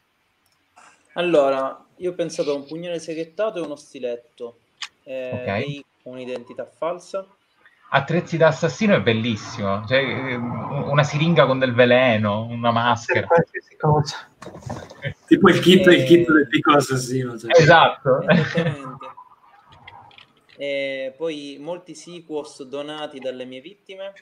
Allora, 1.14 1.84
io 1.96 2.10
ho 2.10 2.14
pensato 2.14 2.52
a 2.52 2.54
un 2.54 2.66
pugnale 2.66 2.98
seghettato 2.98 3.58
e 3.58 3.62
uno 3.62 3.76
stiletto. 3.76 4.58
Eh, 5.02 5.30
okay. 5.32 5.84
un'identità 6.04 6.64
falsa. 6.64 7.26
Attrezzi 7.92 8.36
da 8.36 8.48
assassino 8.48 8.94
è 8.94 9.02
bellissimo. 9.02 9.84
Cioè, 9.86 10.34
una 10.36 11.02
siringa 11.02 11.46
con 11.46 11.58
del 11.58 11.74
veleno, 11.74 12.44
una 12.44 12.70
maschera. 12.70 13.26
tipo 15.26 15.48
il 15.48 15.58
kit, 15.58 15.86
e... 15.88 15.94
il 15.94 16.04
kit 16.04 16.30
del 16.30 16.46
piccolo 16.46 16.76
assassino. 16.76 17.36
Cioè. 17.36 17.58
Esatto. 17.58 18.20
E 20.60 21.14
poi 21.16 21.56
molti 21.58 21.94
sequos 21.94 22.62
donati 22.64 23.18
dalle 23.18 23.46
mie 23.46 23.62
vittime. 23.62 24.12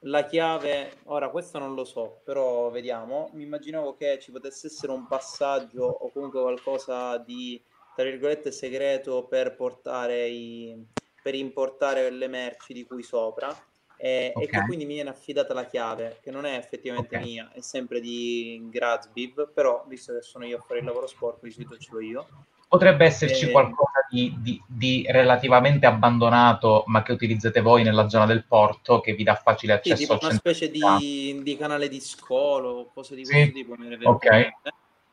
La 0.00 0.24
chiave, 0.24 0.96
ora 1.04 1.28
questo 1.28 1.60
non 1.60 1.76
lo 1.76 1.84
so, 1.84 2.18
però 2.24 2.68
vediamo. 2.68 3.30
Mi 3.34 3.44
immaginavo 3.44 3.94
che 3.94 4.18
ci 4.18 4.32
potesse 4.32 4.66
essere 4.66 4.90
un 4.90 5.06
passaggio 5.06 5.84
o 5.84 6.10
comunque 6.10 6.40
qualcosa 6.40 7.16
di, 7.18 7.62
tra 7.94 8.02
virgolette, 8.02 8.50
segreto 8.50 9.22
per 9.22 9.54
portare 9.54 10.26
i, 10.26 10.84
per 11.22 11.36
importare 11.36 12.10
le 12.10 12.26
merci 12.26 12.72
di 12.72 12.84
cui 12.84 13.04
sopra. 13.04 13.56
E, 13.96 14.32
okay. 14.34 14.42
e, 14.42 14.48
che 14.48 14.64
quindi 14.64 14.84
mi 14.84 14.94
viene 14.94 15.10
affidata 15.10 15.54
la 15.54 15.66
chiave, 15.66 16.18
che 16.20 16.32
non 16.32 16.44
è 16.44 16.56
effettivamente 16.56 17.14
okay. 17.14 17.28
mia, 17.28 17.52
è 17.52 17.60
sempre 17.60 18.00
di 18.00 18.66
Grazbiv, 18.68 19.52
però 19.52 19.84
visto 19.86 20.12
che 20.12 20.22
sono 20.22 20.44
io 20.44 20.58
a 20.58 20.62
fare 20.66 20.80
il 20.80 20.86
lavoro 20.86 21.06
sporco, 21.06 21.46
di 21.46 21.52
solito 21.52 21.78
ce 21.78 21.90
l'ho 21.92 22.00
io. 22.00 22.28
Potrebbe 22.68 23.06
esserci 23.06 23.46
eh, 23.46 23.50
qualcosa 23.50 24.06
di, 24.10 24.36
di, 24.38 24.62
di, 24.66 25.06
relativamente 25.08 25.86
abbandonato, 25.86 26.84
ma 26.86 27.02
che 27.02 27.12
utilizzate 27.12 27.62
voi 27.62 27.82
nella 27.82 28.10
zona 28.10 28.26
del 28.26 28.44
porto, 28.44 29.00
che 29.00 29.14
vi 29.14 29.24
dà 29.24 29.34
facile 29.36 29.72
accesso 29.72 29.96
sì, 29.96 30.06
tipo 30.06 30.18
una 30.20 30.34
specie 30.34 30.70
di, 30.70 31.40
di, 31.42 31.56
canale 31.56 31.88
di 31.88 31.98
scolo, 32.00 32.90
cose 32.92 33.14
di 33.14 33.24
questo 33.24 33.44
sì. 33.44 33.52
tipo. 33.52 33.74
Ok. 34.04 34.24
Eh? 34.26 34.54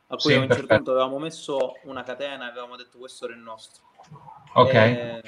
A 0.08 0.16
cui 0.16 0.32
sì, 0.32 0.34
a 0.34 0.40
un 0.40 0.50
certo 0.50 0.66
punto 0.66 0.90
avevamo 0.90 1.18
messo 1.18 1.78
una 1.84 2.02
catena 2.02 2.46
e 2.46 2.50
avevamo 2.50 2.76
detto 2.76 2.98
questo 2.98 3.24
era 3.24 3.34
il 3.34 3.40
nostro. 3.40 3.84
Ok. 4.52 4.74
Eh, 4.74 5.22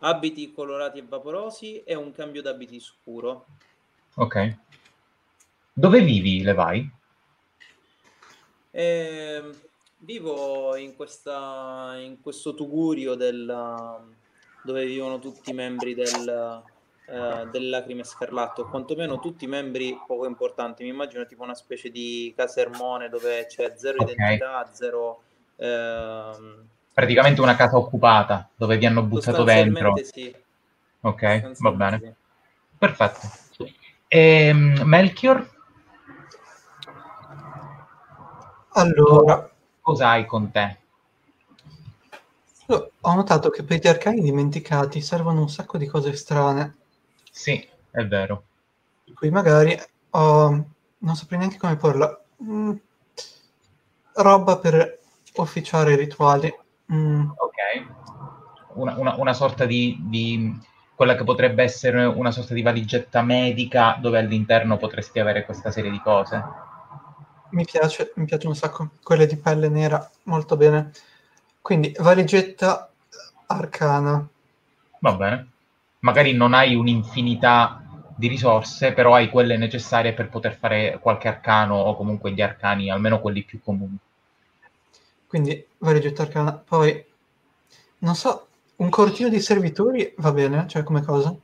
abiti 0.00 0.52
colorati 0.52 0.98
e 0.98 1.04
vaporosi 1.08 1.82
e 1.84 1.94
un 1.94 2.12
cambio 2.12 2.42
d'abiti 2.42 2.80
scuro. 2.80 3.46
Ok. 4.16 4.56
Dove 5.72 6.00
vivi, 6.00 6.42
Levai? 6.42 6.90
Eh, 8.70 9.42
Vivo 9.98 10.76
in, 10.76 10.94
questa, 10.94 11.94
in 11.98 12.20
questo 12.20 12.54
tugurio 12.54 13.14
del, 13.14 13.46
dove 14.62 14.84
vivono 14.84 15.18
tutti 15.18 15.50
i 15.50 15.54
membri 15.54 15.94
del, 15.94 16.62
eh, 17.06 17.48
del 17.50 17.68
Lacrime 17.70 18.04
Scarlatto, 18.04 18.62
o 18.62 18.68
quantomeno 18.68 19.18
tutti 19.18 19.44
i 19.44 19.48
membri 19.48 19.98
poco 20.06 20.26
importanti. 20.26 20.82
Mi 20.82 20.90
immagino 20.90 21.24
tipo 21.24 21.42
una 21.42 21.54
specie 21.54 21.90
di 21.90 22.32
casermone 22.36 23.08
dove 23.08 23.46
c'è 23.46 23.72
zero 23.76 24.02
okay. 24.02 24.14
identità, 24.14 24.68
zero... 24.72 25.22
Ehm... 25.56 26.68
Praticamente 26.92 27.40
una 27.40 27.56
casa 27.56 27.76
occupata 27.76 28.48
dove 28.54 28.76
vi 28.76 28.86
hanno 28.86 29.02
buttato 29.02 29.44
dentro. 29.44 29.94
Sì. 30.02 30.34
Ok, 31.00 31.52
va 31.60 31.72
bene. 31.72 31.98
Sì. 31.98 32.12
Perfetto. 32.78 33.18
E, 34.08 34.46
ehm, 34.46 34.82
Melchior? 34.84 35.54
Allora, 38.70 39.50
cosa 39.86 40.08
hai 40.08 40.26
con 40.26 40.50
te? 40.50 40.78
Ho 42.66 43.14
notato 43.14 43.50
che 43.50 43.62
per 43.62 43.78
gli 43.78 43.86
arcani 43.86 44.20
dimenticati 44.20 45.00
servono 45.00 45.42
un 45.42 45.48
sacco 45.48 45.78
di 45.78 45.86
cose 45.86 46.16
strane. 46.16 46.74
Sì, 47.30 47.64
è 47.92 48.04
vero. 48.04 48.42
Qui 49.14 49.30
magari 49.30 49.80
ho... 50.10 50.64
non 50.98 51.14
saprei 51.14 51.38
neanche 51.38 51.58
come 51.58 51.76
porla. 51.76 52.20
Mm, 52.42 52.72
roba 54.14 54.58
per 54.58 54.98
officiare 55.36 55.92
i 55.92 55.96
rituali. 55.96 56.52
Mm. 56.92 57.30
Ok. 57.30 58.74
Una, 58.74 58.98
una, 58.98 59.14
una 59.18 59.34
sorta 59.34 59.66
di, 59.66 59.96
di, 60.00 60.60
quella 60.96 61.14
che 61.14 61.22
potrebbe 61.22 61.62
essere 61.62 62.04
una 62.06 62.32
sorta 62.32 62.54
di 62.54 62.62
valigetta 62.62 63.22
medica 63.22 63.96
dove 64.00 64.18
all'interno 64.18 64.78
potresti 64.78 65.20
avere 65.20 65.44
questa 65.44 65.70
serie 65.70 65.92
di 65.92 66.00
cose. 66.00 66.42
Mi 67.50 67.64
piace, 67.64 68.12
mi 68.16 68.24
piace 68.24 68.46
un 68.46 68.56
sacco. 68.56 68.90
Quelle 69.02 69.26
di 69.26 69.36
pelle 69.36 69.68
nera, 69.68 70.10
molto 70.24 70.56
bene. 70.56 70.92
Quindi, 71.60 71.94
valigetta 71.98 72.90
arcana. 73.46 74.26
Va 75.00 75.12
bene. 75.14 75.50
Magari 76.00 76.32
non 76.32 76.54
hai 76.54 76.74
un'infinità 76.74 77.82
di 78.16 78.28
risorse, 78.28 78.92
però 78.92 79.14
hai 79.14 79.28
quelle 79.28 79.56
necessarie 79.56 80.14
per 80.14 80.28
poter 80.28 80.56
fare 80.56 80.98
qualche 81.00 81.28
arcano 81.28 81.76
o 81.76 81.96
comunque 81.96 82.32
gli 82.32 82.40
arcani, 82.40 82.90
almeno 82.90 83.20
quelli 83.20 83.42
più 83.42 83.60
comuni. 83.62 83.96
Quindi 85.26 85.66
vari 85.78 85.98
oggetto 85.98 86.22
arcana. 86.22 86.52
Poi, 86.52 87.04
non 87.98 88.14
so, 88.14 88.46
un 88.76 88.88
cortino 88.88 89.28
di 89.28 89.40
servitori 89.40 90.14
va 90.18 90.32
bene, 90.32 90.66
cioè 90.68 90.82
come 90.82 91.02
cosa? 91.02 91.34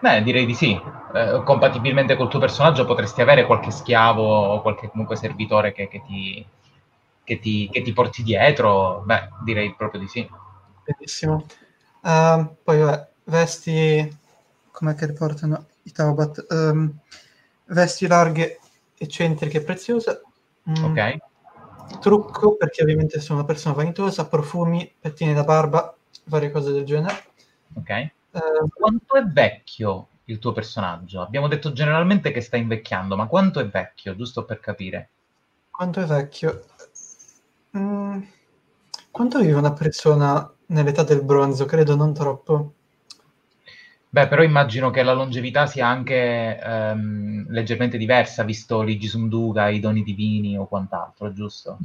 Beh, 0.00 0.22
direi 0.22 0.46
di 0.46 0.54
sì. 0.54 0.80
Eh, 1.14 1.42
compatibilmente 1.44 2.16
col 2.16 2.28
tuo 2.28 2.38
personaggio 2.38 2.86
potresti 2.86 3.20
avere 3.20 3.44
qualche 3.46 3.70
schiavo 3.70 4.22
o 4.22 4.62
qualche 4.62 4.88
comunque 4.88 5.16
servitore 5.16 5.72
che, 5.72 5.88
che, 5.88 6.02
ti, 6.06 6.44
che, 7.22 7.38
ti, 7.38 7.68
che 7.70 7.82
ti, 7.82 7.92
porti 7.92 8.22
dietro. 8.22 9.02
Beh, 9.04 9.28
direi 9.44 9.74
proprio 9.74 10.00
di 10.00 10.08
sì. 10.08 10.28
Benissimo. 10.84 11.44
Uh, 12.02 12.56
poi 12.62 12.78
vabbè, 12.78 13.08
vesti... 13.24 14.18
Com'è 14.72 14.94
che 14.94 15.06
riportano 15.06 15.66
i 15.82 15.92
Taubat? 15.92 16.46
Um, 16.48 16.98
vesti 17.66 18.06
larghe, 18.06 18.60
eccentriche 18.96 19.58
e 19.58 19.62
preziose. 19.62 20.22
Mm. 20.70 20.84
Ok. 20.84 21.16
Trucco, 22.00 22.56
perché 22.56 22.82
ovviamente 22.82 23.20
sono 23.20 23.40
una 23.40 23.46
persona 23.46 23.74
vanitosa, 23.74 24.26
profumi, 24.26 24.90
pettine 24.98 25.34
da 25.34 25.44
barba, 25.44 25.94
varie 26.24 26.50
cose 26.50 26.72
del 26.72 26.84
genere. 26.84 27.24
Ok. 27.74 28.10
Uh, 28.32 28.68
quanto 28.72 29.16
è 29.16 29.24
vecchio 29.24 30.08
il 30.26 30.38
tuo 30.38 30.52
personaggio? 30.52 31.20
Abbiamo 31.20 31.48
detto 31.48 31.72
generalmente 31.72 32.30
che 32.30 32.40
sta 32.40 32.56
invecchiando, 32.56 33.16
ma 33.16 33.26
quanto 33.26 33.60
è 33.60 33.66
vecchio, 33.68 34.14
giusto 34.14 34.44
per 34.44 34.60
capire? 34.60 35.08
Quanto 35.70 36.00
è 36.00 36.04
vecchio? 36.04 36.64
Mm, 37.76 38.22
quanto 39.10 39.40
vive 39.40 39.54
una 39.54 39.72
persona 39.72 40.48
nell'età 40.66 41.02
del 41.02 41.22
bronzo? 41.24 41.64
Credo 41.64 41.96
non 41.96 42.12
troppo. 42.14 42.74
Beh, 44.12 44.26
però 44.28 44.42
immagino 44.42 44.90
che 44.90 45.02
la 45.04 45.12
longevità 45.12 45.66
sia 45.66 45.86
anche 45.86 46.58
ehm, 46.60 47.46
leggermente 47.48 47.96
diversa, 47.96 48.42
visto 48.42 48.82
l'Igisunduga, 48.82 49.68
i 49.68 49.78
doni 49.80 50.02
divini 50.02 50.58
o 50.58 50.66
quant'altro, 50.66 51.32
giusto? 51.32 51.78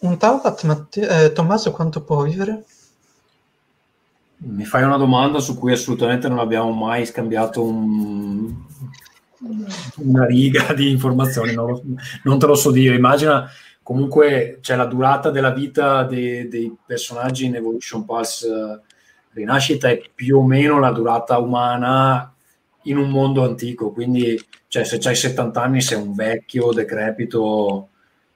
Un 0.00 0.16
Taubat, 0.16 0.64
Matte- 0.64 1.08
eh, 1.24 1.32
Tommaso, 1.32 1.70
quanto 1.72 2.02
può 2.02 2.22
vivere? 2.22 2.64
Mi 4.40 4.64
fai 4.64 4.84
una 4.84 4.96
domanda 4.96 5.40
su 5.40 5.58
cui 5.58 5.72
assolutamente 5.72 6.28
non 6.28 6.38
abbiamo 6.38 6.70
mai 6.70 7.04
scambiato 7.04 7.62
un, 7.62 8.54
una 9.96 10.26
riga 10.26 10.72
di 10.74 10.90
informazioni, 10.90 11.54
non, 11.54 11.70
lo, 11.70 11.82
non, 12.22 12.38
te 12.38 12.46
lo 12.46 12.54
so 12.54 12.70
dire. 12.70 12.94
Immagina 12.94 13.50
comunque 13.82 14.58
cioè, 14.60 14.76
la 14.76 14.86
durata 14.86 15.30
della 15.30 15.50
vita 15.50 16.04
dei, 16.04 16.46
dei 16.48 16.76
personaggi 16.86 17.46
in 17.46 17.56
Evolution 17.56 18.04
Pulse 18.04 18.48
uh, 18.48 18.80
Rinascita 19.32 19.88
è 19.88 20.00
più 20.14 20.38
o 20.38 20.44
meno 20.44 20.78
la 20.78 20.90
durata 20.90 21.38
umana 21.38 22.32
in 22.82 22.96
un 22.96 23.10
mondo 23.10 23.44
antico. 23.44 23.92
Quindi, 23.92 24.40
cioè, 24.68 24.84
se 24.84 24.98
hai 25.08 25.16
70 25.16 25.62
anni, 25.62 25.80
sei 25.80 26.00
un 26.00 26.14
vecchio 26.14 26.72
decrepito 26.72 27.88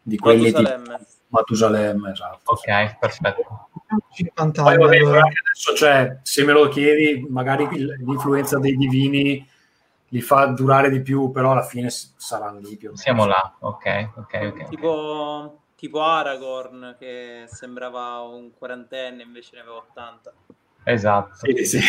di 0.03 0.17
quelli 0.17 0.51
Matusalemme. 0.51 0.97
di 0.99 1.05
Matusalemme, 1.29 2.13
esatto. 2.13 2.53
Ok, 2.53 2.99
perfetto. 2.99 3.69
50 4.13 4.63
Poi, 4.63 4.75
anni. 4.75 4.83
vabbè, 4.83 4.97
allora. 4.99 5.21
adesso, 5.21 5.75
cioè, 5.75 6.19
se 6.23 6.45
me 6.45 6.53
lo 6.53 6.69
chiedi, 6.69 7.27
magari 7.29 7.69
l'influenza 7.71 8.59
dei 8.59 8.77
divini 8.77 9.49
li 10.09 10.21
fa 10.21 10.47
durare 10.47 10.91
di 10.91 11.01
più, 11.01 11.31
però 11.31 11.53
alla 11.53 11.63
fine 11.63 11.89
saranno 11.91 12.59
lì 12.61 12.77
più. 12.77 12.95
Siamo 12.95 13.25
là, 13.25 13.55
ok, 13.59 14.11
ok, 14.17 14.53
ok. 14.53 14.69
Tipo, 14.69 15.61
tipo 15.75 16.03
Aragorn 16.03 16.97
che 16.99 17.45
sembrava 17.47 18.21
un 18.21 18.51
quarantenne 18.57 19.23
invece 19.23 19.57
ne 19.57 19.61
aveva 19.63 19.77
80. 19.77 20.33
Esatto. 20.85 21.35
Sì, 21.37 21.65
sì. 21.65 21.81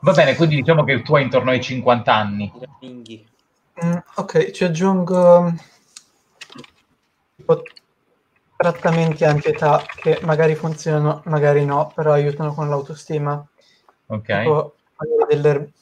Va 0.00 0.12
bene, 0.12 0.34
quindi 0.34 0.56
diciamo 0.56 0.84
che 0.84 0.92
il 0.92 1.02
tuo 1.02 1.16
è 1.16 1.22
intorno 1.22 1.50
ai 1.50 1.60
50 1.62 2.14
anni. 2.14 2.52
Mm, 2.84 3.96
ok, 4.16 4.50
ci 4.50 4.64
aggiungo 4.64 5.54
tipo, 7.36 7.62
trattamenti 8.62 9.24
anti-età 9.24 9.82
che 9.96 10.20
magari 10.22 10.54
funzionano, 10.54 11.22
magari 11.24 11.64
no, 11.64 11.90
però 11.92 12.12
aiutano 12.12 12.54
con 12.54 12.68
l'autostima. 12.68 13.44
Ok. 14.06 14.24
Tipo 14.24 14.76
delle, 15.28 15.72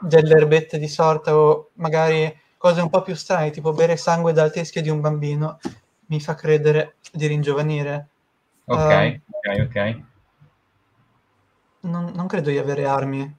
delle 0.00 0.34
erbette 0.34 0.78
di 0.78 0.88
sorta 0.88 1.36
o 1.36 1.70
magari 1.74 2.36
cose 2.56 2.80
un 2.80 2.90
po' 2.90 3.02
più 3.02 3.14
strane, 3.14 3.50
tipo 3.50 3.72
bere 3.72 3.96
sangue 3.96 4.32
dal 4.32 4.50
teschio 4.50 4.82
di 4.82 4.90
un 4.90 5.00
bambino 5.00 5.58
mi 6.06 6.20
fa 6.20 6.34
credere 6.34 6.96
di 7.12 7.26
ringiovanire. 7.26 8.08
Ok, 8.64 8.80
Ehm, 8.90 9.20
ok, 9.30 9.66
ok. 9.66 10.02
non, 11.82 12.10
non 12.14 12.26
credo 12.26 12.50
di 12.50 12.58
avere 12.58 12.86
armi. 12.86 13.36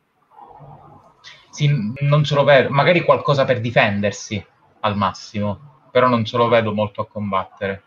Sì, 1.49 1.69
non 2.01 2.23
ce 2.23 2.35
lo 2.35 2.43
vedo. 2.45 2.69
Magari 2.69 3.01
qualcosa 3.01 3.43
per 3.43 3.59
difendersi 3.59 4.43
al 4.81 4.95
massimo, 4.95 5.87
però 5.91 6.07
non 6.07 6.23
ce 6.23 6.37
lo 6.37 6.47
vedo 6.47 6.73
molto 6.73 7.01
a 7.01 7.07
combattere. 7.07 7.83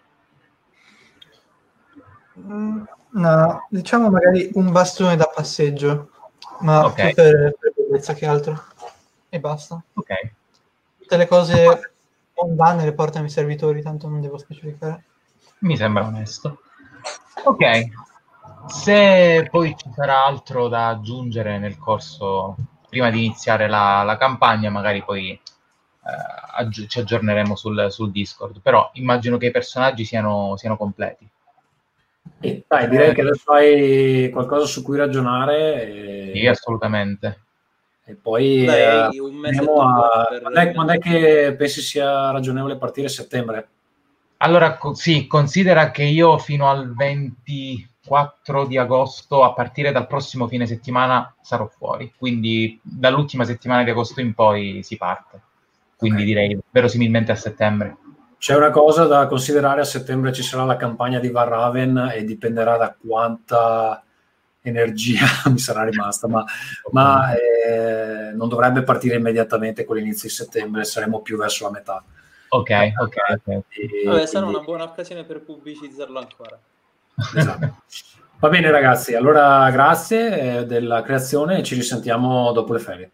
Mm, 2.38 2.82
No, 3.14 3.66
diciamo 3.68 4.08
magari 4.08 4.50
un 4.54 4.72
bastone 4.72 5.16
da 5.16 5.26
passeggio, 5.32 6.10
ma 6.60 6.86
Ok. 6.86 6.94
più 6.94 7.14
per, 7.14 7.54
per 7.58 7.72
bellezza 7.76 8.14
che 8.14 8.24
altro. 8.24 8.58
E 9.28 9.38
basta. 9.38 9.82
Ok. 9.94 10.12
Tutte 10.98 11.16
le 11.18 11.26
cose 11.26 11.92
mondane 12.34 12.84
le 12.84 12.94
portano 12.94 13.26
i 13.26 13.30
servitori, 13.30 13.82
tanto 13.82 14.08
non 14.08 14.20
devo 14.22 14.38
specificare. 14.38 15.04
Mi 15.58 15.76
sembra 15.76 16.06
onesto. 16.06 16.60
Ok. 17.44 17.60
Se 18.66 19.46
poi 19.50 19.74
ci 19.76 19.90
sarà 19.94 20.24
altro 20.24 20.68
da 20.68 20.88
aggiungere 20.88 21.58
nel 21.58 21.76
corso, 21.76 22.56
prima 22.88 23.10
di 23.10 23.26
iniziare 23.26 23.68
la, 23.68 24.02
la 24.04 24.16
campagna, 24.16 24.70
magari 24.70 25.02
poi 25.04 25.32
eh, 25.32 25.40
aggi- 26.56 26.88
ci 26.88 26.98
aggiorneremo 27.00 27.54
sul, 27.56 27.88
sul 27.90 28.10
Discord. 28.10 28.60
Però 28.60 28.88
immagino 28.94 29.36
che 29.36 29.46
i 29.46 29.50
personaggi 29.50 30.04
siano, 30.06 30.56
siano 30.56 30.76
completi. 30.78 31.28
E 32.44 32.64
dai, 32.66 32.88
direi 32.88 33.14
che 33.14 33.20
adesso 33.20 33.52
hai 33.52 34.28
qualcosa 34.32 34.66
su 34.66 34.82
cui 34.82 34.96
ragionare 34.96 35.82
e, 35.86 36.32
Sì, 36.32 36.46
assolutamente. 36.46 37.40
e 38.04 38.14
poi 38.14 38.64
Dai, 38.64 39.16
eh, 39.16 39.20
un 39.20 39.34
mese 39.36 39.58
andiamo 39.60 39.80
a- 39.80 40.26
quando, 40.40 40.58
è, 40.60 40.72
quando 40.72 40.92
è 40.92 40.98
che 40.98 41.54
pensi 41.56 41.80
sia 41.80 42.30
ragionevole 42.30 42.76
partire 42.76 43.06
a 43.06 43.10
settembre? 43.10 43.68
Allora, 44.38 44.76
co- 44.76 44.94
sì, 44.94 45.26
considera 45.26 45.90
che 45.90 46.02
io 46.02 46.36
fino 46.38 46.68
al 46.68 46.94
24 46.94 48.66
di 48.66 48.76
agosto, 48.76 49.44
a 49.44 49.52
partire 49.52 49.92
dal 49.92 50.06
prossimo 50.08 50.48
fine 50.48 50.66
settimana, 50.66 51.32
sarò 51.40 51.66
fuori. 51.68 52.12
Quindi 52.16 52.78
dall'ultima 52.82 53.44
settimana 53.44 53.84
di 53.84 53.90
agosto 53.90 54.20
in 54.20 54.34
poi 54.34 54.82
si 54.82 54.96
parte. 54.96 55.40
Quindi 55.96 56.22
Ok. 56.22 56.26
direi 56.26 56.58
verosimilmente 56.70 57.30
a 57.30 57.36
settembre. 57.36 57.96
C'è 58.42 58.56
una 58.56 58.70
cosa 58.70 59.04
da 59.04 59.28
considerare, 59.28 59.82
a 59.82 59.84
settembre 59.84 60.32
ci 60.32 60.42
sarà 60.42 60.64
la 60.64 60.74
campagna 60.74 61.20
di 61.20 61.30
Varraven 61.30 62.10
e 62.12 62.24
dipenderà 62.24 62.76
da 62.76 62.92
quanta 62.92 64.02
energia 64.62 65.20
mi 65.48 65.58
sarà 65.58 65.84
rimasta, 65.84 66.26
ma, 66.26 66.44
ma, 66.90 67.32
eh, 67.36 68.32
non 68.34 68.48
dovrebbe 68.48 68.82
partire 68.82 69.14
immediatamente 69.14 69.84
con 69.84 69.94
l'inizio 69.94 70.26
di 70.28 70.34
settembre, 70.34 70.82
saremo 70.82 71.20
più 71.20 71.36
verso 71.36 71.66
la 71.66 71.70
metà. 71.70 72.02
Ok, 72.48 72.70
ok, 72.98 73.16
ok. 73.28 73.48
E 73.48 74.02
Vabbè, 74.06 74.26
sarà 74.26 74.40
quindi- 74.40 74.56
una 74.56 74.64
buona 74.64 74.84
occasione 74.86 75.22
per 75.22 75.42
pubblicizzarlo 75.42 76.18
ancora. 76.18 76.58
esatto. 77.36 77.76
Va 78.40 78.48
bene 78.48 78.72
ragazzi, 78.72 79.14
allora 79.14 79.70
grazie 79.70 80.58
eh, 80.58 80.66
della 80.66 81.02
creazione 81.02 81.58
e 81.58 81.62
ci 81.62 81.76
risentiamo 81.76 82.50
dopo 82.50 82.72
le 82.72 82.80
ferie. 82.80 83.10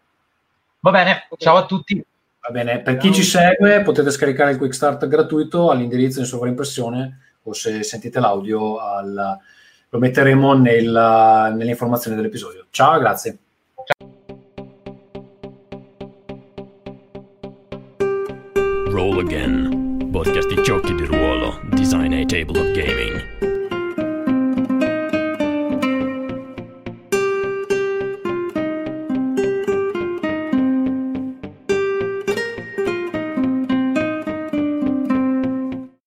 Va 0.79 0.89
bene, 0.89 1.27
ciao 1.37 1.57
a 1.57 1.65
tutti. 1.67 2.03
Va 2.41 2.51
bene, 2.51 2.81
per 2.81 2.97
chi 2.97 3.13
ci 3.13 3.21
segue 3.23 3.81
potete 3.81 4.09
scaricare 4.11 4.51
il 4.51 4.57
Quick 4.57 4.73
Start 4.73 5.07
gratuito 5.07 5.69
all'indirizzo 5.69 6.19
in 6.19 6.25
sovraimpressione 6.25 7.19
o 7.43 7.53
se 7.53 7.83
sentite 7.83 8.19
l'audio 8.19 8.77
al- 8.79 9.37
lo 9.91 9.99
metteremo 9.99 10.53
nella- 10.53 11.51
nelle 11.53 11.71
informazioni 11.71 12.15
dell'episodio. 12.15 12.65
Ciao, 12.69 12.97
grazie. 12.99 13.37
Roll 18.91 19.19
Again, 19.19 20.09
podcast 20.11 20.53
di 20.53 20.61
giochi 20.61 20.93
di 20.95 21.05
ruolo, 21.05 21.59
design 21.71 22.13
a 22.13 22.25
table 22.25 22.59
of 22.59 22.71
gaming. 22.73 23.28